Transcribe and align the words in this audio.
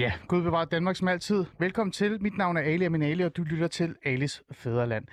Ja, 0.00 0.12
Gud 0.28 0.42
bevarer 0.42 0.64
Danmark 0.64 0.96
som 0.96 1.08
altid. 1.08 1.44
Velkommen 1.58 1.92
til. 1.92 2.22
Mit 2.22 2.36
navn 2.38 2.56
er 2.56 2.60
Ali 2.60 2.84
Aminali, 2.84 3.22
og 3.22 3.36
du 3.36 3.42
lytter 3.42 3.68
til 3.68 3.96
Alis 4.02 4.42
Fæderland. 4.52 5.04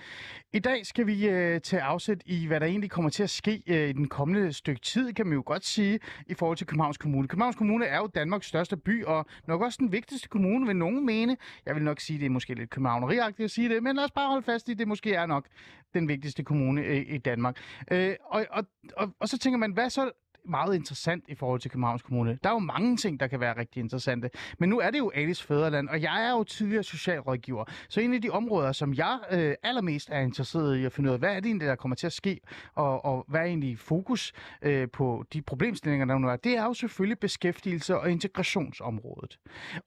I 0.54 0.59
dag 0.59 0.86
skal 0.86 1.07
vi 1.07 1.27
øh, 1.27 1.61
tage 1.61 1.81
afsæt 1.81 2.21
i, 2.25 2.47
hvad 2.47 2.59
der 2.59 2.65
egentlig 2.65 2.91
kommer 2.91 3.09
til 3.09 3.23
at 3.23 3.29
ske 3.29 3.63
øh, 3.68 3.89
i 3.89 3.93
den 3.93 4.07
kommende 4.07 4.54
stykke 4.54 4.81
tid, 4.81 5.14
kan 5.14 5.25
man 5.28 5.36
jo 5.36 5.43
godt 5.45 5.65
sige, 5.65 6.00
i 6.28 6.33
forhold 6.33 6.57
til 6.57 6.68
Københavns 6.68 6.97
Kommune. 6.97 7.28
Københavns 7.28 7.55
Kommune 7.55 7.86
er 7.86 7.97
jo 7.97 8.07
Danmarks 8.07 8.47
største 8.47 8.78
by, 8.78 9.05
og 9.05 9.25
nok 9.47 9.61
også 9.61 9.78
den 9.81 9.92
vigtigste 9.92 10.29
kommune, 10.29 10.68
vil 10.68 10.75
nogen 10.75 11.06
mene. 11.06 11.37
Jeg 11.65 11.75
vil 11.75 11.83
nok 11.83 12.00
sige, 12.00 12.19
det 12.19 12.25
er 12.25 12.29
måske 12.29 12.54
lidt 12.54 12.69
københavneriagtigt 12.69 13.45
at 13.45 13.51
sige 13.51 13.69
det, 13.69 13.83
men 13.83 13.95
lad 13.95 14.04
os 14.04 14.11
bare 14.11 14.28
holde 14.29 14.43
fast 14.43 14.69
i, 14.69 14.73
det 14.73 14.87
måske 14.87 15.14
er 15.14 15.25
nok 15.25 15.45
den 15.93 16.07
vigtigste 16.07 16.43
kommune 16.43 16.81
øh, 16.81 17.06
i 17.07 17.17
Danmark. 17.17 17.57
Øh, 17.92 18.15
og, 18.25 18.45
og, 18.50 18.64
og, 18.97 19.14
og 19.19 19.29
så 19.29 19.37
tænker 19.37 19.57
man, 19.57 19.71
hvad 19.71 19.89
så 19.89 20.11
meget 20.50 20.75
interessant 20.75 21.24
i 21.28 21.36
forhold 21.36 21.60
til 21.60 21.71
Københavns 21.71 22.01
Kommune. 22.01 22.39
Der 22.43 22.50
er 22.50 22.54
jo 22.54 22.60
mange 22.60 22.97
ting, 22.97 23.19
der 23.19 23.28
kan 23.28 23.39
være 23.39 23.57
rigtig 23.57 23.79
interessante. 23.79 24.29
Men 24.60 24.70
nu 24.70 24.79
er 24.79 24.92
det 24.92 25.00
jo 25.00 25.11
Alice 25.15 25.43
Fæderland, 25.43 25.89
og 25.89 26.01
jeg 26.01 26.25
er 26.28 26.32
jo 26.32 26.43
tidligere 26.43 26.83
socialrådgiver. 26.83 27.65
Så 27.89 28.01
en 28.01 28.14
af 28.14 28.21
de 28.21 28.29
områder, 28.29 28.71
som 28.71 28.93
jeg 28.93 29.20
øh, 29.32 29.56
allermest 29.64 30.10
er 30.11 30.20
interesseret 30.20 30.78
i 30.78 30.86
at 30.86 30.92
finde 30.92 31.10
ud 31.10 31.14
af, 31.14 31.20
hvad 31.20 31.29
er 31.29 31.39
det 31.39 31.46
egentlig, 31.46 31.68
der 31.68 31.75
kommer 31.75 31.96
til 31.96 32.08
at 32.08 32.14
ske, 32.14 32.39
og, 32.75 33.06
og 33.06 33.25
hvad 33.28 33.42
er 33.42 33.45
egentlig 33.45 33.80
fokus 33.80 34.33
øh, 34.61 34.88
på 34.94 35.25
de 35.33 35.42
problemstillinger, 35.42 36.06
der 36.06 36.18
nu 36.18 36.28
er, 36.28 36.36
det 36.36 36.58
er 36.58 36.64
jo 36.64 36.73
selvfølgelig 36.73 37.20
beskæftigelse 37.20 38.00
og 38.00 38.12
integrationsområdet. 38.12 39.40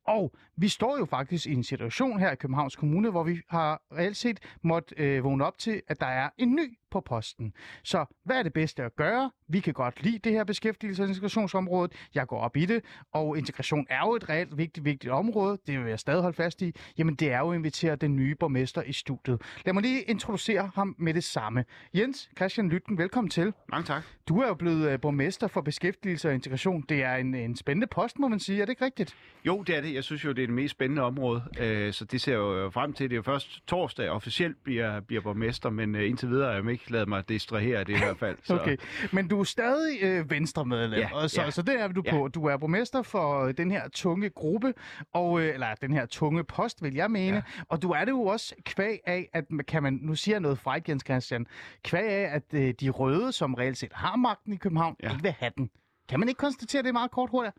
Og 0.06 0.32
vi 0.56 0.68
står 0.68 0.98
jo 0.98 1.04
faktisk 1.04 1.46
i 1.46 1.52
en 1.52 1.64
situation 1.64 2.20
her 2.20 2.30
i 2.30 2.36
Københavns 2.36 2.76
Kommune, 2.76 3.10
hvor 3.10 3.22
vi 3.22 3.40
har 3.48 3.82
reelt 3.92 4.16
set 4.16 4.40
måtte 4.62 4.94
øh, 4.98 5.24
vågne 5.24 5.44
op 5.44 5.58
til, 5.58 5.82
at 5.88 6.00
der 6.00 6.06
er 6.06 6.28
en 6.38 6.54
ny 6.54 6.78
på 6.90 7.00
posten. 7.00 7.52
Så 7.82 8.04
hvad 8.24 8.38
er 8.38 8.42
det 8.42 8.52
bedste 8.52 8.82
at 8.82 8.96
gøre? 8.96 9.30
Vi 9.48 9.60
kan 9.60 9.74
godt 9.74 10.02
lide 10.02 10.18
det 10.18 10.32
her 10.32 10.44
beskæftigelse- 10.44 11.02
og 11.02 11.08
integrationsområde. 11.08 11.90
Jeg 12.14 12.26
går 12.26 12.40
op 12.40 12.56
i 12.56 12.66
det, 12.66 12.84
og 13.12 13.38
integration 13.38 13.86
er 13.90 14.00
jo 14.06 14.14
et 14.14 14.28
reelt 14.28 14.58
vigtigt, 14.58 14.84
vigtigt 14.84 15.12
område. 15.12 15.58
Det 15.66 15.80
vil 15.80 15.88
jeg 15.88 15.98
stadig 15.98 16.22
holde 16.22 16.36
fast 16.36 16.62
i. 16.62 16.74
Jamen, 16.98 17.14
det 17.14 17.32
er 17.32 17.38
jo 17.38 17.50
at 17.50 17.56
invitere 17.56 17.96
den 17.96 18.16
nye 18.16 18.34
borgmester 18.34 18.82
i 18.82 18.92
studiet. 18.92 19.42
Lad 19.66 19.74
mig 19.74 19.82
lige 19.82 20.02
introducere 20.02 20.70
ham 20.74 20.94
med 20.98 21.14
det 21.14 21.24
samme. 21.24 21.64
Jens 21.94 22.30
Christian 22.36 22.68
Lytten, 22.68 22.98
velkommen 22.98 23.30
til. 23.30 23.52
Mange 23.68 23.86
tak. 23.86 24.02
Du 24.28 24.40
er 24.40 24.46
jo 24.48 24.54
blevet 24.54 24.94
uh, 24.94 25.00
borgmester 25.00 25.46
for 25.46 25.60
beskæftigelse 25.60 26.28
og 26.28 26.34
integration. 26.34 26.84
Det 26.88 27.02
er 27.02 27.14
en, 27.14 27.34
en 27.34 27.56
spændende 27.56 27.86
post, 27.86 28.18
må 28.18 28.28
man 28.28 28.40
sige. 28.40 28.60
Er 28.62 28.64
det 28.64 28.72
ikke 28.72 28.84
rigtigt? 28.84 29.16
Jo, 29.44 29.62
det 29.62 29.76
er 29.76 29.80
det. 29.80 29.94
Jeg 29.94 30.04
synes 30.04 30.24
jo, 30.24 30.32
det 30.32 30.42
er 30.42 30.46
det 30.46 30.54
mest 30.54 30.72
spændende 30.72 31.02
område, 31.02 31.42
øh, 31.60 31.92
så 31.92 32.04
det 32.04 32.20
ser 32.20 32.32
jeg 32.32 32.38
jo 32.38 32.70
frem 32.70 32.92
til. 32.92 33.10
Det 33.10 33.14
er 33.14 33.16
jo 33.16 33.22
først 33.22 33.66
torsdag 33.66 34.10
officielt 34.10 34.64
bliver, 34.64 35.00
bliver 35.00 35.22
borgmester, 35.22 35.70
men 35.70 35.94
øh, 35.94 36.08
indtil 36.08 36.28
videre 36.28 36.52
har 36.52 36.62
jeg 36.62 36.72
ikke 36.72 36.79
lavet 36.88 37.08
mig 37.08 37.28
distrahere 37.28 37.78
af 37.78 37.86
det 37.86 37.94
i 37.94 37.98
hvert 37.98 38.18
fald. 38.18 38.36
Så. 38.44 38.54
Okay, 38.60 38.76
men 39.12 39.28
du 39.28 39.40
er 39.40 39.44
stadig 39.44 40.02
øh, 40.02 40.30
venstremedlem, 40.30 40.98
Ja, 41.00 41.14
og 41.14 41.30
så, 41.30 41.42
ja. 41.42 41.50
så 41.50 41.62
det 41.62 41.80
er 41.80 41.88
du 41.88 42.02
Ja. 42.06 42.10
på. 42.10 42.28
Du 42.28 42.44
er 42.44 42.56
borgmester 42.56 43.02
for 43.02 43.44
øh, 43.44 43.54
den 43.56 43.70
her 43.70 43.88
tunge 43.88 44.30
gruppe, 44.30 44.74
og, 45.14 45.40
øh, 45.40 45.54
eller 45.54 45.74
den 45.74 45.92
her 45.92 46.06
tunge 46.06 46.44
post, 46.44 46.82
vil 46.82 46.94
jeg 46.94 47.10
mene. 47.10 47.36
Ja. 47.36 47.42
Og 47.68 47.82
du 47.82 47.90
er 47.90 48.04
det 48.04 48.12
jo 48.12 48.22
også 48.22 48.54
kvæg 48.64 48.98
af, 49.06 49.28
at 49.32 49.44
kan 49.68 49.82
man, 49.82 49.98
nu 50.02 50.14
siger 50.14 50.34
jeg 50.34 50.40
noget 50.40 50.58
frækt, 50.58 50.88
Jens 50.88 51.02
Christian, 51.06 51.46
kvæg 51.84 52.08
af, 52.08 52.34
at 52.34 52.42
øh, 52.60 52.74
de 52.80 52.90
røde, 52.90 53.32
som 53.32 53.54
reelt 53.54 53.78
set 53.78 53.92
har 53.94 54.16
magten 54.16 54.52
i 54.52 54.56
København, 54.56 54.96
ja. 55.02 55.06
Ja. 55.06 55.12
ikke 55.12 55.22
vil 55.22 55.32
have 55.38 55.52
den. 55.58 55.70
Kan 56.08 56.20
man 56.20 56.28
ikke 56.28 56.38
konstatere 56.38 56.82
det 56.82 56.92
meget 56.92 57.10
kort 57.10 57.30
hurtigt? 57.30 57.56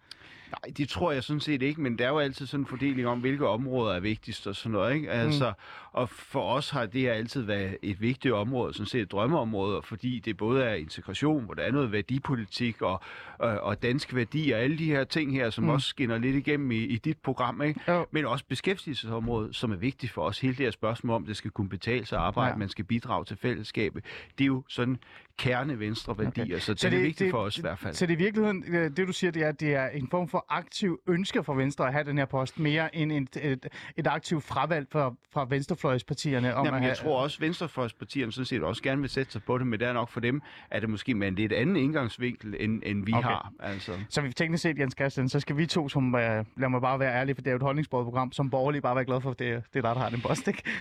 Nej, 0.51 0.73
det 0.77 0.89
tror 0.89 1.11
jeg 1.11 1.23
sådan 1.23 1.39
set 1.39 1.61
ikke, 1.61 1.81
men 1.81 1.97
der 1.99 2.05
er 2.05 2.09
jo 2.09 2.19
altid 2.19 2.45
sådan 2.47 2.61
en 2.61 2.65
fordeling 2.67 3.07
om, 3.07 3.19
hvilke 3.19 3.47
områder 3.47 3.95
er 3.95 3.99
vigtigst 3.99 4.47
og 4.47 4.55
sådan 4.55 4.71
noget. 4.71 4.95
Ikke? 4.95 5.11
Altså, 5.11 5.49
mm. 5.49 5.53
Og 5.93 6.09
for 6.09 6.41
os 6.53 6.69
har 6.69 6.85
det 6.85 7.01
her 7.01 7.13
altid 7.13 7.41
været 7.41 7.77
et 7.81 8.01
vigtigt 8.01 8.33
område, 8.33 8.73
sådan 8.73 8.85
set 8.85 9.01
et 9.01 9.11
drømmeområde, 9.11 9.81
fordi 9.83 10.19
det 10.19 10.37
både 10.37 10.63
er 10.63 10.73
integration, 10.73 11.45
hvor 11.45 11.53
der 11.53 11.63
er 11.63 11.71
noget 11.71 11.91
værdipolitik 11.91 12.81
og, 12.81 13.01
og, 13.37 13.49
og 13.59 13.83
danske 13.83 14.15
værdier, 14.15 14.55
og 14.57 14.63
alle 14.63 14.77
de 14.77 14.85
her 14.85 15.03
ting 15.03 15.33
her, 15.33 15.49
som 15.49 15.63
Mm. 15.63 15.69
også 15.69 15.87
skinner 15.87 16.17
lidt 16.17 16.35
igennem 16.35 16.71
i, 16.71 16.75
i 16.77 16.97
dit 16.97 17.17
program. 17.17 17.61
Ikke? 17.61 17.79
Jo. 17.87 18.05
Men 18.11 18.25
også 18.25 18.45
beskæftigelsesområdet, 18.49 19.55
som 19.55 19.71
er 19.71 19.75
vigtigt 19.75 20.11
for 20.11 20.21
os. 20.21 20.39
Hele 20.39 20.53
det 20.55 20.65
her 20.65 20.71
spørgsmål 20.71 21.15
om, 21.15 21.25
det 21.25 21.37
skal 21.37 21.51
kunne 21.51 21.69
betale 21.69 22.05
sig 22.05 22.17
at 22.17 22.23
arbejde, 22.23 22.49
Ja. 22.51 22.55
man 22.57 22.69
skal 22.69 22.85
bidrage 22.85 23.25
til 23.25 23.37
fællesskabet. 23.37 24.05
Det 24.37 24.43
er 24.43 24.47
jo 24.47 24.63
sådan 24.67 24.97
kerne 25.37 25.79
venstre 25.79 26.17
værdier, 26.17 26.43
okay. 26.43 26.59
så 26.59 26.73
det, 26.73 26.79
Så 26.81 26.87
er 26.87 26.91
det- 26.91 26.99
vigtigt 27.03 27.19
det- 27.19 27.31
for 27.31 27.37
os 27.37 27.57
i 27.57 27.61
hvert 27.61 27.79
fald. 27.79 27.93
Så 27.93 28.05
det 28.05 28.13
er 28.13 28.17
i 28.17 28.23
virkeligheden, 28.23 28.63
øh, 28.67 28.89
det 28.97 29.07
du 29.07 29.13
siger, 29.13 29.31
det 29.31 29.43
er, 29.43 29.47
at 29.49 29.59
det 29.59 29.75
er 29.75 29.87
en 29.87 30.07
form 30.11 30.27
for 30.29 30.45
aktiv 30.49 30.99
ønske 31.07 31.43
for 31.43 31.53
Venstre 31.53 31.87
at 31.87 31.93
have 31.93 32.03
den 32.05 32.17
her 32.17 32.25
post, 32.25 32.59
mere 32.59 32.95
end 32.95 33.11
et, 33.11 33.37
et, 33.51 33.67
et 33.97 34.07
aktivt 34.07 34.43
fravalg 34.43 34.87
fra, 34.91 35.13
fra 35.33 35.45
venstrefløjspartierne 35.83 36.55
om 36.55 36.65
Jamen, 36.65 36.83
at 36.83 36.89
jeg 36.89 36.97
tror 36.97 37.21
også, 37.23 37.37
at 37.37 37.41
venstrefløjspartierne 37.41 38.31
sådan 38.31 38.45
set 38.45 38.63
også 38.63 38.83
gerne 38.83 39.01
vil 39.01 39.09
sætte 39.09 39.31
sig 39.31 39.43
på 39.43 39.57
det, 39.57 39.67
men 39.67 39.79
det 39.79 39.87
er 39.87 39.93
nok 39.93 40.09
for 40.09 40.19
dem, 40.19 40.41
at 40.71 40.81
det 40.81 40.89
måske 40.89 41.15
med 41.15 41.27
en 41.27 41.35
lidt 41.35 41.53
anden 41.53 41.75
indgangsvinkel, 41.75 42.55
end, 42.59 42.81
end 42.85 43.05
vi 43.05 43.13
Okay. 43.13 43.27
har. 43.27 43.51
Altså. 43.59 43.91
Så 44.09 44.21
vi 44.21 44.33
teknisk 44.33 44.63
set, 44.63 44.79
Jens 44.79 44.95
Christian, 44.99 45.29
så 45.29 45.39
skal 45.39 45.57
vi 45.57 45.65
to, 45.65 45.89
som, 45.89 46.15
øh, 46.15 46.45
lad 46.57 46.69
mig 46.69 46.81
bare 46.81 46.99
være 46.99 47.13
ærlig, 47.13 47.35
for 47.35 47.41
det 47.41 47.47
er 47.47 47.51
jo 47.51 47.57
et 47.57 47.63
holdningsbordet 47.63 48.35
som 48.35 48.49
borgerlige 48.49 48.81
bare 48.81 48.95
være 48.95 49.05
glad 49.05 49.21
for, 49.21 49.31
at 49.31 49.39
det, 49.39 49.47
det 49.73 49.79
er 49.79 49.81
dig, 49.81 49.95
der 49.95 50.01
har 50.01 50.09
den 50.09 50.21
post, 50.21 50.47
ikke? 50.47 50.63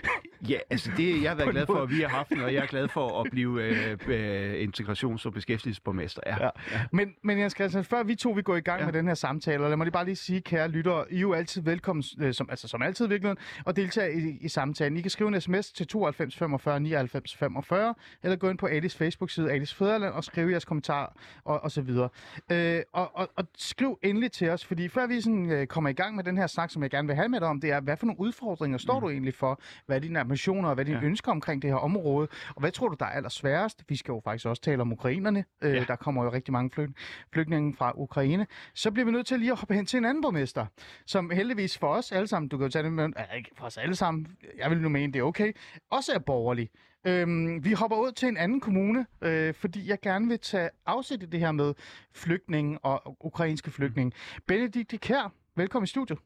Ja, 0.49 0.57
altså 0.69 0.91
det, 0.97 1.21
jeg 1.23 1.31
har 1.31 1.35
været 1.35 1.49
glad 1.49 1.65
for, 1.65 1.83
at 1.83 1.89
vi 1.89 2.01
har 2.01 2.07
haft 2.07 2.29
den, 2.29 2.41
og 2.41 2.53
jeg 2.53 2.63
er 2.63 2.67
glad 2.67 2.87
for 2.87 3.21
at 3.21 3.31
blive 3.31 3.63
øh, 3.63 3.97
øh, 4.07 4.67
integrations- 4.67 5.25
og 5.25 5.33
beskæftigelsesborgmester. 5.33 6.21
Ja. 6.25 6.43
Ja. 6.43 6.49
Men, 6.91 7.13
men 7.23 7.39
Jens 7.39 7.53
Christian, 7.53 7.83
før 7.83 8.03
vi 8.03 8.15
to 8.15 8.29
vi 8.29 8.41
går 8.41 8.55
i 8.55 8.59
gang 8.59 8.79
ja. 8.79 8.85
Med 8.85 8.93
den 8.93 9.07
her 9.07 9.13
samtale, 9.13 9.63
og 9.63 9.69
lad 9.69 9.77
mig 9.77 9.85
lige 9.85 9.91
bare 9.91 10.05
lige 10.05 10.15
sige, 10.15 10.41
kære 10.41 10.67
lyttere, 10.67 11.05
I 11.11 11.15
er 11.15 11.19
jo 11.19 11.33
altid 11.33 11.61
velkommen, 11.61 12.03
øh, 12.19 12.33
som, 12.33 12.47
altså 12.49 12.67
som 12.67 12.81
altid 12.81 13.05
i 13.05 13.09
virkeligheden, 13.09 13.37
og 13.65 13.75
deltage 13.75 14.13
i, 14.13 14.37
i 14.41 14.47
samtalen. 14.47 14.90
I 14.97 15.01
kan 15.01 15.11
skrive 15.11 15.27
en 15.27 15.41
sms 15.41 15.71
til 15.71 15.87
92 15.87 16.37
45 16.37 16.79
99 16.79 17.35
45, 17.35 17.95
eller 18.23 18.35
gå 18.35 18.49
ind 18.49 18.57
på 18.57 18.65
Alice 18.65 18.97
Facebook-side, 18.97 19.51
Alice 19.51 19.75
Fæderland, 19.75 20.13
og 20.13 20.23
skrive 20.23 20.51
jeres 20.51 20.65
kommentar, 20.65 21.15
og, 21.43 21.63
og 21.63 21.71
så 21.71 21.81
videre. 21.81 22.09
Øh, 22.51 22.81
og, 22.93 23.11
og, 23.17 23.29
og 23.35 23.45
skriv 23.57 23.99
endelig 24.03 24.31
til 24.31 24.49
os, 24.49 24.65
fordi 24.65 24.87
før 24.87 25.07
vi 25.07 25.21
sådan, 25.21 25.49
øh, 25.51 25.67
kommer 25.67 25.89
i 25.89 25.93
gang 25.93 26.15
med 26.15 26.23
den 26.23 26.37
her 26.37 26.47
snak, 26.47 26.71
som 26.71 26.83
jeg 26.83 26.91
gerne 26.91 27.07
vil 27.07 27.15
have 27.15 27.29
med 27.29 27.39
dig 27.39 27.47
om, 27.47 27.61
det 27.61 27.71
er, 27.71 27.79
hvad 27.79 27.97
for 27.97 28.05
nogle 28.05 28.19
udfordringer 28.19 28.77
står 28.77 28.99
mm. 28.99 29.03
du 29.03 29.09
egentlig 29.09 29.33
for? 29.33 29.61
Hvad 29.85 29.95
er 29.95 29.99
dine 29.99 30.19
ambitioner, 30.19 30.69
og 30.69 30.75
hvad 30.75 30.85
er 30.85 30.87
dine 30.87 30.99
ja. 30.99 31.05
Ønsker 31.05 31.31
omkring 31.31 31.61
det 31.61 31.69
her 31.69 31.77
område? 31.77 32.27
Og 32.49 32.59
hvad 32.59 32.71
tror 32.71 32.87
du, 32.87 32.95
der 32.99 33.05
er 33.05 33.09
allersværest? 33.09 33.83
Vi 33.87 33.95
skal 33.95 34.11
jo 34.11 34.21
faktisk 34.23 34.45
også 34.45 34.61
tale 34.61 34.81
om 34.81 34.91
ukrainerne. 34.93 35.45
Øh, 35.61 35.75
Ja. 35.75 35.83
Der 35.87 35.95
kommer 35.95 36.23
jo 36.23 36.31
rigtig 36.31 36.51
mange 36.51 36.69
flyg, 36.71 36.89
flygtninge 37.33 37.75
fra 37.75 37.91
Ukraine. 37.95 38.47
Så 38.73 38.91
bliver 38.91 39.05
vi 39.05 39.11
nødt 39.11 39.27
til 39.27 39.39
lige 39.39 39.51
at 39.51 39.57
hoppe 39.57 39.73
hen 39.73 39.85
til 39.85 39.97
en 39.97 40.05
anden 40.05 40.21
borgmester, 40.21 40.65
som 41.05 41.29
heldigvis 41.29 41.77
for 41.77 41.87
os 41.87 42.11
alle 42.11 42.27
sammen, 42.27 42.49
du 42.49 42.57
kan 42.57 42.65
jo 42.65 42.71
tage 42.71 42.83
det 42.83 42.93
med, 42.93 43.03
øh, 43.03 43.37
ikke 43.37 43.51
for 43.57 43.65
os 43.65 43.77
alle 43.77 43.95
sammen, 43.95 44.27
jeg 44.57 44.69
vil 44.69 44.80
nu 44.81 44.89
mene, 44.89 45.13
det 45.13 45.19
er 45.19 45.23
okay, 45.23 45.53
også 45.91 46.11
er 46.15 46.19
borgerlig. 46.19 46.69
Øhm, 47.07 47.65
vi 47.65 47.71
hopper 47.73 47.97
ud 47.97 48.11
til 48.11 48.27
en 48.27 48.37
anden 48.37 48.59
kommune, 48.59 49.05
øh, 49.21 49.53
fordi 49.53 49.89
jeg 49.89 49.99
gerne 50.01 50.27
vil 50.27 50.39
tage 50.39 50.69
afsæt 50.85 51.23
i 51.23 51.25
det 51.25 51.39
her 51.39 51.51
med 51.51 51.73
flygtninge 52.15 52.79
og 52.79 53.17
ukrainske 53.25 53.71
flygtninge. 53.71 54.11
Benedikte 54.47 54.97
Kær, 54.97 55.33
velkommen 55.55 55.83
i 55.83 55.87
studiet. 55.87 56.19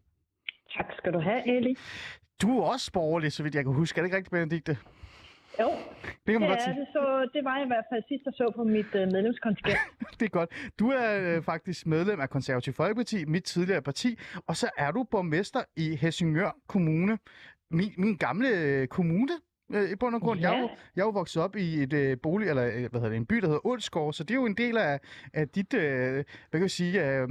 Tak 0.77 0.85
skal 0.97 1.13
du 1.13 1.19
have, 1.19 1.55
Ali. 1.57 1.75
Du 2.41 2.59
er 2.59 2.63
også 2.65 2.91
borgerlig, 2.91 3.31
så 3.31 3.43
vidt 3.43 3.55
jeg 3.55 3.63
kan 3.63 3.73
huske. 3.73 3.97
Er 3.99 4.01
det 4.03 4.07
ikke 4.07 4.17
rigtigt, 4.17 4.31
Benedikte? 4.31 4.77
Jo, 5.59 5.69
Det 6.25 6.31
kan 6.33 6.41
man 6.41 6.41
det 6.41 6.49
godt 6.49 6.59
er 6.69 6.73
det. 6.73 6.87
Så 6.93 7.29
det 7.33 7.43
var 7.43 7.55
jeg 7.55 7.65
i 7.65 7.67
hvert 7.67 7.85
fald 7.91 8.03
sidst, 8.07 8.25
jeg 8.25 8.33
så 8.33 8.53
på 8.55 8.63
mit 8.63 8.95
øh, 8.95 9.11
medlemskontingent. 9.11 9.79
Det 10.19 10.25
er 10.25 10.29
godt. 10.29 10.71
Du 10.79 10.89
er 10.89 11.35
øh, 11.37 11.43
faktisk 11.43 11.85
medlem 11.87 12.19
af 12.19 12.29
Konservativ 12.29 12.73
Folkeparti, 12.73 13.25
mit 13.25 13.43
tidligere 13.43 13.81
parti, 13.81 14.19
og 14.47 14.55
så 14.55 14.69
er 14.77 14.91
du 14.91 15.03
borgmester 15.03 15.63
i 15.75 15.95
Helsingør 15.95 16.57
Kommune, 16.67 17.17
min, 17.71 17.93
min 17.97 18.17
gamle 18.17 18.49
øh, 18.49 18.87
kommune. 18.87 19.33
Øh, 19.71 19.91
I 19.91 19.95
bund 19.95 20.15
og 20.15 20.21
grund. 20.21 20.39
Ja. 20.39 20.49
Jeg, 20.49 20.57
er 20.57 20.61
jo, 20.61 20.69
jeg 20.95 21.01
er 21.01 21.05
jo 21.05 21.11
vokset 21.11 21.43
op 21.43 21.55
i 21.55 21.83
et 21.83 21.93
øh, 21.93 22.17
bolig, 22.23 22.49
eller 22.49 22.65
øh, 22.65 22.73
hvad 22.73 22.89
hedder 22.91 23.09
det, 23.09 23.17
en 23.17 23.25
by, 23.25 23.35
der 23.35 23.47
hedder 23.47 23.67
Ålsgård, 23.67 24.13
så 24.13 24.23
det 24.23 24.31
er 24.31 24.35
jo 24.35 24.45
en 24.45 24.57
del 24.57 24.77
af, 24.77 24.99
af 25.33 25.49
dit, 25.49 25.73
øh, 25.73 26.13
hvad 26.13 26.23
kan 26.51 26.61
jeg 26.61 26.71
sige, 26.71 27.05
øh, 27.05 27.27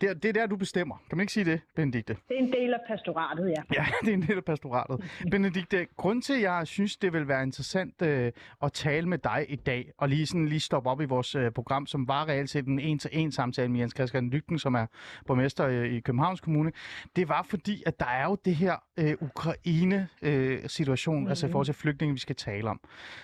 det, 0.00 0.10
er, 0.10 0.14
det 0.14 0.28
er 0.28 0.32
der, 0.32 0.46
du 0.46 0.56
bestemmer. 0.56 0.96
Kan 1.08 1.18
man 1.18 1.22
ikke 1.22 1.32
sige 1.32 1.44
det, 1.44 1.60
Benedikte? 1.76 2.16
Det 2.28 2.38
er 2.38 2.42
en 2.42 2.52
del 2.52 2.74
af 2.74 2.78
pastoratet, 2.88 3.48
ja. 3.48 3.62
Ja, 3.74 3.86
det 4.04 4.08
er 4.08 4.14
en 4.14 4.22
del 4.22 4.36
af 4.36 4.44
pastoratet. 4.44 5.04
Benedikte, 5.30 5.86
grund 5.96 6.22
til, 6.22 6.32
at 6.32 6.42
jeg 6.42 6.66
synes, 6.66 6.96
det 6.96 7.12
vil 7.12 7.28
være 7.28 7.42
interessant 7.42 8.02
øh, 8.02 8.32
at 8.62 8.72
tale 8.72 9.08
med 9.08 9.18
dig 9.18 9.46
i 9.48 9.56
dag, 9.56 9.92
og 9.98 10.08
lige 10.08 10.26
sådan 10.26 10.48
lige 10.48 10.60
stoppe 10.60 10.90
op 10.90 11.00
i 11.00 11.04
vores 11.04 11.34
øh, 11.34 11.50
program, 11.50 11.86
som 11.86 12.08
var 12.08 12.28
reelt 12.28 12.50
set 12.50 12.66
en 12.66 12.78
en-til-en 12.78 13.32
samtale 13.32 13.68
med 13.68 13.80
Jens 13.80 13.92
Christian 13.96 14.30
Lygten, 14.30 14.58
som 14.58 14.74
er 14.74 14.86
borgmester 15.26 15.66
øh, 15.66 15.92
i 15.92 16.00
Københavns 16.00 16.40
Kommune, 16.40 16.72
det 17.16 17.28
var 17.28 17.42
fordi, 17.42 17.82
at 17.86 18.00
der 18.00 18.06
er 18.06 18.24
jo 18.24 18.36
det 18.44 18.56
her 18.56 18.76
øh, 18.96 19.14
Ukraine-situation, 19.20 21.22
mm. 21.22 21.28
altså 21.28 21.48
forhold 21.54 21.66
til 21.66 21.74
flygtninge, 21.74 22.12
vi 22.12 22.20
skal 22.20 22.36
tale 22.36 22.70
om. 22.70 22.80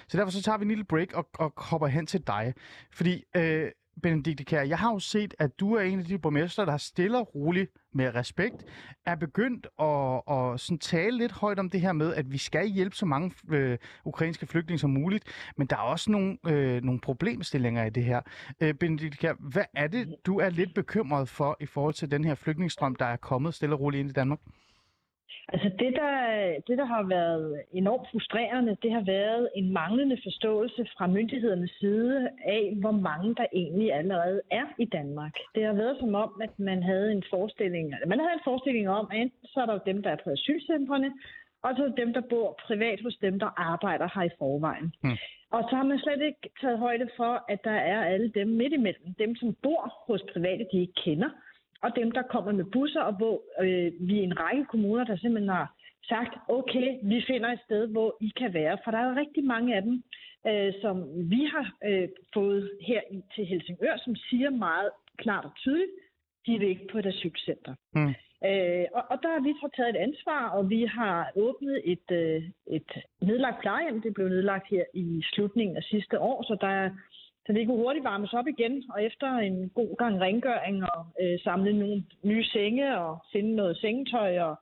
Så 0.09 0.17
derfor 0.17 0.31
så 0.31 0.43
tager 0.43 0.59
vi 0.59 0.63
en 0.63 0.69
lille 0.69 0.85
break 0.85 1.13
og, 1.13 1.29
og 1.35 1.53
hopper 1.57 1.87
hen 1.87 2.07
til 2.07 2.27
dig. 2.27 2.55
Fordi 2.91 3.25
øh, 3.37 3.71
Benedikte 4.03 4.45
Kær, 4.45 4.63
jeg 4.63 4.79
har 4.79 4.93
jo 4.93 4.99
set, 4.99 5.35
at 5.39 5.61
du 5.61 5.75
er 5.75 5.83
en 5.83 5.99
af 5.99 6.05
de 6.05 6.19
borgmester, 6.19 6.65
der 6.65 6.77
stille 6.77 7.19
og 7.19 7.35
roligt 7.35 7.71
med 7.95 8.15
respekt 8.15 8.65
er 9.07 9.15
begyndt 9.15 9.67
at, 9.81 10.23
at 10.37 10.61
sådan 10.61 10.79
tale 10.79 11.19
lidt 11.19 11.33
højt 11.33 11.59
om 11.59 11.71
det 11.71 11.81
her 11.81 11.93
med, 11.93 12.15
at 12.15 12.33
vi 12.33 12.39
skal 12.39 12.69
hjælpe 12.69 12.97
så 12.97 13.07
mange 13.07 13.33
øh, 13.51 13.79
ukrainske 14.05 14.47
flygtninge 14.47 14.79
som 14.79 14.91
muligt, 14.91 15.25
men 15.57 15.67
der 15.67 15.77
er 15.77 15.81
også 15.81 16.11
nogle, 16.11 16.39
øh, 16.47 16.83
nogle 16.83 17.01
problemstillinger 17.01 17.85
i 17.85 17.91
det 17.91 18.05
her. 18.05 18.21
Øh, 18.61 18.75
Benedikte 18.75 19.19
Kjær, 19.19 19.35
hvad 19.39 19.65
er 19.75 19.87
det, 19.87 20.15
du 20.27 20.39
er 20.39 20.51
lidt 20.51 20.75
bekymret 20.75 21.29
for 21.29 21.57
i 21.61 21.67
forhold 21.67 21.95
til 21.95 22.11
den 22.11 22.25
her 22.25 22.35
flygtningestrøm, 22.35 22.95
der 22.95 23.07
er 23.07 23.17
kommet 23.17 23.55
stille 23.55 23.75
og 23.75 23.81
roligt 23.81 24.01
ind 24.01 24.11
i 24.11 24.13
Danmark? 24.13 24.39
Altså 25.53 25.69
det 25.79 25.93
der, 26.01 26.15
det, 26.67 26.79
der 26.79 26.85
har 26.85 27.03
været 27.03 27.63
enormt 27.73 28.07
frustrerende, 28.13 28.77
det 28.83 28.93
har 28.93 29.05
været 29.17 29.49
en 29.55 29.73
manglende 29.73 30.19
forståelse 30.23 30.87
fra 30.97 31.07
myndighedernes 31.07 31.71
side 31.81 32.29
af, 32.45 32.75
hvor 32.77 32.91
mange 32.91 33.35
der 33.35 33.47
egentlig 33.53 33.93
allerede 33.93 34.41
er 34.51 34.67
i 34.79 34.85
Danmark. 34.85 35.35
Det 35.55 35.65
har 35.65 35.73
været 35.73 35.97
som 36.01 36.15
om, 36.15 36.41
at 36.43 36.59
man 36.59 36.83
havde 36.83 37.13
en 37.13 37.25
forestilling, 37.31 37.95
man 38.07 38.19
havde 38.19 38.33
en 38.35 38.45
forestilling 38.45 38.89
om, 38.89 39.09
at 39.13 39.21
enten 39.21 39.47
så 39.47 39.61
er 39.61 39.67
der 39.67 39.79
dem, 39.79 40.03
der 40.03 40.11
er 40.11 40.21
på 40.25 40.31
asylcentrene, 40.31 41.11
og 41.63 41.71
så 41.77 41.93
dem, 41.97 42.13
der 42.13 42.21
bor 42.31 42.59
privat 42.67 43.01
hos 43.03 43.17
dem, 43.17 43.39
der 43.39 43.51
arbejder 43.71 44.09
her 44.15 44.23
i 44.23 44.37
forvejen. 44.39 44.95
Hmm. 45.03 45.19
Og 45.51 45.63
så 45.71 45.77
har 45.77 45.85
man 45.85 45.99
slet 45.99 46.23
ikke 46.23 46.51
taget 46.61 46.79
højde 46.79 47.09
for, 47.17 47.45
at 47.49 47.65
der 47.65 47.79
er 47.95 48.05
alle 48.05 48.29
dem 48.29 48.49
midt 48.49 48.73
imellem. 48.73 49.15
Dem, 49.19 49.37
som 49.37 49.57
bor 49.63 49.95
hos 50.07 50.23
private, 50.33 50.67
de 50.73 50.81
ikke 50.81 51.01
kender, 51.05 51.31
og 51.83 51.97
dem, 51.97 52.11
der 52.11 52.23
kommer 52.23 52.53
med 52.53 52.65
busser, 52.65 53.01
og 53.01 53.15
hvor 53.17 53.43
øh, 53.65 53.93
vi 54.09 54.19
er 54.19 54.23
en 54.23 54.41
række 54.41 54.65
kommuner, 54.65 55.05
der 55.05 55.17
simpelthen 55.17 55.49
har 55.49 55.75
sagt, 56.09 56.35
okay, 56.49 56.89
vi 57.03 57.25
finder 57.27 57.49
et 57.53 57.61
sted, 57.65 57.87
hvor 57.87 58.17
I 58.21 58.33
kan 58.37 58.55
være. 58.55 58.79
For 58.85 58.91
der 58.91 58.99
er 58.99 59.09
jo 59.11 59.21
rigtig 59.21 59.45
mange 59.45 59.77
af 59.77 59.83
dem, 59.83 60.03
øh, 60.47 60.73
som 60.83 60.97
vi 61.31 61.43
har 61.55 61.67
øh, 61.89 62.09
fået 62.35 62.71
her 62.81 63.01
i, 63.11 63.23
til 63.35 63.45
Helsingør, 63.47 63.97
som 64.05 64.17
siger 64.17 64.51
meget 64.51 64.91
klart 65.19 65.45
og 65.45 65.53
tydeligt, 65.57 65.91
de 66.47 66.59
vil 66.59 66.69
ikke 66.69 66.89
på 66.93 66.99
et 66.99 67.07
asylcenter. 67.07 67.75
Mm. 67.95 68.15
Øh, 68.49 68.87
og, 68.97 69.05
og 69.11 69.17
der 69.23 69.31
har 69.35 69.43
vi 69.47 69.53
så 69.63 69.69
taget 69.77 69.91
et 69.91 70.03
ansvar, 70.09 70.49
og 70.49 70.71
vi 70.71 70.85
har 70.85 71.31
åbnet 71.37 71.81
et, 71.85 72.09
øh, 72.11 72.43
et 72.77 72.91
nedlagt 73.23 73.61
plejehjem. 73.61 74.03
Det 74.03 74.15
blev 74.15 74.29
nedlagt 74.29 74.69
her 74.71 74.85
i 74.95 75.23
slutningen 75.33 75.77
af 75.77 75.83
sidste 75.83 76.21
år, 76.21 76.43
så 76.43 76.57
der 76.61 76.73
er 76.83 76.91
så 77.47 77.53
det 77.53 77.67
kunne 77.67 77.83
hurtigt 77.85 78.05
varmes 78.05 78.33
op 78.33 78.47
igen, 78.47 78.85
og 78.93 79.05
efter 79.05 79.27
en 79.27 79.69
god 79.69 79.97
gang 79.97 80.21
rengøring 80.21 80.85
og 80.95 81.07
øh, 81.23 81.39
samle 81.45 81.73
nogle 81.79 82.05
nye 82.23 82.45
senge 82.45 82.99
og 82.99 83.19
finde 83.33 83.55
noget 83.57 83.77
sengetøj 83.77 84.41
og 84.41 84.57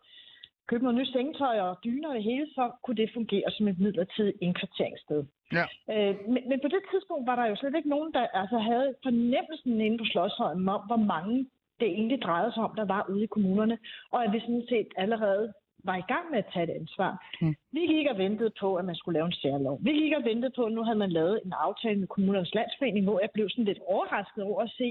købe 0.68 0.84
noget 0.84 0.98
nyt 0.98 1.12
sengetøj 1.12 1.60
og 1.60 1.78
dyner 1.84 2.08
og 2.08 2.14
det 2.14 2.22
hele, 2.22 2.46
så 2.46 2.70
kunne 2.84 2.96
det 2.96 3.10
fungere 3.14 3.50
som 3.50 3.68
et 3.68 3.78
midlertidigt 3.78 4.36
indkvarteringssted. 4.40 5.24
Ja. 5.58 5.64
Øh, 5.92 6.14
men, 6.32 6.42
men 6.48 6.58
på 6.64 6.68
det 6.74 6.82
tidspunkt 6.92 7.26
var 7.26 7.36
der 7.36 7.46
jo 7.46 7.56
slet 7.56 7.74
ikke 7.76 7.94
nogen, 7.96 8.12
der 8.12 8.26
altså, 8.40 8.58
havde 8.58 8.94
fornemmelsen 9.02 9.80
inde 9.80 9.98
på 9.98 10.04
Slottsholmen 10.04 10.68
om, 10.68 10.82
hvor 10.86 11.02
mange 11.14 11.36
det 11.80 11.88
egentlig 11.88 12.22
drejede 12.22 12.52
sig 12.52 12.62
om, 12.62 12.74
der 12.76 12.84
var 12.84 13.06
ude 13.12 13.24
i 13.24 13.32
kommunerne, 13.34 13.78
og 14.12 14.24
at 14.24 14.32
vi 14.32 14.40
sådan 14.40 14.66
set 14.68 14.88
allerede 14.96 15.52
var 15.90 15.96
i 15.96 16.08
gang 16.12 16.24
med 16.30 16.38
at 16.38 16.50
tage 16.52 16.66
et 16.68 16.76
ansvar. 16.80 17.12
Mm. 17.42 17.54
Vi 17.76 17.82
gik 17.94 18.06
og 18.12 18.18
ventede 18.24 18.52
på, 18.62 18.68
at 18.80 18.84
man 18.84 18.96
skulle 18.98 19.16
lave 19.18 19.26
en 19.26 19.40
særlov. 19.42 19.74
Vi 19.86 19.92
gik 20.02 20.12
og 20.18 20.24
ventede 20.30 20.52
på, 20.56 20.62
at 20.64 20.72
nu 20.72 20.82
havde 20.86 21.02
man 21.04 21.12
lavet 21.18 21.40
en 21.46 21.52
aftale 21.66 21.98
med 22.00 22.08
kommunernes 22.14 22.54
landsforening, 22.54 23.04
hvor 23.04 23.18
jeg 23.20 23.30
blev 23.34 23.46
sådan 23.50 23.70
lidt 23.70 23.82
overrasket 23.92 24.42
over 24.44 24.60
at 24.62 24.70
se 24.80 24.88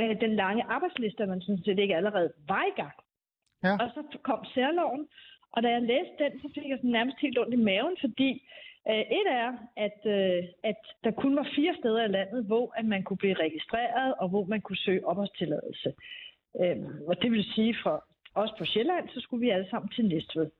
øh, 0.00 0.20
den 0.24 0.32
lange 0.42 0.62
arbejdsliste, 0.74 1.26
man 1.26 1.40
sådan 1.40 1.64
set 1.64 1.78
ikke 1.78 1.96
allerede 1.96 2.30
var 2.48 2.64
i 2.72 2.74
gang. 2.82 2.96
Ja. 3.64 3.72
Og 3.82 3.88
så 3.94 4.18
kom 4.28 4.40
særloven, 4.54 5.02
og 5.52 5.62
da 5.62 5.68
jeg 5.68 5.82
læste 5.82 6.24
den, 6.24 6.32
så 6.42 6.48
fik 6.54 6.68
jeg 6.68 6.78
sådan 6.78 6.96
nærmest 6.98 7.18
helt 7.20 7.38
ondt 7.38 7.54
i 7.54 7.64
maven, 7.68 7.96
fordi 8.00 8.30
øh, 8.90 9.04
et 9.18 9.28
er, 9.44 9.50
at, 9.86 10.00
øh, 10.16 10.44
at 10.70 10.80
der 11.04 11.10
kun 11.10 11.36
var 11.36 11.46
fire 11.56 11.74
steder 11.80 12.04
i 12.04 12.14
landet, 12.18 12.44
hvor 12.44 12.72
at 12.78 12.84
man 12.84 13.02
kunne 13.02 13.22
blive 13.22 13.42
registreret, 13.46 14.14
og 14.20 14.28
hvor 14.28 14.44
man 14.44 14.60
kunne 14.60 14.82
søge 14.86 15.06
opholdstilladelse. 15.06 15.90
Øh, 16.60 16.76
og 17.08 17.22
det 17.22 17.30
vil 17.32 17.44
sige, 17.54 17.76
for 17.82 18.04
os 18.42 18.52
på 18.58 18.64
Sjælland, 18.64 19.08
så 19.08 19.20
skulle 19.20 19.40
vi 19.40 19.50
alle 19.50 19.70
sammen 19.70 19.88
til 19.88 20.04
Næstved. 20.04 20.50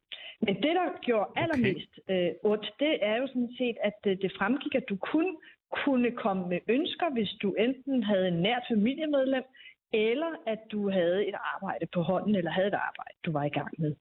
Men 0.40 0.54
det, 0.54 0.72
der 0.78 1.00
gjorde 1.00 1.30
allermest 1.36 1.92
øh, 2.10 2.30
ondt, 2.50 2.66
det 2.80 2.92
er 3.02 3.16
jo 3.20 3.26
sådan 3.26 3.54
set, 3.58 3.76
at 3.88 3.98
øh, 4.06 4.16
det 4.22 4.32
fremgik, 4.38 4.74
at 4.74 4.88
du 4.88 4.96
kun 4.96 5.36
kunne 5.70 6.10
komme 6.10 6.48
med 6.48 6.60
ønsker, 6.68 7.08
hvis 7.12 7.32
du 7.42 7.48
enten 7.52 8.02
havde 8.02 8.28
en 8.28 8.40
nært 8.42 8.62
familiemedlem, 8.68 9.44
eller 9.92 10.32
at 10.46 10.58
du 10.72 10.90
havde 10.90 11.28
et 11.28 11.34
arbejde 11.54 11.86
på 11.94 12.00
hånden, 12.02 12.34
eller 12.34 12.50
havde 12.50 12.68
et 12.68 12.82
arbejde, 12.88 13.16
du 13.26 13.32
var 13.32 13.44
i 13.44 13.56
gang 13.58 13.70
med. 13.78 13.94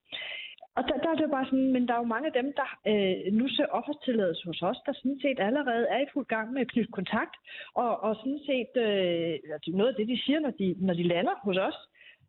Og 0.77 0.83
der, 0.88 0.97
der 1.03 1.09
er 1.09 1.15
det 1.15 1.27
jo 1.27 1.35
bare 1.38 1.45
sådan, 1.45 1.71
men 1.74 1.88
der 1.88 1.94
er 1.94 1.97
jo 2.03 2.13
mange 2.13 2.27
af 2.27 2.35
dem, 2.41 2.53
der 2.59 2.69
øh, 2.91 3.33
nu 3.39 3.45
ser 3.50 3.65
opholdstilladelse 3.77 4.44
hos 4.45 4.62
os, 4.62 4.79
der 4.85 4.94
sådan 4.94 5.19
set 5.21 5.39
allerede 5.39 5.85
er 5.95 6.00
i 6.01 6.12
fuld 6.13 6.25
gang 6.25 6.53
med 6.53 6.62
at 6.62 6.71
knytte 6.71 6.91
kontakt, 6.91 7.35
og, 7.74 7.91
og 8.06 8.15
sådan 8.15 8.41
set 8.50 8.74
øh, 8.85 9.75
noget 9.79 9.91
af 9.91 9.95
det, 9.95 10.07
de 10.07 10.21
siger, 10.25 10.39
når 10.39 10.53
de, 10.59 10.75
når 10.88 10.94
de 10.94 11.03
lander 11.03 11.35
hos 11.44 11.57
os, 11.57 11.77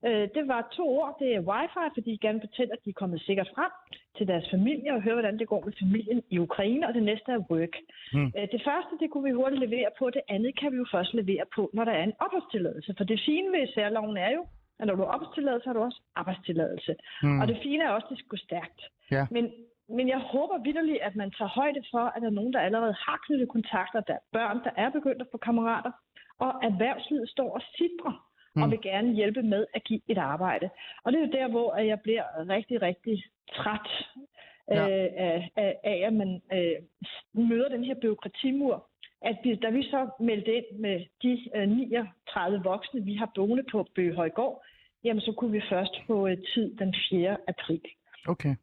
Øh, 0.07 0.29
det 0.37 0.45
var 0.53 0.69
to 0.77 0.85
ord. 0.99 1.17
Det 1.21 1.35
er 1.35 1.47
wifi, 1.51 1.87
fordi 1.95 2.11
de 2.13 2.27
gerne 2.27 2.41
fortæller, 2.41 2.75
at 2.75 2.85
de 2.85 2.91
er 2.91 3.01
kommet 3.03 3.21
sikkert 3.21 3.51
frem 3.55 3.73
til 4.17 4.29
deres 4.29 4.47
familie 4.51 4.95
og 4.95 5.03
høre, 5.03 5.15
hvordan 5.15 5.39
det 5.39 5.49
går 5.49 5.63
med 5.65 5.73
familien 5.83 6.23
i 6.31 6.39
Ukraine, 6.39 6.89
og 6.89 6.95
det 6.95 7.03
næste 7.03 7.33
er 7.33 7.47
work. 7.51 7.75
Mm. 8.13 8.33
Øh, 8.37 8.47
det 8.55 8.63
første, 8.69 8.93
det 9.01 9.11
kunne 9.11 9.27
vi 9.29 9.39
hurtigt 9.41 9.65
levere 9.67 9.91
på. 9.99 10.11
Det 10.11 10.23
andet 10.29 10.59
kan 10.61 10.73
vi 10.73 10.77
jo 10.77 10.87
først 10.95 11.15
levere 11.15 11.45
på, 11.57 11.71
når 11.75 11.85
der 11.85 11.93
er 11.93 12.05
en 12.05 12.19
opholdstilladelse. 12.25 12.95
For 12.97 13.05
det 13.05 13.21
fine 13.27 13.49
ved 13.55 13.67
særloven 13.75 14.17
er 14.17 14.31
jo, 14.39 14.43
at 14.81 14.87
når 14.87 14.95
du 14.95 15.03
har 15.03 15.13
opholdstilladelse, 15.15 15.67
har 15.67 15.75
du 15.75 15.83
også 15.89 16.01
arbejdstilladelse. 16.17 16.95
Mm. 17.23 17.41
Og 17.41 17.49
det 17.49 17.59
fine 17.63 17.85
er 17.85 17.91
også, 17.91 18.07
at 18.07 18.11
det 18.11 18.19
skal 18.19 18.29
gå 18.29 18.37
stærkt. 18.49 18.81
Ja. 19.11 19.27
Men, 19.31 19.45
men 19.89 20.09
jeg 20.09 20.19
håber 20.19 20.65
vidderligt, 20.67 21.03
at 21.03 21.17
man 21.17 21.31
tager 21.31 21.49
højde 21.49 21.83
for, 21.93 22.05
at 22.15 22.23
der 22.23 22.29
er 22.29 22.39
nogen, 22.41 22.53
der 22.53 22.61
allerede 22.61 22.95
har 23.07 23.19
knyttet 23.27 23.49
kontakter, 23.49 24.01
der 24.01 24.15
er 24.15 24.25
børn, 24.33 24.59
der 24.65 24.71
er 24.77 24.91
begyndt 24.91 25.23
at 25.23 25.29
få 25.33 25.39
kammerater, 25.39 25.93
og 26.39 26.51
erhvervslivet 26.63 27.29
står 27.29 27.51
og 27.55 27.63
sidrer 27.77 28.28
mm. 28.55 28.63
og 28.63 28.71
vil 28.71 28.81
gerne 28.83 29.15
hjælpe 29.15 29.43
med 29.43 29.67
at 29.75 29.85
give 29.85 30.01
et 30.09 30.19
arbejde. 30.19 30.71
Og 31.05 31.13
det 31.13 31.19
er 31.21 31.27
jo 31.27 31.33
der, 31.33 31.49
hvor 31.49 31.77
jeg 31.77 32.01
bliver 32.01 32.25
rigtig, 32.49 32.83
rigtig 32.83 33.25
træt 33.53 33.89
Ja. 34.71 34.89
øh, 34.89 35.09
af, 35.17 35.51
af, 35.57 35.77
af, 35.85 36.03
at 36.07 36.13
man 36.13 36.43
øh, 36.53 36.77
møder 37.49 37.69
den 37.69 37.85
her 37.85 37.95
byråkratimur. 37.95 38.89
At 39.23 39.37
vi, 39.45 39.55
da 39.55 39.71
vi 39.71 39.83
så 39.83 40.11
meldte 40.21 40.55
ind 40.55 40.79
med 40.79 41.05
de 41.23 41.49
øh, 41.57 41.69
39 41.69 42.63
voksne, 42.65 43.05
vi 43.05 43.15
har 43.15 43.31
boende 43.35 43.65
på 43.73 43.87
Bøgehøjgård, 43.95 44.65
jamen 45.05 45.21
så 45.21 45.33
kunne 45.33 45.53
vi 45.53 45.63
først 45.69 46.01
få 46.07 46.29
øh, 46.29 46.37
tid 46.55 46.77
den 46.77 46.95
4. 47.11 47.37
april. 47.49 47.83
Okay. 48.29 48.55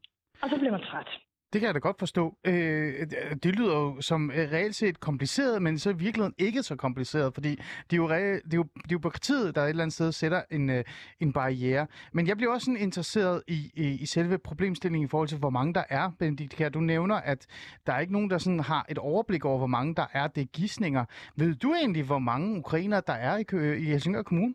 Og 0.42 0.50
så 0.50 0.58
bliver 0.60 0.72
man 0.72 0.82
træt. 0.82 1.10
Det 1.56 1.62
kan 1.62 1.68
jeg 1.68 1.74
da 1.74 1.80
godt 1.80 2.00
forstå. 2.00 2.38
Øh, 2.46 3.08
det 3.44 3.56
lyder 3.56 3.80
jo 3.80 4.02
som 4.02 4.32
øh, 4.32 4.52
reelt 4.52 4.76
set 4.76 5.00
kompliceret, 5.00 5.62
men 5.62 5.80
så 5.80 5.90
i 5.90 5.96
virkeligheden 5.96 6.34
ikke 6.38 6.64
så 6.64 6.76
kompliceret, 6.76 7.34
fordi 7.34 7.50
det 7.50 7.94
er 7.94 7.98
jo, 7.98 8.10
re- 8.10 8.42
det 8.46 8.54
er 8.54 8.58
jo, 8.58 8.64
det 8.64 8.84
er 8.84 8.92
jo 8.92 9.00
partiet, 9.00 9.56
der 9.56 9.64
et 9.64 9.70
eller 9.70 9.84
andet 9.84 9.94
sted 9.94 10.12
sætter 10.12 10.42
en, 10.52 10.70
øh, 10.70 10.84
en 11.20 11.34
barriere. 11.34 11.88
Men 12.14 12.28
jeg 12.28 12.38
bliver 12.38 12.54
også 12.54 12.66
sådan 12.66 12.78
interesseret 12.78 13.44
i, 13.48 13.72
i, 13.74 13.88
i 14.02 14.06
selve 14.06 14.38
problemstillingen 14.38 15.06
i 15.06 15.10
forhold 15.10 15.30
til, 15.30 15.38
hvor 15.38 15.50
mange 15.50 15.74
der 15.74 15.84
er. 15.90 16.12
Benedikt 16.20 16.56
Kjær, 16.56 16.70
du 16.70 16.80
nævner, 16.80 17.16
at 17.16 17.46
der 17.88 17.94
er 17.94 18.00
ikke 18.00 18.14
nogen, 18.14 18.30
der 18.30 18.38
sådan 18.38 18.60
har 18.60 18.86
et 18.90 18.98
overblik 18.98 19.46
over, 19.46 19.58
hvor 19.58 19.68
mange 19.68 19.96
der 19.96 20.06
er. 20.14 20.28
Det 20.28 20.42
er 20.42 20.46
gissninger. 20.46 21.06
Ved 21.36 21.56
du 21.56 21.74
egentlig, 21.74 22.04
hvor 22.04 22.20
mange 22.20 22.58
ukrainer 22.58 23.00
der 23.00 23.14
er 23.14 23.38
i, 23.38 23.78
i 23.78 23.86
Helsingør 23.86 24.22
Kommune? 24.22 24.54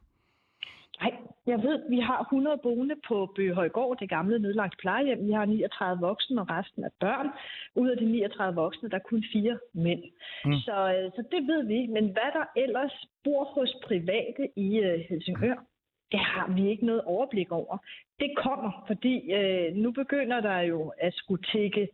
Nej, 1.00 1.12
jeg 1.46 1.62
ved, 1.62 1.88
vi 1.88 1.98
har 2.00 2.20
100 2.20 2.58
boende 2.62 2.94
på 3.08 3.32
Bøgehøjgård, 3.36 3.98
det 3.98 4.08
gamle 4.08 4.38
nedlagt 4.38 4.78
plejehjem. 4.78 5.26
Vi 5.26 5.32
har 5.32 5.44
39 5.44 6.00
voksne 6.00 6.40
og 6.40 6.50
resten 6.50 6.84
af 6.84 6.90
børn. 7.00 7.28
Ud 7.74 7.88
af 7.88 7.96
de 7.96 8.04
39 8.04 8.60
voksne, 8.60 8.88
der 8.90 8.96
er 8.96 9.08
kun 9.10 9.24
fire 9.32 9.58
mænd. 9.72 10.02
Mm. 10.44 10.52
Så, 10.52 10.76
øh, 10.94 11.10
så 11.16 11.22
det 11.32 11.42
ved 11.46 11.62
vi. 11.66 11.86
Men 11.86 12.04
hvad 12.04 12.30
der 12.32 12.44
ellers 12.56 13.04
bor 13.24 13.44
hos 13.44 13.76
private 13.86 14.48
i 14.56 14.78
øh, 14.78 15.00
Helsingør, 15.08 15.56
det 16.12 16.20
har 16.20 16.54
vi 16.54 16.70
ikke 16.70 16.86
noget 16.86 17.02
overblik 17.04 17.52
over. 17.52 17.78
Det 18.20 18.30
kommer, 18.36 18.84
fordi 18.86 19.32
øh, 19.32 19.74
nu 19.74 19.90
begynder 19.90 20.40
der 20.40 20.60
jo 20.60 20.92
at 20.98 21.14
skulle 21.14 21.42
tække 21.52 21.88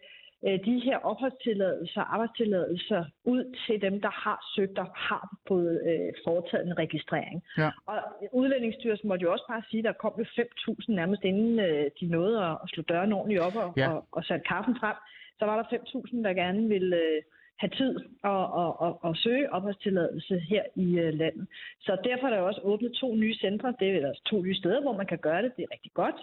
de 0.69 0.81
her 0.87 0.97
opholdstilladelser, 1.11 2.00
arbejdstilladelser 2.00 3.05
ud 3.25 3.55
til 3.67 3.81
dem, 3.83 4.00
der 4.00 4.11
har 4.25 4.38
søgt 4.57 4.79
og 4.79 4.87
har 4.95 5.37
fået 5.49 5.75
øh, 5.91 6.12
foretaget 6.25 6.67
en 6.67 6.79
registrering. 6.79 7.43
Ja. 7.59 7.71
Og 7.87 7.99
Udlændingsstyrelsen 8.33 9.09
måtte 9.09 9.23
jo 9.23 9.33
også 9.33 9.45
bare 9.49 9.62
sige, 9.71 9.79
at 9.79 9.85
der 9.85 9.93
kom 9.93 10.15
jo 10.19 10.25
5.000 10.25 10.95
nærmest 11.00 11.23
inden 11.25 11.59
øh, 11.61 11.85
de 12.00 12.07
nåede 12.07 12.45
at, 12.45 12.57
at 12.62 12.69
slå 12.69 12.83
døren 12.83 13.12
ordentligt 13.12 13.41
op 13.41 13.57
og, 13.57 13.73
Ja. 13.76 13.88
og, 13.88 14.07
og 14.12 14.25
sætte 14.25 14.45
kaffen 14.49 14.76
frem. 14.81 14.97
Så 15.38 15.45
var 15.45 15.57
der 15.57 15.79
5.000, 15.79 16.23
der 16.23 16.33
gerne 16.33 16.69
ville 16.69 16.97
øh, 16.97 17.23
have 17.62 17.71
tid 17.71 17.97
og, 18.23 18.53
og, 18.53 18.81
og, 18.81 18.99
og 19.05 19.17
søge 19.17 19.53
opholdstilladelse 19.53 20.38
her 20.38 20.62
i 20.76 20.99
øh, 20.99 21.15
landet. 21.15 21.47
Så 21.81 21.97
derfor 22.05 22.26
er 22.26 22.31
der 22.35 22.41
også 22.41 22.61
åbnet 22.65 22.93
to 22.93 23.15
nye 23.15 23.35
centre, 23.35 23.75
det 23.81 23.88
er 23.88 24.07
altså 24.09 24.23
to 24.26 24.43
nye 24.43 24.55
steder, 24.55 24.81
hvor 24.83 24.97
man 24.97 25.07
kan 25.07 25.19
gøre 25.19 25.43
det. 25.43 25.57
Det 25.57 25.62
er 25.62 25.73
rigtig 25.73 25.93
godt. 25.95 26.15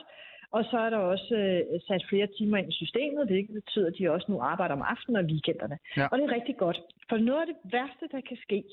Og 0.58 0.64
så 0.72 0.78
er 0.78 0.90
der 0.90 0.98
også 0.98 1.36
øh, 1.36 1.82
sat 1.88 2.04
flere 2.10 2.28
timer 2.38 2.58
ind 2.58 2.70
i 2.70 2.80
systemet, 2.82 3.28
hvilket 3.28 3.54
betyder, 3.54 3.88
at 3.88 3.96
de 3.98 4.12
også 4.12 4.32
nu 4.32 4.40
arbejder 4.40 4.76
om 4.76 4.82
aftenen 4.82 5.16
og 5.22 5.26
weekenderne. 5.32 5.78
Ja. 5.98 6.08
Og 6.12 6.18
det 6.18 6.26
er 6.26 6.36
rigtig 6.36 6.58
godt. 6.58 6.82
For 7.10 7.18
noget 7.18 7.42
af 7.42 7.48
det 7.48 7.58
værste, 7.72 8.06
der 8.12 8.22
kan 8.22 8.38
ske, 8.46 8.64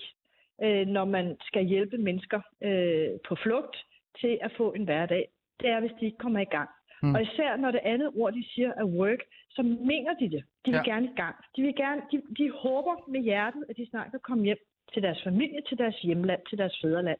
øh, 0.65 0.87
når 0.87 1.05
man 1.05 1.37
skal 1.41 1.65
hjælpe 1.65 1.99
mennesker 1.99 2.41
øh, 2.63 3.11
på 3.29 3.35
flugt 3.35 3.77
til 4.21 4.39
at 4.41 4.53
få 4.57 4.73
en 4.73 4.85
hverdag, 4.85 5.29
det 5.61 5.69
er, 5.69 5.81
hvis 5.81 5.93
de 6.01 6.05
ikke 6.05 6.19
kommer 6.19 6.41
i 6.41 6.53
gang. 6.57 6.71
Mm. 7.03 7.15
Og 7.15 7.23
især 7.23 7.57
når 7.57 7.71
det 7.71 7.81
andet 7.85 8.11
ord, 8.17 8.33
de 8.33 8.45
siger 8.55 8.73
er 8.77 8.85
work, 8.85 9.23
så 9.51 9.63
mener 9.63 10.15
de 10.21 10.31
det. 10.31 10.43
De 10.65 10.71
vil 10.71 10.83
ja. 10.87 10.91
gerne 10.93 11.07
i 11.07 11.15
gang. 11.17 11.37
De, 11.57 11.63
vil 11.63 11.77
gerne, 11.77 12.03
de, 12.13 12.23
de 12.39 12.51
håber 12.51 12.95
med 13.09 13.21
hjertet, 13.21 13.65
at 13.69 13.77
de 13.77 13.91
snart 13.91 14.11
kan 14.11 14.21
komme 14.21 14.45
hjem 14.45 14.59
til 14.93 15.03
deres 15.03 15.23
familie, 15.23 15.61
til 15.69 15.79
deres 15.79 15.99
hjemland, 16.03 16.41
til 16.49 16.59
deres 16.59 16.79
fædreland. 16.83 17.19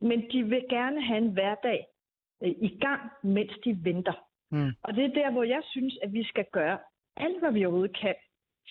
Men 0.00 0.18
de 0.32 0.42
vil 0.42 0.64
gerne 0.70 1.02
have 1.02 1.18
en 1.18 1.32
hverdag 1.32 1.86
øh, 2.42 2.50
i 2.68 2.78
gang, 2.80 3.02
mens 3.22 3.52
de 3.64 3.78
venter. 3.84 4.16
Mm. 4.50 4.72
Og 4.82 4.94
det 4.96 5.04
er 5.04 5.14
der, 5.20 5.30
hvor 5.30 5.42
jeg 5.42 5.62
synes, 5.64 5.98
at 6.02 6.12
vi 6.12 6.24
skal 6.24 6.44
gøre 6.52 6.78
alt, 7.16 7.38
hvad 7.40 7.52
vi 7.52 7.64
overhovedet 7.64 7.96
kan, 7.96 8.14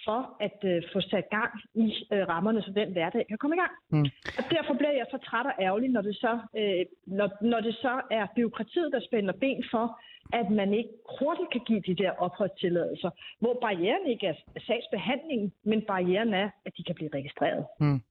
for 0.05 0.19
at 0.39 0.57
øh, 0.71 0.83
få 0.93 1.01
sat 1.01 1.29
gang 1.29 1.51
i 1.73 1.87
øh, 2.13 2.27
rammerne, 2.27 2.61
så 2.61 2.71
den 2.71 2.91
hverdag 2.91 3.27
kan 3.27 3.37
komme 3.37 3.55
i 3.55 3.59
gang. 3.59 3.73
Mm. 3.89 4.07
Og 4.37 4.43
derfor 4.55 4.73
bliver 4.73 4.91
jeg 4.91 5.05
så 5.11 5.17
træt 5.17 5.45
og 5.45 5.55
ærgerlig, 5.59 5.89
når 5.89 6.01
det 6.01 6.15
så, 6.15 6.33
øh, 6.57 6.85
når, 7.07 7.29
når 7.41 7.59
det 7.59 7.75
så 7.75 8.01
er 8.11 8.25
byråkratiet, 8.35 8.89
der 8.93 9.01
spænder 9.07 9.33
ben 9.33 9.63
for, 9.71 9.99
at 10.33 10.49
man 10.49 10.73
ikke 10.73 10.89
hurtigt 11.19 11.51
kan 11.51 11.63
give 11.69 11.81
de 11.81 11.95
der 12.03 12.11
opholdstilladelser, 12.11 13.09
hvor 13.39 13.57
barrieren 13.61 14.05
ikke 14.07 14.27
er 14.27 14.35
sagsbehandlingen, 14.67 15.53
men 15.63 15.81
barrieren 15.81 16.33
er, 16.33 16.49
at 16.65 16.71
de 16.77 16.83
kan 16.83 16.95
blive 16.95 17.09
registreret. 17.13 17.65
Mm. 17.79 18.01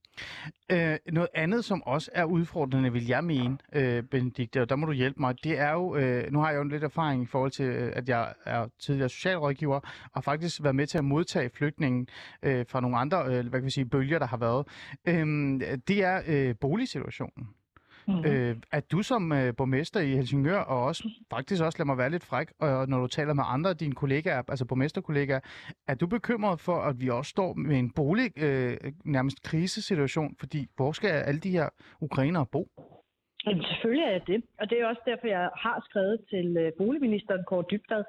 Øh, 0.72 0.98
noget 1.12 1.28
andet, 1.34 1.64
som 1.64 1.82
også 1.82 2.10
er 2.14 2.24
udfordrende, 2.24 2.92
vil 2.92 3.06
jeg 3.06 3.24
mene, 3.24 3.58
øh, 3.72 4.02
Benedikte, 4.02 4.62
og 4.62 4.68
der 4.68 4.76
må 4.76 4.86
du 4.86 4.92
hjælpe 4.92 5.20
mig, 5.20 5.44
det 5.44 5.58
er 5.58 5.72
jo, 5.72 5.96
øh, 5.96 6.32
nu 6.32 6.40
har 6.40 6.48
jeg 6.48 6.56
jo 6.56 6.62
en 6.62 6.68
lidt 6.68 6.84
erfaring 6.84 7.22
i 7.22 7.26
forhold 7.26 7.50
til, 7.50 7.64
øh, 7.64 7.92
at 7.96 8.08
jeg 8.08 8.34
er 8.44 8.66
tidligere 8.78 9.08
socialrådgiver, 9.08 9.80
og 10.12 10.24
faktisk 10.24 10.62
været 10.62 10.76
med 10.76 10.86
til 10.86 10.98
at 10.98 11.04
modtage 11.04 11.50
flygtningen 11.54 12.08
øh, 12.42 12.66
fra 12.68 12.80
nogle 12.80 12.96
andre, 12.96 13.24
øh, 13.24 13.30
hvad 13.30 13.60
kan 13.60 13.64
vi 13.64 13.70
sige, 13.70 13.84
bølger, 13.84 14.18
der 14.18 14.26
har 14.26 14.36
været. 14.36 14.66
Øh, 15.08 15.26
det 15.88 16.04
er 16.04 16.22
øh, 16.26 16.54
boligsituationen. 16.60 17.48
Mm-hmm. 18.08 18.30
Øh, 18.30 18.56
at 18.72 18.92
du 18.92 19.02
som 19.02 19.32
øh, 19.32 19.56
borgmester 19.56 20.00
i 20.00 20.10
Helsingør, 20.18 20.58
og 20.58 20.84
også 20.84 21.02
faktisk 21.30 21.62
også, 21.62 21.78
lad 21.78 21.86
mig 21.86 21.98
være 21.98 22.10
lidt 22.10 22.24
fræk, 22.24 22.48
og 22.60 22.88
når 22.88 22.98
du 23.00 23.06
taler 23.06 23.34
med 23.34 23.44
andre 23.46 23.70
af 23.70 23.76
dine 23.76 23.94
kollegaer, 23.94 24.42
altså 24.48 24.64
borgmesterkollegaer, 24.64 25.40
er 25.88 25.94
du 25.94 26.06
bekymret 26.06 26.60
for, 26.60 26.78
at 26.88 27.00
vi 27.00 27.08
også 27.08 27.30
står 27.30 27.54
med 27.54 27.78
en 27.78 27.90
bolig, 27.90 28.42
øh, 28.44 28.76
nærmest 29.04 29.42
krisesituation, 29.42 30.36
fordi 30.40 30.66
hvor 30.76 30.92
skal 30.92 31.08
alle 31.08 31.40
de 31.40 31.50
her 31.50 31.68
ukrainere 32.00 32.46
bo? 32.52 32.68
Jamen, 33.46 33.64
selvfølgelig 33.70 34.04
er 34.04 34.10
jeg 34.10 34.26
det, 34.26 34.42
og 34.60 34.70
det 34.70 34.80
er 34.80 34.86
også 34.86 35.02
derfor, 35.06 35.26
jeg 35.26 35.50
har 35.54 35.84
skrevet 35.88 36.18
til 36.30 36.56
øh, 36.56 36.72
boligministeren 36.78 37.44
Kåre 37.46 37.64
Dybdad, 37.70 38.04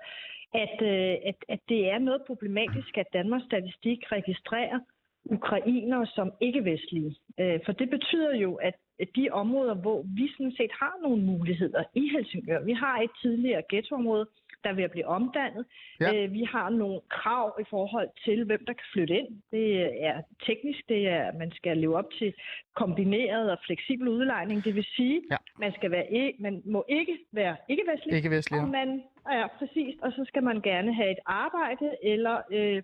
at, 0.53 0.75
øh, 0.81 1.15
at, 1.29 1.37
at 1.49 1.59
det 1.69 1.81
er 1.93 1.99
noget 1.99 2.21
problematisk, 2.27 2.97
at 2.97 3.07
Danmarks 3.13 3.45
Statistik 3.45 3.99
registrerer 4.11 4.79
ukrainere 5.25 6.07
som 6.07 6.31
ikke-vestlige. 6.41 7.15
Øh, 7.39 7.59
for 7.65 7.71
det 7.71 7.89
betyder 7.89 8.35
jo, 8.35 8.55
at 8.55 8.75
de 9.15 9.29
områder, 9.31 9.73
hvor 9.73 10.01
vi 10.17 10.31
sådan 10.37 10.55
set 10.57 10.71
har 10.71 10.93
nogle 11.03 11.21
muligheder 11.23 11.83
i 11.93 12.09
Helsingør. 12.09 12.63
Vi 12.63 12.73
har 12.73 13.01
et 13.01 13.11
tidligere 13.21 13.61
ghettoområde, 13.69 14.25
der 14.63 14.73
vil 14.73 14.89
blive 14.89 15.05
omdannet. 15.05 15.65
Ja. 15.99 16.15
Øh, 16.15 16.33
vi 16.33 16.43
har 16.43 16.69
nogle 16.69 16.99
krav 17.09 17.57
i 17.61 17.63
forhold 17.69 18.09
til, 18.25 18.43
hvem 18.45 18.65
der 18.67 18.73
kan 18.73 18.87
flytte 18.93 19.17
ind. 19.19 19.27
Det 19.51 19.65
er 20.05 20.21
teknisk, 20.45 20.79
det 20.89 21.07
er, 21.07 21.23
at 21.23 21.35
man 21.35 21.51
skal 21.51 21.77
leve 21.77 21.97
op 21.97 22.11
til 22.19 22.33
kombineret 22.75 23.51
og 23.51 23.57
fleksibel 23.65 24.07
udlejning. 24.07 24.63
Det 24.63 24.75
vil 24.75 24.85
sige, 24.95 25.21
ja. 25.31 25.37
man 25.59 25.71
skal 25.73 25.91
være, 25.91 26.33
man 26.39 26.61
må 26.65 26.85
ikke 26.89 27.17
være 27.31 27.55
ikke-vestlig. 27.69 28.13
Ikke-vestlig, 28.15 28.57
ja. 28.57 28.63
Og 28.63 28.69
man, 28.69 29.03
ja, 29.31 29.47
præcis. 29.47 29.95
Og 30.01 30.11
så 30.11 30.23
skal 30.27 30.43
man 30.43 30.61
gerne 30.61 30.93
have 30.93 31.11
et 31.11 31.19
arbejde, 31.25 31.95
eller 32.03 32.41
øh, 32.51 32.81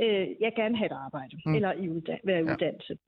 øh, 0.00 0.28
jeg 0.40 0.52
gerne 0.56 0.76
have 0.76 0.86
et 0.86 0.98
arbejde, 1.06 1.36
mm. 1.46 1.54
eller 1.54 1.72
i 1.72 1.88
uddan- 1.88 2.20
være 2.24 2.40
i 2.40 2.44
ja. 2.44 2.52
uddannelse. 2.52 2.98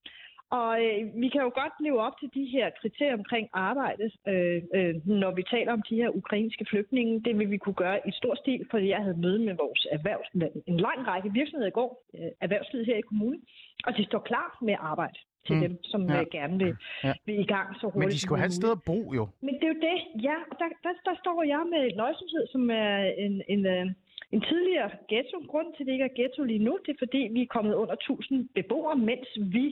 Og 0.59 0.73
øh, 0.85 1.01
vi 1.23 1.29
kan 1.29 1.41
jo 1.47 1.51
godt 1.61 1.75
leve 1.81 2.01
op 2.07 2.17
til 2.21 2.31
de 2.35 2.45
her 2.55 2.71
kriterier 2.81 3.15
omkring 3.15 3.49
arbejde, 3.53 4.11
øh, 4.29 4.63
øh, 4.75 4.95
når 5.23 5.31
vi 5.39 5.43
taler 5.43 5.73
om 5.73 5.83
de 5.91 5.97
her 5.97 6.11
ukrainske 6.21 6.65
flygtninge. 6.71 7.21
Det 7.25 7.39
vil 7.39 7.51
vi 7.51 7.57
kunne 7.57 7.81
gøre 7.85 7.99
i 8.09 8.13
stor 8.13 8.35
stil, 8.35 8.67
fordi 8.71 8.87
jeg 8.89 9.03
havde 9.05 9.19
møde 9.27 9.39
med 9.39 9.55
vores 9.55 9.87
erhvervs, 9.91 10.29
en 10.67 10.77
lang 10.87 11.07
række 11.07 11.33
virksomheder 11.33 11.69
i 11.69 11.79
går, 11.81 11.91
øh, 12.15 12.31
erhvervslivet 12.41 12.87
her 12.87 12.97
i 12.97 13.09
kommunen, 13.11 13.43
og 13.87 13.97
de 13.97 14.05
står 14.05 14.19
klar 14.19 14.59
med 14.63 14.77
arbejde 14.79 15.19
til 15.47 15.55
mm. 15.55 15.63
dem, 15.65 15.85
som 15.85 16.01
ja. 16.09 16.21
øh, 16.21 16.27
gerne 16.33 16.59
vil, 16.65 16.75
ja. 17.05 17.13
vil 17.27 17.39
i 17.41 17.49
gang 17.55 17.69
så 17.81 17.87
hurtigt. 17.87 17.99
Men 17.99 18.11
de 18.11 18.21
skulle 18.21 18.41
have 18.43 18.53
et 18.55 18.61
sted 18.61 18.71
at 18.79 18.83
bo, 18.87 18.99
jo. 19.19 19.25
Men 19.47 19.55
det 19.55 19.65
er 19.65 19.73
jo 19.75 19.81
det, 19.89 19.99
ja. 20.29 20.37
Der, 20.61 20.69
der, 20.85 20.93
der 21.09 21.15
står 21.23 21.43
jeg 21.43 21.63
med 21.75 21.83
nøjsomhed, 22.03 22.45
som 22.55 22.71
er 22.71 22.97
en, 23.25 23.43
en, 23.49 23.67
øh, 23.67 23.87
en 24.35 24.41
tidligere 24.51 24.91
ghetto. 25.09 25.37
Grunden 25.53 25.73
til, 25.73 25.83
at 25.83 25.87
det 25.87 25.93
ikke 25.93 26.09
er 26.11 26.17
ghetto 26.19 26.43
lige 26.43 26.65
nu, 26.69 26.79
det 26.85 26.93
er, 26.95 27.01
fordi 27.05 27.21
vi 27.37 27.43
er 27.43 27.55
kommet 27.57 27.75
under 27.75 27.95
1000 27.95 28.49
beboere, 28.55 28.97
mens 28.97 29.29
vi 29.57 29.67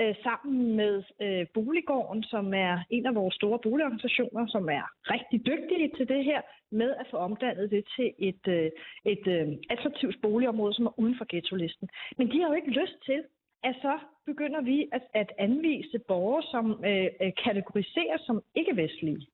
øh, 0.00 0.14
sammen 0.22 0.76
med 0.76 1.02
øh, 1.22 1.46
Boliggården, 1.54 2.22
som 2.22 2.54
er 2.54 2.78
en 2.90 3.06
af 3.06 3.14
vores 3.14 3.34
store 3.34 3.58
boligorganisationer, 3.58 4.46
som 4.46 4.68
er 4.68 4.84
rigtig 5.14 5.46
dygtige 5.46 5.90
til 5.96 6.08
det 6.08 6.24
her, 6.24 6.40
med 6.70 6.90
at 7.00 7.06
få 7.10 7.16
omdannet 7.16 7.70
det 7.70 7.84
til 7.96 8.12
et, 8.18 8.44
øh, 8.48 8.70
et 9.04 9.26
øh, 9.26 9.48
attraktivt 9.70 10.16
boligområde, 10.22 10.74
som 10.74 10.86
er 10.86 10.98
uden 10.98 11.16
for 11.18 11.26
ghetto-listen. 11.28 11.88
Men 12.18 12.30
de 12.30 12.40
har 12.40 12.48
jo 12.48 12.54
ikke 12.54 12.80
lyst 12.80 12.98
til, 13.06 13.20
at 13.64 13.74
så 13.82 13.98
begynder 14.26 14.60
vi 14.60 14.88
at, 14.92 15.02
at 15.14 15.32
anvise 15.38 15.98
borgere, 16.08 16.42
som 16.42 16.84
øh, 16.84 17.08
øh 17.22 17.32
kategoriseres 17.44 18.20
som 18.20 18.42
ikke-vestlige. 18.54 19.26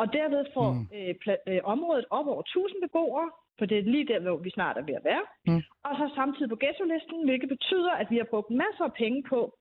Og 0.00 0.12
derved 0.12 0.44
får 0.54 0.70
mm. 0.72 0.86
øh, 0.96 1.14
pla- 1.22 1.42
øh, 1.50 1.60
området 1.64 2.04
op 2.10 2.26
over 2.26 2.40
1000 2.40 2.82
beboere, 2.82 3.30
for 3.58 3.66
det 3.66 3.78
er 3.78 3.82
lige 3.82 4.06
der, 4.12 4.20
hvor 4.20 4.36
vi 4.36 4.50
snart 4.50 4.76
er 4.78 4.84
ved 4.88 4.94
at 4.94 5.04
være. 5.04 5.24
Mm. 5.46 5.62
Og 5.86 5.92
så 5.98 6.04
samtidig 6.14 6.48
på 6.50 6.60
ghetto-listen, 6.62 7.24
hvilket 7.24 7.48
betyder, 7.48 7.92
at 8.02 8.06
vi 8.10 8.16
har 8.16 8.28
brugt 8.32 8.50
masser 8.50 8.84
af 8.84 8.92
penge 8.92 9.22
på 9.32 9.57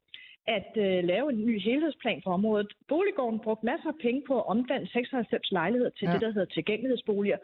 at 0.48 0.72
øh, 0.86 1.04
lave 1.04 1.30
en 1.34 1.46
ny 1.46 1.60
helhedsplan 1.60 2.22
for 2.24 2.32
området. 2.32 2.68
Boliggården 2.88 3.39
brugte 3.39 3.66
masser 3.66 3.89
af 3.89 4.00
penge 4.01 4.22
på 4.27 4.39
at 4.39 4.48
omdanne 4.48 4.88
96 4.88 5.51
lejligheder 5.51 5.89
til 5.89 6.06
ja. 6.08 6.13
det, 6.13 6.22
der 6.22 6.32
hedder 6.32 6.46
tilgængelighedsboliger. 6.46 7.38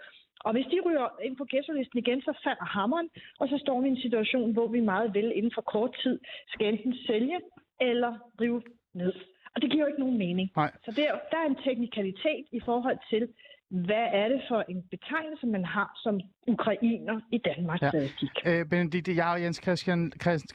Og 0.46 0.52
hvis 0.54 0.66
de 0.66 0.78
ryger 0.86 1.08
ind 1.26 1.36
på 1.38 1.46
ghetto-listen 1.50 2.00
igen, 2.00 2.22
så 2.22 2.34
falder 2.44 2.66
hammeren, 2.66 3.10
og 3.40 3.48
så 3.48 3.58
står 3.58 3.82
vi 3.82 3.88
i 3.88 3.92
en 3.92 4.02
situation, 4.06 4.54
hvor 4.54 4.68
vi 4.68 4.80
meget 4.80 5.14
vel 5.14 5.32
inden 5.36 5.52
for 5.56 5.62
kort 5.62 5.96
tid 6.04 6.20
skal 6.48 6.68
enten 6.74 6.96
sælge 7.08 7.40
eller 7.82 8.12
rive 8.42 8.62
ned. 8.94 9.14
Og 9.56 9.62
det 9.62 9.72
giver 9.72 9.84
jo 9.84 9.88
ikke 9.88 10.00
nogen 10.00 10.18
mening. 10.18 10.52
Nej. 10.56 10.72
Så 10.86 10.92
der, 10.92 11.08
der 11.32 11.38
er 11.38 11.48
en 11.50 11.64
teknikalitet 11.66 12.46
i 12.52 12.60
forhold 12.60 12.98
til, 13.10 13.24
hvad 13.74 14.06
er 14.14 14.28
det 14.28 14.42
for 14.50 14.64
en 14.70 14.84
betegnelse, 14.92 15.48
man 15.48 15.66
har 15.66 15.92
som 16.04 16.20
ukrainer 16.48 17.20
i 17.32 17.38
Danmark 17.38 17.82
ja. 17.82 17.90
statistik. 17.90 18.30
Øh, 18.46 18.66
Benedikte, 18.66 19.16
jeg 19.16 19.28
og 19.28 19.42
Jens 19.42 19.60
Christian, 19.64 20.12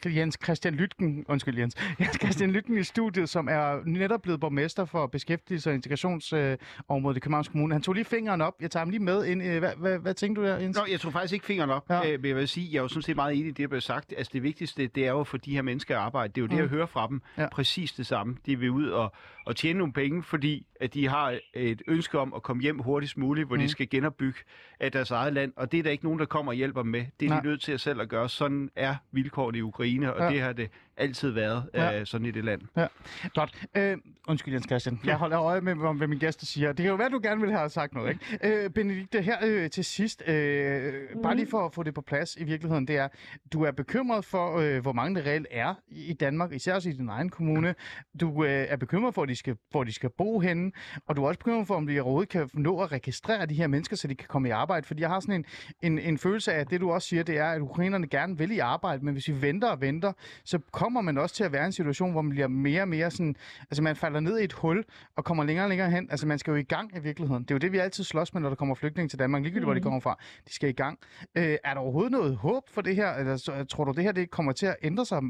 Jens 0.07 0.39
Christian 0.45 0.75
Lytken, 0.75 1.25
undskyld 1.29 1.59
Jens, 1.59 1.77
Jens 2.01 2.19
Christian 2.23 2.51
Lytken 2.51 2.79
i 2.79 2.83
studiet, 2.83 3.29
som 3.29 3.49
er 3.49 3.83
netop 3.87 4.23
blevet 4.23 4.41
borgmester 4.41 4.85
for 4.85 5.07
beskæftigelse- 5.07 5.71
og 5.71 5.75
integrationsområdet 5.75 7.17
i 7.17 7.21
Københavns 7.21 7.49
Kommune. 7.49 7.75
Han 7.75 7.83
tog 7.83 7.95
lige 7.95 8.05
fingeren 8.05 8.41
op. 8.41 8.55
Jeg 8.61 8.71
tager 8.71 8.85
ham 8.85 8.91
lige 8.91 9.03
med 9.03 9.25
ind. 9.25 9.43
Hvad, 9.59 9.77
hvad, 9.77 9.99
hvad 9.99 10.15
tænker 10.15 10.43
du 10.43 10.49
der, 10.49 10.57
Jens? 10.59 10.77
Nå, 10.77 10.83
jeg 10.91 11.01
tog 11.01 11.13
faktisk 11.13 11.35
ikke 11.35 11.47
fingeren 11.47 11.71
op. 11.71 11.91
Ja. 11.91 12.13
Øh, 12.13 12.21
men 12.21 12.29
jeg 12.29 12.37
vil 12.37 12.49
sige, 12.49 12.69
jeg 12.73 12.79
er 12.79 12.83
jo 12.83 12.89
sådan 12.89 13.03
set 13.03 13.17
meget 13.17 13.35
enig 13.35 13.47
i 13.47 13.51
det, 13.51 13.59
der 13.59 13.69
blev 13.69 13.81
sagt. 13.81 14.15
Altså 14.17 14.31
det 14.33 14.43
vigtigste, 14.43 14.87
det 14.87 15.07
er 15.07 15.11
jo 15.11 15.25
for 15.25 15.37
de 15.37 15.55
her 15.55 15.63
mennesker 15.63 15.97
at 15.97 16.03
arbejde. 16.03 16.33
Det 16.33 16.39
er 16.39 16.43
jo 16.43 16.47
det, 16.47 16.55
mm. 16.55 16.61
jeg 16.61 16.69
hører 16.69 16.87
fra 16.87 17.07
dem. 17.07 17.23
Ja. 17.39 17.49
Præcis 17.49 17.93
det 17.93 18.07
samme. 18.07 18.37
De 18.47 18.59
vil 18.59 18.71
ud 18.71 18.89
og, 18.89 19.13
og 19.49 19.57
tjene 19.57 19.79
nogle 19.79 19.93
penge, 19.93 20.23
fordi 20.23 20.67
at 20.81 20.95
de 20.95 21.09
har 21.09 21.39
et 21.55 21.83
ønske 21.89 22.19
om 22.19 22.35
at 22.35 22.43
komme 22.43 22.63
hjem 22.63 22.79
hurtigst 22.79 23.19
muligt, 23.19 23.47
hvor 23.47 23.57
mm. 23.57 23.63
de 23.63 23.69
skal 23.69 23.91
genopbygge 23.91 24.39
af 24.81 24.93
deres 24.93 25.11
eget 25.11 25.33
land. 25.33 25.53
Og 25.57 25.73
det 25.73 25.79
er 25.79 25.83
der 25.83 25.91
ikke 25.91 26.05
nogen, 26.05 26.19
der 26.19 26.27
kommer 26.27 26.53
og 26.53 26.57
hjælper 26.57 26.83
dem 26.83 26.91
med. 26.91 27.05
Det 27.21 27.27
er 27.27 27.31
Nej. 27.31 27.41
de 27.41 27.47
nødt 27.47 27.61
til 27.61 27.73
at 27.73 27.81
selv 27.81 28.01
at 28.01 28.09
gøre. 28.09 28.29
Sådan 28.29 28.71
er 28.77 28.95
vilkårene 29.13 29.59
i 29.59 29.63
Ukraine, 29.63 30.15
og 30.15 30.21
ja. 30.21 30.31
det 30.31 30.41
har 30.41 30.53
det 30.53 30.71
altid 30.97 31.31
været 31.31 31.71
ja. 31.75 32.01
øh, 32.01 32.07
sådan 32.07 32.27
i 32.27 32.31
det 32.31 32.45
land. 32.45 32.61
Ja. 32.77 32.87
Godt. 33.35 33.67
Øh, 33.77 33.97
undskyld, 34.29 34.55
Jens 34.55 34.67
Christian. 34.67 35.01
Jeg 35.05 35.17
holder 35.17 35.41
øje 35.41 35.61
med, 35.61 35.75
hvad 35.97 36.07
min 36.07 36.19
gæster 36.19 36.47
siger. 36.47 36.69
Det 36.69 36.77
kan 36.77 36.87
jo 36.87 36.95
være, 36.95 37.09
du 37.09 37.21
gerne 37.23 37.41
vil 37.41 37.53
have 37.53 37.69
sagt 37.69 37.95
noget, 37.95 38.11
ikke? 38.11 38.65
Øh, 38.65 38.71
Benedikte, 38.71 39.23
her 39.23 39.37
øh, 39.45 39.71
til 39.71 39.85
sidst, 39.85 40.23
øh, 40.29 40.95
mm. 41.15 41.23
bare 41.23 41.37
lige 41.37 41.51
for 41.51 41.67
at 41.67 41.75
få 41.75 41.83
det 41.83 41.95
på 41.95 42.01
plads 42.01 42.37
i 42.37 42.45
virkeligheden, 42.45 42.89
det 42.89 42.97
er, 42.97 43.09
du 43.53 43.63
er 43.63 43.71
bekymret 43.71 44.25
for, 44.25 44.59
øh, 44.59 44.83
hvor 44.83 44.93
mange 44.93 45.15
det 45.15 45.27
reelt 45.27 45.47
er 45.51 45.75
i 45.89 46.13
Danmark, 46.13 46.53
især 46.53 46.75
også 46.75 46.89
i 46.89 46.93
din 46.93 47.09
egen 47.09 47.29
kommune. 47.29 47.75
Du 48.21 48.45
øh, 48.45 48.51
er 48.51 48.77
bekymret 48.77 49.15
for, 49.15 49.23
at 49.23 49.29
de 49.29 49.37
skal, 49.39 49.57
hvor 49.71 49.85
de 49.85 49.93
skal 49.93 50.11
bo 50.11 50.41
henne, 50.41 50.73
og 51.07 51.17
du 51.17 51.25
er 51.25 51.29
også 51.29 51.39
bekymret 51.39 51.67
for, 51.67 51.75
om 51.75 51.87
de 51.87 52.01
overhovedet 52.01 52.29
kan 52.29 52.49
nå 52.55 52.81
at 52.81 52.93
registrere 52.93 53.47
de 53.47 53.55
her 53.55 53.67
mennesker, 53.67 53.97
så 53.97 54.09
de 54.09 54.15
kan 54.15 54.29
komme 54.29 54.49
i 54.49 54.51
arbejde. 54.51 54.87
Fordi 54.87 55.01
jeg 55.01 55.09
har 55.09 55.21
sådan 55.21 55.35
en, 55.35 55.45
en, 55.83 55.99
en 55.99 56.19
følelse 56.19 56.53
af, 56.53 56.61
at 56.61 56.71
det 56.71 56.81
du 56.81 56.91
også 56.91 57.09
siger, 57.09 57.23
det 57.23 57.39
er, 57.39 57.47
at 57.47 57.61
ukrainerne 57.61 58.07
gerne 58.07 58.39
vil 58.39 58.51
i 58.51 58.59
arbejde, 58.59 59.05
men 59.05 59.15
hvis 59.15 59.29
vi 59.29 59.43
venter 59.43 59.69
og 59.69 59.81
venter, 59.81 60.13
så 60.45 60.59
kommer 60.73 61.01
man 61.01 61.19
også 61.19 61.35
til 61.35 61.45
at 61.45 61.53
være 61.53 61.63
i 61.63 61.67
en 61.67 61.73
situation, 61.73 62.13
hvor 62.13 62.23
man 62.23 62.31
bliver 62.31 62.49
mere 62.49 62.83
og 62.83 62.89
mere 62.89 63.11
sådan, 63.11 63.37
altså 63.61 63.83
man 63.83 63.97
falder 63.97 64.21
ned 64.21 64.39
i 64.39 64.45
et 64.45 64.53
hul 64.53 64.85
og 65.17 65.25
kommer 65.25 65.45
længere 65.45 65.65
og 65.65 65.69
længere 65.69 65.91
hen. 65.91 66.09
Altså 66.11 66.27
man 66.27 66.39
skal 66.39 66.51
jo 66.51 66.57
i 66.57 66.63
gang 66.63 66.97
i 66.97 67.01
virkeligheden. 67.01 67.43
Det 67.43 67.51
er 67.51 67.55
jo 67.55 67.59
det, 67.59 67.73
vi 67.73 67.79
altid 67.79 68.05
slås 68.05 68.35
med, 68.35 68.43
når 68.43 68.49
der 68.49 68.57
kommer 68.57 68.75
flygtninge 68.75 69.09
til 69.09 69.19
Danmark, 69.19 69.43
ligegyldigt 69.43 69.63
mm. 69.63 69.67
hvor 69.67 69.75
de 69.75 69.81
mhm. 69.81 69.85
kommer 69.85 70.01
fra. 70.01 70.19
De 70.49 70.55
skal 70.55 70.69
i 70.69 70.73
gang. 70.73 70.99
Øh, 71.35 71.57
er 71.65 71.75
der 71.75 71.81
overhovedet 71.81 72.13
noget 72.13 72.37
håb 72.37 72.69
for 72.69 72.81
det 72.81 72.97
her? 72.97 73.15
Eller 73.15 73.37
så, 73.37 73.65
tror 73.65 73.85
du, 73.85 73.93
det 73.93 74.05
her 74.05 74.13
det 74.13 74.31
kommer 74.31 74.53
til 74.53 74.67
at 74.67 74.77
ændre 74.83 75.07
sig 75.07 75.23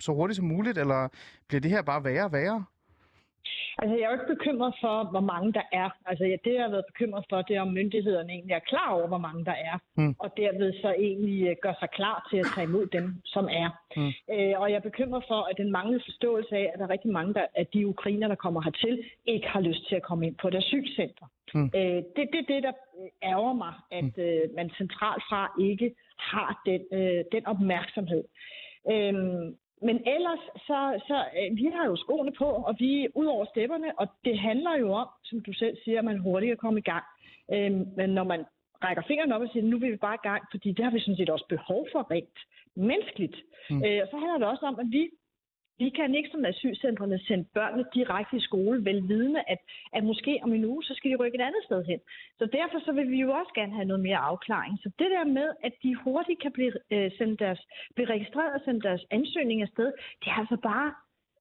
så 0.00 0.12
hurtigt 0.12 0.36
som 0.36 0.46
muligt, 0.46 0.78
eller 0.78 1.08
bliver 1.48 1.60
det 1.60 1.70
her 1.70 1.82
bare 1.82 2.04
værre 2.04 2.24
og 2.24 2.32
værre? 2.32 2.64
Altså, 3.80 3.94
jeg 3.96 4.04
er 4.04 4.10
jo 4.10 4.18
ikke 4.18 4.34
bekymret 4.36 4.74
for, 4.80 4.96
hvor 5.10 5.24
mange 5.32 5.52
der 5.58 5.66
er. 5.72 5.88
Altså, 6.06 6.24
det, 6.44 6.54
jeg 6.54 6.62
har 6.62 6.74
været 6.76 6.90
bekymret 6.92 7.24
for, 7.30 7.42
det 7.42 7.56
er, 7.56 7.60
om 7.60 7.72
myndighederne 7.80 8.32
egentlig 8.32 8.54
er 8.54 8.68
klar 8.72 8.88
over, 8.96 9.06
hvor 9.12 9.22
mange 9.26 9.44
der 9.44 9.56
er. 9.70 9.76
Mm. 9.96 10.14
Og 10.18 10.28
derved 10.36 10.72
så 10.82 10.90
egentlig 11.06 11.38
øh, 11.48 11.56
gør 11.62 11.74
sig 11.80 11.90
klar 11.90 12.26
til 12.30 12.38
at 12.42 12.46
tage 12.54 12.68
imod 12.70 12.86
dem, 12.86 13.06
som 13.24 13.44
er. 13.62 13.68
Mm. 13.96 14.12
Øh, 14.34 14.54
og 14.60 14.66
jeg 14.70 14.76
er 14.76 14.88
bekymret 14.90 15.24
for, 15.28 15.40
at 15.50 15.56
den 15.62 15.70
manglende 15.72 16.04
forståelse 16.08 16.56
af, 16.56 16.70
at 16.72 16.78
der 16.78 16.84
er 16.84 16.90
rigtig 16.96 17.12
mange 17.12 17.34
der, 17.34 17.46
af 17.54 17.66
de 17.66 17.86
ukrainer, 17.86 18.28
der 18.28 18.34
kommer 18.44 18.60
hertil, 18.62 19.04
ikke 19.26 19.48
har 19.48 19.60
lyst 19.60 19.88
til 19.88 19.96
at 19.96 20.02
komme 20.02 20.26
ind 20.26 20.36
på 20.42 20.48
et 20.48 20.54
asylcenter. 20.54 21.26
Mm. 21.54 21.70
Øh, 21.78 21.98
det 22.14 22.22
er 22.26 22.30
det, 22.36 22.44
det, 22.48 22.62
der 22.62 22.72
ærger 23.22 23.52
mig, 23.52 23.74
at 23.90 24.12
mm. 24.16 24.22
øh, 24.22 24.42
man 24.56 24.70
centralt 24.70 25.22
fra 25.28 25.42
ikke 25.60 25.94
har 26.18 26.62
den, 26.66 26.80
øh, 26.98 27.24
den 27.32 27.46
opmærksomhed. 27.46 28.24
Øhm, 28.92 29.56
men 29.82 29.96
ellers, 30.14 30.42
så, 30.66 31.00
så 31.08 31.16
øh, 31.38 31.56
vi 31.56 31.66
har 31.74 31.86
jo 31.86 31.96
skoene 31.96 32.32
på, 32.32 32.44
og 32.44 32.76
vi 32.78 33.04
er 33.04 33.08
ud 33.14 33.26
over 33.26 33.44
stepperne, 33.44 33.98
og 33.98 34.06
det 34.24 34.38
handler 34.38 34.78
jo 34.78 34.92
om, 34.92 35.08
som 35.24 35.40
du 35.40 35.52
selv 35.52 35.76
siger, 35.84 35.98
at 35.98 36.04
man 36.04 36.18
hurtigt 36.18 36.50
kan 36.50 36.56
komme 36.56 36.78
i 36.78 36.88
gang. 36.92 37.04
Øhm, 37.54 37.84
men 37.96 38.10
når 38.10 38.24
man 38.24 38.44
rækker 38.84 39.02
fingeren 39.06 39.32
op 39.32 39.42
og 39.42 39.48
siger, 39.52 39.64
nu 39.64 39.78
vil 39.78 39.92
vi 39.92 39.96
bare 39.96 40.14
i 40.22 40.26
gang, 40.28 40.42
fordi 40.50 40.72
det 40.72 40.84
har 40.84 40.92
vi 40.92 41.00
sådan 41.00 41.16
set 41.16 41.30
også 41.30 41.46
behov 41.48 41.86
for 41.92 42.10
rent 42.10 42.38
menneskeligt. 42.76 43.36
Mm. 43.70 43.84
Øh, 43.84 43.98
og 44.02 44.08
så 44.10 44.16
handler 44.16 44.38
det 44.38 44.48
også 44.48 44.66
om, 44.66 44.78
at 44.80 44.86
vi 44.90 45.10
vi 45.78 45.88
kan 45.90 46.14
ikke 46.14 46.30
som 46.32 46.44
asylcentrene 46.44 47.18
sende 47.18 47.44
børnene 47.54 47.84
direkte 47.94 48.36
i 48.36 48.40
skole, 48.40 48.84
velvidende, 48.84 49.42
at, 49.46 49.58
at 49.92 50.04
måske 50.04 50.40
om 50.42 50.52
en 50.52 50.64
uge, 50.64 50.84
så 50.84 50.94
skal 50.94 51.10
de 51.10 51.16
rykke 51.16 51.38
et 51.38 51.46
andet 51.48 51.64
sted 51.64 51.84
hen. 51.84 52.00
Så 52.38 52.46
derfor 52.46 52.78
så 52.84 52.92
vil 52.92 53.10
vi 53.10 53.20
jo 53.20 53.30
også 53.30 53.52
gerne 53.54 53.72
have 53.72 53.84
noget 53.84 54.02
mere 54.02 54.16
afklaring. 54.16 54.78
Så 54.82 54.90
det 54.98 55.10
der 55.10 55.24
med, 55.24 55.48
at 55.64 55.72
de 55.82 55.94
hurtigt 55.94 56.42
kan 56.42 56.52
blive, 56.52 56.72
øh, 56.90 57.10
sendt 57.18 57.40
deres, 57.40 57.60
blive 57.94 58.08
registreret 58.08 58.54
og 58.54 58.60
sende 58.64 58.80
deres 58.80 59.04
ansøgning 59.10 59.62
afsted, 59.62 59.92
det 60.20 60.28
er 60.30 60.38
altså 60.42 60.56
bare 60.56 60.94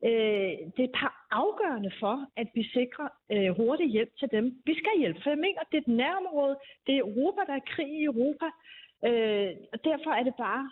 øh, 0.07 0.53
det 0.75 0.83
er 0.85 0.97
bare 0.99 1.13
afgørende 1.31 1.91
for, 1.99 2.15
at 2.41 2.47
vi 2.55 2.63
sikrer 2.63 3.07
øh, 3.31 3.49
hurtig 3.59 3.87
hjælp 3.95 4.11
til 4.19 4.29
dem. 4.31 4.45
Vi 4.65 4.73
skal 4.81 4.99
hjælpe, 4.99 5.19
for 5.23 5.29
jeg 5.29 5.37
mener, 5.37 5.61
det 5.71 5.77
er 5.77 5.81
et 5.81 5.97
nærområde, 6.03 6.55
det 6.87 6.95
er 6.95 6.99
Europa, 6.99 7.41
der 7.47 7.55
er 7.55 7.69
krig 7.73 7.91
i 7.99 8.03
Europa, 8.03 8.47
øh, 9.07 9.51
og 9.73 9.77
derfor 9.83 10.11
er 10.19 10.23
det 10.23 10.35
bare 10.35 10.63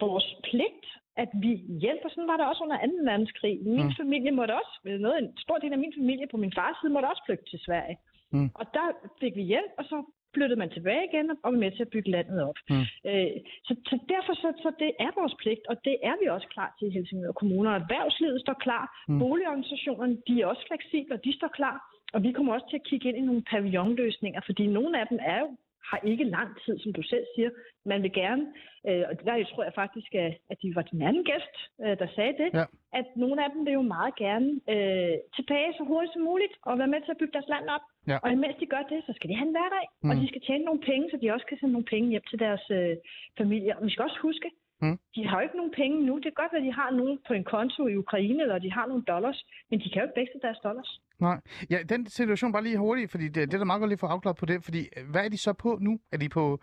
vores 0.00 0.36
pligt, 0.44 0.86
at 1.22 1.30
vi 1.44 1.52
hjælper. 1.84 2.08
Sådan 2.08 2.30
var 2.30 2.36
det 2.36 2.46
også 2.50 2.62
under 2.64 2.76
2. 2.76 3.10
verdenskrig. 3.10 3.54
Min 3.76 3.88
mm. 3.88 3.96
familie 4.00 4.32
måtte 4.38 4.52
også, 4.60 4.74
noget, 5.04 5.18
en 5.18 5.30
stor 5.44 5.58
del 5.58 5.72
af 5.72 5.78
min 5.84 5.94
familie 5.98 6.26
på 6.30 6.36
min 6.36 6.52
fars 6.58 6.76
side 6.80 6.92
måtte 6.92 7.10
også 7.12 7.22
flygte 7.26 7.50
til 7.50 7.60
Sverige. 7.66 7.96
Mm. 8.34 8.50
Og 8.60 8.64
der 8.76 8.86
fik 9.20 9.34
vi 9.36 9.42
hjælp, 9.42 9.72
og 9.78 9.84
så 9.84 9.96
flyttede 10.34 10.58
man 10.62 10.70
tilbage 10.70 11.04
igen 11.10 11.26
og 11.30 11.52
var 11.52 11.58
med 11.64 11.70
til 11.72 11.86
at 11.86 11.92
bygge 11.94 12.10
landet 12.10 12.38
op. 12.48 12.58
Mm. 12.70 12.84
Øh, 13.10 13.30
så, 13.66 13.72
så 13.90 13.94
derfor 14.14 14.34
så, 14.42 14.48
så 14.64 14.70
det 14.82 14.90
er 15.04 15.10
vores 15.20 15.34
pligt, 15.42 15.64
og 15.70 15.76
det 15.84 15.96
er 16.02 16.14
vi 16.20 16.26
også 16.36 16.48
klar 16.54 16.70
til 16.78 16.88
i 16.88 16.94
Helsingør 16.96 17.32
Kommune. 17.40 17.68
Og 17.70 17.76
erhvervslivet 17.76 18.40
står 18.40 18.56
klar, 18.66 18.84
mm. 19.08 19.18
boligorganisationerne 19.18 20.16
de 20.26 20.34
er 20.40 20.46
også 20.46 20.64
fleksible, 20.70 21.14
og 21.16 21.24
de 21.24 21.32
står 21.38 21.52
klar. 21.60 21.76
Og 22.14 22.22
vi 22.22 22.32
kommer 22.32 22.54
også 22.54 22.68
til 22.70 22.80
at 22.80 22.88
kigge 22.90 23.08
ind 23.08 23.18
i 23.18 23.28
nogle 23.28 23.42
pavillonløsninger, 23.50 24.40
fordi 24.48 24.66
nogle 24.66 25.00
af 25.00 25.06
dem 25.10 25.18
er 25.22 25.38
jo 25.44 25.48
har 25.90 25.98
ikke 26.10 26.24
lang 26.36 26.50
tid, 26.64 26.78
som 26.78 26.92
du 26.92 27.02
selv 27.02 27.24
siger. 27.34 27.50
Man 27.92 28.02
vil 28.02 28.12
gerne, 28.12 28.44
øh, 28.88 29.04
og 29.08 29.12
der 29.26 29.44
tror 29.50 29.64
jeg 29.64 29.74
faktisk, 29.82 30.10
at 30.50 30.56
de 30.62 30.74
var 30.74 30.82
den 30.82 31.02
anden 31.08 31.24
gæst, 31.30 31.56
øh, 31.84 31.94
der 32.00 32.08
sagde 32.16 32.34
det, 32.42 32.48
ja. 32.60 32.64
at 33.00 33.06
nogle 33.16 33.44
af 33.44 33.48
dem 33.54 33.60
vil 33.66 33.78
jo 33.80 33.82
meget 33.96 34.14
gerne 34.24 34.50
øh, 34.74 35.16
tilbage 35.36 35.70
så 35.78 35.82
hurtigt 35.90 36.12
som 36.12 36.22
muligt 36.22 36.54
og 36.62 36.78
være 36.80 36.92
med 36.92 37.00
til 37.00 37.14
at 37.14 37.20
bygge 37.20 37.36
deres 37.36 37.52
land 37.54 37.66
op. 37.76 37.84
Ja. 38.10 38.16
Og 38.24 38.28
imens 38.32 38.56
de 38.60 38.66
gør 38.66 38.84
det, 38.92 39.00
så 39.06 39.12
skal 39.16 39.30
de 39.30 39.36
have 39.38 39.48
en 39.50 39.56
hverdag, 39.56 39.86
mm. 40.02 40.10
og 40.10 40.14
de 40.20 40.28
skal 40.28 40.42
tjene 40.46 40.64
nogle 40.64 40.80
penge, 40.90 41.10
så 41.10 41.16
de 41.22 41.32
også 41.34 41.46
kan 41.46 41.58
sende 41.58 41.74
nogle 41.76 41.90
penge 41.94 42.10
hjem 42.12 42.26
til 42.30 42.38
deres 42.44 42.64
øh, 42.78 42.96
familier. 43.40 43.74
Og 43.76 43.84
vi 43.86 43.90
skal 43.90 44.04
også 44.08 44.20
huske, 44.28 44.48
Mm. 44.82 44.98
De 45.14 45.26
har 45.28 45.36
jo 45.36 45.42
ikke 45.42 45.56
nogen 45.56 45.74
penge 45.76 46.06
nu. 46.06 46.14
Det 46.14 46.22
kan 46.22 46.32
godt 46.42 46.52
være, 46.52 46.62
at 46.62 46.66
de 46.66 46.72
har 46.72 46.90
nogen 46.90 47.18
på 47.28 47.32
en 47.34 47.44
konto 47.44 47.86
i 47.88 47.96
Ukraine, 47.96 48.42
eller 48.42 48.58
de 48.58 48.70
har 48.72 48.86
nogle 48.86 49.04
dollars, 49.04 49.46
men 49.70 49.80
de 49.80 49.90
kan 49.90 49.98
jo 50.00 50.06
ikke 50.08 50.20
vækste 50.20 50.38
deres 50.42 50.58
dollars. 50.62 51.00
Nej. 51.20 51.40
Ja, 51.70 51.78
den 51.88 52.06
situation 52.06 52.52
bare 52.52 52.62
lige 52.62 52.78
hurtigt, 52.78 53.10
fordi 53.10 53.24
det, 53.24 53.34
det 53.34 53.54
er 53.54 53.58
da 53.58 53.64
meget 53.64 53.80
godt 53.80 53.88
lige 53.88 53.96
at 53.96 54.00
få 54.00 54.06
afklaret 54.06 54.36
på 54.36 54.46
det, 54.46 54.64
fordi 54.64 54.88
øh, 54.96 55.10
hvad 55.10 55.24
er 55.24 55.28
de 55.28 55.38
så 55.38 55.52
på 55.52 55.78
nu? 55.80 56.00
Er 56.12 56.16
de 56.16 56.28
på... 56.28 56.60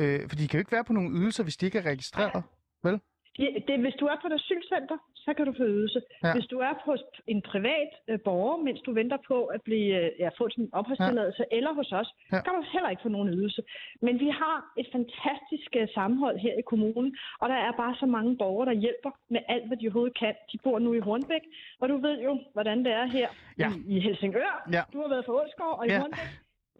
Øh, 0.00 0.20
for 0.28 0.36
de 0.36 0.48
kan 0.48 0.58
jo 0.58 0.62
ikke 0.62 0.72
være 0.72 0.84
på 0.84 0.92
nogle 0.92 1.10
ydelser, 1.18 1.42
hvis 1.42 1.56
de 1.56 1.66
ikke 1.66 1.78
er 1.78 1.86
registreret, 1.86 2.42
vel? 2.82 3.00
Det, 3.36 3.64
det, 3.68 3.80
hvis 3.80 3.94
du 4.00 4.06
er 4.06 4.16
på 4.22 4.26
et 4.26 4.38
asylcenter, 4.40 4.98
så 5.24 5.34
kan 5.36 5.46
du 5.46 5.52
få 5.60 5.64
ydelse. 5.64 6.00
Ja. 6.24 6.32
Hvis 6.34 6.46
du 6.46 6.58
er 6.58 6.72
på 6.84 6.96
en 7.26 7.42
privat 7.42 7.90
øh, 8.08 8.18
borger, 8.24 8.56
mens 8.66 8.80
du 8.80 8.92
venter 8.92 9.18
på 9.28 9.44
at 9.44 9.60
blive, 9.62 9.88
øh, 10.00 10.10
ja, 10.18 10.28
få 10.38 10.48
din 10.48 10.68
opholdstilladelse, 10.72 11.44
ja. 11.50 11.56
eller 11.56 11.72
hos 11.72 11.92
os, 11.92 12.08
ja. 12.32 12.40
kan 12.44 12.52
du 12.54 12.62
heller 12.72 12.90
ikke 12.90 13.02
få 13.02 13.08
nogen 13.08 13.28
ydelse. 13.28 13.62
Men 14.02 14.20
vi 14.20 14.28
har 14.28 14.56
et 14.80 14.88
fantastisk 14.92 15.70
øh, 15.80 15.88
sammenhold 15.94 16.38
her 16.38 16.54
i 16.58 16.64
kommunen, 16.72 17.16
og 17.40 17.48
der 17.48 17.54
er 17.54 17.72
bare 17.72 17.94
så 18.02 18.06
mange 18.06 18.36
borgere, 18.36 18.66
der 18.70 18.80
hjælper 18.84 19.10
med 19.30 19.40
alt, 19.48 19.66
hvad 19.66 19.76
de 19.76 19.86
overhovedet 19.86 20.18
kan. 20.18 20.34
De 20.52 20.58
bor 20.64 20.78
nu 20.78 20.92
i 20.94 20.98
Hornbæk, 20.98 21.44
og 21.80 21.88
du 21.88 21.96
ved 21.96 22.16
jo, 22.22 22.32
hvordan 22.52 22.78
det 22.84 22.92
er 22.92 23.06
her 23.06 23.28
ja. 23.58 23.68
i, 23.88 23.96
i 23.96 24.00
Helsingør. 24.00 24.52
Ja. 24.72 24.82
Du 24.92 25.00
har 25.00 25.08
været 25.08 25.24
på 25.26 25.40
Ålsgård, 25.40 25.78
og 25.78 25.86
i 25.86 25.90
ja. 25.90 25.98
Hornbæk, 26.00 26.28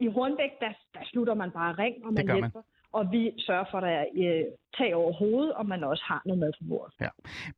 i 0.01 0.07
Hornbæk, 0.07 0.53
der, 0.61 0.73
der 0.95 1.01
slutter 1.05 1.35
man 1.35 1.51
bare 1.51 1.73
ring, 1.73 1.95
og 2.07 2.13
man 2.13 2.27
hjælper. 2.27 2.61
Man. 2.61 2.63
Og 2.93 3.13
vi 3.13 3.33
sørger 3.39 3.65
for, 3.71 3.79
at 3.79 3.83
der 3.83 3.89
er 3.89 4.05
øh, 4.17 4.45
tag 4.79 4.95
over 4.95 5.13
hovedet, 5.13 5.55
og 5.55 5.67
man 5.67 5.85
også 5.85 6.05
har 6.07 6.23
noget 6.25 6.39
mad 6.39 6.53
på 6.61 6.65
bordet. 6.69 6.95
Ja. 7.01 7.09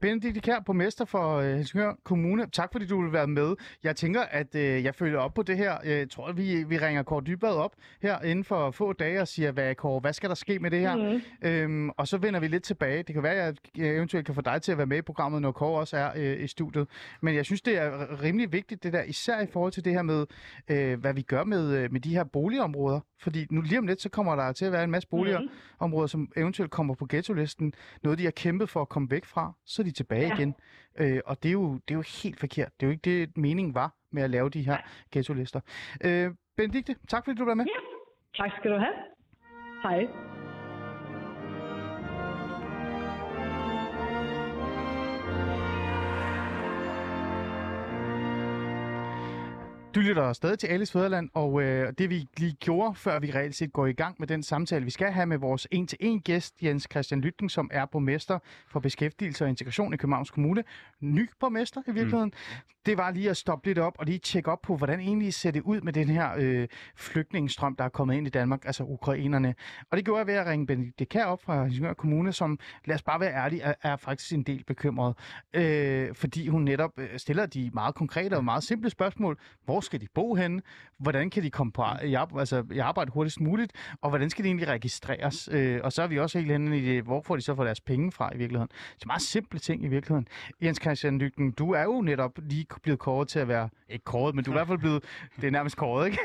Benedikt 0.00 0.42
Kær, 0.42 0.60
borgmester 0.60 1.04
for 1.04 1.36
øh, 1.36 1.54
Helsingør 1.54 1.92
Kommune. 2.04 2.46
Tak 2.50 2.72
fordi 2.72 2.86
du 2.86 3.02
vil 3.02 3.12
være 3.12 3.26
med. 3.26 3.56
Jeg 3.82 3.96
tænker, 3.96 4.22
at 4.22 4.54
øh, 4.54 4.84
jeg 4.84 4.94
følger 4.94 5.18
op 5.18 5.34
på 5.34 5.42
det 5.42 5.56
her. 5.56 5.73
Jeg 5.84 6.10
tror, 6.10 6.26
at 6.26 6.36
vi, 6.36 6.64
vi 6.64 6.78
ringer 6.78 7.02
Kåre 7.02 7.23
Dybad 7.26 7.56
op 7.56 7.73
her 8.02 8.20
inden 8.20 8.44
for 8.44 8.70
få 8.70 8.92
dage 8.92 9.20
og 9.20 9.28
siger, 9.28 9.52
hvad, 9.52 9.75
Kåre, 9.75 10.00
hvad 10.00 10.12
skal 10.12 10.28
der 10.28 10.34
ske 10.34 10.58
med 10.58 10.70
det 10.70 10.80
her? 10.80 10.97
Mm. 10.97 11.49
Øhm, 11.49 11.90
og 11.90 12.08
så 12.08 12.18
vender 12.18 12.40
vi 12.40 12.49
lidt 12.49 12.62
tilbage. 12.62 13.02
Det 13.02 13.14
kan 13.14 13.23
være, 13.23 13.34
at 13.34 13.58
jeg 13.76 13.97
eventuelt 13.97 14.26
kan 14.26 14.34
få 14.34 14.40
dig 14.40 14.62
til 14.62 14.73
at 14.73 14.78
være 14.78 14.86
med 14.86 14.99
i 14.99 15.02
programmet, 15.02 15.42
når 15.42 15.52
Kåre 15.52 15.80
også 15.80 15.97
er 15.97 16.10
øh, 16.16 16.44
i 16.44 16.47
studiet. 16.47 16.88
Men 17.20 17.34
jeg 17.34 17.44
synes, 17.44 17.62
det 17.62 17.78
er 17.78 18.23
rimelig 18.23 18.52
vigtigt, 18.52 18.82
det 18.82 18.92
der, 18.92 19.02
især 19.02 19.40
i 19.40 19.47
forhold 19.47 19.73
til 19.73 19.84
det 19.84 19.92
her 19.92 20.02
med, 20.02 20.26
øh, 20.70 21.00
hvad 21.00 21.14
vi 21.14 21.23
gør 21.23 21.44
med, 21.44 21.76
øh, 21.76 21.92
med 21.92 22.00
de 22.00 22.14
her 22.14 22.25
boligområder. 22.25 23.00
Fordi 23.23 23.47
nu 23.50 23.60
lige 23.60 23.78
om 23.78 23.86
lidt, 23.86 24.00
så 24.00 24.08
kommer 24.08 24.36
der 24.36 24.52
til 24.52 24.64
at 24.64 24.73
være 24.73 24.84
en 24.84 24.90
masse 24.90 25.08
boligområder, 25.25 26.04
mm. 26.04 26.08
som 26.08 26.32
eventuelt 26.37 26.71
kommer 26.71 26.95
på 26.95 27.06
ghetto-listen. 27.06 27.73
Noget, 28.02 28.19
de 28.19 28.25
har 28.25 28.30
kæmpet 28.30 28.69
for 28.69 28.80
at 28.80 28.89
komme 28.89 29.10
væk 29.10 29.25
fra, 29.25 29.52
så 29.65 29.82
er 29.82 29.84
de 29.84 29.91
tilbage 29.91 30.26
ja. 30.26 30.34
igen. 30.34 30.54
Øh, 30.99 31.21
og 31.26 31.43
det 31.43 31.49
er, 31.49 31.52
jo, 31.52 31.75
det 31.75 31.95
er 31.95 31.99
jo 31.99 32.04
helt 32.23 32.41
forkert. 32.41 32.80
Det 32.80 32.87
er 32.87 32.89
jo 32.89 32.91
ikke 32.91 33.21
det, 33.21 33.37
meningen 33.37 33.75
var 33.75 33.95
med 34.10 34.23
at 34.23 34.30
lave 34.30 34.50
de 34.50 34.63
her 34.63 34.76
ghetto-lister. 35.10 35.60
Øh, 36.04 36.30
Benedikte, 36.56 36.97
tak 37.08 37.25
fordi 37.25 37.39
du 37.39 37.45
var 37.45 37.54
med. 37.54 37.65
Ja, 37.65 38.43
tak 38.43 38.50
skal 38.58 38.71
du 38.71 38.78
have. 38.78 38.95
Hej. 39.82 40.44
Du 49.95 50.00
lytter 50.00 50.33
stadig 50.33 50.59
til 50.59 50.67
Alice 50.67 50.93
Fæderland, 50.93 51.30
og 51.35 51.63
øh, 51.63 51.93
det 51.99 52.11
vi 52.11 52.28
lige 52.37 52.52
gjorde, 52.52 52.95
før 52.95 53.19
vi 53.19 53.30
reelt 53.35 53.54
set 53.54 53.73
går 53.73 53.87
i 53.87 53.93
gang 53.93 54.17
med 54.19 54.26
den 54.26 54.43
samtale, 54.43 54.85
vi 54.85 54.91
skal 54.91 55.13
have 55.13 55.26
med 55.26 55.39
vores 55.39 55.67
en-til-en 55.71 56.21
gæst, 56.21 56.54
Jens 56.63 56.89
Christian 56.91 57.21
Lytting, 57.21 57.50
som 57.50 57.71
er 57.73 57.87
borgmester 57.87 58.39
for 58.69 58.80
beskæftigelse 58.80 59.45
og 59.45 59.49
integration 59.49 59.95
i 59.95 59.97
Københavns 59.97 60.30
Kommune. 60.30 60.65
Ny 61.00 61.30
borgmester 61.41 61.80
i 61.87 61.91
virkeligheden. 61.91 62.33
Mm. 62.49 62.54
Det 62.87 62.99
var 62.99 63.11
lige 63.11 63.30
at 63.30 63.37
stoppe 63.37 63.69
lidt 63.69 63.78
op 63.78 63.95
og 63.99 64.07
lige 64.07 64.19
tjekke 64.19 64.50
op 64.50 64.63
på, 64.63 64.76
hvordan 64.76 65.00
egentlig 65.00 65.35
ser 65.35 65.50
det 65.50 65.63
ud 65.63 65.80
med 65.80 65.93
den 65.93 66.09
her 66.09 66.30
øh, 66.39 66.69
flygtningestrøm, 66.97 67.76
der 67.76 67.85
er 67.85 67.89
kommet 67.89 68.17
ind 68.17 68.26
i 68.26 68.30
Danmark, 68.30 68.65
altså 68.65 68.85
ukrainerne. 68.85 69.54
Og 69.91 69.97
det 69.97 70.04
gjorde 70.04 70.19
jeg 70.19 70.26
ved 70.26 70.35
at 70.35 70.47
ringe 70.47 70.67
Benedikt 70.67 71.11
Kær 71.11 71.25
op 71.25 71.43
fra 71.43 71.65
Helsingør 71.65 71.93
Kommune, 71.93 72.33
som, 72.33 72.59
lad 72.85 72.95
os 72.95 73.02
bare 73.02 73.21
være 73.21 73.35
ærlige, 73.35 73.63
er, 73.63 73.75
er 73.83 73.97
faktisk 73.97 74.33
en 74.33 74.43
del 74.43 74.65
bekymret. 74.65 75.15
Øh, 75.54 76.15
fordi 76.15 76.49
hun 76.49 76.63
netop 76.63 76.91
øh, 76.99 77.09
stiller 77.17 77.47
de 77.47 77.71
meget 77.75 77.95
konkrete 77.95 78.37
og 78.37 78.45
meget 78.45 78.63
simple 78.63 78.91
spørgsmål. 78.91 79.39
Hvor 79.65 79.80
skal 79.84 80.00
de 80.00 80.06
bo 80.14 80.34
henne? 80.34 80.62
Hvordan 80.99 81.30
kan 81.30 81.42
de 81.42 81.50
komme 81.50 81.73
på 81.73 81.84
i, 82.04 82.16
altså, 82.38 82.64
i 82.73 82.78
arbejde 82.78 83.10
hurtigst 83.10 83.40
muligt? 83.40 83.73
Og 84.00 84.08
hvordan 84.08 84.30
skal 84.30 84.44
de 84.44 84.49
egentlig 84.49 84.68
registreres? 84.68 85.49
Øh, 85.52 85.80
og 85.84 85.92
så 85.92 86.02
er 86.02 86.06
vi 86.06 86.18
også 86.18 86.38
helt 86.38 86.52
henne 86.52 86.78
i 86.78 86.82
det, 86.82 87.02
hvor 87.02 87.23
får 87.23 87.36
de 87.36 87.42
så 87.42 87.54
for 87.54 87.64
deres 87.64 87.80
penge 87.80 88.12
fra 88.12 88.34
i 88.34 88.38
virkeligheden? 88.38 88.70
Så 88.99 89.04
meget 89.06 89.23
simple 89.23 89.58
ting 89.58 89.84
i 89.84 89.88
virkeligheden. 89.88 90.26
Jens 90.62 90.78
Christian 90.82 91.18
Lygten, 91.18 91.50
du 91.50 91.73
er 91.73 91.82
jo 91.82 92.00
netop 92.00 92.38
lige 92.42 92.66
blevet 92.82 92.99
kåret 92.99 93.28
til 93.28 93.38
at 93.38 93.49
være, 93.49 93.68
ikke 93.88 94.04
kåret, 94.04 94.34
men 94.34 94.44
du 94.44 94.50
er 94.50 94.54
i 94.54 94.58
hvert 94.58 94.66
fald 94.66 94.78
blevet, 94.78 95.04
det 95.36 95.47
er 95.47 95.50
nærmest 95.50 95.76
kåret, 95.76 96.06
ikke? 96.06 96.18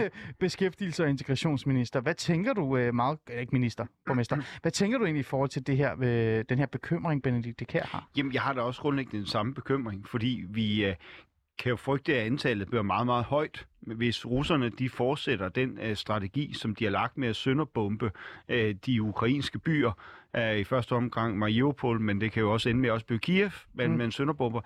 Beskæftigelse- 0.44 1.02
og 1.02 1.10
integrationsminister. 1.10 2.00
Hvad 2.00 2.14
tænker 2.14 2.52
du, 2.52 2.76
øh, 2.76 2.94
meget, 2.94 3.18
ikke 3.40 3.52
minister, 3.52 3.86
borgmester, 4.06 4.36
hvad 4.62 4.72
tænker 4.72 4.98
du 4.98 5.04
egentlig 5.04 5.20
i 5.20 5.22
forhold 5.22 5.50
til 5.50 5.66
det 5.66 5.76
her, 5.76 5.96
øh, 6.00 6.44
den 6.48 6.58
her 6.58 6.66
bekymring, 6.66 7.22
Benedikt 7.22 7.62
Kær 7.66 7.84
har? 7.84 8.08
Jamen, 8.16 8.32
jeg 8.32 8.42
har 8.42 8.52
da 8.52 8.60
også 8.60 8.80
grundlæggende 8.80 9.18
den 9.18 9.26
samme 9.26 9.54
bekymring, 9.54 10.08
fordi 10.08 10.44
vi, 10.48 10.84
øh, 10.86 10.94
kan 11.62 11.70
jo 11.70 11.76
frygte, 11.76 12.16
at 12.16 12.26
antallet 12.26 12.68
bliver 12.68 12.82
meget, 12.82 13.06
meget 13.06 13.24
højt, 13.24 13.66
hvis 13.80 14.26
russerne 14.26 14.68
de 14.68 14.88
fortsætter 14.88 15.48
den 15.48 15.78
uh, 15.78 15.94
strategi, 15.94 16.52
som 16.54 16.74
de 16.74 16.84
har 16.84 16.90
lagt 16.90 17.18
med 17.18 17.28
at 17.28 17.36
sønderbombe 17.36 18.10
uh, 18.48 18.70
de 18.86 19.02
ukrainske 19.02 19.58
byer. 19.58 19.92
Uh, 20.38 20.56
I 20.56 20.64
første 20.64 20.92
omgang 20.92 21.38
Mariupol, 21.38 22.00
men 22.00 22.20
det 22.20 22.32
kan 22.32 22.42
jo 22.42 22.52
også 22.52 22.68
ende 22.68 22.80
med 22.80 22.90
at 22.90 23.04
blive 23.06 23.18
Kiev, 23.18 23.50
men 23.74 23.90
mm. 23.90 23.98
man 23.98 24.12
sønderbomber. 24.12 24.60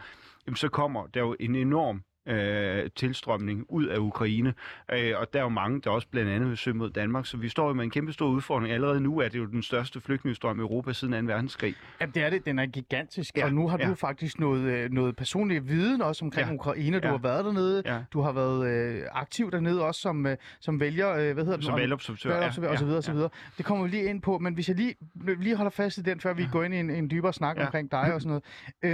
Så 0.54 0.68
kommer 0.68 1.06
der 1.06 1.20
jo 1.20 1.37
en 1.40 1.56
enorm 1.56 2.02
øh, 2.26 2.90
tilstrømning 2.96 3.66
ud 3.68 3.84
af 3.86 3.98
Ukraine. 3.98 4.54
Øh, 4.92 5.12
og 5.16 5.32
der 5.32 5.38
er 5.38 5.42
jo 5.42 5.48
mange, 5.48 5.80
der 5.80 5.90
også 5.90 6.08
blandt 6.10 6.30
andet 6.30 6.48
vil 6.48 6.56
søge 6.56 6.76
mod 6.76 6.90
Danmark. 6.90 7.26
Så 7.26 7.36
vi 7.36 7.48
står 7.48 7.68
jo 7.68 7.74
med 7.74 7.84
en 7.84 7.90
kæmpe 7.90 8.12
stor 8.12 8.26
udfordring. 8.28 8.72
Allerede 8.72 9.00
nu 9.00 9.18
er 9.18 9.28
det 9.28 9.38
jo 9.38 9.46
den 9.46 9.62
største 9.62 10.00
flygtningestrøm 10.00 10.58
i 10.58 10.62
Europa 10.62 10.92
siden 10.92 11.26
2. 11.26 11.32
verdenskrig. 11.32 11.74
Ja, 12.00 12.06
det 12.06 12.22
er 12.22 12.30
det. 12.30 12.46
Den 12.46 12.58
er 12.58 12.66
gigantisk. 12.66 13.36
Ja, 13.36 13.44
og 13.44 13.52
nu 13.52 13.68
har 13.68 13.78
ja. 13.78 13.88
du 13.88 13.94
faktisk 13.94 14.40
noget, 14.40 14.62
øh, 14.62 14.90
noget 14.90 15.16
personlig 15.16 15.68
viden 15.68 16.02
også 16.02 16.24
omkring 16.24 16.48
ja. 16.48 16.54
Ukraine. 16.54 17.00
Du 17.00 17.06
ja. 17.06 17.10
har 17.10 17.18
været 17.18 17.44
dernede. 17.44 17.82
Ja. 17.86 17.98
Du 18.12 18.20
har 18.20 18.32
været 18.32 18.66
øh, 18.66 19.02
aktiv 19.12 19.50
dernede 19.50 19.84
også 19.84 20.00
som, 20.00 20.26
øh, 20.26 20.36
som 20.60 20.80
vælger, 20.80 21.12
øh, 21.12 21.34
hvad 21.34 21.44
hedder 21.44 21.56
det? 21.56 21.64
Som 21.64 21.76
valgobservatør. 21.76 22.36
Ja, 22.36 22.46
og 22.46 22.54
så 22.54 22.60
videre, 22.60 22.72
ja. 22.90 22.96
og 22.96 23.04
så 23.04 23.12
videre. 23.12 23.30
Det 23.58 23.64
kommer 23.64 23.84
vi 23.84 23.90
lige 23.90 24.04
ind 24.04 24.22
på. 24.22 24.38
Men 24.38 24.54
hvis 24.54 24.68
jeg 24.68 24.76
lige, 24.76 24.94
lige 25.38 25.56
holder 25.56 25.70
fast 25.70 25.98
i 25.98 26.02
den, 26.02 26.20
før 26.20 26.34
vi 26.34 26.42
ja. 26.42 26.48
går 26.52 26.62
ind 26.62 26.74
i 26.74 26.78
en, 26.78 26.90
en 26.90 27.10
dybere 27.10 27.32
snak 27.32 27.56
ja. 27.56 27.64
omkring 27.64 27.90
dig 27.90 28.14
og 28.14 28.20
sådan 28.20 28.28
noget. 28.28 28.44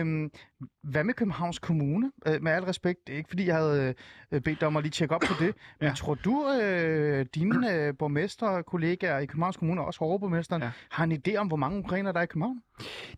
Øhm, 0.00 0.30
hvad 0.82 1.04
med 1.04 1.14
Københavns 1.14 1.58
Kommune? 1.58 2.12
Øh, 2.26 2.42
med 2.42 2.52
al 2.52 2.64
respekt, 2.64 3.08
ikke 3.08 3.28
fordi 3.28 3.46
jeg 3.46 3.56
havde 3.56 3.94
øh, 4.32 4.40
bedt 4.40 4.60
dig 4.60 4.68
om 4.68 4.76
at 4.76 4.82
lige 4.82 4.90
tjekke 4.90 5.14
op 5.14 5.20
på 5.20 5.34
det, 5.44 5.54
men 5.80 5.88
ja. 5.88 5.94
tror 5.94 6.14
du, 6.14 6.48
øh, 6.62 7.26
dine 7.34 7.72
øh, 7.72 7.94
borgmesterkollegaer 7.98 9.18
i 9.18 9.26
Københavns 9.26 9.56
Kommune, 9.56 9.84
også 9.84 9.98
hårde 9.98 10.44
ja. 10.50 10.70
har 10.90 11.04
en 11.04 11.12
idé 11.12 11.36
om, 11.36 11.46
hvor 11.46 11.56
mange 11.56 11.78
ukrainer 11.78 12.12
der 12.12 12.18
er 12.18 12.24
i 12.24 12.26
København? 12.26 12.62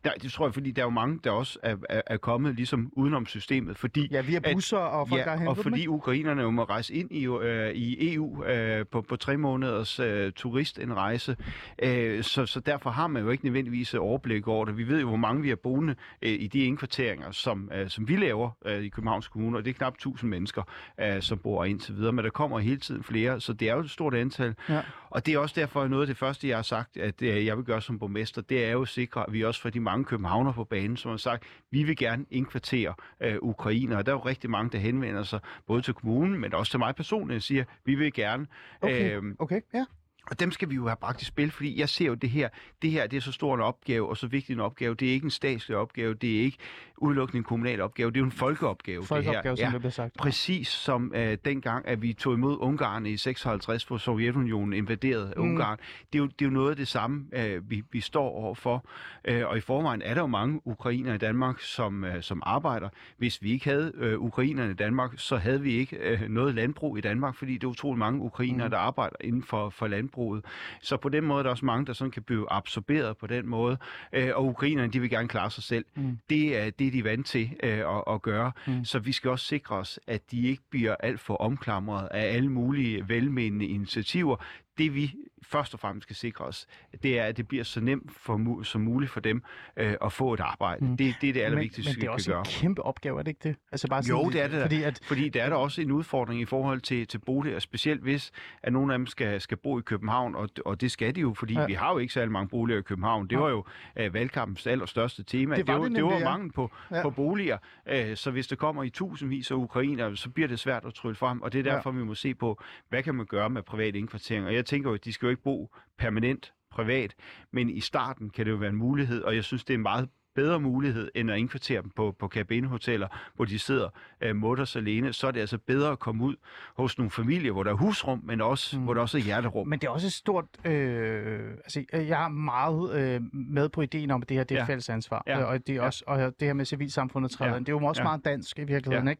Ja, 0.04 0.10
det 0.22 0.32
tror 0.32 0.46
jeg, 0.46 0.54
fordi 0.54 0.70
der 0.70 0.82
er 0.82 0.86
jo 0.86 0.90
mange, 0.90 1.20
der 1.24 1.30
også 1.30 1.58
er, 1.62 1.76
er, 1.88 2.02
er 2.06 2.16
kommet 2.16 2.54
ligesom 2.54 2.90
udenom 2.92 3.26
systemet. 3.26 3.78
Fordi, 3.78 4.08
ja, 4.10 4.20
via 4.20 4.40
busser 4.52 4.78
at, 4.78 4.92
og 4.92 5.08
folk, 5.08 5.20
ja, 5.20 5.24
der 5.24 5.48
og 5.48 5.56
fordi 5.56 5.82
dem, 5.82 5.92
ukrainerne 5.92 6.42
jo 6.42 6.50
må 6.50 6.64
rejse 6.64 6.94
ind 6.94 7.12
i, 7.12 7.26
øh, 7.26 7.70
i 7.74 8.14
EU 8.14 8.44
øh, 8.44 8.86
på, 8.86 9.02
på 9.02 9.16
tre 9.16 9.36
måneders 9.36 10.00
øh, 10.00 10.32
turistindrejse. 10.32 11.36
Øh, 11.82 12.22
så, 12.22 12.46
så 12.46 12.60
derfor 12.60 12.90
har 12.90 13.06
man 13.06 13.22
jo 13.22 13.30
ikke 13.30 13.44
nødvendigvis 13.44 13.94
overblik 13.94 14.48
over 14.48 14.64
det. 14.64 14.76
Vi 14.76 14.88
ved 14.88 15.00
jo, 15.00 15.08
hvor 15.08 15.16
mange 15.16 15.42
vi 15.42 15.50
er 15.50 15.56
boende 15.56 15.94
øh, 16.22 16.32
i 16.32 16.46
de 16.46 16.58
indkvarteringer, 16.58 17.30
som, 17.34 17.70
øh, 17.74 17.88
som 17.88 18.08
vi 18.08 18.16
laver 18.16 18.50
øh, 18.66 18.82
i 18.82 18.88
Københavns 18.88 19.28
Kommune, 19.28 19.56
og 19.56 19.64
det 19.64 19.70
er 19.70 19.74
knap 19.74 19.94
1000 19.94 20.30
mennesker, 20.30 20.62
øh, 21.00 21.22
som 21.22 21.38
bor 21.38 21.64
indtil 21.64 21.96
videre, 21.96 22.12
men 22.12 22.24
der 22.24 22.30
kommer 22.30 22.58
hele 22.58 22.76
tiden 22.76 23.02
flere, 23.02 23.40
så 23.40 23.52
det 23.52 23.68
er 23.68 23.74
jo 23.74 23.80
et 23.80 23.90
stort 23.90 24.14
antal. 24.14 24.54
Ja. 24.68 24.80
Og 25.10 25.26
det 25.26 25.34
er 25.34 25.38
også 25.38 25.60
derfor 25.60 25.86
noget 25.86 26.02
af 26.02 26.06
det 26.06 26.16
første, 26.16 26.48
jeg 26.48 26.56
har 26.56 26.62
sagt, 26.62 26.96
at 26.96 27.22
øh, 27.22 27.46
jeg 27.46 27.56
vil 27.56 27.64
gøre 27.64 27.80
som 27.80 27.98
borgmester, 27.98 28.42
det 28.42 28.64
er 28.64 28.70
jo 28.70 28.82
at 28.82 28.88
sikre, 28.88 29.26
at 29.26 29.32
vi 29.32 29.44
også 29.44 29.60
får 29.60 29.70
de 29.70 29.80
mange 29.80 30.04
københavner 30.04 30.52
på 30.52 30.64
banen, 30.64 30.96
som 30.96 31.10
har 31.10 31.16
sagt, 31.16 31.44
vi 31.70 31.82
vil 31.82 31.96
gerne 31.96 32.24
indkvartere 32.30 32.94
øh, 33.20 33.36
ukrainer. 33.42 33.96
Og 33.96 34.06
der 34.06 34.12
er 34.12 34.16
jo 34.16 34.22
rigtig 34.22 34.50
mange, 34.50 34.70
der 34.70 34.78
henvender 34.78 35.22
sig, 35.22 35.40
både 35.66 35.82
til 35.82 35.94
kommunen, 35.94 36.40
men 36.40 36.54
også 36.54 36.70
til 36.70 36.78
mig 36.78 36.94
personligt, 36.94 37.36
og 37.36 37.42
siger, 37.42 37.64
vi 37.84 37.94
vil 37.94 38.12
gerne. 38.12 38.46
Okay, 38.82 39.16
øhm, 39.16 39.36
okay, 39.38 39.60
ja. 39.74 39.84
Og 40.30 40.40
dem 40.40 40.50
skal 40.50 40.70
vi 40.70 40.74
jo 40.74 40.86
have 40.86 40.96
bragt 40.96 41.22
i 41.22 41.24
spil, 41.24 41.50
fordi 41.50 41.80
jeg 41.80 41.88
ser 41.88 42.06
jo 42.06 42.14
det 42.14 42.30
her, 42.30 42.48
det 42.82 42.90
her 42.90 43.06
det 43.06 43.16
er 43.16 43.20
så 43.20 43.32
stor 43.32 43.54
en 43.54 43.60
opgave, 43.60 44.08
og 44.08 44.16
så 44.16 44.26
vigtig 44.26 44.52
en 44.54 44.60
opgave. 44.60 44.94
Det 44.94 45.08
er 45.08 45.12
ikke 45.12 45.24
en 45.24 45.30
statslig 45.30 45.76
opgave, 45.76 46.14
det 46.14 46.36
er 46.38 46.40
ikke 46.42 46.58
udelukkende 46.96 47.38
en 47.38 47.44
kommunal 47.44 47.80
opgave, 47.80 48.10
det 48.10 48.16
er 48.16 48.20
jo 48.20 48.24
en 48.24 48.32
folkeopgave. 48.32 49.04
Folkeopgave, 49.04 49.50
det 49.50 49.58
som 49.58 49.66
her. 49.66 49.72
det 49.72 49.80
bliver 49.80 49.90
sagt. 49.90 50.16
Præcis 50.16 50.68
som 50.68 51.12
øh, 51.14 51.38
dengang, 51.44 51.88
at 51.88 52.02
vi 52.02 52.12
tog 52.12 52.34
imod 52.34 52.56
Ungarn 52.60 53.06
i 53.06 53.16
56, 53.16 53.84
hvor 53.84 53.96
Sovjetunionen 53.96 54.72
invaderede 54.72 55.32
Mm. 55.36 55.42
Ungarn. 55.42 55.78
Det 56.12 56.18
er, 56.18 56.22
jo, 56.22 56.26
det 56.26 56.42
er 56.44 56.46
jo 56.46 56.50
noget 56.50 56.70
af 56.70 56.76
det 56.76 56.88
samme, 56.88 57.24
øh, 57.32 57.70
vi, 57.70 57.82
vi 57.92 58.00
står 58.00 58.28
overfor. 58.30 58.84
Øh, 59.24 59.46
og 59.46 59.56
i 59.56 59.60
forvejen 59.60 60.02
er 60.02 60.14
der 60.14 60.20
jo 60.20 60.26
mange 60.26 60.60
ukrainer 60.64 61.14
i 61.14 61.18
Danmark, 61.18 61.60
som, 61.60 62.04
øh, 62.04 62.22
som 62.22 62.42
arbejder. 62.46 62.88
Hvis 63.16 63.42
vi 63.42 63.50
ikke 63.52 63.64
havde 63.64 63.92
øh, 63.94 64.18
ukrainerne 64.18 64.70
i 64.70 64.74
Danmark, 64.74 65.12
så 65.16 65.36
havde 65.36 65.60
vi 65.60 65.72
ikke 65.72 65.96
øh, 65.96 66.20
noget 66.28 66.54
landbrug 66.54 66.98
i 66.98 67.00
Danmark, 67.00 67.34
fordi 67.36 67.54
det 67.54 67.64
er 67.64 67.68
utrolig 67.68 67.98
mange 67.98 68.20
ukrainere, 68.20 68.66
Mm. 68.66 68.70
der 68.70 68.78
arbejder 68.78 69.16
inden 69.20 69.42
for, 69.42 69.70
for 69.70 69.86
landbruget. 70.14 70.44
Så 70.82 70.96
på 70.96 71.08
den 71.08 71.24
måde 71.24 71.38
er 71.38 71.42
der 71.42 71.50
også 71.50 71.64
mange, 71.64 71.86
der 71.86 71.92
sådan 71.92 72.10
kan 72.10 72.22
blive 72.22 72.52
absorberet 72.52 73.16
på 73.16 73.26
den 73.26 73.46
måde. 73.48 73.76
Øh, 74.12 74.30
og 74.34 74.44
ukrainerne, 74.44 74.92
de 74.92 75.00
vil 75.00 75.10
gerne 75.10 75.28
klare 75.28 75.50
sig 75.50 75.62
selv. 75.62 75.84
Mm. 75.96 76.18
Det 76.30 76.58
er 76.58 76.70
det, 76.70 76.86
er 76.86 76.90
de 76.90 77.04
vant 77.04 77.26
til 77.26 77.50
øh, 77.62 77.78
at, 77.78 78.04
at 78.10 78.22
gøre. 78.22 78.52
Mm. 78.66 78.84
Så 78.84 78.98
vi 78.98 79.12
skal 79.12 79.30
også 79.30 79.46
sikre 79.46 79.76
os, 79.76 80.00
at 80.06 80.30
de 80.30 80.48
ikke 80.48 80.62
bliver 80.70 80.96
alt 81.00 81.20
for 81.20 81.36
omklamret 81.36 82.08
af 82.10 82.34
alle 82.34 82.48
mulige 82.48 83.08
velmenende 83.08 83.66
initiativer. 83.66 84.36
Det 84.78 84.94
vi 84.94 85.14
først 85.42 85.74
og 85.74 85.80
fremmest 85.80 86.02
skal 86.02 86.16
sikre 86.16 86.44
os, 86.44 86.66
det 87.02 87.18
er, 87.18 87.24
at 87.24 87.36
det 87.36 87.48
bliver 87.48 87.64
så 87.64 87.80
nemt 87.80 88.10
for, 88.16 88.62
som 88.62 88.80
muligt 88.80 89.10
for 89.12 89.20
dem 89.20 89.42
øh, 89.76 89.94
at 90.04 90.12
få 90.12 90.34
et 90.34 90.40
arbejde. 90.40 90.84
Mm. 90.84 90.96
Det, 90.96 91.14
det 91.20 91.28
er 91.28 91.32
det 91.32 91.40
allervigtigste, 91.40 91.90
men, 91.90 91.92
men 91.92 91.94
det 91.94 92.00
vi 92.00 92.06
er 92.06 92.10
kan 92.10 92.12
også 92.14 92.30
gøre. 92.30 92.40
en 92.40 92.44
kæmpe 92.44 92.82
opgave, 92.82 93.18
er 93.18 93.22
det 93.22 93.28
ikke 93.30 93.48
det? 93.48 93.56
Altså 93.72 93.88
bare 93.88 94.02
Jo, 94.08 94.30
det 94.30 94.42
er 94.42 94.48
det. 94.48 94.62
Fordi 94.62 94.82
at, 94.82 95.00
Fordi 95.04 95.28
der 95.28 95.42
er 95.42 95.48
der 95.48 95.56
også 95.56 95.82
en 95.82 95.90
udfordring 95.90 96.40
i 96.40 96.44
forhold 96.44 96.80
til, 96.80 97.06
til 97.06 97.18
boliger, 97.18 97.58
specielt 97.58 98.02
hvis 98.02 98.30
at 98.62 98.72
nogle 98.72 98.92
af 98.92 98.98
dem 98.98 99.06
skal, 99.06 99.40
skal 99.40 99.56
bo 99.56 99.78
i 99.78 99.82
København, 99.82 100.34
og, 100.34 100.48
og 100.64 100.80
det 100.80 100.90
skal 100.90 101.14
de 101.14 101.20
jo, 101.20 101.34
fordi 101.34 101.54
Ja. 101.54 101.60
ja. 101.60 101.66
vi 101.66 101.72
har 101.72 101.92
jo 101.92 101.98
ikke 101.98 102.12
særlig 102.12 102.32
mange 102.32 102.48
boliger 102.48 102.78
i 102.78 102.82
København. 102.82 103.24
Det 103.26 103.32
Nej. 103.32 103.42
var 103.42 103.50
jo 103.50 103.64
uh, 104.06 104.14
valgkampens 104.14 104.66
allerstørste 104.66 105.22
tema. 105.22 105.56
Det 105.56 105.66
var 105.66 105.72
det, 105.74 105.80
var, 105.82 105.88
det 105.88 105.96
det 105.96 106.04
var 106.04 106.18
ja. 106.18 106.24
mangel 106.24 106.52
på, 106.52 106.70
Ja. 106.90 106.96
ja. 106.96 107.02
på 107.02 107.10
boliger, 107.10 107.58
uh, 107.92 108.14
så 108.14 108.30
hvis 108.30 108.46
der 108.46 108.56
kommer 108.56 108.82
i 108.82 108.90
tusindvis 108.90 109.50
af 109.50 109.54
ukrainer, 109.54 110.14
så 110.14 110.30
bliver 110.30 110.48
det 110.48 110.58
svært 110.58 110.84
at 110.84 110.94
trylle 110.94 111.14
frem, 111.16 111.42
og 111.42 111.52
det 111.52 111.66
er 111.66 111.70
Ja. 111.70 111.76
derfor, 111.76 111.90
vi 111.90 112.04
må 112.04 112.14
se 112.14 112.34
på, 112.34 112.62
hvad 112.88 113.02
kan 113.02 113.14
man 113.14 113.26
gøre 113.26 113.50
med 113.50 113.62
privat 113.62 113.94
indkvartering. 113.96 114.46
Og 114.46 114.54
jeg 114.64 114.68
tænker 114.68 114.90
jo, 114.90 114.94
at 114.94 115.04
de 115.04 115.12
skal 115.12 115.26
jo 115.26 115.30
ikke 115.30 115.42
bo 115.42 115.74
permanent 115.98 116.52
privat, 116.70 117.14
men 117.50 117.70
i 117.70 117.80
starten 117.80 118.30
kan 118.30 118.46
det 118.46 118.52
jo 118.52 118.56
være 118.56 118.70
en 118.70 118.76
mulighed, 118.76 119.22
og 119.22 119.34
jeg 119.34 119.44
synes, 119.44 119.64
det 119.64 119.74
er 119.74 119.78
meget 119.78 120.08
bedre 120.34 120.60
mulighed, 120.60 121.10
end 121.14 121.30
at 121.30 121.38
indkvartere 121.38 121.82
dem 121.82 121.90
på, 121.90 122.16
på 122.18 122.28
kabinehoteller, 122.28 123.08
hvor 123.36 123.44
de 123.44 123.58
sidder 123.58 123.88
øh, 124.20 124.36
mutters 124.36 124.76
alene, 124.76 125.12
så 125.12 125.26
er 125.26 125.30
det 125.30 125.40
altså 125.40 125.58
bedre 125.58 125.90
at 125.92 125.98
komme 125.98 126.24
ud 126.24 126.34
hos 126.76 126.98
nogle 126.98 127.10
familier, 127.10 127.52
hvor 127.52 127.62
der 127.62 127.70
er 127.70 127.74
husrum, 127.74 128.20
men 128.24 128.40
også, 128.40 128.78
Mm. 128.78 128.84
hvor 128.84 128.94
der 128.94 129.00
også 129.00 129.18
er 129.18 129.22
hjerterum. 129.22 129.68
Men 129.68 129.78
det 129.78 129.86
er 129.86 129.90
også 129.90 130.06
et 130.06 130.12
stort... 130.12 130.44
Øh, 130.64 131.50
altså, 131.50 131.84
jeg 131.92 132.24
er 132.24 132.28
meget 132.28 132.94
øh, 133.00 133.20
med 133.32 133.68
på 133.68 133.82
ideen 133.82 134.10
om, 134.10 134.22
at 134.22 134.28
det 134.28 134.36
her 134.36 134.44
det 134.44 134.54
er 134.54 134.58
ja. 134.58 134.62
Ja. 134.64 134.68
fælles 134.68 134.88
ansvar. 134.88 135.22
Ja. 135.26 135.40
Øh, 135.40 135.48
Og, 135.48 135.66
det 135.66 135.68
er 135.68 135.74
Ja. 135.74 135.84
også, 135.86 136.04
og 136.06 136.18
det 136.40 136.48
her 136.48 136.52
med 136.52 136.64
civilsamfundet 136.64 137.30
træder 137.30 137.50
Ja. 137.50 137.56
ind. 137.56 137.66
Det 137.66 137.72
er 137.72 137.76
jo 137.80 137.86
også 137.86 138.02
Ja. 138.02 138.08
meget 138.08 138.24
dansk 138.24 138.58
i 138.58 138.64
virkeligheden, 138.64 139.08
Ja. 139.08 139.14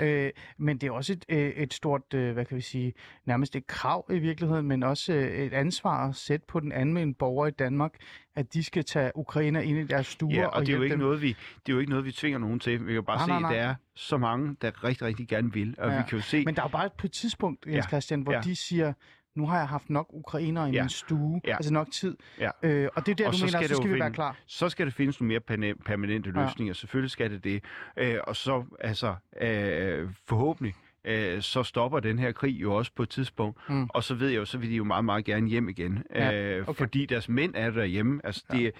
ikke? 0.00 0.26
Øh, 0.26 0.30
men 0.58 0.78
det 0.78 0.86
er 0.86 0.90
også 0.90 1.12
et, 1.12 1.24
øh, 1.28 1.48
et 1.48 1.74
stort, 1.74 2.14
øh, 2.14 2.32
hvad 2.32 2.44
kan 2.44 2.56
vi 2.56 2.62
sige, 2.62 2.92
nærmest 3.26 3.56
et 3.56 3.66
krav 3.66 4.06
i 4.10 4.18
virkeligheden, 4.18 4.66
men 4.68 4.82
også 4.82 5.12
øh, 5.12 5.28
et 5.38 5.52
ansvar 5.52 6.08
at 6.08 6.16
sætte 6.16 6.46
på 6.48 6.60
den 6.60 6.72
almindelige 6.72 7.14
borger 7.14 7.46
i 7.46 7.50
Danmark, 7.50 7.94
at 8.38 8.54
de 8.54 8.64
skal 8.64 8.84
tage 8.84 9.12
ukrainer 9.14 9.60
ind 9.60 9.78
i 9.78 9.84
deres 9.84 10.06
stuer 10.06 10.34
Ja, 10.34 10.46
og 10.46 10.66
det 10.66 10.72
er, 10.72 10.76
jo 10.76 10.82
ikke 10.82 10.92
dem. 10.92 11.00
noget, 11.00 11.22
vi, 11.22 11.28
det 11.28 11.68
er 11.68 11.72
jo 11.72 11.78
ikke 11.78 11.90
noget, 11.90 12.04
vi 12.04 12.12
tvinger 12.12 12.38
nogen 12.38 12.60
til. 12.60 12.86
Vi 12.86 12.92
kan 12.92 13.04
bare 13.04 13.16
Nej, 13.16 13.24
se, 13.26 13.28
nej, 13.28 13.40
nej. 13.40 13.52
der 13.52 13.60
er 13.60 13.74
så 13.94 14.16
mange, 14.18 14.56
der 14.62 14.84
rigtig, 14.84 15.06
rigtig 15.06 15.28
gerne 15.28 15.52
vil. 15.52 15.74
Og 15.78 15.90
Ja. 15.90 15.96
vi 15.96 16.02
kan 16.08 16.18
jo 16.18 16.24
se... 16.24 16.44
Men 16.44 16.54
der 16.54 16.62
er 16.62 16.64
jo 16.66 16.70
bare 16.70 16.86
et 16.86 16.92
på 16.92 17.06
et 17.06 17.12
tidspunkt, 17.12 17.66
Jens 17.66 17.76
Ja. 17.76 17.82
Christian, 17.82 18.20
hvor 18.22 18.32
Ja. 18.32 18.40
de 18.40 18.56
siger, 18.56 18.92
nu 19.36 19.46
har 19.46 19.58
jeg 19.58 19.68
haft 19.68 19.90
nok 19.90 20.06
ukrainere 20.10 20.70
i 20.70 20.72
Ja. 20.72 20.82
min 20.82 20.88
stue, 20.88 21.40
Ja. 21.46 21.56
altså 21.56 21.72
nok 21.72 21.90
tid. 21.92 22.16
Ja. 22.40 22.50
Øh, 22.62 22.88
og 22.96 23.06
det 23.06 23.12
er 23.12 23.16
der, 23.16 23.26
Og 23.26 23.32
du 23.32 23.38
så 23.38 23.44
mener, 23.44 23.58
skal 23.58 23.68
så 23.68 23.74
skal 23.76 23.88
vi 23.88 23.94
være 23.94 24.06
finde- 24.06 24.14
klar. 24.14 24.36
så 24.46 24.68
skal 24.68 24.86
det 24.86 24.94
findes 24.94 25.20
nogle 25.20 25.28
mere 25.28 25.74
permanente 25.86 26.32
Ja. 26.36 26.42
løsninger. 26.44 26.74
Selvfølgelig 26.74 27.10
skal 27.10 27.30
det 27.30 27.44
det. 27.44 27.64
Øh, 27.96 28.16
og 28.26 28.36
så, 28.36 28.64
altså, 28.80 29.14
øh, 29.40 30.08
forhåbentlig, 30.28 30.74
øh, 31.04 31.42
så 31.42 31.62
stopper 31.62 32.00
den 32.00 32.18
her 32.18 32.32
krig 32.32 32.60
jo 32.62 32.74
også 32.74 32.90
på 32.96 33.02
et 33.02 33.08
tidspunkt. 33.08 33.58
Mm. 33.68 33.88
Og 33.94 34.04
så 34.04 34.14
ved 34.14 34.28
jeg 34.28 34.36
jo, 34.38 34.44
så 34.44 34.58
vil 34.58 34.70
de 34.70 34.76
jo 34.76 34.84
meget, 34.84 35.04
meget 35.04 35.24
gerne 35.24 35.48
hjem 35.48 35.68
igen. 35.68 36.02
Ja, 36.14 36.56
øh, 36.56 36.68
okay. 36.68 36.78
Fordi 36.78 37.06
deres 37.06 37.28
mænd 37.28 37.54
er 37.56 37.70
derhjemme. 37.70 38.20
Altså, 38.24 38.44
Ja. 38.52 38.58
det 38.58 38.72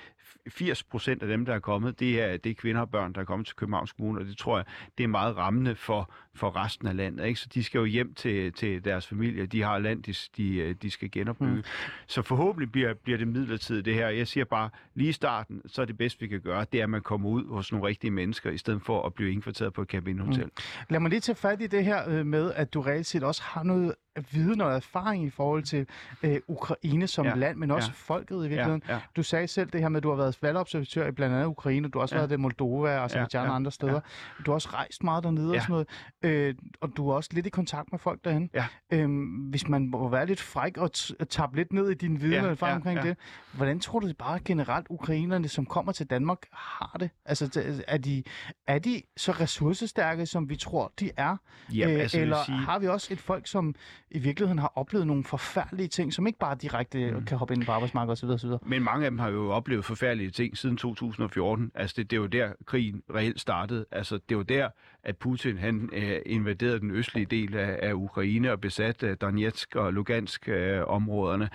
80 0.48 0.82
procent 0.82 1.22
af 1.22 1.28
dem, 1.28 1.44
der 1.44 1.54
er 1.54 1.58
kommet, 1.58 2.00
det 2.00 2.22
er, 2.22 2.36
det 2.36 2.50
er 2.50 2.54
kvinder 2.54 2.80
og 2.80 2.90
børn, 2.90 3.12
der 3.12 3.20
er 3.20 3.24
kommet 3.24 3.46
til 3.46 3.56
Københavns 3.56 3.92
Kommune, 3.92 4.20
og 4.20 4.26
det 4.26 4.38
tror 4.38 4.56
jeg, 4.56 4.66
det 4.98 5.04
er 5.04 5.08
meget 5.08 5.36
rammende 5.36 5.74
for, 5.74 6.12
for 6.34 6.56
resten 6.64 6.88
af 6.88 6.96
landet. 6.96 7.26
Ikke? 7.26 7.40
Så 7.40 7.48
de 7.54 7.64
skal 7.64 7.78
jo 7.78 7.84
hjem 7.84 8.14
til, 8.14 8.52
til 8.52 8.84
deres 8.84 9.06
familie. 9.06 9.46
De 9.46 9.62
har 9.62 9.78
land, 9.78 10.02
de, 10.02 10.14
de, 10.36 10.74
de 10.74 10.90
skal 10.90 11.10
genopbygge. 11.10 11.54
Mm. 11.54 11.62
Så 12.06 12.22
forhåbentlig 12.22 12.72
bliver, 12.72 12.94
bliver 12.94 13.18
det 13.18 13.28
midlertidigt 13.28 13.84
det 13.84 13.94
her. 13.94 14.08
Jeg 14.08 14.28
siger 14.28 14.44
bare, 14.44 14.70
lige 14.94 15.08
i 15.08 15.12
starten, 15.12 15.62
så 15.66 15.82
er 15.82 15.86
det 15.86 15.98
bedste, 15.98 16.20
vi 16.20 16.26
kan 16.26 16.40
gøre, 16.40 16.66
det 16.72 16.80
er, 16.80 16.84
at 16.84 16.90
man 16.90 17.02
kommer 17.02 17.28
ud 17.28 17.48
hos 17.48 17.72
nogle 17.72 17.86
rigtige 17.86 18.10
mennesker, 18.10 18.50
i 18.50 18.58
stedet 18.58 18.82
for 18.82 19.06
at 19.06 19.14
blive 19.14 19.32
indkvarteret 19.32 19.72
på 19.72 19.82
et 19.82 19.88
kabinhotel. 19.88 20.44
Mm. 20.44 20.50
Lad 20.90 21.00
mig 21.00 21.10
lige 21.10 21.20
tage 21.20 21.36
fat 21.36 21.62
i 21.62 21.66
det 21.66 21.84
her 21.84 22.08
øh, 22.08 22.26
med, 22.26 22.52
at 22.54 22.74
du 22.74 22.80
reelt 22.80 23.06
set 23.06 23.22
også 23.22 23.42
har 23.42 23.62
noget 23.62 23.94
viden 24.32 24.60
og 24.60 24.72
erfaring 24.72 25.24
i 25.24 25.30
forhold 25.30 25.62
til 25.62 25.86
øh, 26.22 26.40
Ukraine 26.48 27.06
som 27.06 27.24
ja. 27.24 27.30
Ja, 27.30 27.36
land, 27.36 27.58
men 27.58 27.70
også 27.70 27.88
ja. 27.88 28.14
folket 28.14 28.36
i 28.36 28.48
virkeligheden. 28.48 28.82
Ja, 28.88 28.94
ja. 28.94 29.00
Du 29.16 29.22
sagde 29.22 29.48
selv 29.48 29.70
det 29.70 29.80
her 29.80 29.88
med, 29.88 29.96
at 29.96 30.02
du 30.02 30.10
har 30.10 30.16
været 30.18 30.38
valgobservatør 30.42 31.06
i 31.08 31.10
blandt 31.12 31.34
andet 31.34 31.46
Ukraine, 31.46 31.88
du 31.88 31.98
har 31.98 32.02
også 32.02 32.14
ja. 32.14 32.20
Ja. 32.20 32.26
været 32.26 32.38
i 32.38 32.40
Moldova 32.40 32.98
og 32.98 33.04
Azerbaijan 33.04 33.44
ja, 33.44 33.50
og 33.50 33.56
andre 33.56 33.70
steder. 33.72 34.00
Du 34.46 34.50
har 34.50 34.54
også 34.54 34.68
rejst 34.72 35.04
meget 35.04 35.24
dernede 35.24 35.48
og 35.48 35.54
Ja. 35.54 35.60
sådan 35.60 35.72
noget, 35.72 35.88
øh, 36.22 36.54
og 36.80 36.90
du 36.96 37.08
er 37.10 37.14
også 37.14 37.30
lidt 37.32 37.46
i 37.46 37.50
kontakt 37.50 37.92
med 37.92 37.98
folk 37.98 38.24
derhen. 38.24 38.50
Ja. 38.54 38.66
Øhm, 38.92 39.24
hvis 39.26 39.68
man 39.68 39.88
må 39.90 40.08
være 40.08 40.26
lidt 40.26 40.40
fræk 40.40 40.76
og 40.76 40.90
t- 40.96 41.24
tabe 41.24 41.56
lidt 41.56 41.72
ned 41.72 41.90
i 41.90 41.94
din 41.94 42.20
viden 42.20 42.32
Ja, 42.44 42.50
og 42.50 42.56
ja, 42.62 42.74
omkring 42.74 42.98
ja. 42.98 43.04
det, 43.08 43.16
hvordan 43.52 43.80
tror 43.80 44.00
du 44.00 44.08
det 44.08 44.16
bare 44.16 44.38
generelt 44.44 44.86
ukrainerne, 44.90 45.48
som 45.48 45.66
kommer 45.66 45.92
til 45.92 46.06
Danmark, 46.06 46.38
har 46.52 46.96
det? 47.00 47.10
Altså, 47.24 47.44
t- 47.56 47.82
er 47.88 47.98
de, 47.98 48.22
er 48.66 48.78
de 48.78 49.02
så 49.16 49.32
ressourcestærke, 49.32 50.26
som 50.26 50.48
vi 50.48 50.56
tror, 50.56 50.92
de 51.00 51.10
er? 51.16 51.36
Ja, 51.74 51.90
Øh, 51.94 52.00
altså, 52.00 52.20
eller 52.20 52.44
sige- 52.44 52.58
har 52.58 52.78
vi 52.78 52.86
også 52.88 53.08
et 53.12 53.18
folk, 53.20 53.46
som 53.46 53.74
i 54.10 54.18
virkeligheden 54.18 54.58
har 54.58 54.72
oplevet 54.74 55.06
nogle 55.06 55.24
forfærdelige 55.24 55.88
ting, 55.88 56.12
som 56.12 56.26
ikke 56.26 56.38
bare 56.38 56.56
direkte 56.62 57.10
mm. 57.10 57.24
kan 57.24 57.38
hoppe 57.38 57.54
ind 57.54 57.64
på 57.64 57.72
arbejdsmarkedet 57.72 58.24
osv. 58.24 58.30
osv. 58.30 58.50
Men 58.68 58.82
mange 58.82 59.04
af 59.04 59.10
dem 59.10 59.18
har 59.18 59.28
jo 59.28 59.50
oplevet 59.50 59.84
forfærdelige 59.84 60.07
ting 60.30 60.56
siden 60.56 60.76
2014. 60.76 61.72
Altså, 61.74 61.94
det, 61.96 62.10
det 62.10 62.16
er 62.16 62.20
jo 62.20 62.26
der, 62.26 62.52
krigen 62.66 63.02
reelt 63.14 63.40
startede. 63.40 63.86
Altså, 63.90 64.18
det 64.28 64.36
var 64.36 64.42
der, 64.42 64.68
at 65.04 65.16
Putin 65.16 65.58
han 65.58 65.90
øh, 65.92 66.18
invaderede 66.26 66.80
den 66.80 66.90
østlige 66.90 67.26
del 67.26 67.56
af, 67.56 67.78
af 67.82 67.92
Ukraine 67.92 68.52
og 68.52 68.60
besatte 68.60 69.14
Donetsk 69.14 69.76
og 69.76 69.92
Lugansk 69.92 70.48
øh, 70.48 70.80
områderne. 70.86 71.50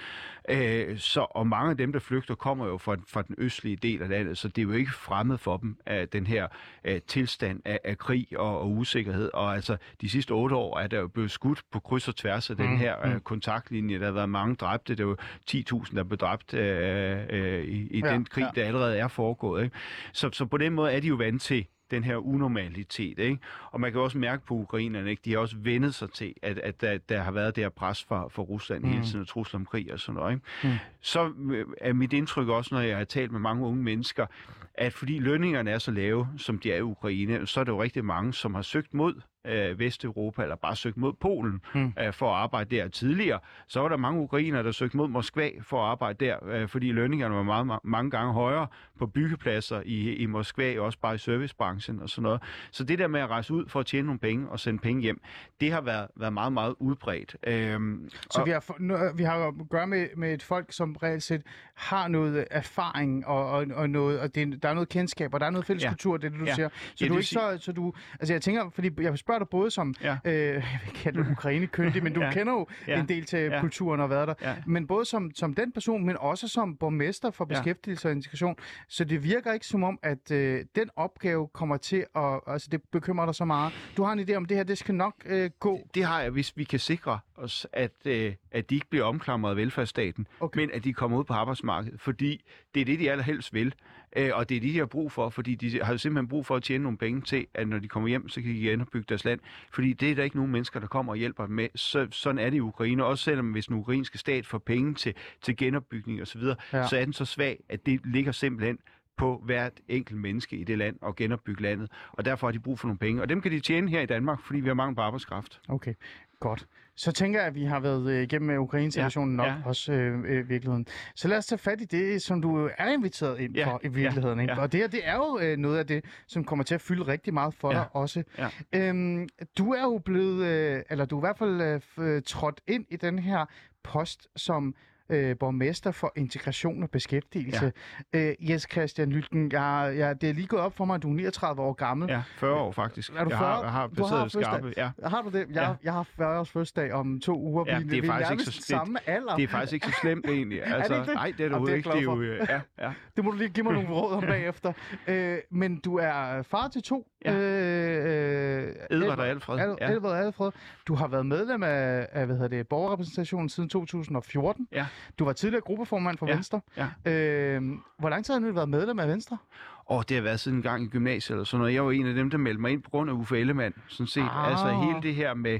Øh, 0.49 0.97
så, 0.97 1.19
og 1.29 1.47
mange 1.47 1.71
af 1.71 1.77
dem, 1.77 1.91
der 1.93 1.99
flygter, 1.99 2.35
kommer 2.35 2.67
jo 2.67 2.77
fra, 2.77 2.97
fra 3.07 3.21
den 3.21 3.35
østlige 3.37 3.75
del 3.75 4.01
af 4.01 4.09
landet, 4.09 4.37
så 4.37 4.47
det 4.47 4.57
er 4.57 4.63
jo 4.63 4.71
ikke 4.71 4.91
fremmed 4.91 5.37
for 5.37 5.57
dem, 5.57 5.77
at 5.85 6.13
den 6.13 6.27
her 6.27 6.47
øh, 6.85 7.01
tilstand 7.07 7.61
af, 7.65 7.79
af 7.83 7.97
krig 7.97 8.27
og, 8.35 8.59
og 8.59 8.71
usikkerhed. 8.71 9.29
Og 9.33 9.55
altså, 9.55 9.77
de 10.01 10.09
sidste 10.09 10.31
otte 10.31 10.55
år 10.55 10.79
er 10.79 10.87
der 10.87 10.99
jo 10.99 11.07
blevet 11.07 11.31
skudt 11.31 11.61
på 11.71 11.79
kryds 11.79 12.07
og 12.07 12.15
tværs 12.15 12.49
af 12.49 12.55
den 12.57 12.69
Mm, 12.69 12.77
her 12.77 13.05
øh, 13.07 13.13
mm. 13.13 13.19
kontaktlinje. 13.19 13.99
Der 13.99 14.05
har 14.05 14.11
været 14.11 14.29
mange 14.29 14.55
dræbte. 14.55 14.95
Det 14.95 15.03
er 15.03 15.07
jo 15.07 15.17
10.000, 15.51 15.95
der 15.95 16.03
blev 16.03 16.17
dræbt 16.17 16.53
øh, 16.53 17.19
øh, 17.29 17.63
i, 17.63 17.87
i 17.91 18.01
Ja, 18.05 18.13
den 18.13 18.25
krig, 18.25 18.47
ja. 18.55 18.61
der 18.61 18.67
allerede 18.67 18.97
er 18.97 19.07
foregået. 19.07 19.63
Ikke? 19.63 19.75
Så, 20.13 20.29
så 20.33 20.45
på 20.45 20.57
den 20.57 20.73
måde 20.73 20.91
er 20.91 20.99
de 20.99 21.07
jo 21.07 21.15
vant 21.15 21.41
til 21.41 21.65
den 21.95 22.03
her 22.03 22.17
unormalitet. 22.17 23.19
Ikke? 23.19 23.37
Og 23.71 23.81
man 23.81 23.91
kan 23.91 24.01
også 24.01 24.17
mærke 24.17 24.45
på 24.45 24.53
ukrainerne, 24.53 25.09
ikke? 25.09 25.21
de 25.25 25.31
har 25.31 25.39
også 25.39 25.55
vendet 25.59 25.95
sig 25.95 26.11
til, 26.11 26.33
at, 26.41 26.57
at 26.57 26.81
der, 26.81 26.97
der 26.97 27.21
har 27.21 27.31
været 27.31 27.55
det 27.55 27.63
her 27.63 27.69
pres 27.69 28.03
fra, 28.03 28.27
fra 28.27 28.41
Rusland 28.43 28.83
Mm. 28.83 28.89
hele 28.89 29.03
tiden, 29.05 29.21
og 29.21 29.27
trusler 29.27 29.59
om 29.59 29.65
krig 29.65 29.93
og 29.93 29.99
sådan 29.99 30.15
noget. 30.19 30.33
Ikke? 30.33 30.45
Mm. 30.63 30.69
Så 31.01 31.31
øh, 31.51 31.65
er 31.81 31.93
mit 31.93 32.13
indtryk 32.13 32.47
også, 32.47 32.75
når 32.75 32.81
jeg 32.81 32.97
har 32.97 33.03
talt 33.03 33.31
med 33.31 33.39
mange 33.39 33.65
unge 33.65 33.83
mennesker, 33.83 34.25
at 34.73 34.93
fordi 34.93 35.19
lønningerne 35.19 35.71
er 35.71 35.77
så 35.79 35.91
lave, 35.91 36.27
som 36.37 36.59
de 36.59 36.71
er 36.71 36.77
i 36.77 36.81
Ukraine, 36.81 37.47
så 37.47 37.59
er 37.59 37.63
der 37.63 37.71
jo 37.71 37.81
rigtig 37.83 38.05
mange, 38.05 38.33
som 38.33 38.55
har 38.55 38.61
søgt 38.61 38.93
mod 38.93 39.21
øh, 39.47 39.79
Vesteuropa, 39.79 40.41
eller 40.43 40.55
bare 40.55 40.75
søgt 40.75 40.97
mod 40.97 41.13
Polen 41.13 41.61
mm. 41.75 41.93
øh, 41.99 42.13
for 42.13 42.31
at 42.35 42.41
arbejde 42.41 42.75
der 42.75 42.87
tidligere. 42.87 43.39
Så 43.67 43.79
var 43.79 43.89
der 43.89 43.97
mange 43.97 44.21
ukrainere, 44.21 44.63
der 44.63 44.71
søgte 44.71 44.97
mod 44.97 45.07
Moskva 45.07 45.49
for 45.61 45.83
at 45.85 45.89
arbejde 45.91 46.25
der, 46.25 46.37
øh, 46.45 46.67
fordi 46.67 46.91
lønningerne 46.91 47.35
var 47.35 47.43
meget, 47.43 47.79
mange 47.83 48.11
gange 48.11 48.33
højere 48.33 48.67
på 48.99 49.07
byggepladser 49.07 49.81
i, 49.85 50.15
i 50.15 50.25
Moskva, 50.25 50.79
også 50.79 50.99
bare 50.99 51.15
i 51.15 51.17
servicebranchen 51.17 52.01
og 52.01 52.09
sådan 52.09 52.23
noget. 52.23 52.41
Så 52.71 52.83
det 52.83 52.99
der 52.99 53.07
med 53.07 53.19
at 53.19 53.29
rejse 53.29 53.53
ud 53.53 53.65
for 53.67 53.79
at 53.79 53.85
tjene 53.85 54.05
nogle 54.05 54.19
penge 54.19 54.49
og 54.49 54.59
sende 54.59 54.79
penge 54.79 55.01
hjem, 55.01 55.21
det 55.61 55.71
har 55.71 55.81
været, 55.81 56.07
været 56.15 56.33
meget, 56.33 56.53
meget 56.53 56.75
udbredt. 56.79 57.35
Øhm, 57.47 58.09
Så 58.31 58.39
og- 58.41 58.45
vi 58.45 58.51
har, 58.51 58.59
for- 58.59 58.75
nu- 58.79 58.97
vi 59.15 59.23
har 59.23 59.47
at 59.47 59.53
gøre 59.69 59.87
med, 59.87 60.07
med 60.17 60.33
et 60.33 60.43
folk, 60.43 60.65
som 60.69 60.95
reelt 61.03 61.23
set 61.23 61.41
har 61.75 62.07
noget 62.07 62.45
erfaring, 62.51 63.27
og, 63.27 63.49
og, 63.51 63.65
og, 63.73 63.89
noget, 63.89 64.19
og 64.19 64.35
det, 64.35 64.63
der 64.63 64.69
er 64.69 64.73
noget 64.73 64.89
kendskab, 64.89 65.33
og 65.33 65.39
der 65.39 65.45
er 65.45 65.49
noget 65.49 65.65
fælles 65.65 65.83
Ja. 65.83 65.89
kultur, 65.89 66.17
det 66.17 66.25
er 66.25 66.29
det, 66.29 66.39
du 66.39 66.45
Ja. 66.45 66.55
siger. 66.55 66.69
Så 66.95 67.05
Ja, 67.05 67.07
du 67.09 67.13
er 67.13 67.17
ikke 67.17 67.29
så, 67.29 67.57
så 67.59 67.71
du, 67.71 67.93
altså 68.19 68.33
jeg 68.33 68.41
tænker, 68.41 68.69
fordi 68.69 68.89
jeg 69.01 69.17
spørger 69.17 69.32
dig 69.39 69.47
både 69.49 69.71
som, 69.71 69.95
Ja. 70.01 70.17
øh, 70.25 70.63
kalde 71.03 71.23
dig 71.23 71.31
ukrainekyndig, 71.31 72.03
men 72.03 72.13
du 72.13 72.21
Ja. 72.23 72.31
kender 72.31 72.53
jo 72.53 72.67
Ja. 72.87 72.99
en 72.99 73.07
del 73.07 73.25
til 73.25 73.39
Ja. 73.39 73.59
kulturen 73.61 73.99
og 74.01 74.09
været 74.09 74.27
der, 74.27 74.33
Ja. 74.41 74.55
men 74.67 74.87
både 74.87 75.05
som, 75.05 75.31
som 75.35 75.53
den 75.53 75.71
person, 75.71 76.05
men 76.05 76.17
også 76.17 76.47
som 76.47 76.77
borgmester 76.77 77.31
for 77.31 77.47
Ja. 77.49 77.55
beskæftigelse 77.55 78.07
og 78.07 78.11
integration. 78.11 78.55
Så 78.87 79.03
det 79.03 79.23
virker 79.23 79.53
ikke 79.53 79.65
som 79.67 79.83
om, 79.83 79.99
at 80.03 80.31
øh, 80.31 80.65
den 80.75 80.89
opgave 80.95 81.47
kommer 81.53 81.77
til 81.77 82.05
at, 82.15 82.39
altså 82.47 82.67
det 82.71 82.81
bekymrer 82.91 83.25
dig 83.25 83.35
så 83.35 83.45
meget. 83.45 83.73
Du 83.97 84.03
har 84.03 84.13
en 84.13 84.19
idé 84.19 84.33
om, 84.33 84.45
det 84.45 84.57
her, 84.57 84.63
det 84.63 84.77
skal 84.77 84.95
nok 84.95 85.13
øh, 85.25 85.49
gå. 85.59 85.79
det 85.93 86.03
har 86.03 86.21
jeg, 86.21 86.29
hvis 86.31 86.53
vi 86.57 86.63
kan 86.63 86.79
sikre 86.79 87.19
os, 87.37 87.67
at, 87.73 87.91
øh, 88.05 88.33
at 88.51 88.69
de 88.69 88.75
ikke 88.75 88.87
bliver 88.89 89.05
omklamret 89.05 89.49
af 89.49 89.57
velfærdsstaten, 89.57 90.27
okay. 90.39 90.59
men 90.59 90.69
at 90.73 90.83
de 90.83 90.93
kommer 90.93 91.17
ud 91.17 91.23
på 91.23 91.33
arbejdsmarkedet, 91.33 92.01
fordi 92.01 92.43
det 92.75 92.81
er 92.81 92.85
det, 92.85 92.99
de 92.99 93.11
allerhelst 93.11 93.53
vil. 93.53 93.73
Øh, 94.15 94.29
og 94.33 94.49
det 94.49 94.57
er 94.57 94.61
det, 94.61 94.73
de 94.73 94.77
har 94.79 94.85
brug 94.85 95.11
for, 95.11 95.29
fordi 95.29 95.55
de 95.55 95.83
har 95.83 95.91
jo 95.93 95.97
simpelthen 95.97 96.27
brug 96.27 96.45
for 96.45 96.55
at 96.55 96.63
tjene 96.63 96.83
nogle 96.83 96.97
penge 96.97 97.21
til, 97.21 97.47
at 97.53 97.67
når 97.67 97.79
de 97.79 97.87
kommer 97.87 98.09
hjem, 98.09 98.29
så 98.29 98.41
kan 98.41 98.49
de 98.55 98.59
genopbygge 98.59 99.05
deres 99.09 99.25
land. 99.25 99.39
Fordi 99.73 99.93
det 99.93 100.11
er 100.11 100.15
der 100.15 100.23
ikke 100.23 100.35
nogen 100.35 100.51
mennesker, 100.51 100.79
der 100.79 100.87
kommer 100.87 101.13
og 101.13 101.17
hjælper 101.17 101.45
dem 101.45 101.55
med. 101.55 101.67
Så, 101.75 102.07
sådan 102.11 102.39
er 102.39 102.49
det 102.49 102.57
i 102.57 102.59
Ukraine. 102.59 103.05
Også 103.05 103.23
selvom 103.23 103.51
hvis 103.51 103.65
den 103.65 103.75
ukrainske 103.75 104.17
stat 104.17 104.45
får 104.45 104.57
penge 104.57 104.93
til, 104.93 105.13
til 105.41 105.57
genopbygning 105.57 106.21
osv., 106.21 106.41
Ja. 106.73 106.87
så 106.87 106.97
er 106.97 107.03
den 107.03 107.13
så 107.13 107.25
svag, 107.25 107.63
at 107.69 107.85
det 107.85 108.01
ligger 108.05 108.31
simpelthen 108.31 108.79
på 109.17 109.41
hvert 109.45 109.73
enkelt 109.87 110.19
menneske 110.19 110.55
i 110.55 110.63
det 110.63 110.77
land 110.77 110.95
og 111.01 111.15
genopbygge 111.15 111.61
landet. 111.61 111.91
Og 112.11 112.25
derfor 112.25 112.47
har 112.47 112.51
de 112.51 112.59
brug 112.59 112.79
for 112.79 112.87
nogle 112.87 112.97
penge. 112.99 113.21
Og 113.21 113.29
dem 113.29 113.41
kan 113.41 113.51
de 113.51 113.59
tjene 113.59 113.89
her 113.89 114.01
i 114.01 114.05
Danmark, 114.05 114.39
fordi 114.45 114.59
vi 114.59 114.67
har 114.67 114.73
mangel 114.73 114.95
på 114.95 115.01
arbejdskraft. 115.01 115.61
Okay, 115.69 115.93
godt. 116.39 116.67
Så 116.95 117.11
tænker 117.11 117.39
jeg, 117.39 117.47
at 117.47 117.55
vi 117.55 117.63
har 117.63 117.79
været 117.79 118.09
øh, 118.11 118.23
igennem 118.23 118.49
øh, 118.49 118.61
Ukraine-situationen 118.61 119.35
nok 119.35 119.47
ja. 119.47 119.55
også 119.65 119.91
øh, 119.93 120.19
øh, 120.27 120.49
virkeligheden. 120.49 120.87
Så 121.15 121.27
lad 121.27 121.37
os 121.37 121.45
tage 121.45 121.59
fat 121.59 121.81
i 121.81 121.85
det, 121.85 122.21
som 122.21 122.41
du 122.41 122.69
er 122.77 122.85
inviteret 122.93 123.39
ind 123.39 123.55
Ja, 123.55 123.65
for 123.65 123.81
i 123.83 123.87
virkeligheden. 123.87 124.39
Ikke? 124.39 124.53
ja. 124.53 124.59
Og 124.61 124.71
det 124.71 124.79
her, 124.79 124.87
det 124.87 125.07
er 125.07 125.15
jo 125.15 125.39
øh, 125.41 125.57
noget 125.57 125.77
af 125.77 125.87
det, 125.87 126.05
som 126.27 126.43
kommer 126.43 126.63
til 126.63 126.75
at 126.75 126.81
fylde 126.81 127.07
rigtig 127.07 127.33
meget 127.33 127.53
for 127.53 127.71
Ja, 127.71 127.77
dig 127.77 127.85
også. 127.91 128.23
ja. 128.37 128.49
Øhm, 128.75 129.27
du 129.57 129.71
er 129.73 129.81
jo 129.81 129.97
blevet, 130.05 130.45
øh, 130.45 130.81
eller 130.89 131.05
du 131.05 131.15
er 131.15 131.19
i 131.19 131.25
hvert 131.25 131.37
fald 131.37 131.61
øh, 131.61 132.15
øh, 132.15 132.21
trådt 132.25 132.61
ind 132.67 132.85
i 132.89 132.95
den 132.95 133.19
her 133.19 133.45
post 133.83 134.27
som 134.35 134.75
øh, 135.09 135.37
borgmester 135.39 135.91
for 135.91 136.11
integration 136.15 136.83
og 136.83 136.89
beskæftigelse. 136.89 137.71
Ja. 138.13 138.29
Øh, 138.29 138.49
Jes 138.49 138.67
Christian 138.71 139.09
Lylken, 139.09 139.51
jeg, 139.51 139.93
jeg, 139.97 140.21
det 140.21 140.29
er 140.29 140.33
lige 140.33 140.47
gået 140.47 140.61
op 140.61 140.77
for 140.77 140.85
mig, 140.85 140.95
at 140.95 141.03
du 141.03 141.09
er 141.09 141.13
39 141.13 141.61
år 141.61 141.73
gammel. 141.73 142.09
Ja, 142.09 142.21
40 142.37 142.53
år 142.53 142.71
faktisk. 142.71 143.11
Er 143.15 143.23
du 143.23 143.29
jeg 143.29 143.37
40? 143.39 143.55
har, 143.55 143.61
jeg 143.63 143.71
har 143.71 143.87
Du 143.87 144.03
har 144.05 144.27
skarpe. 144.27 144.73
Ja. 144.77 144.89
Har 145.05 145.21
du 145.21 145.29
det? 145.29 145.39
Jeg, 145.39 145.47
ja. 145.55 145.73
Jeg 145.83 145.93
har 145.93 146.03
40 146.17 146.39
års 146.39 146.49
fødselsdag 146.51 146.93
om 146.93 147.19
to 147.19 147.39
uger. 147.39 147.63
Ja, 147.67 147.79
det 147.79 147.97
er 147.97 148.01
vi 148.01 148.07
faktisk 148.07 148.31
ikke 148.31 148.43
så 148.43 148.61
samme 148.61 149.09
alder. 149.09 149.35
Det 149.35 149.43
er 149.43 149.47
faktisk 149.47 149.73
ikke 149.73 149.87
så 149.87 149.93
slemt 150.01 150.25
egentlig. 150.29 150.63
Altså, 150.73 150.93
ikke 150.93 151.05
det? 151.05 151.13
Nej, 151.13 151.33
det 151.37 151.45
er 151.45 151.59
det 151.59 151.69
er 151.69 151.75
ikke. 151.75 151.89
jeg 151.89 151.95
Det 151.95 151.99
er 151.99 152.03
jo, 152.03 152.21
øh, 152.21 152.45
ja, 152.49 152.61
ja. 152.79 152.93
Det 153.15 153.23
må 153.23 153.31
du 153.31 153.37
lige 153.37 153.49
give 153.49 153.63
mig 153.63 153.73
nogle 153.73 153.89
råd 153.89 154.13
om 154.13 154.21
bagefter. 154.33 154.73
Øh, 155.07 155.37
men 155.51 155.79
du 155.79 155.95
er 155.97 156.41
far 156.41 156.67
til 156.67 156.83
to. 156.83 157.07
Ja. 157.25 157.33
Øh, 157.33 158.75
Edvard 158.89 159.19
og 159.19 159.27
Alfred, 159.27 159.59
Al- 159.59 159.77
ja. 159.81 159.91
Edvard 159.91 160.11
og 160.11 160.19
Alfred. 160.19 160.51
Du 160.87 160.95
har 160.95 161.07
været 161.07 161.25
medlem 161.25 161.63
af, 161.63 162.07
af 162.11 162.25
hvad 162.25 162.35
hedder 162.35 162.49
det, 162.57 162.67
borgerrepræsentationen 162.67 163.49
siden 163.49 163.69
2014. 163.69 164.67
Ja. 164.71 164.85
Du 165.19 165.25
var 165.25 165.33
tidligere 165.33 165.61
gruppeformand 165.61 166.17
for 166.17 166.27
Ja, 166.27 166.33
Venstre. 166.33 166.61
ja. 167.05 167.11
Øh, 167.11 167.61
hvor 167.99 168.09
lang 168.09 168.25
tid 168.25 168.33
har 168.33 168.39
du 168.41 168.45
nu 168.47 168.53
været 168.53 168.69
medlem 168.69 168.99
af 168.99 169.07
Venstre? 169.07 169.37
Og 169.85 170.09
det 170.09 170.17
har 170.17 170.21
været 170.23 170.39
siden 170.39 170.57
en 170.57 170.63
gang 170.63 170.83
i 170.83 170.87
gymnasiet 170.87 171.35
eller 171.35 171.43
sådan 171.45 171.59
noget. 171.59 171.73
Jeg 171.73 171.85
var 171.85 171.91
en 171.91 172.07
af 172.07 172.13
dem, 172.13 172.29
der 172.29 172.37
meldte 172.37 172.61
mig 172.61 172.71
ind 172.71 172.81
på 172.83 172.89
grund 172.89 173.09
af 173.09 173.13
Uffe 173.13 173.39
Ellemann. 173.39 173.73
Sådan 173.87 174.07
set. 174.07 174.21
Ah. 174.21 174.51
Altså 174.51 174.67
hele 174.67 175.01
det 175.01 175.15
her 175.15 175.33
med 175.33 175.59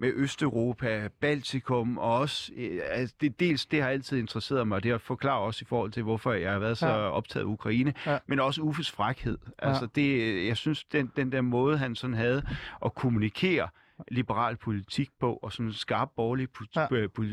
med 0.00 0.12
Østeuropa, 0.14 1.08
Baltikum, 1.20 1.98
og 1.98 2.18
også, 2.18 2.52
øh, 2.56 2.80
altså 2.90 3.14
det, 3.20 3.40
dels 3.40 3.66
det 3.66 3.82
har 3.82 3.88
altid 3.88 4.18
interesseret 4.18 4.68
mig, 4.68 4.76
og 4.76 4.82
det 4.82 4.90
har 4.90 4.98
forklaret 4.98 5.42
også 5.46 5.62
i 5.62 5.66
forhold 5.68 5.90
til, 5.92 6.02
hvorfor 6.02 6.32
jeg 6.32 6.52
har 6.52 6.58
været 6.58 6.78
så 6.78 6.86
Ja. 6.86 6.92
ja. 6.94 7.10
optaget 7.10 7.44
af 7.44 7.48
Ukraine, 7.48 7.94
Ja. 8.06 8.12
ja. 8.12 8.18
men 8.26 8.40
også 8.40 8.60
Uffes 8.62 8.90
frækhed. 8.90 9.38
Altså 9.58 9.86
det, 9.94 10.46
jeg 10.46 10.56
synes, 10.56 10.84
den, 10.84 11.12
den 11.16 11.32
der 11.32 11.40
måde, 11.40 11.78
han 11.78 11.94
sådan 11.94 12.16
havde 12.16 12.42
at 12.84 12.94
kommunikere 12.94 13.68
liberal 14.08 14.56
politik 14.56 15.08
på, 15.20 15.32
og 15.42 15.52
sådan 15.52 15.66
en 15.66 15.72
skarp 15.72 16.08
borgerlig 16.16 16.48
Ja. 16.76 16.86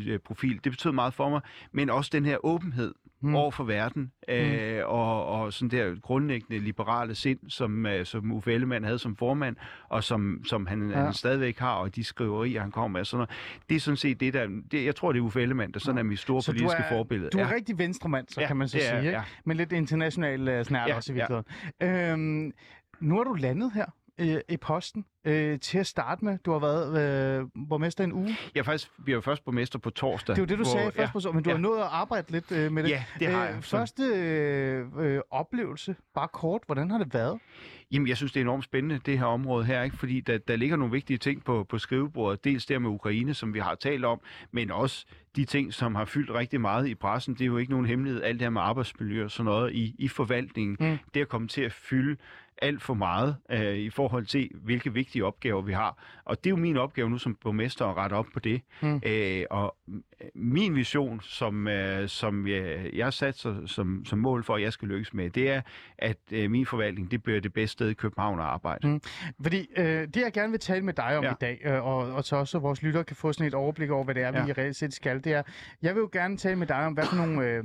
ja. 0.07 0.17
profil, 0.25 0.59
det 0.63 0.71
betød 0.71 0.91
meget 0.91 1.13
for 1.13 1.29
mig, 1.29 1.41
men 1.71 1.89
også 1.89 2.09
den 2.13 2.25
her 2.25 2.45
åbenhed 2.45 2.93
Mm. 3.21 3.29
mm. 3.29 3.35
over 3.35 3.51
for 3.51 3.63
verden, 3.63 4.11
øh, 4.27 4.79
og, 4.85 5.25
og 5.25 5.53
sådan 5.53 5.69
der 5.69 5.95
grundlæggende 6.01 6.59
liberale 6.63 7.15
sind, 7.15 7.39
som, 7.47 7.85
øh, 7.85 8.05
som 8.05 8.31
Uffe 8.31 8.53
Ellemann 8.53 8.85
havde 8.85 8.99
som 8.99 9.15
formand, 9.15 9.55
og 9.89 10.03
som, 10.03 10.41
som 10.45 10.67
han, 10.67 10.89
Ja. 10.89 10.97
ja. 10.99 11.03
han 11.03 11.13
stadigvæk 11.13 11.59
har, 11.59 11.73
og 11.73 11.95
de 11.95 12.03
skriverier, 12.03 12.61
han 12.61 12.71
kommer 12.71 12.99
med, 12.99 13.05
sådan 13.05 13.17
noget. 13.17 13.29
Det 13.69 13.75
er 13.75 13.79
sådan 13.79 13.97
set 13.97 14.19
det, 14.19 14.33
der... 14.33 14.47
Det, 14.71 14.85
jeg 14.85 14.95
tror, 14.95 15.11
det 15.11 15.19
er 15.19 15.23
Uffe 15.23 15.41
Ellemann, 15.41 15.71
der 15.73 15.79
sådan 15.79 15.97
er 15.97 16.03
mit 16.03 16.19
store 16.19 16.41
Så 16.41 16.51
du 16.51 16.57
politiske 16.57 16.83
er, 16.83 16.89
forbillede. 16.89 17.29
du 17.29 17.37
er 17.37 17.41
ja. 17.47 17.53
rigtig 17.55 17.77
venstremand, 17.77 18.27
så 18.29 18.41
Ja, 18.41 18.47
kan 18.47 18.57
man 18.57 18.67
så 18.67 18.77
det 18.77 18.85
er 18.85 18.89
sige. 18.89 18.99
Ikke? 18.99 19.11
ja. 19.11 19.23
Men 19.45 19.57
lidt 19.57 19.71
international 19.71 20.59
uh, 20.59 20.65
snært 20.65 20.89
Ja, 20.89 20.95
også 20.95 21.13
i 21.13 21.15
ja. 21.15 21.27
virkeligheden. 21.81 22.43
Øhm, 22.45 22.53
nu 22.99 23.19
er 23.19 23.23
du 23.23 23.33
landet 23.33 23.71
her 23.73 23.85
øh, 24.17 24.35
i 24.49 24.57
posten. 24.57 25.05
Øh, 25.25 25.59
til 25.59 25.77
at 25.77 25.87
starte 25.87 26.25
med, 26.25 26.37
du 26.45 26.51
har 26.51 26.59
været 26.59 27.39
øh, 27.41 27.47
borgmester 27.69 28.03
en 28.03 28.13
uge. 28.13 28.35
Jeg 28.55 28.59
er 28.59 28.63
faktisk, 28.63 28.91
vi 29.05 29.11
er 29.11 29.15
jo 29.15 29.21
først 29.21 29.45
borgmester 29.45 29.79
på 29.79 29.89
torsdag. 29.89 30.35
Det 30.35 30.41
var 30.41 30.47
det, 30.47 30.57
du 30.57 30.63
hvor- 30.63 30.71
sagde 30.71 30.91
først 30.91 31.13
på 31.13 31.19
så, 31.19 31.31
men 31.31 31.43
du 31.43 31.49
ja. 31.49 31.55
har 31.55 31.61
nået 31.61 31.77
at 31.79 31.87
arbejde 31.91 32.31
lidt 32.31 32.51
øh, 32.51 32.71
med 32.71 32.83
det. 32.83 32.89
Ja, 32.89 33.03
det 33.19 33.27
har 33.27 33.45
jeg. 33.45 33.57
Så- 33.61 33.69
Første 33.77 34.03
øh, 34.03 34.85
øh, 34.99 35.21
oplevelse, 35.31 35.95
bare 36.15 36.27
kort, 36.27 36.61
hvordan 36.65 36.91
har 36.91 36.97
det 36.97 37.13
været? 37.13 37.39
Jamen, 37.91 38.07
jeg 38.07 38.17
synes, 38.17 38.31
det 38.31 38.39
er 38.39 38.43
enormt 38.43 38.63
spændende, 38.63 38.99
det 39.05 39.19
her 39.19 39.25
område 39.25 39.65
her, 39.65 39.83
ikke? 39.83 39.97
fordi 39.97 40.19
der, 40.21 40.37
der 40.37 40.55
ligger 40.55 40.75
nogle 40.75 40.91
vigtige 40.91 41.17
ting 41.17 41.43
på, 41.43 41.63
på 41.69 41.77
skrivebordet. 41.77 42.43
Dels 42.43 42.65
der 42.65 42.79
med 42.79 42.89
Ukraine, 42.89 43.33
som 43.33 43.53
vi 43.53 43.59
har 43.59 43.75
talt 43.75 44.05
om, 44.05 44.21
men 44.51 44.71
også 44.71 45.05
de 45.35 45.45
ting, 45.45 45.73
som 45.73 45.95
har 45.95 46.05
fyldt 46.05 46.31
rigtig 46.31 46.61
meget 46.61 46.87
i 46.87 46.95
pressen. 46.95 47.33
Det 47.33 47.41
er 47.41 47.45
jo 47.45 47.57
ikke 47.57 47.71
nogen 47.71 47.85
hemmelighed, 47.85 48.23
alt 48.23 48.33
det 48.39 48.45
her 48.45 48.49
med 48.49 48.61
arbejdsmiljø 48.61 49.23
og 49.23 49.31
sådan 49.31 49.45
noget 49.45 49.73
i, 49.73 49.95
i 49.99 50.07
forvaltningen. 50.07 50.77
Mm. 50.79 50.97
Det 51.13 51.21
er 51.21 51.25
kommet 51.25 51.49
til 51.51 51.61
at 51.61 51.71
fylde 51.71 52.17
alt 52.61 52.81
for 52.81 52.93
meget 52.93 53.35
øh, 53.49 53.75
i 53.75 53.89
forhold 53.89 54.25
til, 54.25 54.49
hvilke 54.53 54.93
vigtige 54.93 55.25
opgaver 55.25 55.61
vi 55.61 55.73
har. 55.73 55.97
Og 56.25 56.37
det 56.43 56.45
er 56.45 56.49
jo 56.49 56.55
min 56.55 56.77
opgave 56.77 57.09
nu 57.09 57.17
som 57.17 57.35
borgmester 57.35 57.85
at 57.85 57.97
rette 57.97 58.13
op 58.13 58.25
på 58.33 58.39
det. 58.39 58.61
Mm. 58.81 59.01
Øh, 59.05 59.43
og 59.49 59.75
øh, 59.87 59.95
min 60.35 60.75
vision, 60.75 61.21
som, 61.21 61.67
øh, 61.67 62.09
som 62.09 62.47
jeg, 62.47 62.89
jeg 62.93 63.05
har 63.05 63.11
sat 63.11 63.37
sig, 63.37 63.55
som, 63.65 64.05
som 64.05 64.19
mål 64.19 64.43
for, 64.43 64.55
at 64.55 64.61
jeg 64.61 64.73
skal 64.73 64.87
lykkes 64.87 65.13
med, 65.13 65.29
det 65.29 65.49
er, 65.49 65.61
at 65.97 66.17
øh, 66.31 66.51
min 66.51 66.65
forvaltning, 66.65 67.11
det 67.11 67.23
bliver 67.23 67.39
det 67.39 67.53
bedste 67.53 67.73
sted 67.73 67.89
i 67.89 67.93
København 67.93 68.39
at 68.39 68.45
arbejde. 68.45 68.87
Mm. 68.87 69.01
Fordi 69.41 69.67
øh, 69.77 69.85
det, 69.85 70.15
jeg 70.15 70.31
gerne 70.33 70.51
vil 70.51 70.59
tale 70.59 70.85
med 70.85 70.93
dig 70.93 71.17
om 71.17 71.23
ja. 71.23 71.31
I 71.31 71.35
dag, 71.41 71.61
øh, 71.65 71.85
og, 71.85 71.97
og 71.97 72.23
så 72.23 72.35
også 72.35 72.59
vores 72.59 72.83
lyttere 72.83 73.03
kan 73.03 73.15
få 73.15 73.33
sådan 73.33 73.47
et 73.47 73.53
overblik 73.53 73.89
over, 73.89 74.03
hvad 74.03 74.15
det 74.15 74.23
er, 74.23 74.31
ja. 74.37 74.45
vi 74.45 74.51
reelt 74.51 74.75
set 74.75 74.93
skal, 74.93 75.23
det 75.23 75.33
er, 75.33 75.43
jeg 75.81 75.95
vil 75.95 76.01
jo 76.01 76.09
gerne 76.11 76.37
tale 76.37 76.55
med 76.55 76.67
dig 76.67 76.85
om, 76.85 76.93
hvad 76.93 77.05
for 77.05 77.15
nogle, 77.15 77.47
øh, 77.47 77.63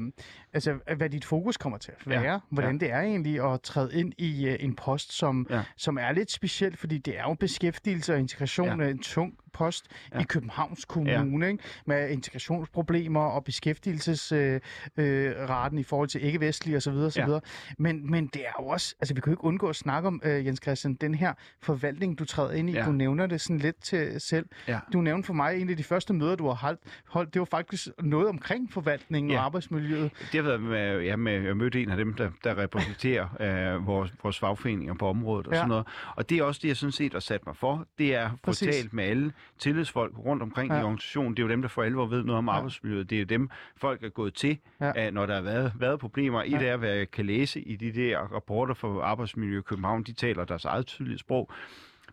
altså, 0.52 0.78
hvad 0.96 1.10
dit 1.10 1.24
fokus 1.24 1.56
kommer 1.56 1.78
til 1.78 1.92
at 2.00 2.08
være. 2.10 2.22
Ja. 2.32 2.38
hvordan 2.50 2.72
Ja. 2.74 2.78
det 2.86 2.92
er 2.92 3.00
egentlig 3.00 3.52
at 3.52 3.60
træde 3.62 3.94
ind 3.94 4.12
i 4.18 4.48
øh, 4.48 4.56
en 4.60 4.74
post, 4.84 5.12
som, 5.12 5.46
ja. 5.50 5.62
Som 5.76 5.98
er 5.98 6.12
lidt 6.12 6.30
speciel, 6.30 6.76
fordi 6.76 6.98
det 6.98 7.18
er 7.18 7.22
jo 7.22 7.34
beskæftigelse 7.34 8.12
og 8.14 8.18
integration 8.18 8.80
Ja. 8.80 8.86
af 8.86 8.90
en 8.90 8.98
tung 8.98 9.34
post 9.52 9.86
ja. 10.14 10.20
I 10.20 10.22
Københavns 10.22 10.84
Kommune, 10.84 11.46
ja. 11.46 11.52
ikke? 11.52 11.64
med 11.86 12.10
integrationsproblemer 12.10 13.20
og 13.20 13.44
beskæftigelsesraten 13.44 14.60
øh, 14.96 15.34
raten 15.48 15.78
i 15.78 15.82
forhold 15.82 16.08
til 16.08 16.24
ikke-vestlige 16.24 16.76
osv. 16.76 16.90
osv. 16.92 17.20
Ja. 17.20 17.38
Men, 17.78 18.10
men 18.10 18.26
det 18.26 18.42
er 18.46 18.52
jo 18.60 18.66
også, 18.66 18.94
altså 19.00 19.14
vi 19.14 19.20
kan 19.20 19.30
jo 19.30 19.32
ikke 19.34 19.44
undgå 19.44 19.68
at 19.68 19.76
snakke 19.76 20.06
om, 20.08 20.20
øh, 20.24 20.46
Jens 20.46 20.60
Christian, 20.62 20.94
den 20.94 21.14
her 21.14 21.32
forvaltning, 21.62 22.18
du 22.18 22.24
træder 22.24 22.52
ind 22.52 22.70
i. 22.70 22.72
Ja. 22.72 22.84
Du 22.84 22.92
nævner 22.92 23.26
det 23.26 23.40
sådan 23.40 23.58
lidt 23.58 23.82
til 23.82 24.20
selv. 24.20 24.46
Ja. 24.68 24.78
Du 24.92 25.00
nævnte 25.00 25.26
for 25.26 25.34
mig, 25.34 25.60
en 25.60 25.70
af 25.70 25.76
de 25.76 25.84
første 25.84 26.12
møder, 26.14 26.36
du 26.36 26.46
har 26.46 26.54
holdt, 26.54 26.80
holdt 27.08 27.34
det 27.34 27.40
var 27.40 27.46
faktisk 27.50 27.88
noget 28.02 28.28
omkring 28.28 28.72
forvaltningen 28.72 29.30
Ja. 29.30 29.38
og 29.38 29.44
arbejdsmiljøet. 29.44 30.10
Det 30.32 30.34
har 30.34 30.42
været 30.42 30.60
med, 30.60 31.00
ja, 31.00 31.16
med, 31.16 31.32
jeg 31.42 31.56
mødte 31.56 31.82
en 31.82 31.90
af 31.90 31.96
dem, 31.96 32.14
der, 32.14 32.30
der 32.44 32.58
repræsenterer 32.58 33.74
øh, 33.76 33.86
vores, 33.86 34.12
vores 34.22 34.36
fagforeninger 34.68 34.94
på 34.94 35.08
området 35.08 35.46
og 35.46 35.52
Ja. 35.52 35.58
sådan 35.58 35.68
noget. 35.68 35.86
Og 36.16 36.30
det 36.30 36.38
er 36.38 36.42
også 36.44 36.58
det, 36.62 36.68
jeg 36.68 36.76
sådan 36.76 36.92
set 36.92 37.12
har 37.12 37.20
sat 37.20 37.46
mig 37.46 37.56
for. 37.56 37.86
Det 37.98 38.14
er 38.14 38.24
at 38.24 38.30
få 38.44 38.52
talt 38.52 38.92
med 38.92 39.04
alle 39.04 39.32
tillidsfolk 39.58 40.18
rundt 40.18 40.42
omkring 40.42 40.72
Ja. 40.72 40.78
i 40.80 40.82
organisationen. 40.82 41.36
Det 41.36 41.42
er 41.42 41.46
jo 41.46 41.50
dem, 41.50 41.62
der 41.62 41.68
for 41.68 41.82
alvor 41.82 42.06
ved 42.06 42.22
noget 42.24 42.38
om 42.38 42.46
Ja. 42.46 42.52
arbejdsmiljøet. 42.52 43.10
Det 43.10 43.16
er 43.16 43.20
jo 43.20 43.24
dem, 43.26 43.50
folk 43.76 44.02
er 44.04 44.08
gået 44.08 44.34
til, 44.34 44.58
Ja. 44.80 45.10
når 45.10 45.26
der 45.26 45.34
har 45.34 45.42
været, 45.42 45.72
været 45.78 46.00
problemer. 46.00 46.42
Et 46.42 46.50
Ja. 46.52 46.62
er, 46.66 46.76
hvad 46.76 46.90
jeg 46.94 47.10
kan 47.10 47.26
læse 47.26 47.60
i 47.60 47.76
de 47.76 47.92
der 47.92 48.18
rapporter 48.18 48.74
fra 48.74 48.88
Arbejdsmiljø 49.02 49.58
i 49.58 49.62
København. 49.62 50.02
De 50.02 50.12
taler 50.12 50.44
deres 50.44 50.64
eget 50.64 50.86
tydelige 50.86 51.18
sprog. 51.18 51.50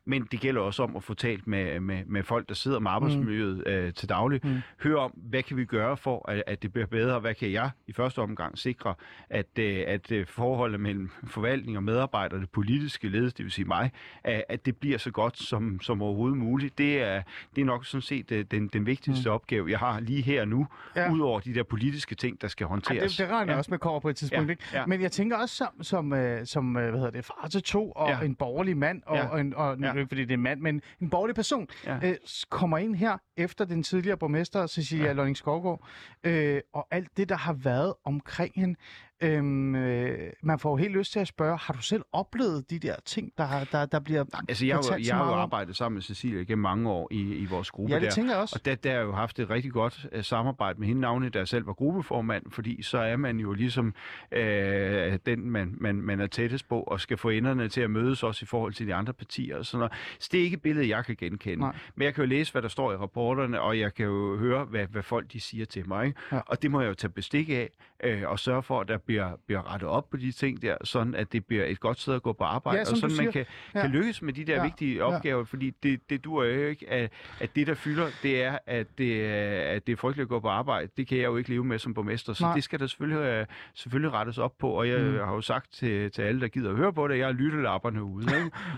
Men 0.05 0.27
det 0.31 0.39
gælder 0.39 0.61
også 0.61 0.83
om 0.83 0.95
at 0.95 1.03
få 1.03 1.13
talt 1.13 1.47
med, 1.47 1.79
med, 1.79 2.05
med 2.05 2.23
folk, 2.23 2.49
der 2.49 2.55
sidder 2.55 2.79
med 2.79 2.91
arbejdsmiljøet 2.91 3.55
mm. 3.65 3.71
øh, 3.71 3.93
til 3.93 4.09
daglig. 4.09 4.39
Mm. 4.43 4.57
Hør 4.83 4.95
om, 4.95 5.11
hvad 5.15 5.43
kan 5.43 5.57
vi 5.57 5.65
gøre 5.65 5.97
for, 5.97 6.29
at, 6.31 6.43
at 6.47 6.63
det 6.63 6.73
bliver 6.73 6.87
bedre? 6.87 7.19
Hvad 7.19 7.33
kan 7.35 7.51
jeg 7.51 7.69
i 7.87 7.93
første 7.93 8.19
omgang 8.19 8.57
sikre, 8.57 8.93
at, 9.29 9.59
øh, 9.59 9.83
at 9.87 10.11
øh, 10.11 10.27
forholdet 10.27 10.79
mellem 10.79 11.09
forvaltning 11.27 11.77
og 11.77 11.83
medarbejdere, 11.83 12.39
det 12.39 12.49
politiske 12.49 13.07
ledelse, 13.07 13.37
det 13.37 13.43
vil 13.43 13.51
sige 13.51 13.65
mig, 13.65 13.91
at, 14.23 14.43
at 14.49 14.65
det 14.65 14.77
bliver 14.77 14.97
så 14.97 15.11
godt 15.11 15.37
som, 15.37 15.79
som 15.81 16.01
overhovedet 16.01 16.37
muligt. 16.37 16.77
Det 16.77 17.01
er, 17.01 17.21
det 17.55 17.61
er 17.61 17.65
nok 17.65 17.85
sådan 17.85 18.01
set 18.01 18.31
øh, 18.31 18.45
den, 18.51 18.67
den 18.67 18.85
vigtigste 18.85 19.29
mm. 19.29 19.33
opgave, 19.35 19.69
jeg 19.71 19.79
har 19.79 19.99
lige 19.99 20.21
her 20.21 20.45
nu, 20.45 20.67
ja. 20.95 21.11
udover 21.11 21.39
de 21.39 21.53
der 21.53 21.63
politiske 21.63 22.15
ting, 22.15 22.41
der 22.41 22.47
skal 22.47 22.67
håndteres. 22.67 23.19
Ja, 23.19 23.23
det, 23.23 23.29
det 23.29 23.35
regner 23.37 23.53
Ja. 23.53 23.57
også 23.57 23.71
med 23.71 23.79
kommer 23.79 23.99
på 23.99 24.09
et 24.09 24.15
tidspunkt. 24.15 24.47
Ja, 24.47 24.51
Ikke? 24.51 24.63
ja. 24.73 24.85
Men 24.85 25.01
jeg 25.01 25.11
tænker 25.11 25.37
også 25.37 25.55
som, 25.55 25.83
som, 25.83 26.13
øh, 26.13 26.45
som 26.45 26.71
hvad 26.71 26.91
hedder 26.91 27.09
det, 27.09 27.25
far 27.25 27.47
til 27.51 27.63
to, 27.63 27.91
og 27.91 28.09
Ja. 28.09 28.19
en 28.21 28.35
borgerlig 28.35 28.77
mand, 28.77 29.01
og, 29.05 29.15
Ja. 29.15 29.27
og, 29.27 29.41
en, 29.41 29.53
og 29.55 29.77
Ja. 29.79 29.94
Ja. 29.95 30.01
ikke 30.01 30.09
fordi 30.09 30.25
det 30.25 30.33
er 30.33 30.37
mand, 30.37 30.61
men 30.61 30.81
en 31.01 31.09
borgerlig 31.09 31.35
person, 31.35 31.67
Ja. 31.85 31.99
øh, 32.03 32.15
kommer 32.49 32.77
ind 32.77 32.95
her 32.95 33.17
efter 33.37 33.65
den 33.65 33.83
tidligere 33.83 34.17
borgmester, 34.17 34.67
Cecilia. 34.67 35.05
Ja. 35.05 35.13
Lønning 35.13 35.37
Skovgaard, 35.37 35.87
øh, 36.23 36.61
og 36.73 36.87
alt 36.91 37.17
det, 37.17 37.29
der 37.29 37.35
har 37.37 37.53
været 37.53 37.93
omkring 38.05 38.51
hende. 38.55 38.75
Øhm, 39.23 39.75
øh, 39.75 40.19
man 40.43 40.59
får 40.59 40.69
jo 40.71 40.75
helt 40.75 40.97
lyst 40.97 41.11
til 41.11 41.19
at 41.19 41.27
spørge, 41.27 41.57
har 41.57 41.73
du 41.73 41.81
selv 41.81 42.01
oplevet 42.11 42.69
de 42.69 42.79
der 42.79 42.95
ting, 43.05 43.31
der, 43.37 43.47
der, 43.71 43.85
der 43.85 43.99
bliver 43.99 44.23
Altså, 44.49 44.65
jeg, 44.65 44.75
jo- 44.91 44.97
jeg 45.07 45.15
har 45.15 45.25
jo 45.27 45.33
arbejdet 45.33 45.75
sammen 45.75 45.93
med 45.95 46.01
Cecilia 46.01 46.43
gennem 46.43 46.61
mange 46.61 46.89
år 46.89 47.07
i, 47.11 47.33
i 47.35 47.45
vores 47.45 47.71
gruppe 47.71 47.93
Ja, 47.93 47.99
det 47.99 48.05
der. 48.05 48.11
tænker 48.11 48.31
jeg 48.33 48.41
også. 48.41 48.55
Og 48.59 48.65
der, 48.65 48.75
der 48.75 48.89
har 48.89 48.97
jeg 48.97 49.05
jo 49.05 49.11
haft 49.13 49.39
et 49.39 49.49
rigtig 49.49 49.71
godt 49.71 50.05
uh, 50.15 50.21
samarbejde 50.21 50.79
med 50.79 50.87
hende, 50.87 51.01
navnet, 51.01 51.33
der 51.33 51.45
selv 51.45 51.67
var 51.67 51.73
gruppeformand, 51.73 52.43
fordi 52.51 52.81
så 52.81 52.97
er 52.97 53.17
man 53.17 53.39
jo 53.39 53.53
ligesom 53.53 53.93
øh, 54.31 55.19
den, 55.25 55.49
man, 55.51 55.75
man, 55.77 55.95
man 55.95 56.19
er 56.19 56.27
tættest 56.27 56.67
på, 56.69 56.79
og 56.81 56.99
skal 57.01 57.17
få 57.17 57.29
enderne 57.29 57.69
til 57.69 57.81
at 57.81 57.89
mødes 57.91 58.23
også 58.23 58.43
i 58.43 58.45
forhold 58.45 58.73
til 58.73 58.87
de 58.87 58.93
andre 58.93 59.13
partier 59.13 59.57
og 59.57 59.65
sådan 59.65 59.79
noget. 59.79 59.93
Så 60.19 60.29
det 60.31 60.39
er 60.39 60.43
ikke 60.43 60.55
et 60.55 60.61
billede, 60.61 60.89
jeg 60.89 61.05
kan 61.05 61.15
genkende. 61.15 61.57
Nej. 61.59 61.75
Men 61.95 62.05
jeg 62.05 62.13
kan 62.13 62.23
jo 62.23 62.27
læse, 62.29 62.51
hvad 62.51 62.61
der 62.61 62.67
står 62.67 62.91
i 62.91 62.95
rapporterne, 62.95 63.61
og 63.61 63.79
jeg 63.79 63.93
kan 63.93 64.05
jo 64.05 64.37
høre, 64.37 64.65
hvad, 64.65 64.85
hvad 64.87 65.03
folk 65.03 65.33
de 65.33 65.39
siger 65.39 65.65
til 65.65 65.87
mig. 65.87 66.05
Ikke? 66.05 66.19
Ja. 66.31 66.39
Og 66.47 66.61
det 66.61 66.71
må 66.71 66.81
jeg 66.81 66.89
jo 66.89 66.93
tage 66.93 67.11
bestik 67.11 67.49
af, 67.49 67.69
øh, 68.03 68.21
og 68.25 68.39
sørge 68.39 68.63
for, 68.63 68.81
at 68.81 68.87
der 68.87 68.97
bliver, 69.05 69.31
bliver 69.45 69.73
rettet 69.73 69.89
op 69.89 70.09
på 70.09 70.17
de 70.17 70.31
ting 70.31 70.61
der, 70.61 70.75
sådan 70.83 71.15
at 71.15 71.33
det 71.33 71.45
bliver 71.45 71.65
et 71.65 71.79
godt 71.79 71.99
sted 71.99 72.13
at 72.13 72.21
gå 72.23 72.33
på 72.33 72.43
arbejde, 72.43 72.77
Ja, 72.77 72.81
og 72.91 72.97
sådan 72.97 73.17
man 73.17 73.31
kan, 73.31 73.45
Ja. 73.75 73.81
kan 73.81 73.89
lykkes 73.89 74.21
med 74.21 74.33
de 74.33 74.45
der 74.45 74.55
Ja. 74.55 74.63
vigtige 74.63 74.95
Ja. 74.95 75.03
opgaver, 75.03 75.43
fordi 75.43 75.69
det, 75.83 76.09
det 76.09 76.23
duer 76.23 76.45
jo 76.45 76.67
ikke, 76.67 76.89
at, 76.89 77.11
at 77.39 77.55
det, 77.55 77.67
der 77.67 77.73
fylder, 77.73 78.07
det 78.23 78.43
er, 78.43 78.57
at 78.67 78.87
det, 78.97 79.21
at 79.21 79.87
det 79.87 79.93
er 79.93 79.97
frygteligt 79.97 80.25
at 80.25 80.29
gå 80.29 80.39
på 80.39 80.47
arbejde. 80.47 80.89
Det 80.97 81.07
kan 81.07 81.17
jeg 81.17 81.25
jo 81.25 81.37
ikke 81.37 81.49
leve 81.49 81.63
med 81.63 81.79
som 81.79 81.93
borgmester, 81.93 82.33
så 82.33 82.43
Nej. 82.43 82.53
det 82.53 82.63
skal 82.63 82.79
der 82.79 82.87
selvfølgelig, 82.87 83.19
øh, 83.21 83.45
selvfølgelig 83.73 84.13
rettes 84.13 84.37
op 84.37 84.57
på, 84.57 84.69
og 84.69 84.89
jeg 84.89 84.99
Mm. 85.01 85.13
har 85.17 85.33
jo 85.33 85.41
sagt 85.41 85.73
til, 85.73 86.11
til 86.11 86.21
alle, 86.21 86.41
der 86.41 86.47
gider 86.47 86.69
at 86.69 86.75
høre 86.75 86.93
på 86.93 87.07
det, 87.07 87.17
jeg 87.17 87.27
er 87.29 87.33
lyttelapperne 87.33 88.03
ude. 88.03 88.25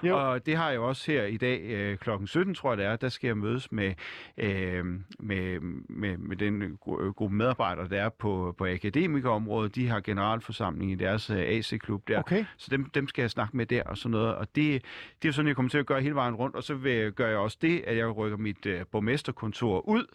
Ikke? 0.04 0.16
Og 0.28 0.46
det 0.46 0.56
har 0.58 0.68
jeg 0.70 0.76
jo 0.76 0.88
også 0.88 1.12
her 1.12 1.24
i 1.24 1.38
dag 1.38 1.62
øh, 1.62 1.98
kl. 1.98 2.10
17, 2.26 2.54
tror 2.56 2.72
jeg 2.72 2.78
det 2.78 2.86
er, 2.86 2.96
der 2.96 3.10
skal 3.10 3.28
jeg 3.28 3.38
mødes 3.38 3.72
med, 3.72 3.94
øh, 4.38 4.86
med, 5.20 5.60
med, 5.90 6.18
med 6.18 6.36
den 6.38 6.78
gru- 6.88 7.12
gruppe 7.14 7.36
medarbejdere, 7.36 7.88
der 7.90 8.02
er 8.02 8.10
på, 8.10 8.56
på 8.58 8.66
akademikerområdet. 8.66 9.76
De 9.76 9.88
har 9.88 10.00
generalforsamling 10.18 10.92
i 10.92 10.96
deres 10.96 11.30
øh, 11.30 11.38
AC-klub 11.38 12.08
der. 12.08 12.20
Okay. 12.20 12.46
Så 12.58 12.68
dem, 12.72 12.90
dem 12.90 13.08
skal 13.08 13.22
jeg 13.22 13.32
snakke 13.32 13.58
med 13.58 13.66
der 13.66 13.84
og 13.84 13.98
sådan 13.98 14.12
noget. 14.12 14.36
Og 14.36 14.48
det, 14.56 14.84
det 15.22 15.28
er 15.28 15.32
sådan, 15.32 15.48
jeg 15.48 15.56
kommer 15.56 15.70
til 15.70 15.78
at 15.78 15.86
gøre 15.86 16.02
hele 16.02 16.16
vejen 16.16 16.36
rundt. 16.36 16.56
Og 16.56 16.64
så 16.64 16.74
vil, 16.76 17.12
gør 17.12 17.28
jeg 17.28 17.38
også 17.38 17.58
det, 17.62 17.84
at 17.88 17.98
jeg 17.98 18.18
rykker 18.18 18.38
mit 18.38 18.66
øh, 18.66 18.86
borgmesterkontor 18.92 19.88
ud 19.88 20.06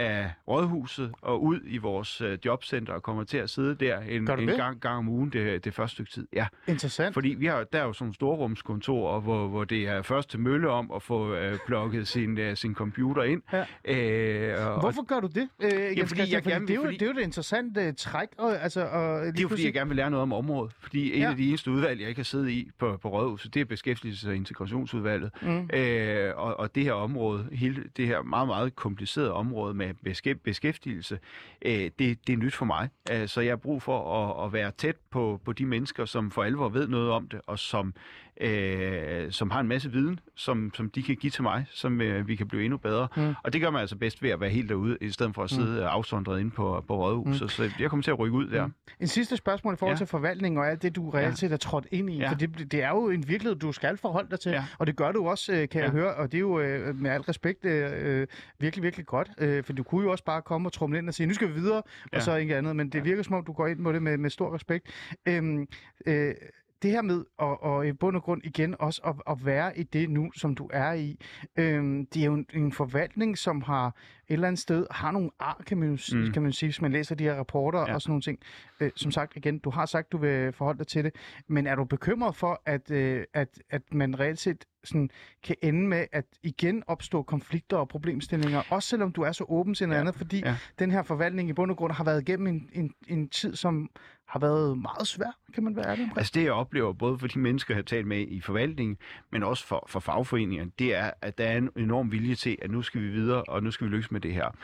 af 0.00 0.30
rådhuset 0.48 1.12
og 1.22 1.42
ud 1.42 1.60
i 1.66 1.78
vores 1.78 2.20
øh, 2.20 2.38
jobcenter 2.44 2.92
og 2.92 3.02
kommer 3.02 3.24
til 3.24 3.38
at 3.38 3.50
sidde 3.50 3.74
der 3.74 4.00
en, 4.00 4.30
en 4.30 4.48
det? 4.48 4.56
gang, 4.56 4.80
gang 4.80 4.98
om 4.98 5.08
ugen 5.08 5.30
det, 5.30 5.64
det 5.64 5.74
første 5.74 5.94
stykke 5.94 6.10
tid. 6.10 6.26
Ja, 6.32 6.46
Interessant. 6.68 7.14
fordi 7.14 7.28
vi 7.28 7.46
har, 7.46 7.64
der 7.64 7.78
er 7.80 7.84
jo 7.84 7.92
sådan 7.92 8.12
storrumskontorer, 8.14 9.20
hvor, 9.20 9.48
hvor 9.48 9.64
det 9.64 9.88
er 9.88 10.02
først 10.02 10.30
til 10.30 10.40
mølle 10.40 10.68
om 10.70 10.90
at 10.94 11.02
få 11.02 11.34
øh, 11.34 11.58
plukket 11.66 12.08
sin, 12.08 12.38
øh, 12.38 12.56
sin 12.56 12.74
computer 12.74 13.22
ind. 13.22 13.42
Ja. 13.52 13.64
Øh, 13.84 14.66
og, 14.74 14.80
Hvorfor 14.80 15.02
gør 15.04 15.20
du 15.20 15.26
det? 15.26 15.48
Øh, 15.62 15.98
Jens 15.98 16.08
fordi 16.10 16.32
jeg 16.34 16.42
gerne 16.42 16.66
det, 16.66 16.70
er 16.70 16.74
jo, 16.74 16.82
fordi- 16.82 16.96
det 16.96 17.08
er 17.08 17.12
jo 17.12 17.18
et 17.18 17.22
interessant 17.22 17.76
uh, 17.78 17.82
træk. 17.98 18.28
Og, 18.38 18.62
altså, 18.62 18.80
og, 18.86 19.20
Det 19.26 19.38
er 19.38 19.42
jo 19.42 19.48
fordi, 19.48 19.64
jeg 19.64 19.72
gerne 19.72 19.88
vil 19.88 19.96
lære 19.96 20.10
noget 20.10 20.22
om 20.22 20.32
området. 20.32 20.72
Fordi 20.80 21.12
en 21.14 21.20
Ja. 21.22 21.30
af 21.30 21.36
de 21.36 21.48
eneste 21.48 21.70
udvalg, 21.70 22.00
jeg 22.00 22.08
ikke 22.08 22.18
har 22.18 22.24
siddet 22.24 22.48
i 22.50 22.70
på, 22.78 22.96
på 23.02 23.08
Rådhuset, 23.08 23.54
det 23.54 23.60
er 23.70 23.74
Beskæftigelses- 23.74 24.28
og 24.28 24.34
Integrationsudvalget. 24.36 25.30
Mm. 25.42 25.70
Øh, 25.74 26.32
og, 26.36 26.60
og 26.60 26.74
det 26.74 26.82
her 26.84 26.92
område, 26.92 27.48
hele 27.52 27.84
det 27.96 28.06
her 28.06 28.22
meget, 28.22 28.46
meget 28.48 28.76
komplicerede 28.76 29.32
område 29.32 29.74
med 29.74 29.89
beskæ- 30.08 30.32
beskæftigelse, 30.44 31.18
øh, 31.62 31.72
det, 31.72 32.26
det 32.26 32.32
er 32.32 32.36
nyt 32.36 32.54
for 32.54 32.64
mig. 32.64 32.88
Øh, 33.12 33.28
så 33.28 33.40
jeg 33.40 33.50
har 33.50 33.56
brug 33.56 33.82
for 33.82 34.14
at, 34.40 34.46
at 34.46 34.52
være 34.52 34.70
tæt 34.70 34.96
på, 35.10 35.40
på 35.44 35.52
de 35.52 35.66
mennesker, 35.66 36.04
som 36.04 36.30
for 36.30 36.42
alvor 36.42 36.68
ved 36.68 36.88
noget 36.88 37.10
om 37.10 37.28
det, 37.28 37.40
og 37.46 37.58
som, 37.58 37.94
øh, 38.40 39.32
som 39.32 39.50
har 39.50 39.60
en 39.60 39.68
masse 39.68 39.92
viden, 39.92 40.20
som, 40.36 40.70
som 40.74 40.90
de 40.90 41.02
kan 41.02 41.16
give 41.16 41.30
til 41.30 41.42
mig, 41.42 41.66
som 41.70 42.00
øh, 42.00 42.28
vi 42.28 42.36
kan 42.36 42.48
blive 42.48 42.64
endnu 42.64 42.76
bedre. 42.78 43.08
Mm. 43.16 43.34
Og 43.42 43.52
det 43.52 43.60
gør 43.60 43.70
man 43.70 43.80
altså 43.80 43.96
bedst 43.96 44.22
ved 44.22 44.30
at 44.30 44.40
være 44.40 44.50
helt 44.50 44.68
derude, 44.68 44.98
i 45.00 45.10
stedet 45.10 45.34
for 45.34 45.42
at 45.44 45.50
sidde 45.50 45.80
mm. 45.80 45.86
afsondret 45.86 46.40
inde 46.40 46.50
på, 46.50 46.84
på 46.88 46.96
Rådhuset. 46.96 47.42
Mm. 47.42 47.48
Så 47.48 47.70
jeg 47.78 47.90
kommer 47.90 48.02
til 48.02 48.10
at 48.10 48.18
rykke 48.18 48.36
ud 48.36 48.46
der. 48.50 48.66
Mm. 48.66 48.72
En 49.00 49.06
sidste 49.08 49.36
spørgsmål 49.36 49.74
i 49.74 49.76
forhold 49.76 49.94
Ja. 49.94 49.98
til 49.98 50.06
forvaltning 50.06 50.58
og 50.58 50.68
alt 50.70 50.82
det, 50.82 50.96
du 50.96 51.10
reelt 51.10 51.38
set 51.38 51.52
er 51.52 51.56
trådt 51.56 51.86
ind 51.90 52.10
i. 52.10 52.16
Ja. 52.16 52.30
For 52.30 52.34
det, 52.34 52.72
det 52.72 52.82
er 52.82 52.88
jo 52.90 53.08
en 53.10 53.28
virkelighed, 53.28 53.58
du 53.58 53.72
skal 53.72 53.96
forholde 53.96 54.30
dig 54.30 54.40
til. 54.40 54.52
Ja. 54.52 54.64
Og 54.78 54.86
det 54.86 54.96
gør 54.96 55.12
du 55.12 55.26
også, 55.28 55.52
øh, 55.52 55.68
kan 55.68 55.80
jeg 55.80 55.88
Ja. 55.88 55.92
høre. 55.92 56.14
Og 56.14 56.32
det 56.32 56.38
er 56.38 56.40
jo 56.40 56.60
øh, 56.60 56.96
med 56.96 57.10
al 57.10 57.20
respekt 57.20 57.64
øh, 57.64 58.20
øh, 58.20 58.26
virkelig, 58.58 58.82
virkelig 58.82 59.06
godt. 59.06 59.30
Øh, 59.38 59.64
for 59.64 59.72
du 59.72 59.82
kunne 59.82 60.04
jo 60.04 60.10
også 60.10 60.24
bare 60.24 60.42
komme 60.42 60.68
og 60.68 60.72
trumle 60.72 60.98
ind 60.98 61.08
og 61.08 61.14
sige, 61.14 61.26
nu 61.26 61.34
skal 61.34 61.48
vi 61.48 61.52
videre, 61.52 61.82
Ja. 62.12 62.16
og 62.16 62.22
så 62.22 62.36
ikke 62.36 62.56
andet. 62.56 62.76
Men 62.76 62.88
det 62.88 63.04
virker 63.04 63.22
som 63.22 63.34
om, 63.34 63.44
du 63.44 63.52
går 63.52 63.66
ind 63.66 63.84
på 63.84 63.92
det 63.92 64.02
med, 64.02 64.18
med 64.18 64.30
stor 64.30 64.54
respekt. 64.54 64.86
Øhm, 65.28 65.66
øh, 66.06 66.34
det 66.82 66.90
her 66.90 67.02
med 67.02 67.24
at, 67.38 67.60
og 67.60 67.86
i 67.86 67.92
bund 67.92 68.16
og 68.16 68.22
grund 68.22 68.40
igen 68.44 68.74
også 68.78 69.00
at, 69.04 69.32
at 69.32 69.46
være 69.46 69.78
i 69.78 69.82
det 69.82 70.10
nu, 70.10 70.32
som 70.32 70.54
du 70.54 70.70
er 70.72 70.92
i, 70.92 71.16
øh, 71.56 72.04
det 72.14 72.22
er 72.22 72.26
jo 72.26 72.34
en, 72.34 72.46
en 72.54 72.72
forvaltning, 72.72 73.38
som 73.38 73.62
har 73.62 73.96
et 74.30 74.34
eller 74.34 74.48
andet 74.48 74.58
sted, 74.60 74.86
har 74.90 75.10
nogle 75.10 75.30
ar, 75.40 75.62
kan 75.66 75.78
man, 75.78 75.98
Mm. 76.12 76.32
kan 76.32 76.42
man 76.42 76.52
sige, 76.52 76.68
hvis 76.68 76.80
man 76.82 76.92
læser 76.92 77.14
de 77.14 77.24
her 77.24 77.34
rapporter 77.34 77.78
Ja. 77.88 77.94
og 77.94 78.02
sådan 78.02 78.10
nogle 78.10 78.22
ting. 78.22 78.38
Øh, 78.80 78.90
som 78.96 79.10
sagt 79.10 79.36
igen, 79.36 79.58
du 79.58 79.70
har 79.70 79.86
sagt, 79.86 80.12
du 80.12 80.18
vil 80.18 80.52
forholde 80.52 80.78
dig 80.78 80.86
til 80.86 81.04
det, 81.04 81.14
men 81.48 81.66
er 81.66 81.74
du 81.74 81.84
bekymret 81.84 82.36
for, 82.36 82.62
at, 82.66 82.90
øh, 82.90 83.24
at, 83.34 83.48
at 83.70 83.82
man 83.92 84.20
reelt 84.20 84.38
set 84.38 84.64
sådan, 84.84 85.10
kan 85.42 85.56
ende 85.62 85.88
med 85.88 86.06
at 86.12 86.24
igen 86.42 86.82
opstå 86.86 87.22
konflikter 87.22 87.76
og 87.76 87.88
problemstillinger, 87.88 88.62
også 88.70 88.88
selvom 88.88 89.12
du 89.12 89.22
er 89.22 89.32
så 89.32 89.44
åben 89.48 89.74
til 89.74 89.88
noget 89.88 89.96
Ja. 89.96 90.00
andet, 90.00 90.14
fordi 90.14 90.42
Ja. 90.44 90.56
den 90.78 90.90
her 90.90 91.02
forvaltning 91.02 91.48
i 91.48 91.52
bund 91.52 91.70
og 91.70 91.76
grund 91.76 91.92
har 91.92 92.04
været 92.04 92.20
igennem 92.28 92.46
en, 92.46 92.68
en, 92.72 92.94
en 93.08 93.28
tid, 93.28 93.56
som 93.56 93.90
har 94.28 94.40
været 94.40 94.78
meget 94.78 95.06
svær, 95.06 95.36
kan 95.54 95.64
man 95.64 95.76
være 95.76 95.90
omkring. 95.90 96.12
Altså 96.16 96.32
det, 96.34 96.44
jeg 96.44 96.52
oplever, 96.52 96.92
både 96.92 97.18
for 97.18 97.26
de 97.26 97.38
mennesker, 97.38 97.74
jeg 97.74 97.78
har 97.78 97.82
talt 97.82 98.06
med 98.06 98.20
i 98.28 98.40
forvaltningen, 98.40 98.96
men 99.32 99.42
også 99.42 99.66
for, 99.66 99.84
for 99.88 100.00
fagforeningerne, 100.00 100.70
det 100.78 100.94
er, 100.94 101.10
at 101.22 101.38
der 101.38 101.44
er 101.44 101.56
en 101.58 101.70
enorm 101.76 102.12
vilje 102.12 102.34
til, 102.34 102.56
at 102.62 102.70
nu 102.70 102.82
skal 102.82 103.00
vi 103.02 103.08
videre, 103.08 103.42
og 103.44 103.62
nu 103.62 103.70
skal 103.70 103.84
vi 103.86 103.90
lykkes 103.90 104.10
med 104.10 104.19
det 104.20 104.34
her. 104.34 104.46
Uh, 104.46 104.54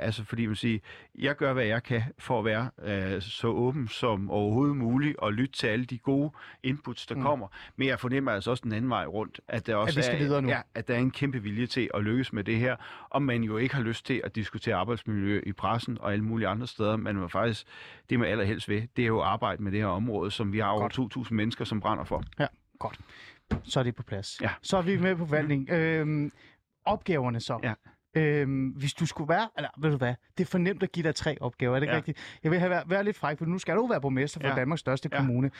altså 0.00 0.24
fordi 0.24 0.46
man 0.46 0.56
siger, 0.56 0.78
jeg 1.18 1.36
gør, 1.36 1.52
hvad 1.52 1.64
jeg 1.64 1.82
kan 1.82 2.02
for 2.18 2.38
at 2.38 2.44
være 2.44 2.70
uh, 3.16 3.22
så 3.22 3.48
åben 3.48 3.88
som 3.88 4.30
overhovedet 4.30 4.76
muligt, 4.76 5.16
og 5.16 5.32
lytte 5.32 5.52
til 5.54 5.66
alle 5.66 5.84
de 5.84 5.98
gode 5.98 6.30
inputs, 6.62 7.06
der 7.06 7.14
Mm. 7.14 7.20
mm. 7.20 7.26
kommer. 7.26 7.48
Men 7.76 7.88
jeg 7.88 8.00
fornemmer 8.00 8.32
altså 8.32 8.50
også 8.50 8.60
den 8.64 8.72
anden 8.72 8.90
vej 8.90 9.04
rundt, 9.06 9.40
at 9.48 9.66
der 9.66 9.76
også 9.76 9.98
vi 9.98 10.02
skal 10.02 10.14
er, 10.14 10.18
videre 10.18 10.42
nu. 10.42 10.48
Ja, 10.48 10.60
at 10.74 10.88
der 10.88 10.94
er 10.94 10.98
en 10.98 11.10
kæmpe 11.10 11.42
vilje 11.42 11.66
til 11.66 11.90
at 11.94 12.02
lykkes 12.04 12.32
med 12.32 12.44
det 12.44 12.56
her, 12.58 12.76
og 13.10 13.22
man 13.22 13.42
jo 13.42 13.56
ikke 13.56 13.74
har 13.74 13.82
lyst 13.82 14.06
til 14.06 14.20
at 14.24 14.34
diskutere 14.34 14.74
arbejdsmiljø 14.74 15.42
i 15.46 15.52
pressen 15.52 15.98
og 16.00 16.12
alle 16.12 16.24
mulige 16.24 16.48
andre 16.48 16.66
steder, 16.66 16.96
men 16.96 17.16
man 17.16 17.30
faktisk, 17.30 17.66
det 18.10 18.18
man 18.18 18.28
allerhelst 18.28 18.68
vil, 18.68 18.88
det 18.96 19.02
er 19.02 19.06
jo 19.06 19.20
at 19.20 19.26
arbejde 19.26 19.62
med 19.62 19.72
det 19.72 19.80
her 19.80 19.86
område, 19.86 20.30
som 20.30 20.52
vi 20.52 20.58
har 20.58 20.68
over 20.68 20.88
Godt. 20.88 21.16
2.000 21.28 21.34
mennesker, 21.34 21.64
som 21.64 21.80
brænder 21.80 22.04
for. 22.04 22.22
Godt. 22.78 23.00
Så 23.64 23.80
er 23.80 23.84
det 23.84 23.94
på 23.94 24.02
plads. 24.02 24.40
Ja. 24.42 24.50
Så 24.62 24.76
er 24.76 24.82
vi 24.82 24.96
med 24.96 25.16
på 25.16 25.26
forvaltning. 25.26 25.70
Øhm, 25.70 26.32
opgaverne 26.84 27.40
så. 27.40 27.58
Ja. 27.62 27.74
Øhm, 28.14 28.68
hvis 28.68 28.94
du 28.94 29.06
skulle 29.06 29.28
være, 29.28 29.48
eller 29.56 29.68
ved 29.78 29.90
du 29.90 29.96
hvad, 29.96 30.14
det 30.38 30.44
er 30.44 30.48
for 30.48 30.58
nemt 30.58 30.82
at 30.82 30.92
give 30.92 31.02
dig 31.04 31.14
tre 31.14 31.36
opgaver, 31.40 31.76
er 31.76 31.80
det 31.80 31.84
ikke 31.84 31.92
Ja. 31.92 31.96
rigtigt? 31.96 32.18
Jeg 32.42 32.50
vil 32.50 32.58
have, 32.58 32.70
være, 32.70 32.82
være 32.86 33.04
lidt 33.04 33.16
fræk, 33.16 33.38
for 33.38 33.44
nu 33.44 33.58
skal 33.58 33.76
du 33.76 33.86
være 33.86 34.00
borgmester 34.00 34.40
for 34.40 34.48
Ja. 34.48 34.54
Danmarks 34.54 34.80
største 34.80 35.08
Ja. 35.12 35.18
kommune. 35.18 35.50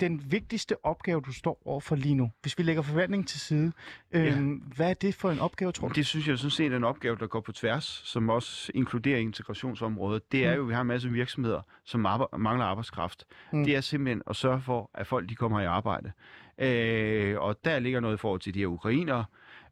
Den 0.00 0.32
vigtigste 0.32 0.76
opgave, 0.84 1.20
du 1.20 1.32
står 1.32 1.62
over 1.64 1.80
for 1.80 1.96
lige 1.96 2.14
nu, 2.14 2.30
hvis 2.42 2.58
vi 2.58 2.62
lægger 2.62 2.82
forvaltningen 2.82 3.26
til 3.26 3.40
side, 3.40 3.72
øhm, 4.12 4.50
hvad 4.76 4.90
er 4.90 4.94
det 4.94 5.14
for 5.14 5.30
en 5.30 5.38
opgave, 5.38 5.72
tror 5.72 5.88
du? 5.88 5.94
Det 5.94 6.06
synes 6.06 6.28
jeg 6.28 6.38
sådan 6.38 6.50
set 6.50 6.72
er 6.72 6.76
en 6.76 6.84
opgave, 6.84 7.16
der 7.16 7.26
går 7.26 7.40
på 7.40 7.52
tværs, 7.52 7.84
som 8.04 8.28
også 8.28 8.72
inkluderer 8.74 9.18
integrationsområdet. 9.18 10.32
Det 10.32 10.46
er 10.46 10.50
Mm. 10.50 10.56
jo, 10.56 10.62
at 10.62 10.68
vi 10.68 10.74
har 10.74 10.80
en 10.80 10.86
masse 10.86 11.08
virksomheder, 11.10 11.60
som 11.84 12.06
arbe- 12.06 12.36
mangler 12.38 12.64
arbejdskraft. 12.64 13.24
Mm. 13.52 13.64
Det 13.64 13.76
er 13.76 13.80
simpelthen 13.80 14.22
at 14.26 14.36
sørge 14.36 14.60
for, 14.60 14.90
at 14.94 15.06
folk 15.06 15.28
de 15.28 15.34
kommer 15.34 15.60
i 15.60 15.64
arbejde. 15.64 16.12
Øh, 16.58 17.40
og 17.40 17.64
der 17.64 17.78
ligger 17.78 18.00
noget 18.00 18.14
i 18.14 18.18
forhold 18.18 18.40
til 18.40 18.54
de 18.54 18.58
her 18.58 18.66
ukrainere, 18.66 19.24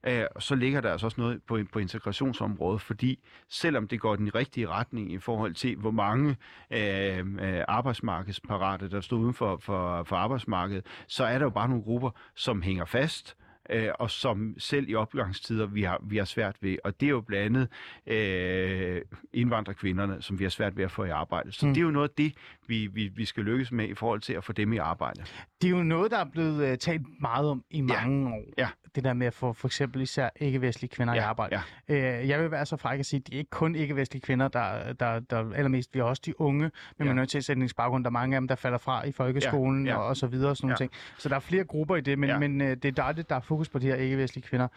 Øh, 0.06 0.24
så 0.38 0.54
ligger 0.54 0.80
der 0.80 0.92
altså 0.92 1.06
også 1.06 1.20
noget 1.20 1.42
på, 1.42 1.58
på 1.72 1.78
integrationsområdet, 1.78 2.80
fordi 2.80 3.18
selvom 3.48 3.88
det 3.88 4.00
går 4.00 4.16
den 4.16 4.34
rigtige 4.34 4.68
retning 4.68 5.12
i 5.12 5.18
forhold 5.18 5.54
til, 5.54 5.76
hvor 5.76 5.90
mange 5.90 6.36
øh, 6.70 7.18
øh 7.18 7.64
arbejdsmarkedsparate, 7.68 8.90
der 8.90 9.00
står 9.00 9.16
uden 9.16 9.34
for, 9.34 9.56
for, 9.56 10.02
for 10.02 10.16
arbejdsmarkedet, 10.16 10.86
så 11.06 11.24
er 11.24 11.38
der 11.38 11.44
jo 11.44 11.50
bare 11.50 11.68
nogle 11.68 11.84
grupper, 11.84 12.10
som 12.34 12.62
hænger 12.62 12.84
fast, 12.84 13.36
øh, 13.70 13.88
og 13.94 14.10
som 14.10 14.54
selv 14.58 14.88
i 14.88 14.94
opgangstider 14.94 15.66
vi 15.66 15.82
har, 15.82 15.98
vi 16.02 16.16
har 16.16 16.24
svært 16.24 16.56
ved. 16.60 16.76
Og 16.84 17.00
det 17.00 17.06
er 17.06 17.10
jo 17.10 17.20
blandt 17.20 17.46
andet 17.56 17.68
øh, 18.06 19.02
indvandrerkvinderne, 19.32 20.22
som 20.22 20.38
vi 20.38 20.44
har 20.44 20.50
svært 20.50 20.76
ved 20.76 20.84
at 20.84 20.90
få 20.90 21.04
i 21.04 21.10
arbejde. 21.10 21.52
Så 21.52 21.66
Mm. 21.66 21.74
det 21.74 21.80
er 21.80 21.84
jo 21.84 21.90
noget 21.90 22.08
af 22.08 22.14
det, 22.18 22.32
vi, 22.66 22.86
vi, 22.86 23.08
vi 23.16 23.24
skal 23.24 23.44
lykkes 23.44 23.72
med 23.72 23.88
i 23.88 23.94
forhold 23.94 24.20
til 24.20 24.32
at 24.32 24.44
få 24.44 24.52
dem 24.52 24.72
i 24.72 24.76
arbejde. 24.76 25.22
Det 25.62 25.66
er 25.70 25.76
jo 25.76 25.82
noget, 25.82 26.10
der 26.10 26.18
er 26.18 26.24
blevet 26.32 26.70
uh, 26.72 26.78
talt 26.78 27.02
meget 27.20 27.48
om 27.48 27.64
i 27.70 27.80
mange 27.80 28.28
år. 28.34 28.44
Ja. 28.58 28.68
det 28.94 29.04
der 29.04 29.12
med 29.12 29.26
at 29.26 29.34
få 29.34 29.52
for 29.52 29.68
eksempel 29.68 30.02
især 30.02 30.28
ikke-vestlige 30.40 30.90
kvinder 30.90 31.14
ja, 31.14 31.20
i 31.20 31.22
arbejde. 31.24 31.60
ja. 31.88 32.20
Øh, 32.20 32.28
jeg 32.28 32.42
vil 32.42 32.50
være 32.50 32.66
så 32.66 32.76
fræk 32.76 32.98
at 33.00 33.06
sige, 33.06 33.20
at 33.20 33.26
det 33.26 33.34
er 33.34 33.38
ikke 33.38 33.50
kun 33.50 33.74
ikke-vestlige 33.74 34.20
kvinder, 34.22 34.48
der, 34.48 34.92
der, 34.92 35.20
der 35.20 35.52
allermest, 35.54 35.94
vi 35.94 35.98
har 35.98 36.06
også 36.06 36.22
de 36.26 36.40
unge 36.40 36.60
med 36.98 37.06
Ja. 37.06 37.12
minoritetsætningsbaggrund, 37.12 38.04
der 38.04 38.08
er 38.10 38.12
mange 38.12 38.36
af 38.36 38.40
dem, 38.40 38.48
der 38.48 38.54
falder 38.54 38.78
fra 38.78 39.06
i 39.06 39.12
folkeskolen 39.12 39.86
Ja, 39.86 39.92
ja. 39.92 39.98
Og, 39.98 40.06
og 40.06 40.16
så 40.16 40.26
videre 40.26 40.50
og 40.50 40.56
sådan 40.56 40.66
nogle 40.66 40.72
Ja. 40.72 40.76
ting. 40.76 40.92
Så 41.18 41.28
der 41.28 41.34
er 41.36 41.40
flere 41.40 41.64
grupper 41.64 41.96
i 41.96 42.00
det, 42.00 42.18
men, 42.18 42.30
Ja. 42.30 42.38
men 42.38 42.60
øh, 42.60 42.68
det 42.68 42.84
er 42.84 42.92
dejligt, 42.92 43.28
der 43.28 43.36
er 43.36 43.40
fokus 43.40 43.59
på 43.68 43.78
de 43.78 43.86
her 43.86 43.94
ikke-vestlige 43.94 44.44
kvinder. 44.44 44.68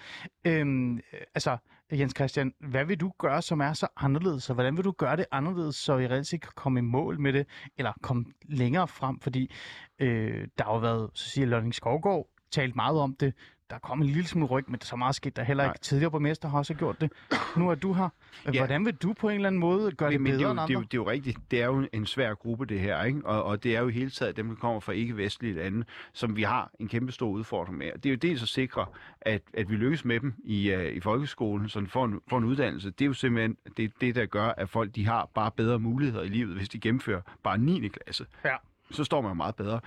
Øhm, 0.46 1.00
altså, 1.36 1.58
Jens 1.92 2.14
Christian, 2.16 2.54
hvad 2.60 2.86
vil 2.86 3.00
du 3.00 3.12
gøre, 3.18 3.42
som 3.42 3.62
er 3.62 3.74
så 3.74 3.88
anderledes, 3.98 4.50
og 4.50 4.54
hvordan 4.54 4.78
vil 4.78 4.86
du 4.86 4.92
gøre 4.92 5.18
det 5.18 5.26
anderledes, 5.32 5.76
så 5.76 5.98
vi 5.98 6.08
reelt 6.08 6.28
set 6.28 6.42
kan 6.42 6.52
komme 6.56 6.80
i 6.80 6.82
mål 6.82 7.20
med 7.20 7.34
det, 7.34 7.48
eller 7.78 7.94
komme 8.02 8.26
længere 8.46 8.88
frem, 8.88 9.20
fordi 9.20 9.52
øh, 10.00 10.48
der 10.58 10.64
har 10.64 10.74
jo 10.74 10.80
været, 10.80 11.10
så 11.14 11.30
siger 11.30 11.48
Lønning 11.48 11.76
Skovgaard, 11.76 12.28
talt 12.52 12.76
meget 12.76 13.00
om 13.00 13.16
det, 13.16 13.34
der 13.70 13.80
kom 13.80 14.02
en 14.02 14.08
lille 14.08 14.28
smule 14.28 14.48
ryg, 14.48 14.66
men 14.68 14.82
så 14.82 14.96
meget 14.96 15.16
skete 15.16 15.36
der 15.36 15.44
heller 15.44 15.64
ikke. 15.64 15.70
Nej. 15.70 15.78
Tidligere 15.82 16.12
borgmester 16.12 16.50
har 16.50 16.58
også 16.58 16.74
gjort 16.74 17.02
det. 17.02 17.12
Nu 17.58 17.70
er 17.70 17.76
du 17.76 17.94
her. 17.94 18.10
Ja. 18.46 18.60
Hvordan 18.60 18.86
vil 18.86 18.96
du 18.96 19.14
på 19.14 19.30
en 19.30 19.36
eller 19.36 19.48
anden 19.48 19.60
måde 19.60 19.92
gøre 19.92 20.12
det 20.12 20.22
Men, 20.22 20.32
men 20.32 20.40
bedre 20.40 20.52
det, 20.52 20.60
er 20.60 20.62
end 20.62 20.62
jo, 20.62 20.66
det, 20.66 20.70
er 20.70 20.74
jo, 20.74 20.80
andre? 20.80 20.88
det 20.92 20.94
er 20.94 20.98
jo 20.98 21.10
rigtigt. 21.10 21.38
Det 21.52 21.62
er 21.62 21.66
jo 21.66 21.88
en 21.94 22.06
svær 22.06 22.34
gruppe, 22.34 22.66
det 22.66 22.80
her. 22.80 23.04
Ikke? 23.04 23.26
Og, 23.26 23.44
og 23.44 23.64
det 23.64 23.76
er 23.76 23.82
jo 23.82 23.88
i 23.88 23.92
hele 23.92 24.10
taget 24.10 24.38
dem, 24.38 24.48
der 24.50 24.56
kommer 24.56 24.80
fra 24.80 24.92
ikke-vestlige 24.92 25.54
lande, 25.54 25.86
som 26.14 26.36
vi 26.36 26.44
har 26.44 26.72
en 26.80 26.88
kæmpe 26.88 27.12
stor 27.12 27.30
udfordring 27.30 27.78
med. 27.78 27.92
Det 27.94 28.06
er 28.06 28.10
jo 28.10 28.16
dels 28.16 28.42
at 28.42 28.48
sikre, 28.48 28.86
at, 29.22 29.42
at 29.54 29.70
vi 29.70 29.76
lykkes 29.76 30.06
med 30.06 30.20
dem 30.20 30.34
i, 30.44 30.76
uh, 30.76 30.84
i 30.84 31.00
folkeskolen, 31.00 31.70
så 31.70 31.80
de 31.80 31.88
får 31.88 32.06
en, 32.06 32.22
får 32.30 32.38
en 32.38 32.44
uddannelse. 32.44 32.92
Det 32.92 33.02
er 33.02 33.08
jo 33.08 33.14
simpelthen 33.14 33.58
det, 33.78 33.92
det, 34.02 34.16
der 34.16 34.26
gør, 34.26 34.48
at 34.48 34.70
folk 34.70 34.96
de 34.96 35.06
har 35.06 35.30
bare 35.34 35.52
bedre 35.52 35.80
muligheder 35.80 36.24
i 36.24 36.28
livet, 36.30 36.56
hvis 36.56 36.70
de 36.70 36.80
gennemfører 36.80 37.22
bare 37.44 37.58
9. 37.58 37.88
klasse. 37.88 38.26
Ja. 38.46 38.56
Så 38.92 39.04
står 39.04 39.22
man 39.22 39.30
jo 39.30 39.36
meget 39.36 39.56
bedre. 39.56 39.80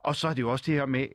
Og 0.00 0.16
så 0.16 0.28
er 0.28 0.34
det 0.34 0.42
jo 0.42 0.50
også 0.50 0.64
det 0.66 0.74
her 0.74 0.86
med, 0.86 1.06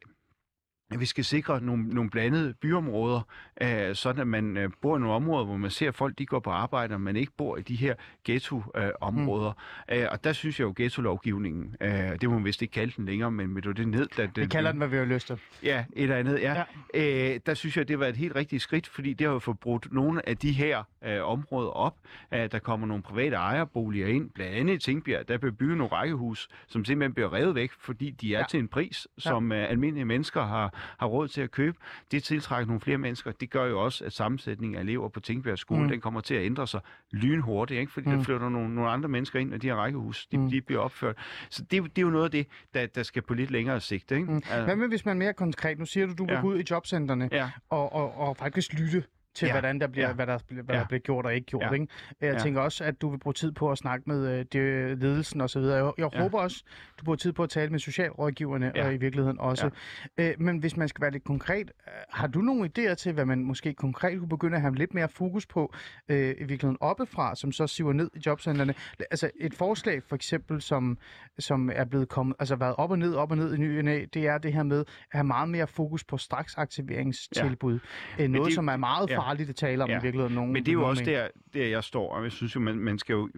at 0.91 0.99
vi 0.99 1.05
skal 1.05 1.25
sikre 1.25 1.61
nogle, 1.61 1.87
nogle 1.87 2.09
blandede 2.09 2.53
byområder, 2.53 3.21
øh, 3.61 3.95
sådan 3.95 4.21
at 4.21 4.27
man 4.27 4.57
øh, 4.57 4.69
bor 4.81 4.97
i 4.97 4.99
nogle 4.99 5.15
områder, 5.15 5.45
hvor 5.45 5.57
man 5.57 5.71
ser 5.71 5.87
at 5.87 5.95
folk, 5.95 6.17
de 6.17 6.25
går 6.25 6.39
på 6.39 6.49
arbejde, 6.49 6.93
og 6.93 7.01
man 7.01 7.15
ikke 7.15 7.31
bor 7.37 7.57
i 7.57 7.61
de 7.61 7.75
her 7.75 7.95
ghetto-områder. 8.25 9.51
Mm. 9.89 9.95
Øh, 9.95 10.07
og 10.11 10.23
der 10.23 10.33
synes 10.33 10.59
jeg 10.59 10.65
jo, 10.65 10.73
ghetto-lovgivningen, 10.75 11.75
øh, 11.81 11.91
det 12.21 12.29
må 12.29 12.35
man 12.35 12.45
vist 12.45 12.61
ikke 12.61 12.71
kalde 12.71 12.93
den 12.97 13.05
længere, 13.05 13.31
men 13.31 13.53
med 13.53 13.61
det 13.61 13.87
ned, 13.87 14.07
da, 14.17 14.27
Vi 14.35 14.45
kalder 14.45 14.71
den, 14.71 14.77
hvad 14.77 14.87
vi 14.87 14.97
har 14.97 15.05
lyst 15.05 15.27
til. 15.27 15.39
Ja, 15.63 15.79
et 15.93 16.03
eller 16.03 16.15
andet, 16.15 16.39
ja. 16.41 16.63
ja. 16.95 17.33
Øh, 17.33 17.39
der 17.45 17.53
synes 17.53 17.77
jeg, 17.77 17.87
det 17.87 17.99
var 17.99 18.05
et 18.05 18.17
helt 18.17 18.35
rigtigt 18.35 18.61
skridt, 18.61 18.87
fordi 18.87 19.13
det 19.13 19.27
har 19.27 19.33
jo 19.33 19.39
fået 19.39 19.59
brudt 19.59 19.93
nogle 19.93 20.29
af 20.29 20.37
de 20.37 20.51
her 20.51 20.83
øh, 21.05 21.23
områder 21.23 21.69
op. 21.69 21.95
Øh, 22.33 22.51
der 22.51 22.59
kommer 22.59 22.87
nogle 22.87 23.03
private 23.03 23.35
ejerboliger 23.35 24.07
ind, 24.07 24.29
blandt 24.29 24.55
andet 24.55 24.73
i 24.73 24.77
Tingbjerg, 24.77 25.27
der 25.27 25.37
bliver 25.37 25.53
bygget 25.53 25.77
nogle 25.77 25.93
rækkehus, 25.93 26.49
som 26.67 26.85
simpelthen 26.85 27.13
bliver 27.13 27.33
revet 27.33 27.55
væk, 27.55 27.71
fordi 27.79 28.09
de 28.11 28.27
er 28.27 28.29
Ja. 28.31 28.37
ja. 28.39 28.45
til 28.49 28.59
en 28.59 28.67
pris, 28.67 29.07
som 29.17 29.51
øh, 29.51 29.69
almindelige 29.69 30.05
mennesker 30.05 30.41
har, 30.45 30.73
har 30.97 31.07
råd 31.07 31.27
til 31.27 31.41
at 31.41 31.51
købe. 31.51 31.77
Det 32.11 32.23
tiltrækker 32.23 32.67
nogle 32.67 32.81
flere 32.81 32.97
mennesker. 32.97 33.31
Det 33.31 33.49
gør 33.49 33.65
jo 33.65 33.79
også, 33.83 34.05
at 34.05 34.13
sammensætningen 34.13 34.77
af 34.77 34.81
elever 34.81 35.09
på 35.09 35.19
Tingbjerg 35.19 35.57
skole, 35.59 35.81
Mm. 35.83 35.89
den 35.89 36.01
kommer 36.01 36.21
til 36.21 36.35
at 36.35 36.45
ændre 36.45 36.67
sig 36.67 36.81
lynhurtigt, 37.11 37.79
ikke? 37.79 37.91
fordi 37.91 38.09
Mm. 38.09 38.15
der 38.17 38.23
flytter 38.23 38.49
nogle, 38.49 38.75
nogle 38.75 38.89
andre 38.91 39.09
mennesker 39.09 39.39
ind, 39.39 39.53
og 39.53 39.61
de 39.61 39.67
her 39.67 39.75
rækkehus, 39.75 40.27
de, 40.27 40.37
Mm. 40.37 40.49
de 40.49 40.61
bliver 40.61 40.81
opført. 40.81 41.15
Så 41.49 41.61
det, 41.63 41.73
er 41.73 41.77
jo- 41.77 41.83
det 41.87 41.97
er 41.97 42.01
jo 42.01 42.09
noget 42.09 42.25
af 42.25 42.31
det, 42.31 42.47
der, 42.73 42.85
der 42.85 43.03
skal 43.03 43.21
på 43.21 43.33
lidt 43.33 43.51
længere 43.51 43.79
sigt. 43.81 44.11
Ikke? 44.11 44.25
Mm. 44.31 44.35
Altså, 44.35 44.63
Hvad 44.63 44.75
med, 44.75 44.87
hvis 44.87 45.05
man 45.05 45.17
er 45.17 45.19
mere 45.25 45.33
konkret? 45.33 45.79
Nu 45.79 45.85
siger 45.85 46.05
du, 46.07 46.13
du 46.13 46.25
vil 46.25 46.33
Ja. 46.33 46.41
gå 46.41 46.47
ud 46.47 46.59
i 46.59 46.63
jobcentrene 46.71 47.29
ja. 47.31 47.49
og, 47.69 47.93
og, 47.93 48.17
og 48.17 48.37
faktisk 48.37 48.73
lytte 48.73 49.03
til, 49.39 49.45
ja. 49.45 49.49
Ja. 49.53 49.59
hvordan 49.59 49.81
der 49.81 49.87
bliver, 49.87 50.03
ja. 50.05 50.09
Ja. 50.09 50.15
hvad, 50.15 50.27
der, 50.27 50.37
bliver- 50.47 50.63
hvad 50.63 50.75
Ja. 50.75 50.81
der 50.81 50.87
bliver 50.87 50.99
gjort 50.99 51.25
og 51.25 51.35
ikke 51.35 51.45
gjort. 51.45 51.63
Ja. 51.63 51.71
Ikke? 51.71 51.87
Jeg 52.21 52.33
Ja. 52.33 52.39
tænker 52.39 52.61
også, 52.61 52.83
at 52.83 53.01
du 53.01 53.09
vil 53.09 53.17
bruge 53.17 53.33
tid 53.33 53.51
på 53.51 53.71
at 53.71 53.77
snakke 53.77 54.03
med 54.09 54.27
øh, 54.39 54.45
det, 54.53 54.97
ledelsen 54.99 55.41
osv. 55.41 55.61
Jeg, 55.61 55.91
jeg 55.97 56.09
Ja. 56.13 56.21
håber 56.21 56.39
også, 56.39 56.63
du 56.99 57.03
bruger 57.05 57.15
tid 57.17 57.31
på 57.33 57.43
at 57.43 57.49
tale 57.49 57.71
med 57.71 57.79
socialrådgiverne 57.79 58.71
Ja. 58.75 58.85
og 58.85 58.93
i 58.93 58.97
virkeligheden 58.97 59.39
også. 59.39 59.69
Øh, 60.17 60.33
men 60.39 60.57
hvis 60.57 60.77
man 60.77 60.87
skal 60.87 61.01
være 61.01 61.11
lidt 61.11 61.23
konkret, 61.23 61.71
øh, 61.87 61.93
har 62.09 62.27
du 62.27 62.39
nogle 62.41 62.69
idéer 62.79 62.93
til, 62.93 63.13
hvad 63.13 63.25
man 63.25 63.43
måske 63.43 63.73
konkret 63.73 64.19
kunne 64.19 64.29
begynde 64.29 64.55
at 64.55 64.61
have 64.61 64.75
lidt 64.75 64.93
mere 64.93 65.09
fokus 65.09 65.45
på 65.45 65.73
øh, 66.09 66.17
i 66.17 66.23
virkeligheden 66.23 66.77
oppefra, 66.81 67.35
som 67.35 67.51
så 67.51 67.67
siver 67.67 67.93
ned 67.93 68.09
i 68.15 68.19
jobcentrene? 68.25 68.73
Altså 69.11 69.29
et 69.39 69.53
forslag 69.53 70.03
for 70.03 70.15
eksempel, 70.15 70.61
som, 70.61 70.97
som 71.39 71.69
er 71.73 71.85
blevet 71.85 72.09
kommet, 72.09 72.35
altså 72.39 72.55
været 72.55 72.75
op 72.77 72.91
og 72.91 72.99
ned, 72.99 73.15
op 73.15 73.31
og 73.31 73.37
ned 73.37 73.53
i 73.53 73.57
ny 73.57 73.79
næ, 73.81 74.05
det 74.13 74.27
er 74.27 74.37
det 74.37 74.53
her 74.53 74.63
med 74.63 74.79
at 74.79 74.85
have 75.11 75.23
meget 75.23 75.49
mere 75.49 75.67
fokus 75.67 76.03
på 76.03 76.17
straksaktiveringstilbud. 76.17 77.79
Ja. 78.19 78.27
Noget, 78.27 78.45
det- 78.45 78.55
som 78.55 78.67
er 78.67 78.77
meget 78.77 79.09
ja. 79.09 79.15
Farligt 79.29 79.49
at 79.49 79.55
tale 79.55 79.83
om 79.83 79.89
Ja. 79.89 79.99
i 79.99 80.01
virkeligheden. 80.01 80.35
Nogen, 80.35 80.53
Men 80.53 80.63
det 80.65 80.71
er 80.71 80.73
jo 80.73 80.87
også 80.87 81.03
der, 81.05 81.27
der, 81.53 81.65
jeg 81.65 81.83
står, 81.83 82.13
og 82.13 82.23
jeg 82.23 82.31
synes 82.31 82.55
jo, 82.55 82.59
man, 82.59 82.75
man 82.79 82.99
skal 82.99 83.13
jo 83.13 83.29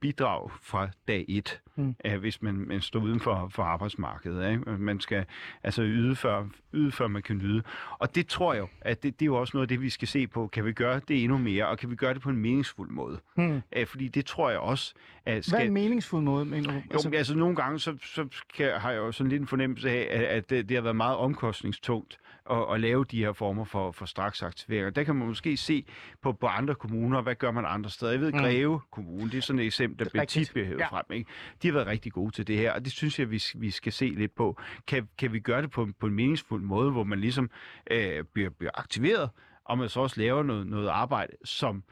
bidrage 0.00 0.50
fra 0.62 0.88
dag 1.08 1.24
et, 1.28 1.60
Mm. 1.76 1.94
mm. 2.04 2.20
hvis 2.20 2.42
man, 2.42 2.54
man 2.54 2.80
står 2.80 3.00
uden 3.00 3.20
for, 3.20 3.48
for 3.50 3.62
arbejdsmarkedet. 3.62 4.50
Ikke? 4.50 4.70
Man 4.70 5.00
skal 5.00 5.24
altså 5.62 5.82
yde 5.82 6.16
før, 6.16 6.46
yde, 6.74 6.92
før 6.92 7.08
man 7.08 7.22
kan 7.22 7.36
nyde. 7.36 7.62
Og 7.98 8.14
det 8.14 8.26
tror 8.26 8.54
jeg 8.54 8.66
at 8.80 9.02
det, 9.02 9.20
det 9.20 9.24
er 9.24 9.26
jo 9.26 9.36
også 9.36 9.56
noget 9.56 9.64
af 9.64 9.68
det, 9.68 9.80
vi 9.82 9.90
skal 9.90 10.08
se 10.08 10.26
på. 10.26 10.46
Kan 10.46 10.64
vi 10.64 10.72
gøre 10.72 11.00
det 11.08 11.22
endnu 11.24 11.38
mere, 11.38 11.68
og 11.68 11.78
kan 11.78 11.90
vi 11.90 11.96
gøre 11.96 12.14
det 12.14 12.22
på 12.22 12.30
en 12.30 12.36
meningsfuld 12.36 12.90
måde? 12.90 13.20
Hmm. 13.36 13.60
Uh, 13.80 13.86
fordi 13.86 14.08
det 14.08 14.26
tror 14.26 14.50
jeg 14.50 14.58
også, 14.58 14.94
at 15.26 15.32
Hvad 15.32 15.36
er 15.36 15.40
skal... 15.42 15.66
en 15.66 15.72
meningsfuld 15.72 16.22
måde, 16.22 16.44
mener 16.44 16.68
du? 16.70 16.74
Jo, 16.74 16.82
altså, 16.90 17.10
altså 17.14 17.34
nogle 17.36 17.56
gange, 17.56 17.78
så, 17.78 17.96
så 18.02 18.26
kan, 18.56 18.72
har 18.80 18.90
jeg 18.90 18.98
jo 18.98 19.12
sådan 19.12 19.30
lidt 19.30 19.40
en 19.40 19.48
fornemmelse 19.48 19.90
af, 19.90 20.08
at, 20.18 20.24
at 20.24 20.50
det, 20.50 20.68
det 20.68 20.76
har 20.76 20.82
været 20.82 20.96
meget 20.96 21.16
omkostningstungt 21.16 22.18
at, 22.50 22.74
at 22.74 22.80
lave 22.80 23.04
de 23.04 23.18
her 23.24 23.32
former 23.32 23.64
for, 23.64 23.92
for 23.92 24.06
straksaktiveringer. 24.06 24.90
Der 24.90 25.04
kan 25.04 25.16
man 25.16 25.28
måske 25.28 25.56
se 25.56 25.84
på, 26.22 26.32
på 26.32 26.46
andre 26.46 26.74
kommuner, 26.74 27.20
hvad 27.22 27.34
gør 27.34 27.50
man 27.50 27.64
andre 27.66 27.90
steder. 27.90 28.12
Jeg 28.12 28.20
ved, 28.20 28.32
Mm. 28.32 28.38
mm. 28.38 28.42
Greve 28.44 28.80
Kommune, 28.92 29.30
det 29.30 29.38
er 29.38 29.42
sådan 29.42 29.60
et 29.60 29.66
eksempel, 29.66 30.04
der 30.04 30.10
bliver 30.10 30.24
tit 30.24 30.56
Ja. 30.56 30.60
ja. 30.78 30.86
frem. 30.88 31.04
Ikke? 31.12 31.30
De 31.62 31.68
har 31.68 31.72
været 31.74 31.86
rigtig 31.86 32.12
gode 32.12 32.30
til 32.34 32.46
det 32.46 32.56
her, 32.56 32.72
og 32.72 32.84
det 32.84 32.92
synes 32.92 33.18
jeg, 33.18 33.30
vi, 33.30 33.42
vi 33.54 33.70
skal 33.70 33.92
se 33.92 34.08
lidt 34.08 34.34
på. 34.34 34.60
Kan, 34.86 35.08
kan 35.18 35.32
vi 35.32 35.40
gøre 35.40 35.62
det 35.62 35.70
på, 35.70 35.88
på 36.00 36.06
en 36.06 36.14
meningsfuld 36.14 36.62
måde, 36.62 36.90
hvor 36.90 37.04
man 37.04 37.20
ligesom 37.20 37.50
øh, 37.90 38.24
bliver, 38.34 38.50
bliver 38.50 38.70
aktiveret, 38.74 39.30
og 39.64 39.78
man 39.78 39.88
så 39.88 40.00
også 40.00 40.20
laver 40.20 40.42
noget, 40.42 40.66
noget 40.66 40.88
arbejde, 40.88 41.32
som 41.44 41.82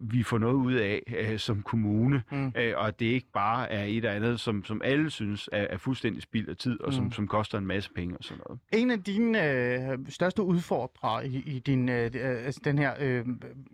vi 0.00 0.22
får 0.22 0.38
noget 0.38 0.54
ud 0.54 0.72
af 0.74 1.02
øh, 1.18 1.38
som 1.38 1.62
kommune, 1.62 2.22
Mm. 2.30 2.52
øh, 2.56 2.72
og 2.76 2.88
at 2.88 3.00
det 3.00 3.06
ikke 3.06 3.26
bare 3.34 3.70
er 3.72 3.84
et 3.84 3.96
eller 3.96 4.10
andet, 4.10 4.40
som, 4.40 4.64
som 4.64 4.80
alle 4.84 5.10
synes 5.10 5.48
er, 5.52 5.66
er 5.70 5.76
fuldstændig 5.76 6.22
spild 6.22 6.48
af 6.48 6.56
tid, 6.56 6.80
og 6.80 6.86
Mm. 6.88 6.92
som, 6.92 7.12
som 7.12 7.26
koster 7.28 7.58
en 7.58 7.66
masse 7.66 7.90
penge 7.96 8.16
og 8.16 8.24
sådan 8.24 8.42
noget. 8.48 8.60
En 8.72 8.90
af 8.90 9.02
dine 9.02 9.50
øh, 9.52 9.98
største 10.08 10.42
udfordrere 10.42 11.26
i, 11.28 11.42
i 11.46 11.58
din, 11.58 11.88
øh, 11.88 12.10
øh, 12.14 12.44
altså 12.46 12.60
den 12.64 12.78
her, 12.78 12.92
øh, 13.00 13.24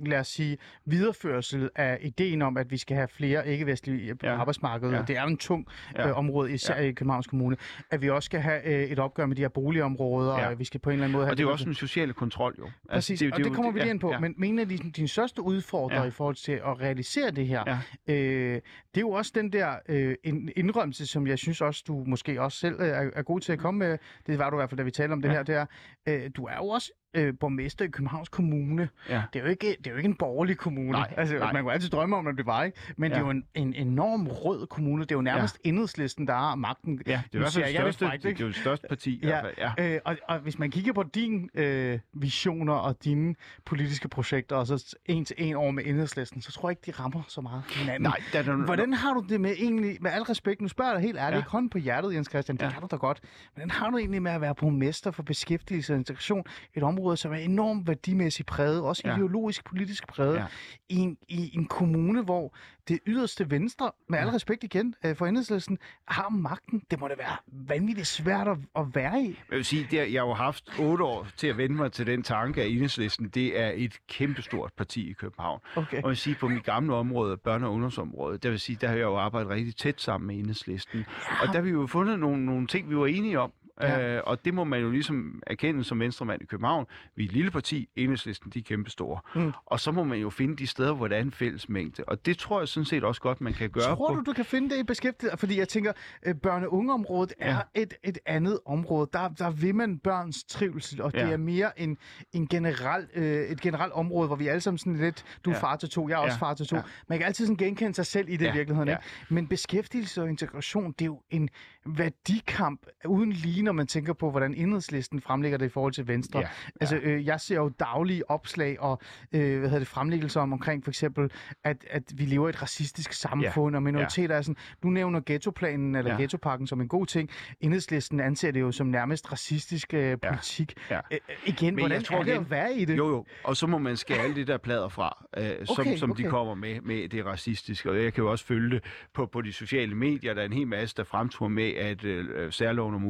lad 0.07 0.19
os 0.21 0.29
sige, 0.29 0.59
videreførsel 1.03 1.71
af 1.77 1.99
ideen 2.03 2.43
om, 2.43 2.57
at 2.57 2.71
vi 2.71 2.77
skal 2.77 2.97
have 2.97 3.09
flere 3.09 3.49
ikke-vestlige 3.49 4.15
på 4.15 4.27
ja. 4.27 4.33
Ja. 4.33 4.39
arbejdsmarkedet, 4.39 4.93
Ja. 4.95 5.03
det 5.07 5.17
er 5.17 5.25
en 5.25 5.37
tung 5.37 5.67
Ja. 5.97 6.09
øh, 6.09 6.19
område, 6.19 6.53
især 6.53 6.75
ja. 6.75 6.83
Ja. 6.83 6.89
i 6.89 6.93
Københavns 6.93 7.27
Kommune, 7.27 7.57
at 7.91 8.03
vi 8.03 8.11
også 8.11 8.27
skal 8.27 8.41
have 8.41 8.67
øh, 8.67 8.91
et 8.91 8.99
opgør 8.99 9.27
med 9.27 9.37
de 9.37 9.41
her 9.43 9.49
boligområder, 9.49 10.33
ja. 10.33 10.39
Ja. 10.39 10.47
og 10.47 10.53
at 10.53 10.59
vi 10.59 10.65
skal 10.65 10.81
på 10.81 10.91
en 10.91 10.95
eller 10.95 11.05
anden 11.05 11.13
måde 11.13 11.25
have... 11.25 11.33
Og 11.33 11.37
det 11.37 11.43
er 11.43 11.47
jo 11.49 11.53
også 11.53 11.69
en 11.69 11.75
social 11.75 12.13
kontrol, 12.13 12.55
jo. 12.59 12.71
Præcis, 12.91 13.19
det, 13.19 13.33
og 13.33 13.39
det 13.39 13.47
jo- 13.47 13.53
kommer 13.55 13.73
vi 13.73 13.79
lige 13.79 13.91
ind 13.91 14.01
på, 14.01 14.11
ja, 14.13 14.19
men 14.19 14.45
en 14.45 14.59
af 14.59 14.69
dine, 14.69 14.91
dine 14.91 15.09
største 15.09 15.43
udfordrere 15.43 15.98
ja. 15.99 16.03
Ja. 16.05 16.09
i 16.09 16.11
forhold 16.11 16.35
til 16.37 16.53
at 16.53 16.81
realisere 16.81 17.31
det 17.31 17.47
her, 17.47 17.65
Ja. 18.07 18.15
øh, 18.15 18.55
det 18.55 18.97
er 18.97 19.01
jo 19.01 19.11
også 19.11 19.33
den 19.35 19.53
der 19.53 19.75
øh, 19.89 20.15
en 20.25 20.51
indrømmelse, 20.57 21.07
som 21.07 21.27
jeg 21.27 21.39
synes 21.39 21.61
også, 21.61 21.85
du 21.87 22.05
måske 22.07 22.41
også 22.43 22.59
selv 22.59 22.81
øh, 22.81 22.89
er, 22.89 23.11
er 23.15 23.23
god 23.23 23.41
til 23.41 23.53
at 23.53 23.59
komme 23.59 23.79
med. 23.79 23.99
Det 24.27 24.39
var 24.39 24.51
du 24.51 24.57
i 24.57 24.59
hvert 24.59 24.71
fald, 24.71 24.79
da 24.79 24.83
vi 24.85 24.91
talte 24.91 25.13
om 25.13 25.23
det 25.23 25.29
Ja. 25.29 25.35
her. 25.35 25.43
Det 25.43 25.55
er, 25.55 25.67
øh, 26.09 26.31
du 26.37 26.45
er 26.45 26.57
jo 26.57 26.69
også 26.69 26.93
øh, 27.15 27.35
borgmester 27.41 27.85
i 27.85 27.89
Københavns 27.89 28.29
Kommune. 28.29 28.89
Ja. 29.09 29.23
Det 29.33 29.39
er 29.39 29.45
jo 29.45 29.51
ikke, 29.51 29.77
det 29.79 29.87
er 29.87 29.91
jo 29.91 29.97
ikke 29.97 30.09
en 30.09 30.15
borgerlig 30.15 30.57
kommune. 30.57 30.91
Nej, 30.91 31.15
altså, 31.17 31.39
nej. 31.39 31.53
Man 31.53 31.63
kunne 31.63 31.73
altid 31.73 31.89
drømme 31.89 32.17
om, 32.17 32.27
at 32.27 32.35
det 32.37 32.47
var, 32.47 32.63
ikke? 32.63 32.79
Men 32.97 33.11
ja. 33.11 33.17
det 33.17 33.23
er 33.23 33.27
jo 33.27 33.31
en, 33.31 33.45
en 33.55 33.75
enorm 33.75 34.27
rød 34.27 34.67
kommune. 34.67 35.03
Det 35.03 35.13
er 35.13 35.17
jo 35.17 35.23
nærmest 35.23 35.59
ja. 35.65 35.69
enhedslisten, 35.69 36.27
der 36.27 36.35
har 36.35 36.55
magten. 36.55 37.03
Ja, 37.07 37.23
det 37.33 37.39
er 37.39 37.43
er 37.43 37.45
det 37.45 37.53
største, 37.53 38.07
frækt, 38.07 38.23
det, 38.23 38.31
det 38.31 38.41
er 38.41 38.45
jo 38.45 38.49
det 38.49 38.57
største 38.57 38.87
parti. 38.89 39.21
Ja, 39.23 39.29
hvert 39.29 39.45
fald, 39.45 39.75
ja. 39.79 39.95
Øh, 39.95 40.01
og, 40.05 40.17
og 40.29 40.39
hvis 40.39 40.59
man 40.59 40.71
kigger 40.71 40.93
på 40.93 41.03
dine 41.03 41.49
øh, 41.55 41.99
visioner 42.13 42.75
og 42.75 43.05
dine 43.05 43.35
politiske 43.65 44.09
projekter, 44.09 44.57
og 44.57 44.67
så 44.67 44.97
en 45.07 45.25
til 45.25 45.37
en 45.39 45.57
over 45.57 45.71
med 45.71 45.87
enhedslisten, 45.87 46.43
så 46.43 46.53
tror 46.53 46.69
jeg 46.69 46.73
ikke, 46.73 46.99
de 46.99 47.03
rammer 47.03 47.23
så 47.29 47.41
meget 47.41 47.63
hinanden. 47.71 48.03
Nej, 48.03 48.23
der, 48.33 48.43
der, 48.43 48.57
Hvordan 48.57 48.93
har 48.93 49.15
du 49.15 49.25
det 49.29 49.41
med 49.41 49.51
egentlig, 49.51 49.97
med 50.01 50.11
al 50.11 50.23
respekt, 50.23 50.61
nu 50.61 50.69
spørger 50.69 50.91
jeg 50.91 50.97
dig 50.97 51.07
helt 51.07 51.19
ærligt, 51.19 51.35
ja. 51.35 51.39
Ikke 51.39 51.51
hånden 51.51 51.71
på 51.71 51.79
hjertet, 51.79 52.15
Jens 52.15 52.29
Christian, 52.31 52.57
det. 52.57 52.63
Ja. 52.63 52.71
kan 52.71 52.81
du 52.81 52.89
da 52.91 52.97
godt. 52.97 53.21
Hvordan 53.55 53.71
har 53.71 53.91
du 53.91 53.99
egentlig 53.99 54.23
med 54.23 54.33
at 54.33 54.41
være 54.41 54.55
borgmester 54.55 55.11
for 55.11 55.23
beskæftigelse 55.23 55.93
og 55.93 55.99
integration, 55.99 56.45
et 56.75 56.83
område, 56.83 56.98
som 57.17 57.33
er 57.33 57.37
enormt 57.37 57.87
værdimæssigt 57.89 58.47
præget, 58.49 58.83
også 58.83 59.03
ja. 59.05 59.15
Ideologisk 59.17 59.65
politisk 59.65 60.07
præget, 60.07 60.35
ja. 60.37 60.45
I, 60.89 60.97
en, 60.97 61.17
i 61.29 61.51
en 61.57 61.65
kommune, 61.67 62.23
hvor 62.23 62.55
det 62.89 62.99
yderste 63.07 63.51
venstre, 63.51 63.91
med 64.09 64.19
al 64.19 64.27
Ja. 64.27 64.33
respekt 64.35 64.65
igen 64.65 64.95
øh, 65.05 65.17
for 65.17 65.27
enhedslisten, 65.27 65.79
har 66.09 66.29
magten. 66.29 66.83
Det 66.91 67.01
må 67.01 67.09
da 67.09 67.15
være 67.19 67.37
vanvittigt 67.53 68.07
svært 68.07 68.49
at, 68.49 68.57
at 68.77 68.85
være 68.95 69.23
i. 69.23 69.27
Jeg 69.51 69.57
vil 69.57 69.65
sige, 69.65 69.87
det, 69.91 70.01
er- 70.01 70.05
jeg 70.05 70.21
har 70.23 70.27
jo 70.29 70.35
haft 70.35 70.65
otte 70.81 71.05
år 71.05 71.27
til 71.37 71.47
at 71.47 71.57
vende 71.57 71.77
mig 71.77 71.93
til 71.93 72.07
den 72.07 72.23
tanke, 72.23 72.63
at 72.63 72.71
Enhedslisten, 72.71 73.29
det 73.29 73.61
er 73.61 73.73
et 73.75 73.99
kæmpestort 74.09 74.73
parti 74.77 75.11
i 75.11 75.13
København. 75.13 75.61
Okay. 75.77 75.97
Og 75.97 76.03
jeg 76.03 76.09
vil 76.09 76.17
sige, 76.17 76.37
på 76.41 76.49
mit 76.49 76.65
gamle 76.65 76.95
område, 76.95 77.39
børne- 77.49 77.65
og 77.65 77.73
ungdomsområde, 77.73 78.39
der 78.39 78.51
vil 78.51 78.61
sige, 78.61 78.79
der 78.81 78.87
har 78.89 78.95
jeg 78.95 79.03
jo 79.03 79.17
arbejdet 79.17 79.51
rigtig 79.51 79.77
tæt 79.77 80.01
sammen 80.01 80.27
med 80.27 80.37
Enhedslisten. 80.39 80.99
Ja. 80.99 81.41
Og 81.43 81.47
der 81.47 81.53
har 81.53 81.61
vi 81.61 81.71
jo 81.71 81.87
fundet 81.87 82.19
nogle, 82.19 82.47
nogle 82.47 82.67
ting, 82.67 82.91
vi 82.91 82.97
var 82.97 83.07
enige 83.07 83.41
om. 83.41 83.53
Ja. 83.81 83.99
Ja. 84.01 84.17
Øh, 84.17 84.23
og 84.27 84.45
det 84.45 84.55
må 84.55 84.65
man 84.65 84.81
jo 84.81 84.91
ligesom 84.91 85.43
erkende 85.47 85.85
som 85.85 86.01
venstremand 86.01 86.43
i 86.43 86.45
København. 86.45 86.87
Vi 87.17 87.23
er 87.25 87.29
et 87.29 87.33
lille 87.33 87.51
parti, 87.51 87.89
enhedslisten, 87.97 88.51
de 88.51 88.59
er 88.59 88.63
kæmpestore. 88.63 89.21
Mm. 89.35 89.53
Og 89.67 89.81
så 89.81 89.93
må 89.93 90.05
man 90.05 90.19
jo 90.19 90.31
finde 90.31 90.57
de 90.57 90.67
steder, 90.67 90.95
hvor 90.95 91.09
der 91.09 91.17
er 91.17 91.21
en 91.21 91.31
fælles 91.33 91.69
mængde. 91.69 92.05
Og 92.07 92.27
det 92.27 92.39
tror 92.39 92.59
jeg 92.61 92.69
sådan 92.69 92.85
set 92.85 93.05
også 93.05 93.21
godt, 93.21 93.41
man 93.41 93.53
kan 93.53 93.71
gøre. 93.71 93.85
Tror 93.97 94.15
du, 94.15 94.23
du 94.27 94.33
kan 94.33 94.45
finde 94.45 94.71
det 94.71 94.79
i 94.79 94.83
beskæftiget? 94.83 95.39
Fordi 95.41 95.59
jeg 95.59 95.69
tænker, 95.69 95.93
øh, 96.27 96.35
børne- 96.47 96.49
og 96.67 96.73
ungeområdet 96.73 97.33
er 97.39 97.55
Ja. 97.55 97.61
et, 97.83 97.95
et 98.05 98.19
andet 98.27 98.59
område. 98.67 99.09
Der, 99.13 99.29
der 99.29 99.51
vil 99.51 99.75
man 99.75 99.99
børns 99.99 100.45
trivsel, 100.45 101.03
og 101.03 101.13
det 101.13 101.19
Ja. 101.19 101.29
er 101.31 101.37
mere 101.37 101.81
en, 101.81 101.99
en 102.33 102.47
generel, 102.49 103.07
øh, 103.15 103.25
et 103.25 103.61
generelt 103.61 103.93
område, 103.93 104.27
hvor 104.27 104.37
vi 104.37 104.47
alle 104.47 104.61
sammen 104.61 104.79
sådan 104.79 104.97
lidt, 104.97 105.25
du 105.45 105.51
er 105.51 105.55
Ja. 105.55 105.61
far 105.61 105.77
til 105.77 105.89
to, 105.91 106.09
jeg 106.09 106.15
er 106.15 106.19
også 106.19 106.39
Ja. 106.41 106.47
far 106.47 106.55
til 106.55 106.67
to. 106.67 106.77
Ja. 106.77 106.83
Man 107.09 107.19
kan 107.19 107.27
altid 107.27 107.47
sådan 107.47 107.57
genkende 107.57 107.95
sig 107.95 108.07
selv 108.07 108.29
i 108.29 108.33
det 108.33 108.41
i 108.41 108.45
Ja. 108.45 108.53
virkeligheden. 108.53 108.89
Ja. 108.89 108.97
Ikke? 108.97 109.35
Men 109.35 109.47
beskæftigelse 109.49 110.23
og 110.23 110.29
integration, 110.29 110.93
det 110.93 111.01
er 111.03 111.07
jo 111.07 111.23
en 111.31 111.49
værdikamp 111.87 112.87
uden 113.07 113.33
lige, 113.33 113.63
når 113.69 113.73
man 113.73 113.87
tænker 113.87 114.13
på, 114.13 114.31
hvordan 114.31 114.55
enhedslisten 114.55 115.21
fremlægger 115.21 115.59
det 115.59 115.67
i 115.67 115.69
forhold 115.69 115.93
til 115.93 116.09
Venstre. 116.09 116.39
Ja. 116.41 116.49
Altså, 116.81 116.97
øh, 116.97 117.27
jeg 117.27 117.41
ser 117.41 117.57
jo 117.57 117.69
daglige 117.69 118.31
opslag 118.31 118.81
og 118.81 119.01
øh, 119.33 119.59
hvad 119.59 119.69
hedder 119.69 119.79
det, 119.79 119.89
fremlæggelser 119.89 120.41
om 120.41 120.53
omkring 120.53 120.85
for 120.85 120.91
eksempel, 120.91 121.31
at, 121.65 121.77
at 121.91 122.03
vi 122.15 122.25
lever 122.25 122.47
i 122.47 122.51
et 122.51 122.63
racistisk 122.63 123.13
samfund, 123.13 123.77
og 123.77 123.83
minoriteter 123.83 124.35
er 124.35 124.43
sådan... 124.43 124.57
Du 124.83 124.89
nævner 124.89 125.21
ghettoplanen 125.27 125.95
eller 125.95 126.13
Ja. 126.13 126.19
ghettopakken 126.19 126.67
som 126.67 126.81
en 126.81 126.89
god 126.89 127.07
ting. 127.07 127.31
Enhedslisten 127.61 128.21
anser 128.21 128.51
det 128.51 128.61
jo 128.61 128.73
som 128.73 128.87
nærmest 128.87 129.33
racistisk 129.33 129.95
øh, 129.95 130.17
politik. 130.29 130.73
Ja. 130.91 130.97
Øh, 131.13 131.19
øh, 131.29 131.37
igen, 131.47 131.75
Men 131.75 131.83
hvordan 131.83 131.97
jeg 131.97 132.05
tror 132.05 132.17
er 132.19 132.23
det 132.23 132.31
igen- 132.31 132.41
at 132.45 132.51
være 132.51 132.75
i 132.75 132.85
det? 132.85 132.97
Jo, 132.97 133.09
jo. 133.09 133.25
Og 133.45 133.57
så 133.57 133.67
må 133.67 133.79
man 133.79 133.97
skære 133.97 134.19
alle 134.19 134.35
det 134.37 134.47
der 134.47 134.57
plader 134.59 134.89
fra, 134.89 135.25
øh, 135.39 135.67
som, 135.67 135.77
Okay, 135.79 135.97
som 135.97 136.11
okay. 136.11 136.25
de 136.25 136.29
kommer 136.29 136.55
med, 136.55 136.81
med 136.81 137.09
det 137.09 137.27
racistiske. 137.27 137.91
Og 137.91 138.03
jeg 138.03 138.13
kan 138.15 138.25
jo 138.25 138.31
også 138.31 138.45
følge 138.45 138.71
det 138.75 138.85
på, 139.15 139.27
på 139.27 139.41
de 139.41 139.53
sociale 139.53 139.95
medier. 139.95 140.35
Der 140.35 140.41
er 140.41 140.47
en 140.47 140.53
hel 140.53 140.67
masse, 140.67 140.97
der 140.97 141.05
fremturer 141.05 141.49
med, 141.49 141.71
at 141.75 142.05
øh, 142.05 142.53
særloven 142.53 142.95
om 142.95 143.05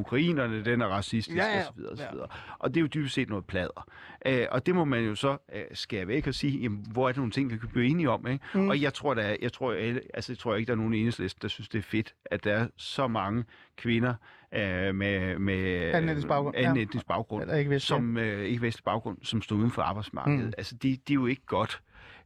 ukrainerne, 0.48 0.72
den 0.72 0.80
er 0.80 0.86
racistisk 0.86 1.36
Ja, 1.36 1.44
ja. 1.46 1.60
osv. 1.68 1.80
Og, 1.90 1.96
så 1.96 2.02
Ja. 2.02 2.10
videre. 2.12 2.26
og 2.58 2.70
det 2.70 2.76
er 2.76 2.80
jo 2.80 2.86
dybest 2.86 3.14
set 3.14 3.28
noget 3.28 3.44
plader. 3.44 3.86
Øh, 4.26 4.46
og 4.50 4.66
det 4.66 4.74
må 4.74 4.84
man 4.84 5.04
jo 5.04 5.14
så 5.14 5.36
øh, 5.54 5.62
skære 5.72 6.06
væk 6.08 6.26
og 6.26 6.34
sige, 6.34 6.58
jamen, 6.58 6.84
hvor 6.92 7.04
er 7.04 7.12
det 7.12 7.16
nogle 7.16 7.32
ting, 7.32 7.50
vi 7.50 7.56
kan 7.56 7.68
blive 7.68 7.86
enige 7.86 8.10
om. 8.10 8.26
Ikke? 8.26 8.44
Mm. 8.54 8.68
Og 8.68 8.82
jeg 8.82 8.94
tror, 8.94 9.14
der 9.14 9.22
er, 9.22 9.36
jeg 9.42 9.52
tror, 9.52 9.72
alle, 9.72 10.00
altså, 10.14 10.32
jeg 10.32 10.38
tror 10.38 10.54
ikke, 10.54 10.66
der 10.66 10.72
er 10.72 10.76
nogen 10.76 10.94
i 10.94 10.98
enhedslisten, 10.98 11.42
der 11.42 11.48
synes, 11.48 11.68
det 11.68 11.78
er 11.78 11.82
fedt, 11.82 12.14
at 12.24 12.44
der 12.44 12.52
er 12.54 12.66
så 12.76 13.06
mange 13.08 13.44
kvinder 13.76 14.14
øh, 14.54 14.94
med, 14.94 15.38
med 15.38 15.74
Anden 15.94 16.08
etnisk 16.08 16.28
baggrund, 16.28 16.56
ja. 16.56 16.62
anden 16.68 16.82
etnisk 16.82 17.06
baggrund 17.06 17.42
Eller 17.42 17.54
ikke 17.56 17.70
vestlig. 17.70 17.86
som 17.88 18.16
øh, 18.16 18.44
ikke 18.44 18.62
vestlig 18.62 18.84
baggrund, 18.84 19.18
som 19.22 19.42
står 19.42 19.56
uden 19.56 19.70
for 19.70 19.82
arbejdsmarkedet. 19.82 20.44
Mm. 20.46 20.52
Altså, 20.58 20.74
det, 20.74 20.82
det 21.08 21.10
er 21.10 21.14
jo 21.14 21.26
ikke 21.26 21.46
godt. 21.46 21.80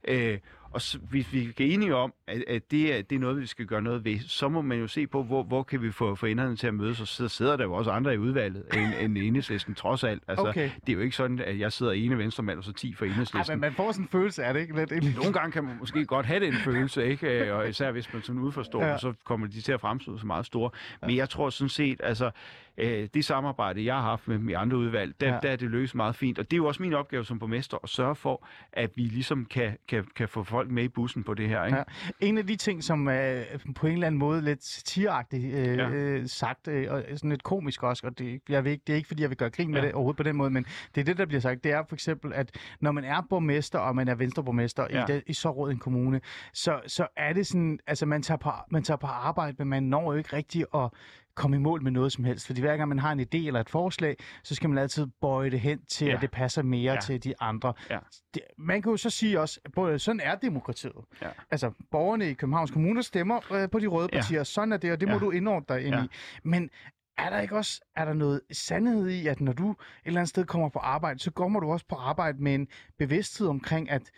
Øh, 0.08 0.38
og 0.72 0.80
så, 0.82 0.98
hvis 0.98 1.32
vi 1.32 1.44
er 1.44 1.52
enige 1.58 1.94
om, 1.94 2.12
at, 2.26 2.44
at 2.48 2.70
det, 2.70 2.94
er, 2.94 3.02
det 3.02 3.16
er 3.16 3.20
noget, 3.20 3.40
vi 3.40 3.46
skal 3.46 3.66
gøre 3.66 3.82
noget 3.82 4.04
ved, 4.04 4.18
så 4.26 4.48
må 4.48 4.62
man 4.62 4.78
jo 4.78 4.86
se 4.86 5.06
på, 5.06 5.22
hvor, 5.22 5.42
hvor 5.42 5.62
kan 5.62 5.82
vi 5.82 5.90
få, 5.92 6.16
enderne 6.26 6.56
til 6.56 6.66
at 6.66 6.74
mødes, 6.74 7.00
og 7.00 7.08
så 7.08 7.28
sidder 7.28 7.56
der 7.56 7.64
jo 7.64 7.72
også 7.72 7.90
andre 7.90 8.14
i 8.14 8.18
udvalget 8.18 8.64
end, 8.74 8.92
end 9.04 9.18
enhedslisten, 9.18 9.74
trods 9.74 10.04
alt. 10.04 10.22
Altså, 10.28 10.42
Okay. 10.52 10.70
Det 10.86 10.92
er 10.92 10.96
jo 10.96 11.00
ikke 11.00 11.16
sådan, 11.16 11.38
at 11.38 11.58
jeg 11.58 11.72
sidder 11.72 11.92
ene 11.92 12.18
venstremand, 12.18 12.58
og 12.58 12.64
så 12.64 12.72
10 12.72 12.94
for 12.94 13.04
Ej, 13.04 13.10
enhedslisten. 13.10 13.54
men 13.54 13.60
man 13.60 13.72
får 13.72 13.92
sådan 13.92 14.04
en 14.04 14.08
følelse 14.08 14.44
af 14.44 14.54
det, 14.54 14.60
ikke? 14.60 14.76
Lidt, 14.76 14.92
egentlig. 14.92 15.14
Nogle 15.14 15.32
gange 15.32 15.52
kan 15.52 15.64
man 15.64 15.76
måske 15.78 16.06
godt 16.06 16.26
have 16.26 16.40
den 16.46 16.54
følelse, 16.54 17.06
ikke? 17.06 17.52
Og 17.54 17.68
især 17.68 17.92
hvis 17.92 18.12
man 18.12 18.22
sådan 18.22 18.40
udforstår, 18.40 18.84
ja. 18.84 18.98
så 18.98 19.12
kommer 19.24 19.46
de 19.46 19.60
til 19.60 19.72
at 19.72 19.80
fremstå 19.80 20.18
så 20.18 20.26
meget 20.26 20.46
store. 20.46 20.70
Men 21.02 21.16
jeg 21.16 21.28
tror 21.28 21.50
sådan 21.50 21.68
set, 21.68 22.00
altså, 22.04 22.30
øh, 22.78 23.08
det 23.14 23.24
samarbejde, 23.24 23.84
jeg 23.84 23.94
har 23.94 24.02
haft 24.02 24.28
med 24.28 24.38
de 24.48 24.56
andre 24.58 24.76
udvalg, 24.76 25.20
der, 25.20 25.32
Ja. 25.34 25.38
der 25.42 25.50
er 25.50 25.56
det 25.56 25.70
løst 25.70 25.94
meget 25.94 26.16
fint. 26.16 26.38
Og 26.38 26.50
det 26.50 26.56
er 26.56 26.58
jo 26.58 26.66
også 26.66 26.82
min 26.82 26.92
opgave 26.94 27.24
som 27.24 27.38
borgmester 27.38 27.78
at 27.82 27.88
sørge 27.88 28.14
for, 28.14 28.46
at 28.72 28.90
vi 28.96 29.02
ligesom 29.02 29.44
kan, 29.44 29.76
kan, 29.88 30.04
kan 30.16 30.28
få 30.28 30.42
folk 30.42 30.70
med 30.70 30.84
i 30.84 30.88
bussen 30.88 31.24
på 31.24 31.34
det 31.34 31.48
her. 31.48 31.64
Ikke? 31.64 31.78
Ja. 31.78 31.82
En 32.20 32.38
af 32.38 32.46
de 32.46 32.56
ting, 32.56 32.84
som 32.84 33.08
er 33.08 33.42
på 33.76 33.86
en 33.86 33.92
eller 33.92 34.06
anden 34.06 34.18
måde 34.18 34.42
lidt 34.42 34.64
satireagtigt 34.64 35.54
øh, 35.54 35.76
ja. 35.78 35.88
Øh, 35.90 36.26
sagt, 36.28 36.68
øh, 36.68 36.86
og 36.90 37.04
sådan 37.14 37.30
lidt 37.30 37.42
komisk 37.42 37.82
også, 37.82 38.06
og 38.06 38.18
det, 38.18 38.40
jeg 38.48 38.64
ved 38.64 38.72
ikke, 38.72 38.82
det 38.86 38.92
er 38.92 38.96
ikke, 38.96 39.08
fordi 39.08 39.22
jeg 39.22 39.30
vil 39.30 39.38
gøre 39.38 39.50
grin 39.50 39.70
med 39.70 39.80
Ja. 39.80 39.86
det 39.86 39.94
overhovedet 39.94 40.16
på 40.16 40.22
den 40.22 40.36
måde, 40.36 40.50
men 40.50 40.66
det 40.94 41.00
er 41.00 41.04
det, 41.04 41.18
der 41.18 41.26
bliver 41.26 41.40
sagt. 41.40 41.64
Det 41.64 41.72
er 41.72 41.82
for 41.88 41.96
eksempel, 41.96 42.32
at 42.32 42.56
når 42.80 42.92
man 42.92 43.04
er 43.04 43.22
borgmester, 43.30 43.78
og 43.78 43.96
man 43.96 44.08
er 44.08 44.14
venstreborgmester 44.14 44.86
ja. 44.90 45.02
I, 45.02 45.06
det, 45.06 45.22
i 45.26 45.32
så 45.32 45.50
råd 45.50 45.70
en 45.70 45.78
kommune, 45.78 46.20
så, 46.52 46.80
så 46.86 47.06
er 47.16 47.32
det 47.32 47.46
sådan, 47.46 47.78
altså 47.86 48.06
man 48.06 48.22
tager, 48.22 48.38
på, 48.38 48.50
man 48.70 48.82
tager 48.82 48.98
på 48.98 49.06
arbejde, 49.06 49.56
men 49.58 49.68
man 49.68 49.82
når 49.82 50.12
jo 50.12 50.18
ikke 50.18 50.36
rigtig 50.36 50.64
at 50.74 50.90
komme 51.34 51.56
i 51.56 51.60
mål 51.60 51.82
med 51.82 51.90
noget 51.92 52.12
som 52.12 52.24
helst. 52.24 52.46
Fordi 52.46 52.60
hver 52.60 52.76
gang 52.76 52.88
man 52.88 52.98
har 52.98 53.12
en 53.12 53.20
idé 53.20 53.46
eller 53.46 53.60
et 53.60 53.70
forslag, 53.70 54.16
så 54.44 54.54
skal 54.54 54.68
man 54.70 54.78
altid 54.78 55.06
bøje 55.20 55.50
det 55.50 55.60
hen 55.60 55.84
til, 55.84 56.04
ja. 56.04 56.10
Ja. 56.10 56.16
at 56.16 56.22
det 56.22 56.30
passer 56.30 56.62
mere 56.62 56.82
ja. 56.82 56.92
Ja. 56.94 57.00
til 57.00 57.24
de 57.24 57.34
andre. 57.40 57.74
Ja. 57.90 57.98
Det, 58.34 58.42
man 58.58 58.82
kan 58.82 58.90
jo 58.90 58.96
så 58.96 59.10
sige 59.10 59.40
også, 59.40 59.60
at 59.94 60.00
sådan 60.00 60.20
er 60.20 60.34
demokratiet. 60.34 60.92
Ja. 61.22 61.28
Altså, 61.50 61.70
borgerne 61.90 62.30
i 62.30 62.34
Københavns 62.34 62.70
Kommune 62.70 63.02
stemmer 63.02 63.52
øh, 63.52 63.70
på 63.70 63.78
de 63.78 63.86
røde 63.86 64.08
Ja. 64.12 64.18
partier. 64.18 64.42
Sådan 64.44 64.72
er 64.72 64.76
det, 64.76 64.92
og 64.92 65.00
det 65.00 65.08
må 65.08 65.14
Ja. 65.14 65.20
du 65.20 65.30
indordne 65.30 65.66
dig 65.76 65.86
ind 65.86 65.94
Ja. 65.94 66.02
i. 66.04 66.06
Men 66.42 66.70
er 67.18 67.30
der 67.30 67.40
ikke 67.40 67.56
også 67.56 67.80
er 67.96 68.04
der 68.04 68.12
noget 68.12 68.40
sandhed 68.52 69.08
i, 69.08 69.26
at 69.26 69.40
når 69.40 69.52
du 69.52 69.70
et 69.70 69.76
eller 70.04 70.20
andet 70.20 70.28
sted 70.28 70.44
kommer 70.44 70.68
på 70.68 70.78
arbejde, 70.78 71.18
så 71.18 71.30
kommer 71.30 71.60
du 71.60 71.72
også 71.72 71.86
på 71.88 71.94
arbejde 71.94 72.42
med 72.42 72.54
en 72.54 72.68
bevidsthed 72.98 73.46
omkring, 73.48 73.90
at 73.90 74.10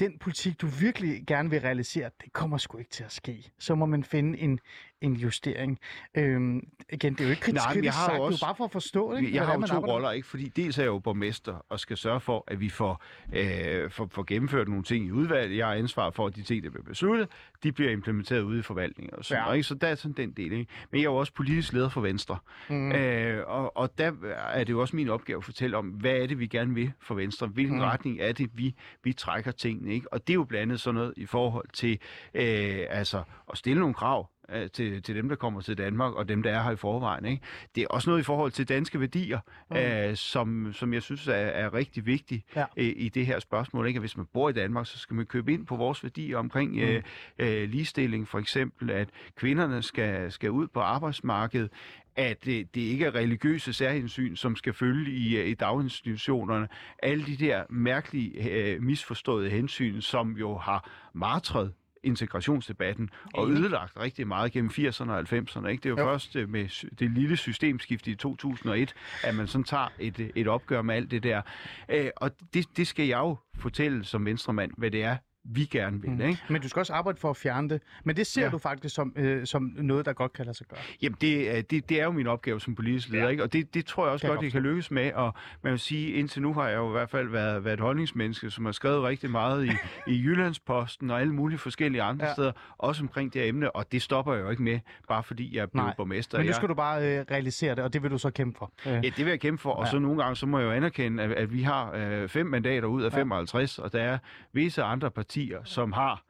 den 0.00 0.18
politik, 0.18 0.60
du 0.60 0.66
virkelig 0.66 1.24
gerne 1.26 1.50
vil 1.50 1.60
realisere, 1.60 2.10
det 2.24 2.32
kommer 2.32 2.58
sgu 2.58 2.78
ikke 2.78 2.90
til 2.90 3.04
at 3.04 3.12
ske. 3.12 3.52
Så 3.58 3.74
må 3.74 3.86
man 3.86 4.04
finde 4.04 4.38
en, 4.38 4.58
en 5.00 5.12
justering. 5.16 5.78
Øhm, 6.14 6.68
igen, 6.92 7.12
det 7.12 7.20
er 7.20 7.24
jo 7.24 7.30
ikke 7.30 7.42
kritisk, 7.42 7.64
Nej, 7.64 7.72
kritisk 7.72 7.84
jeg 7.84 7.92
har 7.92 8.06
sagt, 8.06 8.12
jo 8.18 8.22
det 8.22 8.26
er 8.28 8.32
også- 8.32 8.46
bare 8.46 8.54
for 8.54 8.64
at 8.64 8.72
forstå 8.72 9.16
det. 9.16 9.34
Jeg 9.34 9.46
har 9.46 9.54
jo 9.54 9.60
to 9.66 9.74
arbejder. 9.74 9.94
roller, 9.94 10.10
ikke? 10.10 10.28
Fordi 10.28 10.48
dels 10.48 10.78
er 10.78 10.82
jeg 10.82 10.88
jo 10.88 10.98
borgmester 10.98 11.66
og 11.68 11.80
skal 11.80 11.96
sørge 11.96 12.20
for, 12.20 12.44
at 12.46 12.60
vi 12.60 12.68
får, 12.68 13.02
øh, 13.32 13.90
får, 13.90 14.08
får 14.12 14.22
gennemført 14.22 14.68
nogle 14.68 14.82
ting 14.84 15.06
i 15.06 15.10
udvalget. 15.10 15.56
Jeg 15.56 15.66
har 15.66 15.74
ansvar 15.74 16.10
for, 16.10 16.26
at 16.26 16.36
de 16.36 16.42
ting, 16.42 16.64
der 16.64 16.70
bliver 16.70 16.84
besluttet, 16.84 17.28
de 17.62 17.72
bliver 17.72 17.90
implementeret 17.90 18.42
ude 18.42 18.58
i 18.58 18.62
forvaltningen 18.62 19.14
og 19.14 19.24
sådan 19.24 19.40
Ja. 19.40 19.44
noget, 19.44 19.56
ikke? 19.56 19.66
Så 19.66 19.74
der 19.74 19.86
er 19.88 19.94
sådan 19.94 20.12
den 20.16 20.30
del, 20.32 20.52
ikke? 20.52 20.66
Men 20.90 21.00
jeg 21.00 21.06
er 21.06 21.10
jo 21.10 21.16
også 21.16 21.32
politisk 21.32 21.72
leder 21.72 21.88
for 21.88 22.00
Venstre. 22.00 22.38
Mm. 22.68 22.92
Øh, 22.92 23.42
og, 23.46 23.76
og 23.76 23.98
der 23.98 24.12
er 24.52 24.64
det 24.64 24.72
jo 24.72 24.80
også 24.80 24.96
min 24.96 25.08
opgave 25.08 25.36
at 25.38 25.44
fortælle 25.44 25.76
om, 25.76 25.86
hvad 25.88 26.12
er 26.16 26.26
det, 26.26 26.38
vi 26.38 26.46
gerne 26.46 26.74
vil 26.74 26.92
for 27.00 27.14
Venstre? 27.14 27.46
Hvilken 27.46 27.76
mm. 27.76 27.82
retning 27.82 28.20
er 28.20 28.32
det, 28.32 28.50
vi, 28.54 28.74
vi 29.04 29.12
trækker 29.12 29.50
tingene, 29.50 29.94
ikke? 29.94 30.12
Og 30.12 30.26
det 30.26 30.32
er 30.32 30.34
jo 30.34 30.44
blandt 30.44 30.62
andet 30.62 30.80
sådan 30.80 30.94
noget 30.94 31.14
i 31.16 31.26
forhold 31.26 31.66
til 31.72 31.98
øh, 32.34 32.78
altså, 32.90 33.22
at 33.52 33.58
stille 33.58 33.80
nogle 33.80 33.94
krav 33.94 34.30
øh, 34.54 34.70
til, 34.70 35.02
til 35.02 35.14
dem, 35.16 35.28
der 35.28 35.36
kommer 35.36 35.60
til 35.60 35.78
Danmark, 35.78 36.14
og 36.14 36.28
dem, 36.28 36.42
der 36.42 36.50
er 36.50 36.62
her 36.62 36.70
i 36.70 36.76
forvejen. 36.76 37.24
Ikke? 37.24 37.42
Det 37.74 37.82
er 37.82 37.86
også 37.90 38.10
noget 38.10 38.20
i 38.20 38.24
forhold 38.24 38.50
til 38.52 38.68
danske 38.68 39.00
værdier, 39.00 39.38
Mm. 39.70 39.76
mm. 39.76 39.82
øh, 39.82 40.16
som, 40.16 40.72
som 40.72 40.94
jeg 40.94 41.02
synes 41.02 41.28
er, 41.28 41.32
er 41.32 41.74
rigtig 41.74 42.06
vigtigt 42.06 42.44
Ja. 42.56 42.64
øh, 42.76 42.92
i 42.96 43.08
det 43.08 43.26
her 43.26 43.38
spørgsmål. 43.38 43.86
Ikke? 43.86 43.98
At 43.98 44.02
hvis 44.02 44.16
man 44.16 44.26
bor 44.32 44.48
i 44.48 44.52
Danmark, 44.52 44.86
så 44.86 44.98
skal 44.98 45.14
man 45.14 45.26
købe 45.26 45.52
ind 45.52 45.66
på 45.66 45.76
vores 45.76 46.02
værdier 46.04 46.38
omkring 46.38 46.78
øh, 46.78 47.02
øh, 47.38 47.68
ligestilling, 47.68 48.28
for 48.28 48.38
eksempel, 48.38 48.90
at 48.90 49.08
kvinderne 49.36 49.82
skal, 49.82 50.32
skal 50.32 50.50
ud 50.50 50.66
på 50.68 50.80
arbejdsmarkedet, 50.80 51.70
at 52.16 52.48
øh, 52.48 52.54
det 52.54 52.80
ikke 52.80 53.04
er 53.04 53.14
religiøse 53.14 53.72
særhensyn, 53.72 54.36
som 54.36 54.56
skal 54.56 54.72
følge 54.72 55.12
i, 55.12 55.36
øh, 55.36 55.46
i 55.46 55.54
daginstitutionerne. 55.54 56.68
Alle 57.02 57.26
de 57.26 57.36
der 57.36 57.64
mærkelige, 57.70 58.50
øh, 58.50 58.82
misforståede 58.82 59.50
hensyn, 59.50 60.00
som 60.00 60.32
jo 60.36 60.58
har 60.58 60.90
martret 61.14 61.72
integrationsdebatten 62.02 63.10
og 63.34 63.50
ødelagt 63.50 63.92
rigtig 64.00 64.26
meget 64.26 64.52
gennem 64.52 64.70
80'erne 64.70 65.10
og 65.10 65.20
90'erne. 65.20 65.66
Ikke? 65.66 65.82
Det 65.82 65.86
er 65.86 65.90
jo, 65.90 65.98
Jo. 65.98 66.04
først 66.04 66.36
øh, 66.36 66.48
med 66.48 66.90
det 66.96 67.10
lille 67.10 67.36
systemskifte 67.36 68.10
i 68.10 68.14
2001, 68.14 68.94
at 69.24 69.34
man 69.34 69.46
sådan 69.46 69.64
tager 69.64 69.88
et, 69.98 70.30
et 70.34 70.48
opgør 70.48 70.82
med 70.82 70.94
alt 70.94 71.10
det 71.10 71.22
der. 71.22 71.42
Øh, 71.88 72.10
og 72.16 72.30
det, 72.54 72.66
det 72.76 72.86
skal 72.86 73.06
jeg 73.06 73.18
jo 73.18 73.36
fortælle 73.58 74.04
som 74.04 74.26
venstremand, 74.26 74.72
hvad 74.78 74.90
det 74.90 75.02
er, 75.04 75.16
vi 75.44 75.64
gerne 75.64 76.00
vil. 76.00 76.10
Mm. 76.10 76.20
Ikke? 76.20 76.38
Men 76.48 76.62
du 76.62 76.68
skal 76.68 76.80
også 76.80 76.92
arbejde 76.92 77.18
for 77.20 77.30
at 77.30 77.36
fjerne 77.36 77.68
det. 77.68 77.82
Men 78.04 78.16
det 78.16 78.26
ser 78.26 78.42
ja. 78.44 78.50
Du 78.50 78.58
faktisk 78.58 78.94
som, 78.94 79.12
øh, 79.16 79.46
som 79.46 79.62
noget, 79.76 80.06
der 80.06 80.12
godt 80.12 80.32
kan 80.32 80.44
lade 80.46 80.56
sig 80.56 80.66
gøre. 80.66 80.80
Jamen, 81.02 81.16
det, 81.20 81.56
er- 81.58 81.62
det, 81.62 81.88
det 81.88 82.00
er 82.00 82.04
jo 82.04 82.10
min 82.10 82.26
opgave 82.26 82.60
som 82.60 82.74
politisk 82.74 83.08
leder, 83.08 83.24
Ja. 83.24 83.30
ikke? 83.30 83.42
og 83.42 83.52
det, 83.52 83.74
det 83.74 83.86
tror 83.86 84.04
jeg 84.04 84.12
også 84.12 84.22
Kan 84.22 84.30
jeg 84.30 84.36
godt, 84.36 84.44
jeg 84.44 84.52
kan 84.52 84.62
lykkes 84.62 84.90
med. 84.90 85.12
Og 85.12 85.34
man 85.62 85.70
vil 85.72 85.78
sige, 85.80 86.12
indtil 86.12 86.42
nu 86.42 86.54
har 86.54 86.68
jeg 86.68 86.76
jo 86.76 86.88
i 86.88 86.92
hvert 86.92 87.10
fald 87.10 87.28
været, 87.28 87.64
været 87.64 87.74
et 87.74 87.80
holdningsmenneske, 87.80 88.50
som 88.50 88.64
har 88.64 88.72
skrevet 88.72 89.02
rigtig 89.02 89.30
meget 89.30 89.66
i, 89.66 89.70
i 90.06 90.22
Jyllandsposten 90.22 91.10
og 91.10 91.20
alle 91.20 91.34
mulige 91.34 91.58
forskellige 91.58 92.02
andre 92.02 92.26
Ja. 92.26 92.32
steder, 92.32 92.52
også 92.78 93.02
omkring 93.02 93.34
det 93.34 93.48
emne, 93.48 93.76
og 93.76 93.92
det 93.92 94.02
stopper 94.02 94.34
jeg 94.34 94.42
jo 94.42 94.50
ikke 94.50 94.62
med, 94.62 94.80
bare 95.08 95.22
fordi 95.22 95.56
jeg 95.56 95.62
er 95.62 95.66
blevet 95.66 95.86
Nej, 95.86 95.94
borgmester. 95.96 96.38
Men 96.38 96.44
nu 96.44 96.48
jeg, 96.48 96.54
skal 96.54 96.68
du 96.68 96.74
bare 96.74 97.18
øh, 97.18 97.24
realisere 97.30 97.74
det, 97.74 97.84
og 97.84 97.92
det 97.92 98.02
vil 98.02 98.10
du 98.10 98.18
så 98.18 98.30
kæmpe 98.30 98.58
for. 98.58 98.72
Øh. 98.86 98.92
Ja, 98.92 99.00
det 99.00 99.18
vil 99.18 99.26
jeg 99.26 99.40
kæmpe 99.40 99.62
for, 99.62 99.70
og 99.72 99.84
Ja. 99.84 99.90
så 99.90 99.98
nogle 99.98 100.22
gange, 100.22 100.36
så 100.36 100.46
må 100.46 100.58
jeg 100.58 100.66
jo 100.66 100.70
anerkende, 100.72 101.22
at, 101.22 101.32
at 101.32 101.52
vi 101.52 101.62
har 101.62 101.92
øh, 101.92 102.28
fem 102.28 102.46
mandater 102.46 102.88
ud 102.88 103.02
af 103.02 103.10
Ja. 103.10 103.16
55, 103.16 103.78
og 103.78 103.92
der 103.92 104.02
er 104.02 104.18
visse 104.52 104.82
andre 104.82 105.10
partier, 105.10 105.29
som 105.64 105.92
har 105.92 106.24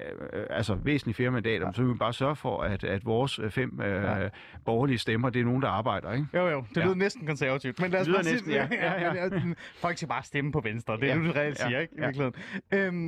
øh, 0.00 0.46
altså 0.50 0.74
væsentligt 0.74 1.16
flere 1.16 1.30
mandater, 1.30 1.66
ja. 1.66 1.72
så 1.72 1.82
vil 1.82 1.92
vi 1.92 1.98
bare 1.98 2.12
sørge 2.12 2.36
for, 2.36 2.60
at, 2.62 2.84
at 2.84 3.04
vores 3.04 3.38
øh, 3.38 3.50
fem 3.50 3.80
øh, 3.80 3.88
Ja. 3.90 4.16
ja. 4.22 4.28
borgerlige 4.64 4.98
stemmer, 4.98 5.30
det 5.30 5.40
er 5.40 5.44
nogen, 5.44 5.62
der 5.62 5.68
arbejder, 5.68 6.12
ikke? 6.12 6.26
Jo, 6.34 6.48
jo, 6.48 6.64
det 6.68 6.76
Ja. 6.76 6.84
lyder 6.84 6.94
næsten 6.94 7.26
konservativt. 7.26 7.80
Men 7.80 7.90
lad 7.90 8.00
os 8.00 8.06
Det 8.06 8.08
lyder 8.08 8.18
bare 8.18 8.24
sige- 8.24 8.34
næsten, 8.34 8.52
ja. 8.80 8.88
Ja, 9.10 9.14
ja. 9.14 9.54
Folk 9.74 9.96
skal 9.96 10.08
bare 10.08 10.22
stemme 10.22 10.52
på 10.52 10.60
Venstre. 10.60 10.96
Det 10.96 11.02
er 11.02 11.06
Ja. 11.06 11.14
det, 11.22 11.34
du 11.34 11.38
reelt 11.40 11.58
Ja. 11.60 11.66
siger, 11.66 11.80
ikke? 11.80 11.94
I 11.94 12.00
Ja. 12.00 12.06
virkeligheden. 12.06 12.34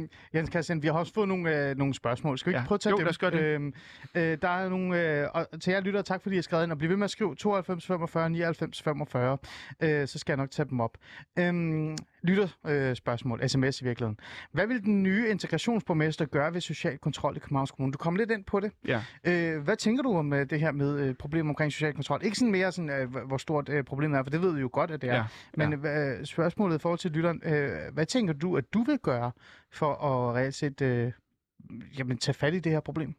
Øhm, 0.01 0.09
Jens 0.35 0.51
Christian, 0.51 0.82
vi 0.82 0.87
har 0.89 0.95
også 0.95 1.14
fået 1.14 1.28
nogle, 1.28 1.70
øh, 1.70 1.76
nogle 1.76 1.95
spørgsmål. 1.95 2.39
Skal 2.39 2.51
vi 2.51 2.55
ikke 2.55 2.61
Ja. 2.61 2.66
prøve 2.66 2.76
at 2.76 2.80
tage 2.80 2.91
Jo, 2.91 2.97
dem? 2.97 3.05
lad 3.05 3.11
os 3.11 3.18
gøre 3.18 3.30
det. 3.30 3.41
Øhm, 3.43 3.72
øh, 4.14 4.39
der 4.43 4.49
er 4.49 4.68
nogle... 4.68 5.20
Øh, 5.22 5.28
og 5.35 5.61
til 5.61 5.72
jer 5.72 5.80
lytter, 5.80 6.03
tak 6.03 6.22
fordi 6.22 6.35
I 6.35 6.39
har 6.39 6.43
skrevet 6.43 6.64
ind, 6.64 6.72
og 6.72 6.78
bliv 6.78 6.91
ved 6.91 6.97
med 6.97 7.05
at 7.05 7.11
skrive 7.11 7.35
92 7.35 7.87
45 7.87 8.30
99 8.30 8.82
45. 8.82 9.39
Øh, 9.82 10.07
så 10.09 10.18
skal 10.18 10.32
jeg 10.32 10.37
nok 10.37 10.51
tage 10.51 10.68
dem 10.70 10.80
op. 10.80 10.99
Øhm, 11.39 11.97
lytter 12.25 12.49
øh, 12.66 12.97
spørgsmål, 12.97 13.49
sms 13.49 13.81
i 13.81 13.85
virkeligheden. 13.85 14.18
Hvad 14.53 14.66
vil 14.66 14.85
den 14.85 15.03
nye 15.03 15.29
integrationsborgmester 15.29 16.25
gøre 16.25 16.55
ved 16.55 16.61
social 16.61 16.99
kontrol 16.99 17.37
i 17.37 17.39
Københavns 17.39 17.70
Kommune? 17.70 17.93
Du 17.93 17.99
kom 17.99 18.16
lidt 18.16 18.31
ind 18.31 18.45
på 18.45 18.61
det. 18.61 18.72
Ja. 18.89 19.03
Øh, 19.25 19.62
hvad 19.62 19.77
tænker 19.77 20.03
du 20.03 20.16
om 20.16 20.33
øh, 20.33 20.51
det 20.51 20.61
her 20.61 20.72
med 20.72 21.01
øh, 21.01 21.14
problemer 21.14 21.51
omkring 21.51 21.72
social 21.72 21.95
kontrol? 21.95 22.20
Ikke 22.25 22.39
sådan 22.39 22.53
mere 22.53 22.72
sådan, 22.72 22.91
øh, 22.91 23.27
hvor 23.27 23.37
stort 23.37 23.68
øh, 23.68 23.85
problemet 23.85 24.18
er, 24.18 24.22
for 24.22 24.31
det 24.31 24.43
ved 24.43 24.55
vi 24.55 24.61
jo 24.61 24.70
godt, 24.72 24.91
at 24.91 25.03
det 25.03 25.11
er. 25.11 25.14
Ja, 25.14 25.25
Men 25.55 25.87
øh, 25.87 26.25
spørgsmålet 26.25 26.79
i 26.79 26.79
forhold 26.79 26.99
til 26.99 27.11
lytteren, 27.11 27.43
øh, 27.45 27.70
hvad 27.93 28.07
tænker 28.07 28.33
du, 28.33 28.57
at 28.57 28.75
du 28.75 28.83
vil 28.83 28.99
gøre 28.99 29.33
for 29.72 29.95
at 29.95 30.35
reelt 30.35 30.55
set 30.55 30.81
øh, 30.81 31.12
jamen, 31.99 32.18
tage 32.18 32.35
fat 32.35 32.55
i 32.55 32.59
det 32.59 32.72
her 32.72 32.81
problem? 32.81 33.14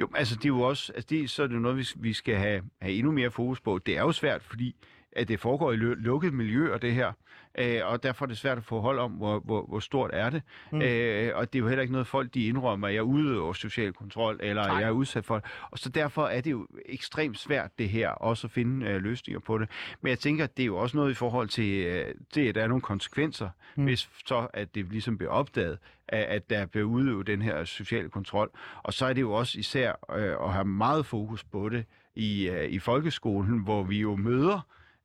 Jo, 0.00 0.08
altså 0.14 0.34
det 0.34 0.44
er 0.44 0.48
jo 0.48 0.60
også, 0.60 0.92
altså 0.92 1.06
det, 1.10 1.30
så 1.30 1.42
er 1.42 1.46
det 1.46 1.60
noget, 1.60 1.78
vi, 1.78 1.86
vi 1.96 2.12
skal 2.12 2.36
have, 2.36 2.62
have 2.80 2.94
endnu 2.94 3.12
mere 3.12 3.30
fokus 3.30 3.60
på. 3.60 3.78
Det 3.78 3.96
er 3.96 4.00
jo 4.00 4.12
svært, 4.12 4.42
fordi 4.42 4.76
at 5.16 5.28
det 5.28 5.40
foregår 5.40 5.72
i 5.72 5.76
lukket 5.76 6.32
miljøer, 6.32 6.78
det 6.78 6.94
her. 6.94 7.12
Øh, 7.58 7.80
og 7.84 8.02
derfor 8.02 8.24
er 8.24 8.26
det 8.26 8.38
svært 8.38 8.58
at 8.58 8.64
få 8.64 8.80
hold 8.80 8.98
om, 8.98 9.12
hvor, 9.12 9.38
hvor, 9.38 9.66
hvor 9.68 9.78
stort 9.78 10.10
er 10.12 10.30
det. 10.30 10.42
Mm. 10.72 10.82
Øh, 10.82 11.32
og 11.36 11.52
det 11.52 11.58
er 11.58 11.62
jo 11.62 11.68
heller 11.68 11.82
ikke 11.82 11.92
noget, 11.92 12.06
folk 12.06 12.34
de 12.34 12.46
indrømmer, 12.46 12.88
at 12.88 12.94
jeg 12.94 13.02
udøver 13.02 13.52
social 13.52 13.92
kontrol, 13.92 14.40
eller 14.42 14.66
Nej. 14.66 14.76
jeg 14.76 14.86
er 14.86 14.90
udsat 14.90 15.24
for 15.24 15.34
det. 15.34 15.44
Og 15.70 15.78
så 15.78 15.88
derfor 15.88 16.26
er 16.26 16.40
det 16.40 16.50
jo 16.50 16.66
ekstremt 16.86 17.38
svært, 17.38 17.78
det 17.78 17.88
her, 17.88 18.08
også 18.08 18.46
at 18.46 18.50
finde 18.50 18.86
øh, 18.86 19.02
løsninger 19.02 19.40
på 19.40 19.58
det. 19.58 19.68
Men 20.00 20.10
jeg 20.10 20.18
tænker, 20.18 20.44
at 20.44 20.56
det 20.56 20.62
er 20.62 20.66
jo 20.66 20.76
også 20.76 20.96
noget 20.96 21.10
i 21.10 21.14
forhold 21.14 21.48
til, 21.48 21.86
øh, 21.86 22.14
det, 22.34 22.48
at 22.48 22.54
der 22.54 22.62
er 22.62 22.66
nogle 22.66 22.82
konsekvenser, 22.82 23.48
mm. 23.76 23.84
hvis 23.84 24.10
så, 24.26 24.46
at 24.52 24.74
det 24.74 24.86
ligesom 24.90 25.18
bliver 25.18 25.30
opdaget, 25.30 25.78
at, 26.08 26.24
at 26.24 26.50
der 26.50 26.66
bliver 26.66 26.86
udøvet 26.86 27.26
den 27.26 27.42
her 27.42 27.64
sociale 27.64 28.08
kontrol. 28.08 28.50
Og 28.82 28.92
så 28.92 29.06
er 29.06 29.12
det 29.12 29.20
jo 29.20 29.32
også 29.32 29.58
især 29.58 29.92
øh, 30.16 30.46
at 30.46 30.52
have 30.52 30.64
meget 30.64 31.06
fokus 31.06 31.44
på 31.44 31.68
det 31.68 31.84
i, 32.14 32.48
øh, 32.48 32.68
i 32.68 32.78
folkeskolen, 32.78 33.58
hvor 33.58 33.82
vi 33.82 34.00
jo 34.00 34.16
møder 34.16 34.60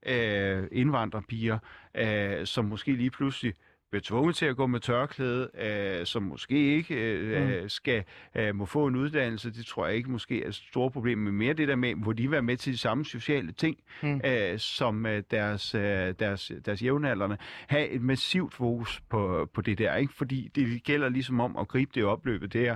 øh, 0.06 0.68
indvandrerpiger, 0.72 1.60
øh, 1.96 2.46
som 2.46 2.66
måske 2.66 2.92
lige 2.92 3.12
pludselig 3.12 3.54
bliver 3.92 4.02
tvunget 4.02 4.36
til 4.36 4.46
at 4.46 4.56
gå 4.56 4.68
med 4.68 4.80
tørklæde, 4.80 5.50
øh, 5.62 6.06
som 6.06 6.24
måske 6.24 6.76
ikke 6.76 6.96
øh, 6.96 7.62
mm. 7.62 7.70
skal 7.70 8.04
øh, 8.36 8.56
må 8.56 8.66
få 8.66 8.88
en 8.88 8.96
uddannelse. 8.96 9.52
Det 9.52 9.66
tror 9.66 9.88
jeg 9.88 9.96
ikke 9.96 10.12
måske 10.12 10.44
er 10.44 10.48
et 10.48 10.56
stort 10.56 10.94
problem, 10.94 11.18
men 11.18 11.34
mere 11.34 11.54
det 11.54 11.68
der 11.68 11.76
med, 11.76 11.96
hvor 11.96 12.14
de 12.14 12.32
være 12.32 12.42
med 12.42 12.58
til 12.58 12.74
de 12.74 12.78
samme 12.78 13.06
sociale 13.06 13.52
ting, 13.52 13.78
mm. 14.04 14.22
øh, 14.26 14.60
som 14.60 15.06
øh, 15.06 15.24
deres, 15.32 15.76
øh, 15.76 16.14
deres, 16.20 16.52
deres 16.66 16.84
jævnaldrende. 16.84 17.38
Have 17.68 17.88
et 17.88 18.02
massivt 18.02 18.54
fokus 18.54 19.02
på, 19.10 19.50
på 19.54 19.62
det 19.62 19.78
der, 19.78 19.96
ikke? 19.96 20.14
fordi 20.14 20.52
det 20.56 20.84
gælder 20.84 21.10
ligesom 21.10 21.40
om 21.40 21.58
at 21.58 21.68
gribe 21.68 21.92
det 21.96 22.04
opløbet 22.04 22.54
der, 22.54 22.76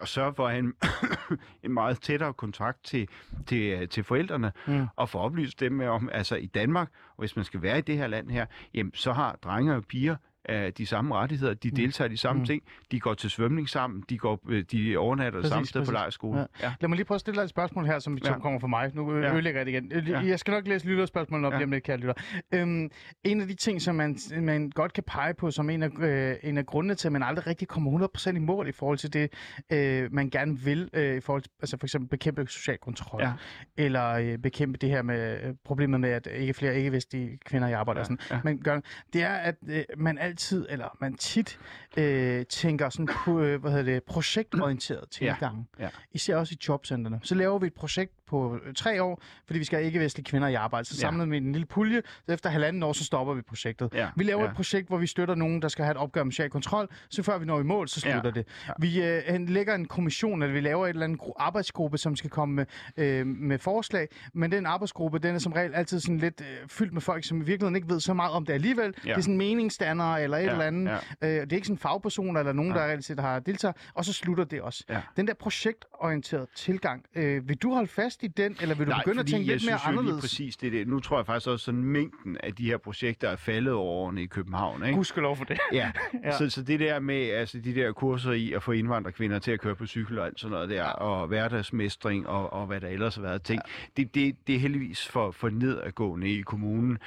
og 0.00 0.08
sørge 0.08 0.34
for 0.34 0.46
at 0.46 0.52
have 0.52 0.58
en, 0.58 0.74
en 1.64 1.72
meget 1.72 2.00
tættere 2.00 2.34
kontakt 2.34 2.84
til, 2.84 3.08
til, 3.46 3.88
til 3.88 4.04
forældrene, 4.04 4.52
mm. 4.66 4.86
og 4.96 5.08
få 5.08 5.18
oplyst 5.18 5.60
dem 5.60 5.72
med 5.72 5.86
om, 5.86 6.08
altså 6.12 6.36
i 6.36 6.46
Danmark, 6.46 6.90
og 7.08 7.18
hvis 7.18 7.36
man 7.36 7.44
skal 7.44 7.62
være 7.62 7.78
i 7.78 7.82
det 7.82 7.96
her 7.96 8.06
land 8.06 8.30
her, 8.30 8.46
jamen, 8.74 8.94
så 8.94 9.12
har 9.12 9.38
drenge 9.42 9.74
og 9.74 9.84
piger 9.84 10.16
øh, 10.48 10.72
de 10.78 10.86
samme 10.86 11.14
rettigheder, 11.14 11.54
de 11.54 11.70
deltager 11.70 12.08
i 12.08 12.12
de 12.12 12.16
samme 12.16 12.40
mm. 12.40 12.46
ting, 12.46 12.62
de 12.90 13.00
går 13.00 13.14
til 13.14 13.30
svømning 13.30 13.68
sammen, 13.68 14.02
de, 14.08 14.18
går, 14.18 14.40
øh, 14.48 14.64
de 14.72 14.96
overnatter 14.96 15.40
det 15.40 15.48
samme 15.48 15.60
Præcis, 15.60 15.68
sted 15.70 15.80
på 15.80 15.84
præcis. 15.84 15.92
lejerskolen. 15.92 16.38
Ja. 16.38 16.66
Ja. 16.66 16.74
Lad 16.80 16.88
mig 16.88 16.96
lige 16.96 17.04
prøve 17.06 17.16
at 17.16 17.20
stille 17.20 17.36
dig 17.38 17.44
et 17.44 17.50
spørgsmål 17.50 17.86
her, 17.86 17.98
som, 17.98 18.18
som 18.18 18.34
Ja. 18.34 18.40
kommer 18.40 18.60
fra 18.60 18.66
mig. 18.66 18.90
Nu 18.94 19.12
ø- 19.12 19.20
Ja. 19.22 19.32
ødelægger 19.34 19.60
jeg 19.60 19.66
det 19.66 19.72
igen. 19.72 19.92
Øh, 19.94 20.08
Ja. 20.08 20.20
Jeg 20.20 20.38
skal 20.38 20.52
nok 20.52 20.68
læse 20.68 20.86
lytterspørgsmålene 20.86 21.46
op 21.46 21.52
Ja. 21.52 21.58
lige 21.58 21.64
om 21.64 21.70
lidt, 21.72 21.84
kære 21.84 21.96
lytter. 21.96 22.14
Øhm, 22.54 22.90
en 23.24 23.40
af 23.40 23.46
de 23.48 23.54
ting, 23.54 23.82
som 23.82 23.94
man, 23.94 24.16
man 24.40 24.70
godt 24.70 24.92
kan 24.92 25.04
pege 25.06 25.34
på 25.34 25.50
som 25.50 25.70
en 25.70 25.82
af, 25.82 25.90
øh, 26.00 26.36
en 26.42 26.58
af 26.58 26.66
grundene 26.66 26.94
til, 26.94 27.08
at 27.08 27.12
man 27.12 27.22
aldrig 27.22 27.46
rigtig 27.46 27.68
kommer 27.68 27.90
100% 27.90 28.36
i 28.36 28.38
mål 28.40 28.68
i 28.68 28.72
forhold 28.72 28.98
til 28.98 29.12
det, 29.12 29.32
øh, 29.72 30.12
man 30.12 30.30
gerne 30.30 30.58
vil, 30.58 30.90
øh, 30.92 31.16
i 31.16 31.20
forhold 31.20 31.42
til, 31.42 31.50
altså 31.60 31.76
for 31.80 31.86
eksempel 31.86 32.08
bekæmpe 32.08 32.46
social 32.46 32.78
kontrol, 32.78 33.22
Ja. 33.22 33.32
eller 33.76 34.08
øh, 34.10 34.38
bekæmpe 34.38 34.78
det 34.78 34.88
her 34.88 35.02
med 35.02 35.40
øh, 35.44 35.54
problemet 35.64 36.00
med, 36.00 36.10
at 36.10 36.28
ikke 36.36 36.54
flere 36.54 36.76
ikke-vestlige 36.76 37.38
kvinder 37.44 37.68
i 37.68 37.72
arbejde. 37.72 37.98
Ja, 37.98 38.00
og 38.00 38.06
sådan. 38.06 38.18
ja. 38.30 38.40
Man 38.44 38.58
gør, 38.58 38.80
det 39.12 39.22
er, 39.22 39.28
at 39.34 39.54
øh, 39.68 39.82
man 39.96 40.18
altid, 40.18 40.37
eller 40.68 40.96
man 41.00 41.14
tit 41.14 41.58
øh, 41.96 42.46
tænker 42.46 42.88
sådan 42.90 43.08
på, 43.24 43.40
øh, 43.40 43.60
hvad 43.60 43.70
hedder 43.70 43.92
det, 43.92 44.02
projektorienteret 44.02 45.10
tilgang. 45.10 45.68
ja. 45.78 45.88
Især 46.12 46.36
også 46.36 46.54
i 46.54 46.58
jobcentrene. 46.68 47.20
Så 47.22 47.34
laver 47.34 47.58
vi 47.58 47.66
et 47.66 47.74
projekt 47.74 48.12
på 48.28 48.58
øh, 48.66 48.74
tre 48.74 49.02
år, 49.02 49.22
fordi 49.46 49.58
vi 49.58 49.64
skal 49.64 49.76
have 49.78 49.86
ikke-vestlige 49.86 50.24
kvinder 50.24 50.48
i 50.48 50.54
arbejde. 50.54 50.84
Så 50.84 50.94
Ja. 50.96 51.00
samler 51.00 51.26
vi 51.26 51.36
en 51.36 51.52
lille 51.52 51.66
pulje, 51.66 52.02
så 52.26 52.32
efter 52.32 52.50
halvanden 52.50 52.82
år, 52.82 52.92
så 52.92 53.04
stopper 53.04 53.34
vi 53.34 53.42
projektet. 53.42 53.88
Ja, 53.94 54.08
Vi 54.16 54.24
laver 54.24 54.42
ja. 54.42 54.48
et 54.48 54.54
projekt, 54.56 54.88
hvor 54.88 54.96
vi 54.98 55.06
støtter 55.06 55.34
nogen, 55.34 55.62
der 55.62 55.68
skal 55.68 55.84
have 55.84 55.90
et 55.92 55.96
opgør 55.98 56.24
med 56.24 56.32
social 56.32 56.50
kontrol, 56.50 56.88
så 57.10 57.22
før 57.22 57.38
vi 57.38 57.44
når 57.44 57.60
i 57.60 57.62
mål, 57.62 57.88
så 57.88 58.00
slutter 58.00 58.20
Ja, 58.24 58.30
det. 58.30 58.46
ja. 58.68 58.72
Vi 58.78 59.02
øh, 59.02 59.48
lægger 59.48 59.74
en 59.74 59.84
kommission, 59.84 60.42
eller 60.42 60.52
vi 60.54 60.60
laver 60.60 60.86
et 60.86 60.90
eller 60.90 61.04
andet 61.04 61.20
gru- 61.22 61.32
arbejdsgruppe, 61.38 61.98
som 61.98 62.16
skal 62.16 62.30
komme 62.30 62.54
med, 62.54 62.66
øh, 62.96 63.26
med 63.26 63.58
forslag, 63.58 64.08
men 64.34 64.52
den 64.52 64.66
arbejdsgruppe, 64.66 65.18
den 65.18 65.34
er 65.34 65.38
som 65.38 65.52
regel 65.52 65.74
altid 65.74 66.00
sådan 66.00 66.18
lidt 66.18 66.40
øh, 66.40 66.68
fyldt 66.68 66.92
med 66.92 67.00
folk, 67.00 67.24
som 67.24 67.36
i 67.40 67.44
virkeligheden 67.44 67.76
ikke 67.76 67.88
ved 67.88 68.00
så 68.00 68.14
meget 68.14 68.32
om 68.32 68.46
det 68.46 68.52
alligevel. 68.52 68.94
Ja. 69.04 69.10
Det 69.10 69.16
er 69.16 69.20
sådan 69.20 69.36
meningsdannere 69.36 70.22
eller 70.22 70.36
et 70.36 70.44
Ja, 70.44 70.50
eller 70.52 70.64
andet. 70.64 70.90
ja. 71.22 71.26
Øh, 71.28 71.40
det 71.42 71.52
er 71.52 71.56
ikke 71.56 71.66
sådan 71.66 71.78
fagpersoner 71.78 72.40
eller 72.40 72.52
nogen, 72.52 72.72
Ja. 72.72 72.78
der 72.78 72.84
reelt 72.86 73.04
set 73.04 73.20
har 73.20 73.38
deltaget, 73.38 73.76
og 73.94 74.04
så 74.04 74.12
slutter 74.12 74.44
det 74.44 74.60
også. 74.60 74.84
Ja. 74.88 75.00
Den 75.16 75.26
der 75.26 75.34
projektorienterede 75.34 76.46
tilgang, 76.56 77.04
øh, 77.14 77.48
vil 77.48 77.56
du 77.56 77.74
holde 77.74 77.88
fast 77.88 78.17
i 78.22 78.28
den, 78.28 78.56
eller 78.60 78.74
vil 78.74 78.86
du 78.86 78.90
Nej, 78.90 79.02
begynde 79.04 79.20
at 79.20 79.26
tænke 79.26 79.46
lidt 79.46 79.66
mere 79.66 79.78
anderledes? 79.84 80.20
præcis 80.20 80.56
det, 80.56 80.66
er 80.66 80.70
det. 80.70 80.88
Nu 80.88 81.00
tror 81.00 81.18
jeg 81.18 81.26
faktisk 81.26 81.48
også, 81.48 81.64
sådan 81.64 81.84
mængden 81.84 82.36
af 82.42 82.54
de 82.54 82.64
her 82.64 82.76
projekter 82.78 83.28
er 83.28 83.36
faldet 83.36 83.72
over 83.74 83.92
årene 83.92 84.22
i 84.22 84.26
København. 84.26 84.82
Ikke? 84.82 84.96
Gudskelov 84.96 85.36
for 85.36 85.44
det. 85.44 85.58
Ja, 85.72 85.92
Ja. 86.24 86.38
Så, 86.38 86.50
så 86.50 86.62
det 86.62 86.80
der 86.80 87.00
med 87.00 87.30
altså 87.30 87.58
de 87.58 87.74
der 87.74 87.92
kurser 87.92 88.32
i 88.32 88.52
at 88.52 88.62
få 88.62 88.72
indvandrerkvinder 88.72 89.38
til 89.38 89.50
at 89.50 89.60
køre 89.60 89.74
på 89.74 89.86
cykel 89.86 90.18
og 90.18 90.26
alt 90.26 90.40
sådan 90.40 90.52
noget 90.52 90.68
der, 90.70 90.76
ja. 90.76 90.90
og 90.90 91.26
hverdagsmestring 91.26 92.26
og, 92.28 92.52
og 92.52 92.66
hvad 92.66 92.80
der 92.80 92.88
ellers 92.88 93.14
har 93.14 93.22
været 93.22 93.42
ting, 93.42 93.60
ja. 93.66 94.02
det, 94.02 94.14
det, 94.14 94.36
det 94.46 94.54
er 94.54 94.58
heldigvis 94.58 95.08
for, 95.08 95.30
for 95.30 95.48
nedadgående 95.48 96.28
i 96.28 96.40
kommunen. 96.40 96.98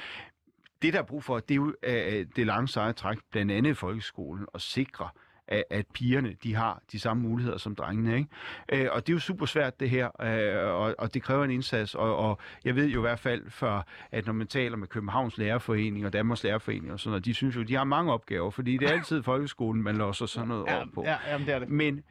Det, 0.82 0.93
der 0.93 0.99
er 0.99 1.03
brug 1.03 1.24
for, 1.24 1.39
det 1.39 1.51
er 1.51 1.55
jo 1.55 1.74
øh, 1.84 2.26
det 2.36 2.45
lange 2.47 2.68
seje 2.68 2.93
træk, 2.93 3.18
blandt 3.32 3.51
andet 3.51 3.72
i 3.72 3.74
folkeskolen, 3.74 4.45
at 4.55 4.62
sikre, 4.62 5.09
at, 5.51 5.63
at 5.69 5.85
pigerne 5.93 6.35
de 6.43 6.55
har 6.55 6.81
de 6.91 6.99
samme 6.99 7.23
muligheder 7.23 7.57
som 7.57 7.75
drengene. 7.75 8.17
Ikke? 8.17 8.85
Øh, 8.85 8.89
og 8.91 9.07
det 9.07 9.13
er 9.13 9.15
jo 9.15 9.19
super 9.19 9.45
svært 9.45 9.79
det 9.79 9.89
her, 9.89 10.09
øh, 10.21 10.73
og, 10.73 10.95
og 10.97 11.13
det 11.13 11.23
kræver 11.23 11.43
en 11.43 11.51
indsats. 11.51 11.95
Og, 11.95 12.15
og 12.17 12.39
jeg 12.65 12.75
ved 12.75 12.85
jo 12.87 12.99
i 12.99 13.01
hvert 13.01 13.19
fald, 13.19 13.49
for, 13.49 13.85
at 14.11 14.25
når 14.25 14.33
man 14.33 14.47
taler 14.47 14.77
med 14.77 14.87
Københavns 14.87 15.37
Lærerforening 15.37 16.05
og 16.05 16.13
Danmarks 16.13 16.43
Lærerforening 16.43 16.91
og 16.93 16.99
sådan 16.99 17.09
noget, 17.11 17.25
de 17.25 17.33
synes 17.33 17.55
jo, 17.55 17.63
de 17.63 17.75
har 17.75 17.83
mange 17.83 18.13
opgaver, 18.13 18.51
fordi 18.51 18.77
det 18.77 18.89
er 18.89 18.93
altid 18.93 19.23
folkeskolen, 19.31 19.83
man 19.83 19.95
låser 19.97 20.25
sådan 20.25 20.47
noget 20.47 20.65
Ja, 20.67 20.77
over 20.77 20.85
på. 20.93 21.03
ja, 21.05 21.15
jamen, 21.27 21.47
det 21.47 21.55
er 21.55 21.59
det. 21.59 21.69
Men 21.69 22.03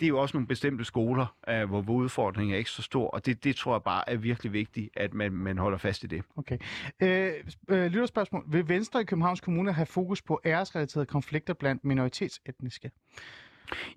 det 0.00 0.06
er 0.06 0.08
jo 0.08 0.18
også 0.20 0.36
nogle 0.36 0.46
bestemte 0.46 0.84
skoler, 0.84 1.36
øh, 1.48 1.64
hvor, 1.64 1.90
udfordringen 1.90 2.54
er 2.54 2.58
ikke 2.58 2.70
så 2.70 2.82
stor, 2.82 3.08
og 3.10 3.26
det, 3.26 3.44
det 3.44 3.56
tror 3.56 3.74
jeg 3.74 3.82
bare 3.82 4.10
er 4.10 4.16
virkelig 4.16 4.52
vigtigt, 4.52 4.88
at 4.96 5.14
man, 5.14 5.32
man 5.32 5.58
holder 5.58 5.78
fast 5.78 6.04
i 6.04 6.06
det. 6.06 6.22
Okay. 6.36 6.58
Øh, 7.02 7.32
øh, 7.70 7.86
lytterspørgsmål. 7.86 8.44
Vil 8.48 8.68
Venstre 8.68 9.00
i 9.00 9.04
Københavns 9.04 9.40
Kommune 9.40 9.72
have 9.72 9.86
fokus 9.86 10.22
på 10.22 10.40
æresrelaterede 10.44 11.06
konflikter 11.06 11.54
blandt 11.54 11.84
minoritetsetniske? 11.84 12.90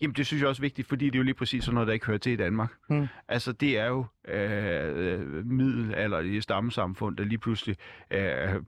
Jamen, 0.02 0.16
det 0.16 0.26
synes 0.28 0.42
jeg 0.42 0.50
også 0.50 0.60
er 0.60 0.66
vigtigt, 0.66 0.88
fordi 0.88 1.06
det 1.06 1.16
er 1.16 1.20
jo 1.20 1.24
lige 1.24 1.34
præcis 1.34 1.64
sådan 1.64 1.74
noget, 1.74 1.88
der 1.88 1.94
ikke 1.94 2.06
hører 2.06 2.18
til 2.18 2.32
i 2.32 2.36
Danmark. 2.36 2.74
Mm. 2.90 3.08
Altså, 3.28 3.52
det 3.52 3.78
er 3.80 3.86
jo 3.86 4.06
øh, 4.28 5.46
middelalderlige 5.46 6.42
stammesamfund, 6.42 7.18
der 7.18 7.24
lige 7.24 7.38
pludselig 7.38 7.76
øh, 8.12 8.56
øh, 8.56 8.62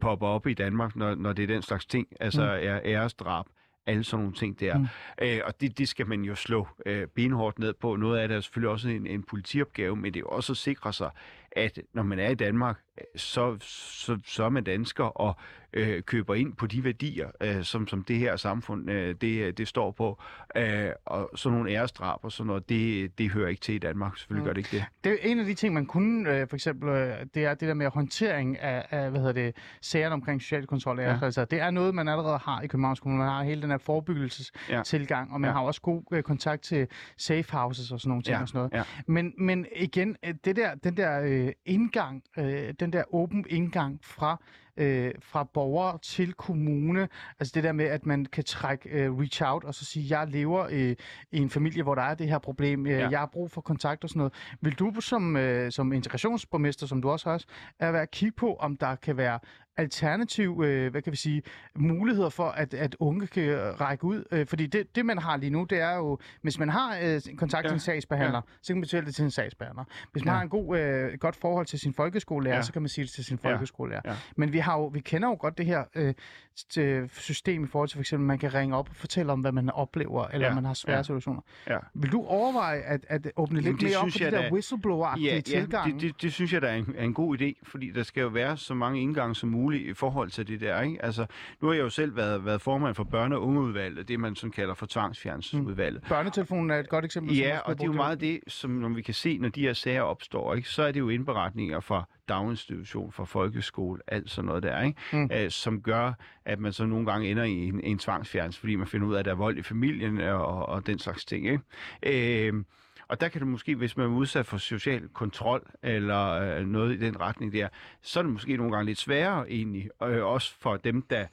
popper 0.00 0.26
op 0.26 0.46
i 0.46 0.54
Danmark, 0.54 0.96
når, 0.96 1.14
når 1.14 1.32
det 1.32 1.42
er 1.42 1.46
den 1.46 1.62
slags 1.62 1.86
ting. 1.86 2.06
Altså, 2.20 2.42
Mm. 2.42 2.48
er 2.68 2.80
æresdrab, 2.84 3.46
alle 3.86 4.04
sådan 4.04 4.22
nogle 4.24 4.36
ting 4.36 4.60
der. 4.60 4.78
Mm. 4.78 4.86
Øh, 5.22 5.40
og 5.44 5.60
det, 5.60 5.78
det 5.78 5.88
skal 5.88 6.06
man 6.06 6.22
jo 6.22 6.34
slå 6.34 6.68
øh, 6.86 7.06
benhårdt 7.06 7.58
ned 7.58 7.72
på. 7.72 7.96
Noget 7.96 8.18
af 8.18 8.28
det 8.28 8.36
er 8.36 8.40
selvfølgelig 8.40 8.70
også 8.70 8.88
en, 8.88 9.06
en 9.06 9.22
politiopgave, 9.22 9.96
men 9.96 10.14
det 10.14 10.16
er 10.16 10.20
jo 10.20 10.28
også 10.28 10.52
at 10.52 10.56
sikre 10.56 10.92
sig, 10.92 11.10
at 11.52 11.78
når 11.92 12.02
man 12.02 12.18
er 12.18 12.28
i 12.28 12.34
Danmark, 12.34 12.78
så, 13.16 13.56
så, 13.60 14.18
så 14.26 14.44
er 14.44 14.48
man 14.48 14.64
dansker 14.64 15.04
og 15.04 15.36
øh, 15.72 16.02
køber 16.02 16.34
ind 16.34 16.52
på 16.56 16.66
de 16.66 16.84
værdier, 16.84 17.28
øh, 17.40 17.62
som, 17.64 17.88
som 17.88 18.04
det 18.04 18.16
her 18.18 18.36
samfund 18.36 18.90
øh, 18.90 19.14
det, 19.20 19.58
det 19.58 19.68
står 19.68 19.90
på. 19.90 20.22
Øh, 20.56 20.88
og 21.06 21.30
sådan 21.34 21.58
nogle 21.58 21.70
æresdrab 21.72 22.18
og 22.24 22.32
sådan 22.32 22.46
noget, 22.46 22.68
det, 22.68 23.18
det 23.18 23.30
hører 23.30 23.48
ikke 23.48 23.60
til 23.60 23.74
i 23.74 23.78
Danmark. 23.78 24.18
Selvfølgelig 24.18 24.42
Mm. 24.42 24.46
gør 24.46 24.52
det 24.52 24.58
ikke 24.58 24.76
det. 24.76 24.84
Det 25.04 25.12
er 25.12 25.30
en 25.30 25.38
af 25.40 25.46
de 25.46 25.54
ting, 25.54 25.74
man 25.74 25.86
kunne, 25.86 26.30
øh, 26.30 26.48
for 26.48 26.56
eksempel, 26.56 26.88
øh, 26.88 27.14
det 27.34 27.44
er 27.44 27.54
det 27.54 27.68
der 27.68 27.74
med 27.74 27.86
håndtering 27.86 28.58
af, 28.58 28.86
af 28.90 29.10
hvad 29.10 29.20
hedder 29.20 29.32
det, 29.32 29.56
sagerne 29.80 30.12
omkring 30.14 30.42
social 30.42 30.66
kontrol. 30.66 31.00
Ja. 31.00 31.10
Ja. 31.10 31.18
Altså, 31.22 31.44
det 31.44 31.60
er 31.60 31.70
noget, 31.70 31.94
man 31.94 32.08
allerede 32.08 32.38
har 32.38 32.60
i 32.62 32.66
Københavns 32.66 33.00
Kommune. 33.00 33.18
Man 33.22 33.28
har 33.32 33.42
hele 33.42 33.62
den 33.62 33.70
her 33.70 33.78
forebyggelsestilgang, 33.78 35.32
og 35.32 35.40
man 35.40 35.48
Ja. 35.50 35.54
har 35.54 35.60
også 35.62 35.80
god 35.80 36.02
øh, 36.12 36.22
kontakt 36.22 36.62
til 36.62 36.86
safe 37.16 37.52
houses 37.52 37.92
og 37.92 38.00
sådan 38.00 38.08
nogle 38.08 38.22
ting 38.22 38.36
Ja, 38.36 38.40
og 38.42 38.48
sådan 38.48 38.58
noget. 38.58 38.72
ja. 38.72 38.82
Men, 39.06 39.32
men 39.38 39.66
igen, 39.76 40.16
øh, 40.26 40.34
det 40.44 40.56
der, 40.56 40.74
den 40.74 40.96
der 40.96 41.20
øh, 41.22 41.52
indgang, 41.66 42.22
øh, 42.38 42.74
den 42.80 42.89
der 42.92 43.14
åben 43.14 43.44
indgang 43.48 43.98
fra 44.02 44.42
øh, 44.76 45.10
fra 45.20 45.44
borger 45.44 45.96
til 45.96 46.32
kommune. 46.32 47.08
Altså 47.40 47.52
det 47.54 47.64
der 47.64 47.72
med, 47.72 47.84
at 47.84 48.06
man 48.06 48.26
kan 48.26 48.44
trække 48.44 48.88
øh, 48.88 49.18
reach 49.18 49.42
out 49.44 49.64
og 49.64 49.74
så 49.74 49.84
sige, 49.84 50.18
jeg 50.18 50.28
lever 50.28 50.66
øh, 50.70 50.96
i 51.32 51.38
en 51.38 51.50
familie, 51.50 51.82
hvor 51.82 51.94
der 51.94 52.02
er 52.02 52.14
det 52.14 52.28
her 52.28 52.38
problem. 52.38 52.86
Øh, 52.86 52.92
Ja. 52.92 53.08
Jeg 53.08 53.18
har 53.18 53.26
brug 53.26 53.50
for 53.50 53.60
kontakt 53.60 54.04
og 54.04 54.10
sådan 54.10 54.18
noget. 54.18 54.32
Vil 54.60 54.72
du 54.74 54.92
som, 55.00 55.36
øh, 55.36 55.72
som 55.72 55.92
integrationsborgmester, 55.92 56.86
som 56.86 57.02
du 57.02 57.10
også 57.10 57.30
har, 57.30 57.42
er 57.78 57.92
være 57.92 58.02
at 58.02 58.10
kigge 58.10 58.36
på, 58.36 58.54
om 58.54 58.76
der 58.76 58.94
kan 58.94 59.16
være 59.16 59.38
alternativ, 59.76 60.62
øh, 60.64 60.90
hvad 60.90 61.02
kan 61.02 61.10
vi 61.12 61.16
sige, 61.16 61.42
muligheder 61.76 62.28
for, 62.28 62.44
at, 62.48 62.74
at 62.74 62.96
unge 63.00 63.26
kan 63.26 63.42
række 63.80 64.04
ud? 64.04 64.24
Øh, 64.32 64.46
fordi 64.46 64.66
det, 64.66 64.96
det, 64.96 65.06
man 65.06 65.18
har 65.18 65.36
lige 65.36 65.50
nu, 65.50 65.64
det 65.70 65.80
er 65.80 65.96
jo, 65.96 66.18
hvis 66.42 66.58
man 66.58 66.68
har 66.68 66.98
øh, 67.02 67.20
kontakt 67.36 67.64
til 67.64 67.68
Ja, 67.70 67.74
en 67.74 67.80
sagsbehandler, 67.80 68.36
ja. 68.38 68.52
så 68.62 68.66
kan 68.72 68.76
man 68.76 68.80
betale 68.80 69.06
det 69.06 69.14
til 69.14 69.24
en 69.24 69.30
sagsbehandler. 69.30 69.84
Hvis 70.12 70.24
man 70.24 70.32
Ja. 70.32 70.36
har 70.36 70.42
en 70.42 70.48
god, 70.48 70.78
øh, 70.78 71.18
godt 71.18 71.36
forhold 71.36 71.66
til 71.66 71.78
sin 71.78 71.94
folkeskolelærer, 71.94 72.56
Ja. 72.56 72.62
så 72.62 72.72
kan 72.72 72.82
man 72.82 72.88
sige 72.88 73.04
det 73.04 73.12
til 73.12 73.24
sin 73.24 73.38
Ja. 73.44 73.50
folkeskolelærer. 73.52 74.00
Ja. 74.04 74.14
Men 74.36 74.52
vi, 74.52 74.58
har 74.58 74.78
jo, 74.78 74.86
vi 74.86 75.00
kender 75.00 75.28
jo 75.28 75.36
godt 75.40 75.58
det 75.58 75.66
her 75.66 75.84
øh, 75.94 76.14
t- 76.60 77.08
system 77.20 77.64
i 77.64 77.66
forhold 77.66 77.88
til, 77.88 77.96
for 77.96 78.02
eksempel, 78.02 78.26
man 78.26 78.38
kan 78.38 78.54
ringe 78.54 78.76
op 78.76 78.88
og 78.88 78.96
fortælle 78.96 79.32
om, 79.32 79.40
hvad 79.40 79.52
man 79.52 79.70
oplever, 79.70 80.26
eller 80.26 80.48
Ja, 80.48 80.54
man 80.54 80.64
har 80.64 80.74
svære 80.74 80.96
ja. 80.96 81.02
situationer. 81.02 81.40
Ja. 81.68 81.78
Vil 81.94 82.12
du 82.12 82.24
overveje 82.24 82.80
at, 82.80 83.04
at 83.08 83.32
åbne 83.36 83.58
Jamen, 83.60 83.64
lidt 83.70 83.80
det 83.80 83.88
mere 83.88 83.96
op 83.98 84.02
synes 84.02 84.14
for 84.14 84.18
de 84.18 84.24
jeg 84.24 84.32
der 84.32 84.42
da- 84.48 84.54
whistleblower-agtige 84.54 85.24
Ja, 85.24 85.34
ja 85.34 85.40
tilgange? 85.40 85.94
det, 85.94 86.02
det, 86.02 86.22
det 86.22 86.32
synes 86.32 86.52
jeg, 86.52 86.62
der 86.62 86.68
er 86.68 86.74
en, 86.76 86.94
er 86.98 87.04
en 87.04 87.14
god 87.14 87.38
idé, 87.40 87.52
fordi 87.62 87.90
der 87.90 88.02
skal 88.02 88.20
jo 88.20 88.28
være 88.28 88.56
så 88.56 88.74
mange 88.74 89.00
indgange 89.02 89.34
som 89.34 89.48
muligt 89.48 89.59
i 89.68 89.94
forhold 89.94 90.30
til 90.30 90.48
det 90.48 90.60
der. 90.60 90.80
Ikke? 90.80 91.04
Altså, 91.04 91.26
nu 91.60 91.68
har 91.68 91.74
jeg 91.74 91.82
jo 91.82 91.90
selv 91.90 92.16
været, 92.16 92.44
været 92.44 92.60
formand 92.60 92.94
for 92.94 93.04
børne- 93.04 93.34
og 93.34 93.42
ungeudvalget, 93.42 94.08
det 94.08 94.20
man 94.20 94.34
sådan 94.36 94.50
kalder 94.50 94.74
for 94.74 94.86
tvangsfjernelsesudvalget. 94.86 96.02
Børnetelefonen 96.08 96.70
er 96.70 96.78
et 96.78 96.88
godt 96.88 97.04
eksempel. 97.04 97.36
Ja, 97.36 97.58
og 97.58 97.74
det 97.74 97.82
er 97.82 97.86
jo 97.86 97.92
meget 97.92 98.20
det, 98.20 98.40
som 98.48 98.70
når 98.70 98.88
vi 98.88 99.02
kan 99.02 99.14
se, 99.14 99.38
når 99.38 99.48
de 99.48 99.60
her 99.60 99.72
sager 99.72 100.02
opstår, 100.02 100.54
ikke, 100.54 100.68
så 100.68 100.82
er 100.82 100.92
det 100.92 101.00
jo 101.00 101.08
indberetninger 101.08 101.80
fra 101.80 102.08
daginstitution, 102.28 103.12
fra 103.12 103.24
folkeskole, 103.24 104.00
alt 104.06 104.30
sådan 104.30 104.46
noget 104.46 104.62
der, 104.62 104.82
ikke? 104.82 105.00
Mm. 105.12 105.30
Øh, 105.32 105.50
som 105.50 105.82
gør, 105.82 106.12
at 106.44 106.58
man 106.58 106.72
så 106.72 106.86
nogle 106.86 107.06
gange 107.06 107.30
ender 107.30 107.44
i 107.44 107.52
en, 107.52 107.80
en 107.84 107.98
tvangsfjernelse, 107.98 108.60
fordi 108.60 108.76
man 108.76 108.86
finder 108.86 109.06
ud 109.06 109.14
af, 109.14 109.18
at 109.18 109.24
der 109.24 109.30
er 109.30 109.34
vold 109.34 109.58
i 109.58 109.62
familien 109.62 110.20
og, 110.20 110.68
og 110.68 110.86
den 110.86 110.98
slags 110.98 111.24
ting. 111.24 111.46
Ikke? 111.46 112.48
Øh, 112.48 112.64
og 113.10 113.20
der 113.20 113.28
kan 113.28 113.40
det 113.40 113.48
måske, 113.48 113.74
hvis 113.74 113.96
man 113.96 114.06
er 114.06 114.10
udsat 114.10 114.46
for 114.46 114.56
social 114.56 115.08
kontrol 115.08 115.70
eller 115.82 116.30
øh, 116.30 116.66
noget 116.66 116.92
i 116.94 116.96
den 117.06 117.20
retning 117.20 117.52
der, 117.52 117.68
så 118.02 118.18
er 118.20 118.22
det 118.22 118.32
måske 118.32 118.56
nogle 118.56 118.72
gange 118.72 118.86
lidt 118.86 118.98
sværere 118.98 119.50
egentlig, 119.50 119.90
øh, 120.02 120.24
også 120.26 120.54
for 120.60 120.76
dem, 120.76 121.02
der 121.02 121.26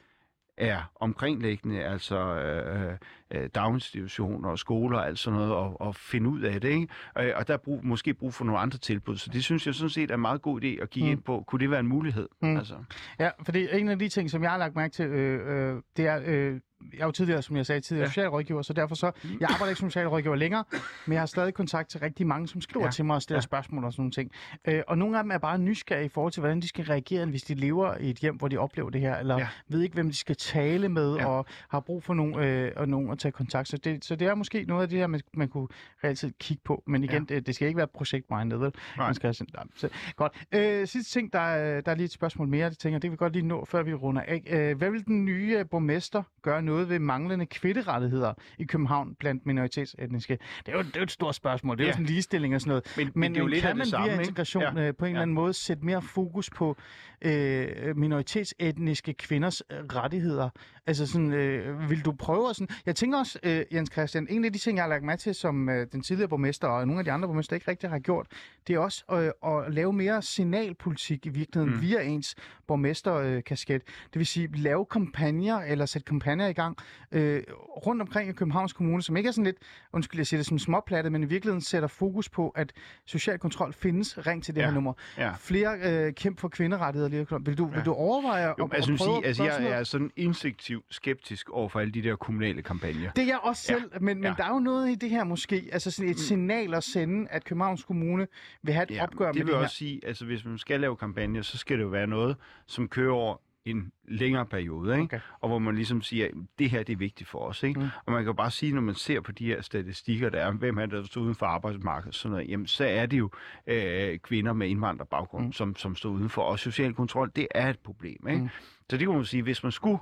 er 0.58 0.92
omkringliggende, 0.96 1.84
altså 1.84 2.18
øh, 2.36 2.94
øh, 3.32 3.50
daginstitutioner 3.56 4.50
og 4.50 4.60
skoler 4.60 4.98
og 4.98 5.08
alt 5.08 5.20
sådan 5.20 5.40
noget, 5.40 5.54
og, 5.54 5.82
og 5.82 5.96
finde 5.96 6.30
ud 6.30 6.42
af 6.42 6.62
det. 6.62 6.70
Ikke? 6.70 6.88
Øh, 7.20 7.34
og 7.36 7.48
der 7.48 7.54
er 7.54 7.58
brug, 7.58 7.86
måske 7.86 8.14
brug 8.14 8.34
for 8.34 8.46
nogle 8.46 8.60
andre 8.60 8.78
tilbud. 8.78 9.18
Så 9.18 9.30
det 9.34 9.44
synes 9.44 9.66
jeg 9.66 9.76
sådan 9.76 9.90
set 9.90 10.12
er 10.12 10.16
en 10.16 10.22
meget 10.22 10.42
god 10.42 10.62
idé 10.64 10.68
at 10.82 10.90
kigge 10.90 11.08
Mm. 11.08 11.12
ind 11.12 11.22
på. 11.24 11.44
Kunne 11.48 11.60
det 11.60 11.72
være 11.72 11.80
en 11.80 11.88
mulighed? 11.88 12.28
Mm. 12.42 12.58
Altså, 12.58 12.76
Ja, 13.20 13.30
fordi 13.46 13.68
en 13.80 13.90
af 13.90 14.00
de 14.00 14.10
ting, 14.10 14.30
som 14.32 14.44
jeg 14.44 14.52
har 14.52 14.58
lagt 14.58 14.76
mærke 14.76 14.92
til, 14.94 15.06
øh, 15.06 15.74
øh, 15.76 15.82
det 15.98 16.08
er, 16.08 16.22
øh, 16.26 16.60
jeg 16.94 17.00
er 17.02 17.06
jo 17.06 17.12
tidligere, 17.12 17.42
som 17.42 17.56
jeg 17.58 17.66
sagde, 17.66 17.82
tidligere 17.82 18.06
ja. 18.06 18.10
Socialrådgiver, 18.10 18.62
så 18.62 18.74
derfor 18.74 18.96
så, 18.96 19.12
jeg 19.40 19.50
arbejder 19.50 19.70
ikke 19.70 19.80
som 19.80 19.90
socialrådgiver 19.90 20.36
længere, 20.36 20.64
men 21.06 21.14
jeg 21.14 21.22
har 21.22 21.26
stadig 21.26 21.54
kontakt 21.54 21.90
til 21.90 22.00
rigtig 22.00 22.28
mange, 22.28 22.48
som 22.48 22.62
skriver 22.62 22.86
ja. 22.86 22.92
Til 22.92 23.06
mig 23.06 23.16
og 23.16 23.22
stiller 23.22 23.38
ja. 23.38 23.42
Spørgsmål 23.42 23.84
og 23.84 23.94
sådan 23.94 24.02
nogle 24.02 24.12
ting. 24.12 24.32
Øh, 24.68 24.84
og 24.88 24.98
nogle 24.98 25.18
af 25.18 25.24
dem 25.24 25.32
er 25.32 25.38
bare 25.38 25.58
nysgerrige 25.60 26.06
i 26.06 26.10
forhold 26.10 26.32
til, 26.34 26.42
hvordan 26.42 26.60
de 26.62 26.68
skal 26.68 26.86
reagere, 26.86 27.26
hvis 27.26 27.44
de 27.44 27.54
lever 27.54 27.98
i 27.98 28.10
et 28.10 28.18
hjem, 28.18 28.36
hvor 28.36 28.48
de 28.48 28.58
oplever 28.58 28.90
det 28.90 29.02
her, 29.02 29.18
eller 29.18 29.38
ja. 29.38 29.48
Ved 29.68 29.82
ikke, 29.82 29.94
hvem 29.94 30.10
de 30.10 30.16
skal 30.16 30.36
tale 30.36 30.90
med, 30.90 31.16
ja. 31.16 31.26
Og 31.26 31.46
har 31.70 31.80
brug 31.80 32.04
for 32.04 32.14
nogen, 32.14 32.40
øh, 32.40 32.72
og 32.76 32.90
nogen 32.90 33.12
at 33.12 33.20
tage 33.20 33.32
kontakt. 33.32 33.68
Så 33.70 33.78
det, 33.78 34.06
så 34.06 34.16
det 34.16 34.28
er 34.28 34.36
måske 34.36 34.64
noget 34.68 34.82
af 34.84 34.90
det 34.90 35.00
her, 35.00 35.08
man, 35.08 35.22
man 35.34 35.48
kunne 35.48 35.68
reelt 36.04 36.26
kigge 36.40 36.62
på. 36.66 36.84
Men 36.88 37.04
igen, 37.04 37.28
ja. 37.30 37.36
det, 37.36 37.48
det 37.48 37.56
skal 37.56 37.68
ikke 37.68 37.78
være 37.78 37.88
projektmindet, 37.88 38.60
vel? 38.60 38.72
Man 38.98 39.16
skal, 39.16 39.34
sådan- 39.36 39.54
nej, 39.56 39.64
så, 39.76 39.90
godt. 40.16 40.46
Øh, 40.52 40.88
sidste 40.88 41.12
ting, 41.12 41.34
der, 41.34 41.40
er- 41.40 41.82
der 41.82 41.92
er 41.92 41.96
lige 41.96 42.06
et 42.06 42.12
spørgsmål 42.12 42.48
mere, 42.48 42.70
det 42.70 42.78
tænker 42.78 43.00
det 43.00 43.08
vil 43.08 43.12
vi 43.12 43.18
godt 43.18 43.34
lige 43.34 43.48
nå, 43.48 43.66
før 43.66 43.84
vi 43.84 43.94
runder 43.94 44.22
af. 44.22 44.44
Øh, 44.50 44.78
hvad 44.78 44.92
vil 44.92 45.06
den 45.06 45.26
nye 45.26 45.66
borgmester 45.66 46.24
gøre 46.42 46.62
noget 46.68 46.90
ved 46.90 47.00
manglende 47.00 47.46
kvinderettigheder 47.46 48.34
i 48.58 48.64
København 48.64 49.16
blandt 49.20 49.46
minoritetsetniske? 49.46 50.38
Det 50.66 50.72
er 50.74 50.78
jo, 50.78 50.84
det 50.84 50.96
er 50.96 51.00
jo 51.00 51.04
et 51.04 51.12
stort 51.12 51.36
spørgsmål. 51.36 51.78
Det 51.78 51.84
er 51.84 51.86
jo 51.86 51.90
Ja. 51.90 51.94
sådan 51.94 52.06
ligestilling 52.06 52.56
og 52.56 52.62
sådan 52.62 52.70
noget. 52.70 52.94
men, 52.98 53.12
men, 53.16 53.32
det 53.32 53.38
er 53.38 53.44
jo 53.44 53.48
lidt 53.48 53.62
kan 53.62 53.78
man 53.78 53.84
det 53.86 53.92
samme, 53.92 54.06
via 54.06 54.14
ikke? 54.14 54.24
integration 54.24 54.64
Ja. 54.64 54.88
øh, 54.88 54.94
på 54.96 55.06
en 55.06 55.10
eller 55.10 55.20
Ja. 55.20 55.22
anden 55.22 55.34
måde 55.34 55.54
sætte 55.54 55.86
mere 55.86 56.02
fokus 56.02 56.50
på 56.50 56.78
øh, 57.22 57.98
minoritetsetniske 57.98 59.14
kvinders 59.14 59.62
øh, 59.72 59.78
rettigheder? 59.78 60.50
Altså 60.88 61.08
sådan, 61.08 61.34
øh, 61.34 61.90
vil 61.90 62.06
du 62.06 62.12
prøve 62.12 62.50
at 62.50 62.56
sådan... 62.56 62.76
Jeg 62.86 62.96
tænker 62.96 63.18
også, 63.18 63.40
øh, 63.44 63.62
Jens 63.74 63.90
Christian, 63.92 64.28
en 64.30 64.46
af 64.46 64.54
de 64.54 64.60
ting, 64.60 64.78
jeg 64.78 64.84
har 64.84 64.90
lagt 64.90 65.04
med 65.04 65.18
til, 65.18 65.36
som 65.36 65.70
øh, 65.70 65.88
den 65.92 66.02
tidligere 66.02 66.30
borgmester 66.30 66.68
og 66.68 66.88
nogle 66.88 67.00
af 67.00 67.06
de 67.06 67.12
andre 67.12 67.28
borgmester 67.28 67.56
ikke 67.56 67.72
rigtig 67.72 67.90
har 67.90 68.00
gjort, 68.00 68.28
det 68.68 68.76
er 68.76 68.80
også 68.80 69.04
øh, 69.12 69.52
at 69.52 69.74
lave 69.74 69.94
mere 69.94 70.22
signalpolitik 70.22 71.26
i 71.26 71.30
virkeligheden 71.30 71.76
mm. 71.76 71.82
Via 71.82 72.02
ens 72.02 72.36
borgmesterkasket. 72.68 73.82
Det 74.14 74.20
vil 74.20 74.26
sige, 74.26 74.50
lave 74.56 74.86
kampagner 74.86 75.58
eller 75.58 75.86
sætte 75.86 76.06
kampagner 76.06 76.48
i 76.48 76.54
gang 76.62 76.78
øh, 77.12 77.44
rundt 77.86 78.02
omkring 78.02 78.30
i 78.30 78.34
Københavns 78.34 78.74
Kommune, 78.74 79.02
som 79.04 79.18
ikke 79.18 79.28
er 79.28 79.32
sådan 79.32 79.46
lidt, 79.46 79.58
undskyld, 79.94 80.20
jeg 80.20 80.28
siger 80.28 80.38
det 80.38 80.46
som 80.48 80.60
småplatte, 80.60 81.10
men 81.10 81.24
i 81.24 81.26
virkeligheden 81.26 81.62
sætter 81.62 81.88
fokus 81.88 82.30
på, 82.30 82.50
at 82.50 82.74
social 83.06 83.40
kontrol 83.40 83.74
findes. 83.74 84.28
Ring 84.28 84.44
til 84.44 84.56
det 84.56 84.62
Ja. 84.62 84.66
her 84.68 84.74
nummer. 84.74 84.94
Ja. 85.18 85.32
Flere 85.40 85.78
øh, 85.84 86.14
kæmp 86.14 86.40
for 86.40 86.48
kvinderettigheder. 86.48 87.10
lige 87.10 87.28
Vil 87.46 87.58
du, 87.58 87.66
vil 87.66 87.78
Ja. 87.78 87.84
du 87.84 87.94
overveje 87.94 88.54
Jo, 88.60 88.66
at, 88.66 88.74
altså, 88.74 88.92
at 88.92 89.00
vil 89.00 89.06
prøve 89.06 89.16
sige, 89.18 89.26
altså, 89.28 89.44
jeg 89.44 89.60
noget? 89.60 89.76
er 89.76 89.84
sådan 89.84 90.12
instinktivt 90.16 90.86
skeptisk 90.90 91.50
over 91.50 91.70
for 91.70 91.80
alle 91.80 91.92
de 91.94 92.02
der 92.02 92.16
kommunale 92.16 92.62
kampagner. 92.62 93.12
Det 93.12 93.22
er 93.24 93.28
jeg 93.28 93.40
også 93.44 93.74
Ja. 93.74 93.80
selv, 93.80 93.92
men, 94.02 94.18
men 94.18 94.24
Ja. 94.24 94.34
der 94.38 94.44
er 94.44 94.54
jo 94.54 94.60
noget 94.60 94.90
i 94.92 94.96
det 94.96 95.10
her 95.10 95.24
måske, 95.24 95.70
altså 95.72 95.92
sådan 95.92 96.12
et 96.12 96.20
signal 96.20 96.74
at 96.74 96.84
sende, 96.84 97.28
at 97.30 97.44
Københavns 97.46 97.84
Kommune 97.84 98.28
vil 98.64 98.74
have 98.74 98.84
et 98.92 98.96
Ja, 98.96 99.04
opgør 99.04 99.26
det 99.26 99.36
med 99.36 99.44
vil 99.44 99.48
det 99.52 99.56
her. 99.60 99.64
også 99.64 99.76
sige, 99.76 100.02
altså 100.06 100.26
hvis 100.26 100.46
man 100.46 100.58
skal 100.58 100.80
lave 100.80 100.96
kampagner, 100.96 101.42
så 101.42 101.58
skal 101.58 101.78
det 101.78 101.84
jo 101.84 101.90
være 101.90 102.08
noget, 102.08 102.36
som 102.68 102.88
kører 102.88 103.14
over 103.14 103.36
en 103.72 103.92
længere 104.08 104.46
periode, 104.46 104.94
ikke? 104.94 105.04
Okay. 105.04 105.20
og 105.42 105.50
hvor 105.50 105.60
man 105.60 105.76
ligesom 105.76 106.02
siger, 106.02 106.28
det 106.60 106.70
her 106.70 106.84
det 106.84 106.94
er 106.94 106.98
vigtigt 106.98 107.30
for 107.30 107.40
os. 107.40 107.64
Ikke? 107.64 107.80
Mm. 107.80 107.88
Og 108.06 108.12
man 108.14 108.22
kan 108.22 108.26
jo 108.28 108.34
bare 108.34 108.52
sige, 108.52 108.74
når 108.74 108.82
man 108.82 108.96
ser 108.96 109.22
på 109.22 109.32
de 109.32 109.46
her 109.46 109.62
statistikker, 109.62 110.30
der 110.30 110.40
er, 110.40 110.52
hvem 110.52 110.78
er 110.78 110.86
der 110.86 111.04
står 111.04 111.22
uden 111.22 111.36
for 111.36 111.46
arbejdsmarkedet, 111.46 112.16
sådan 112.16 112.32
noget, 112.32 112.50
jamen, 112.50 112.68
så 112.68 112.86
er 112.86 113.06
det 113.06 113.18
jo 113.20 113.30
øh, 113.68 114.20
kvinder 114.20 114.54
med 114.54 114.68
indvandrerbaggrund, 114.68 115.46
Mm. 115.46 115.52
som, 115.54 115.76
som 115.76 115.96
står 115.96 116.10
udenfor. 116.10 116.42
Og 116.42 116.60
social 116.60 116.94
kontrol, 116.94 117.32
det 117.36 117.48
er 117.56 117.70
et 117.70 117.80
problem. 117.80 118.28
Ikke? 118.28 118.42
Mm. 118.42 118.50
Så 118.90 118.98
det 118.98 119.00
kan 119.08 119.16
man 119.16 119.26
sige, 119.26 119.44
hvis 119.44 119.64
man 119.64 119.72
skulle 119.72 120.00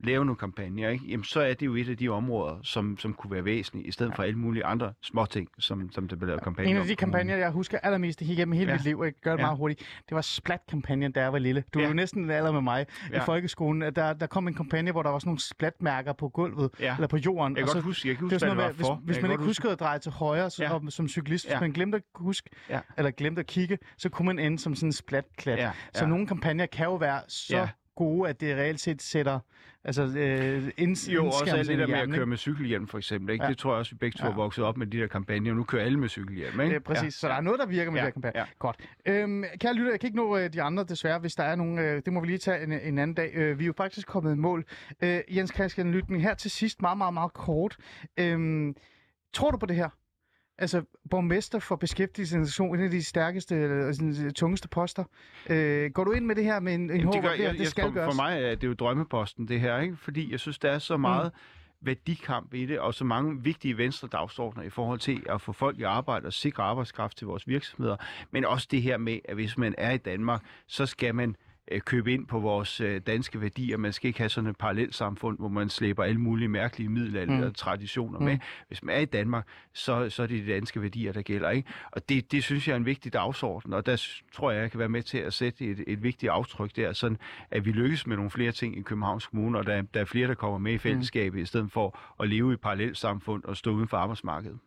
lave 0.00 0.24
nogle 0.24 0.36
kampagner, 0.36 0.88
ikke? 0.88 1.04
Jamen, 1.06 1.24
så 1.24 1.40
er 1.40 1.54
det 1.54 1.66
jo 1.66 1.74
et 1.74 1.88
af 1.88 1.96
de 1.96 2.08
områder, 2.08 2.56
som, 2.62 2.98
som 2.98 3.14
kunne 3.14 3.30
være 3.30 3.44
væsentlige, 3.44 3.86
i 3.86 3.90
stedet 3.90 4.10
ja. 4.10 4.16
for 4.16 4.22
alle 4.22 4.38
mulige 4.38 4.64
andre 4.64 4.92
småting, 5.02 5.48
som, 5.58 5.90
som 5.92 6.08
der 6.08 6.16
bliver 6.16 6.26
lavet 6.26 6.42
kampagner 6.42 6.70
En 6.70 6.76
af 6.76 6.84
de 6.84 6.92
i 6.92 6.94
kampagner, 6.94 7.36
jeg 7.36 7.50
husker 7.50 7.78
allermest 7.78 8.20
igennem 8.20 8.52
hele 8.52 8.70
Ja. 8.70 8.76
mit 8.76 8.84
liv, 8.84 8.98
og 8.98 9.04
jeg 9.04 9.12
gør 9.22 9.30
det 9.32 9.38
Ja. 9.38 9.44
meget 9.46 9.58
hurtigt, 9.58 9.80
det 10.08 10.14
var 10.14 10.20
Splat-kampagnen, 10.20 11.12
da 11.12 11.20
jeg 11.22 11.32
var 11.32 11.38
lille. 11.38 11.64
Du 11.74 11.78
er 11.78 11.82
Ja. 11.82 11.88
jo 11.88 11.94
næsten 11.94 12.30
alder 12.30 12.52
med 12.52 12.60
mig 12.60 12.86
i 13.06 13.10
Ja. 13.12 13.24
folkeskolen. 13.24 13.94
Der, 13.94 14.12
der 14.12 14.26
kom 14.26 14.48
en 14.48 14.54
kampagne, 14.54 14.90
hvor 14.92 15.02
der 15.02 15.10
var 15.10 15.18
sådan 15.18 15.28
nogle 15.28 15.40
splatmærker 15.40 16.12
på 16.12 16.28
gulvet, 16.28 16.70
Ja. 16.80 16.94
eller 16.94 17.08
på 17.08 17.16
jorden. 17.16 17.56
Jeg 17.56 17.62
og 17.62 17.66
kan 17.66 17.68
så, 17.68 17.74
godt 17.74 17.84
huske, 17.84 18.08
jeg 18.08 18.16
kan 18.16 18.30
det 18.30 18.40
var 18.42 18.48
huske, 18.48 18.54
hvad 18.54 18.64
det 18.64 18.66
var 18.68 18.72
hvis, 18.72 18.86
for. 18.86 18.94
hvis 19.04 19.16
Jeg 19.16 19.22
man 19.22 19.30
ikke 19.30 19.44
huskede 19.44 19.72
at 19.72 19.80
dreje 19.80 19.98
til 19.98 20.12
højre 20.12 20.50
så, 20.50 20.62
Ja. 20.64 20.74
og, 20.74 20.82
som 20.88 21.08
cyklist, 21.08 21.44
hvis 21.46 21.52
Ja. 21.54 21.60
man 21.60 21.72
glemte 21.72 21.96
at 21.96 22.02
huske, 22.14 22.50
Ja. 22.70 22.80
eller 22.98 23.10
glemte 23.10 23.40
at 23.40 23.46
kigge, 23.46 23.78
så 23.96 24.08
kunne 24.08 24.26
man 24.26 24.38
ende 24.38 24.58
som 24.58 24.74
sådan 24.74 24.88
en 24.88 24.92
splat-klat. 24.92 25.58
Ja, 25.58 25.70
Så 25.94 26.04
ja. 26.04 26.08
nogle 26.10 26.26
kampagner 26.26 26.66
kan 26.66 26.84
jo 26.84 26.94
være 26.94 27.20
så 27.28 27.56
Ja. 27.56 27.68
gode, 27.96 28.28
at 28.30 28.40
det 28.40 28.56
reelt 28.56 28.80
set 28.80 29.02
sætter 29.02 29.38
altså, 29.84 30.02
øh, 30.18 30.70
inds, 30.76 31.08
Jo, 31.08 31.26
også 31.26 31.44
alt 31.56 31.68
det 31.68 31.78
der 31.78 31.86
med 31.86 31.94
at 31.98 32.10
køre 32.10 32.26
med 32.26 32.36
cykelhjelm, 32.36 32.86
for 32.88 32.98
eksempel. 32.98 33.32
Ikke? 33.32 33.44
Ja. 33.44 33.50
Det 33.50 33.58
tror 33.58 33.70
jeg 33.72 33.78
også, 33.78 33.92
vi 33.92 33.96
begge 33.98 34.18
to 34.18 34.24
Ja. 34.26 34.30
er 34.32 34.36
vokset 34.36 34.64
op 34.64 34.76
med 34.76 34.86
de 34.86 34.98
der 34.98 35.06
kampagner. 35.06 35.54
Nu 35.54 35.64
kører 35.64 35.84
alle 35.84 35.98
med 35.98 36.08
cykelhjelm, 36.08 36.60
ikke? 36.60 36.70
Det 36.70 36.76
er 36.76 36.80
præcis, 36.80 37.04
ja. 37.04 37.10
så 37.10 37.28
der 37.28 37.34
er 37.34 37.40
noget, 37.40 37.60
der 37.60 37.66
virker 37.66 37.90
med 37.90 38.00
Ja, 38.00 38.04
ja. 38.04 38.10
det 38.10 38.24
her 38.24 38.30
kampagne. 38.30 38.38
ja. 38.40 38.46
Godt. 38.58 38.76
Øhm, 39.06 39.44
kære 39.60 39.74
lytter, 39.74 39.90
jeg 39.90 40.00
kan 40.00 40.06
ikke 40.06 40.16
nå 40.16 40.36
øh, 40.38 40.52
de 40.52 40.62
andre 40.62 40.84
desværre, 40.84 41.18
hvis 41.18 41.34
der 41.34 41.44
er 41.44 41.54
nogen. 41.56 41.78
Øh, 41.78 42.02
det 42.04 42.12
må 42.12 42.20
vi 42.20 42.26
lige 42.26 42.38
tage 42.38 42.62
en, 42.62 42.72
en 42.72 42.98
anden 42.98 43.14
dag. 43.14 43.30
Øh, 43.34 43.58
vi 43.58 43.64
er 43.64 43.66
jo 43.66 43.74
faktisk 43.76 44.06
kommet 44.06 44.32
i 44.32 44.38
mål. 44.38 44.64
Øh, 45.02 45.20
Jens 45.36 45.50
Christian 45.54 45.90
Lytning, 45.92 46.22
her 46.22 46.34
til 46.34 46.50
sidst 46.50 46.82
meget, 46.82 46.98
meget, 46.98 47.14
meget 47.14 47.32
kort. 47.32 47.76
Øhm, 48.20 48.74
tror 49.32 49.50
du 49.50 49.56
på 49.56 49.66
det 49.66 49.76
her? 49.76 49.88
Altså, 50.58 50.82
borgmester 51.10 51.58
for 51.58 51.76
beskæftigelsesinstitution, 51.76 52.78
en 52.78 52.84
af 52.84 52.90
de 52.90 53.04
stærkeste, 53.04 53.54
eller 53.54 53.92
sådan, 53.92 54.32
tungeste 54.34 54.68
poster. 54.68 55.04
Øh, 55.50 55.90
går 55.90 56.04
du 56.04 56.12
ind 56.12 56.24
med 56.24 56.34
det 56.34 56.44
her 56.44 56.60
med 56.60 56.74
en, 56.74 56.90
en 56.90 57.04
håb, 57.04 57.14
det, 57.14 57.22
gør, 57.22 57.30
jeg, 57.30 57.52
det 57.52 57.58
jeg, 57.58 57.66
skal 57.66 57.84
for, 57.84 57.90
gøres? 57.90 58.14
for 58.14 58.22
mig 58.22 58.42
er 58.42 58.54
det 58.54 58.66
jo 58.66 58.74
drømmeposten, 58.74 59.48
det 59.48 59.60
her, 59.60 59.78
ikke? 59.78 59.96
Fordi 59.96 60.32
jeg 60.32 60.40
synes, 60.40 60.58
der 60.58 60.70
er 60.70 60.78
så 60.78 60.96
meget 60.96 61.32
mm. 61.34 61.86
værdikamp 61.86 62.54
i 62.54 62.66
det, 62.66 62.78
og 62.78 62.94
så 62.94 63.04
mange 63.04 63.42
vigtige 63.42 63.78
venstre 63.78 64.08
dagsordner 64.08 64.62
i 64.62 64.70
forhold 64.70 64.98
til 64.98 65.22
at 65.28 65.40
få 65.40 65.52
folk 65.52 65.78
i 65.78 65.82
arbejde 65.82 66.26
og 66.26 66.32
sikre 66.32 66.62
arbejdskraft 66.62 67.16
til 67.18 67.26
vores 67.26 67.48
virksomheder. 67.48 67.96
Men 68.30 68.44
også 68.44 68.68
det 68.70 68.82
her 68.82 68.96
med, 68.96 69.18
at 69.24 69.34
hvis 69.34 69.58
man 69.58 69.74
er 69.78 69.90
i 69.90 69.98
Danmark, 69.98 70.42
så 70.66 70.86
skal 70.86 71.14
man 71.14 71.36
øh, 71.70 71.80
købe 71.80 72.12
ind 72.12 72.26
på 72.26 72.38
vores 72.40 72.80
øh, 72.80 73.00
danske 73.06 73.40
værdier. 73.40 73.76
Man 73.76 73.92
skal 73.92 74.08
ikke 74.08 74.18
have 74.20 74.28
sådan 74.28 74.50
et 74.50 74.56
parallelt 74.56 74.94
samfund, 74.94 75.38
hvor 75.38 75.48
man 75.48 75.68
slæber 75.68 76.04
alle 76.04 76.20
mulige 76.20 76.48
mærkelige 76.48 76.88
middelalder 76.88 77.38
Mm. 77.38 77.44
mm. 77.44 77.52
traditioner 77.54 78.18
Mm. 78.18 78.24
med. 78.24 78.38
Hvis 78.68 78.82
man 78.82 78.94
er 78.96 79.00
i 79.00 79.04
Danmark, 79.04 79.46
så, 79.72 80.10
så 80.10 80.22
er 80.22 80.26
det 80.26 80.46
de 80.46 80.52
danske 80.52 80.82
værdier, 80.82 81.12
der 81.12 81.22
gælder. 81.22 81.50
Ikke? 81.50 81.68
Og 81.92 82.08
det, 82.08 82.32
det 82.32 82.44
synes 82.44 82.68
jeg 82.68 82.72
er 82.72 82.76
en 82.76 82.86
vigtig 82.86 83.12
dagsorden, 83.12 83.72
og 83.72 83.86
der 83.86 84.06
tror 84.32 84.50
jeg, 84.50 84.62
jeg 84.62 84.70
kan 84.70 84.80
være 84.80 84.88
med 84.88 85.02
til 85.02 85.18
at 85.18 85.32
sætte 85.32 85.64
et, 85.64 85.84
et 85.86 86.02
vigtigt 86.02 86.30
aftryk 86.32 86.76
der, 86.76 86.92
sådan 86.92 87.18
at 87.50 87.64
vi 87.64 87.72
lykkes 87.72 88.06
med 88.06 88.16
nogle 88.16 88.30
flere 88.30 88.52
ting 88.52 88.78
i 88.78 88.82
Københavns 88.82 89.26
Kommune, 89.26 89.58
og 89.58 89.66
der, 89.66 89.82
der 89.82 90.00
er 90.00 90.04
flere, 90.04 90.28
der 90.28 90.34
kommer 90.34 90.58
med 90.58 90.72
i 90.72 90.78
fællesskabet, 90.78 91.38
mm. 91.38 91.42
i 91.42 91.46
stedet 91.46 91.72
for 91.72 91.98
at 92.22 92.28
leve 92.28 92.50
i 92.50 92.54
et 92.54 92.60
parallelt 92.60 92.98
samfund 92.98 93.44
og 93.44 93.56
stå 93.56 93.70
uden 93.74 93.88
for 93.88 93.96
arbejdsmarkedet. 93.96 94.58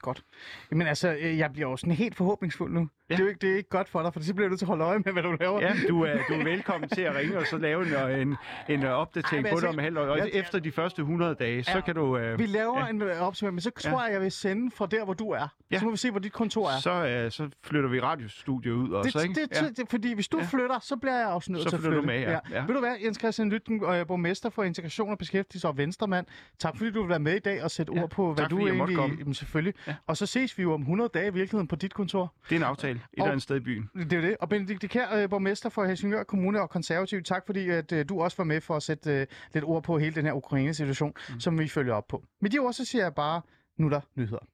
Godt. 0.00 0.24
Jamen 0.70 0.86
altså, 0.86 1.16
øh, 1.20 1.38
jeg 1.38 1.52
bliver 1.52 1.70
jo 1.70 1.76
sådan 1.76 1.94
helt 1.94 2.16
forhåbningsfuld 2.16 2.72
nu. 2.72 2.88
Ja. 3.10 3.14
Det, 3.14 3.20
er 3.20 3.24
jo 3.24 3.28
ikke, 3.28 3.38
det 3.40 3.52
er 3.52 3.56
ikke 3.56 3.68
godt 3.68 3.88
for 3.88 4.02
dig, 4.02 4.12
for 4.12 4.20
så 4.20 4.34
bliver 4.34 4.48
du 4.48 4.56
til 4.56 4.64
at 4.64 4.68
holde 4.68 4.84
øje 4.84 4.98
med, 4.98 5.12
hvad 5.12 5.22
du 5.22 5.36
laver. 5.40 5.60
Ja, 5.60 5.72
du 5.88 6.02
er, 6.02 6.16
du 6.28 6.34
er 6.34 6.44
velkommen 6.52 6.88
til 6.88 7.02
at 7.02 7.14
ringe 7.16 7.38
og 7.38 7.46
så 7.46 7.58
lave 7.58 8.12
en, 8.20 8.28
en, 8.28 8.36
en 8.68 8.82
øh, 8.84 8.90
opdatering 8.90 9.46
Ej, 9.46 9.50
på 9.50 9.56
altså, 9.56 9.66
det 9.66 9.74
om 9.74 9.78
en 9.78 9.84
halv 9.84 9.98
år. 9.98 10.02
Og 10.02 10.18
jeg- 10.18 10.30
efter 10.32 10.58
de 10.58 10.72
første 10.72 11.00
100 11.00 11.34
dage, 11.34 11.64
så 11.64 11.70
Ja. 11.74 11.80
kan 11.80 11.94
du... 11.94 12.16
Øh, 12.18 12.38
Vi 12.38 12.46
laver 12.46 12.78
ja. 12.80 12.88
en 12.90 13.02
øh, 13.02 13.20
opsummering, 13.20 13.54
men 13.54 13.60
så 13.60 13.70
tror 13.70 14.04
jeg, 14.04 14.12
jeg 14.12 14.20
vil 14.20 14.32
sende 14.32 14.70
fra 14.70 14.86
der, 14.86 15.04
hvor 15.04 15.14
du 15.14 15.30
er. 15.30 15.48
Ja. 15.70 15.78
Så 15.78 15.84
må 15.84 15.90
vi 15.90 15.96
se, 15.96 16.10
hvor 16.10 16.20
dit 16.20 16.32
kontor 16.32 16.68
er. 16.70 16.80
så, 16.80 17.06
øh, 17.06 17.30
så 17.30 17.48
flytter 17.64 17.88
vi 17.90 18.00
radiostudiet 18.00 18.72
ud 18.72 18.90
også, 18.90 19.18
det, 19.18 19.28
ikke? 19.28 19.40
det, 19.40 19.60
det, 19.68 19.76
det, 19.76 19.86
fordi 19.90 20.14
hvis 20.14 20.28
du 20.28 20.38
Ja. 20.38 20.44
flytter, 20.44 20.78
så 20.82 20.96
bliver 20.96 21.18
jeg 21.18 21.26
også 21.28 21.52
nødt 21.52 21.62
Så 21.62 21.68
til 21.68 21.76
at 21.76 21.82
flytter 21.82 22.02
flytte. 22.02 22.18
du 22.18 22.26
med, 22.26 22.32
ja. 22.32 22.58
Ja. 22.58 22.64
Ved 22.66 22.74
du 22.74 22.80
hvad, 22.80 22.94
Jens 23.04 23.18
Christian 23.18 23.50
Lytten, 23.50 23.84
øh, 23.84 24.06
borgmester 24.06 24.50
for 24.50 24.62
integration 24.64 25.10
og 25.10 25.18
beskæftigelse 25.18 25.68
og 25.68 25.76
venstremand. 25.78 26.26
Tak 26.58 26.76
fordi 26.76 26.90
du 26.90 27.00
vil 27.00 27.08
være 27.08 27.18
med 27.18 27.34
i 27.36 27.38
dag 27.38 27.62
og 27.64 27.70
sætte 27.70 27.92
Ja. 27.96 28.02
ord 28.02 28.10
på, 28.10 28.26
hvad 28.34 28.44
Tak, 28.44 28.50
du 28.50 28.56
fordi 28.56 28.66
jeg 28.68 28.76
måtte 28.76 28.92
egentlig... 28.92 28.96
komme. 29.08 29.16
Jamen, 29.18 29.34
selvfølgelig. 29.34 29.74
Ja. 29.86 29.94
Og 30.06 30.16
så 30.16 30.26
ses 30.26 30.58
vi 30.58 30.62
jo 30.62 30.72
om 30.74 30.80
100 30.80 31.10
dage 31.14 31.26
i 31.26 31.32
virkeligheden 31.32 31.68
på 31.68 31.76
dit 31.76 31.94
kontor. 31.94 32.32
Det 32.48 32.52
er 32.54 32.60
en 32.60 32.62
aftale 32.64 33.00
et 33.12 33.18
eller 33.18 33.30
andet 33.30 33.42
sted 33.42 33.56
i 33.56 33.60
byen. 33.60 33.88
Det 33.94 34.12
er 34.12 34.20
det. 34.20 34.36
Og 34.40 34.48
Benedikt 34.48 34.90
Kær, 34.90 35.14
øh, 35.14 35.28
borgmester 35.28 35.68
for 35.68 35.84
Helsingør 35.84 36.22
Kommune 36.22 36.60
og 36.60 36.70
konservativ, 36.70 37.22
tak 37.22 37.46
fordi 37.46 37.68
at, 37.68 37.92
øh, 37.92 38.08
du 38.08 38.22
også 38.22 38.36
var 38.36 38.44
med 38.44 38.60
for 38.60 38.76
at 38.76 38.82
sætte 38.82 39.10
øh, 39.10 39.26
lidt 39.54 39.64
ord 39.64 39.82
på 39.82 39.98
hele 39.98 40.14
den 40.14 40.26
her 40.26 40.32
Ukraine-situation, 40.32 41.12
mm. 41.28 41.40
som 41.40 41.58
vi 41.58 41.68
følger 41.68 41.94
op 41.94 42.08
på. 42.08 42.24
Med 42.40 42.50
de 42.50 42.58
ord, 42.58 42.72
så 42.72 42.84
siger 42.84 43.02
jeg 43.02 43.14
bare, 43.14 43.40
nu 43.76 43.86
er 43.86 43.90
der 43.90 44.00
nyheder. 44.14 44.46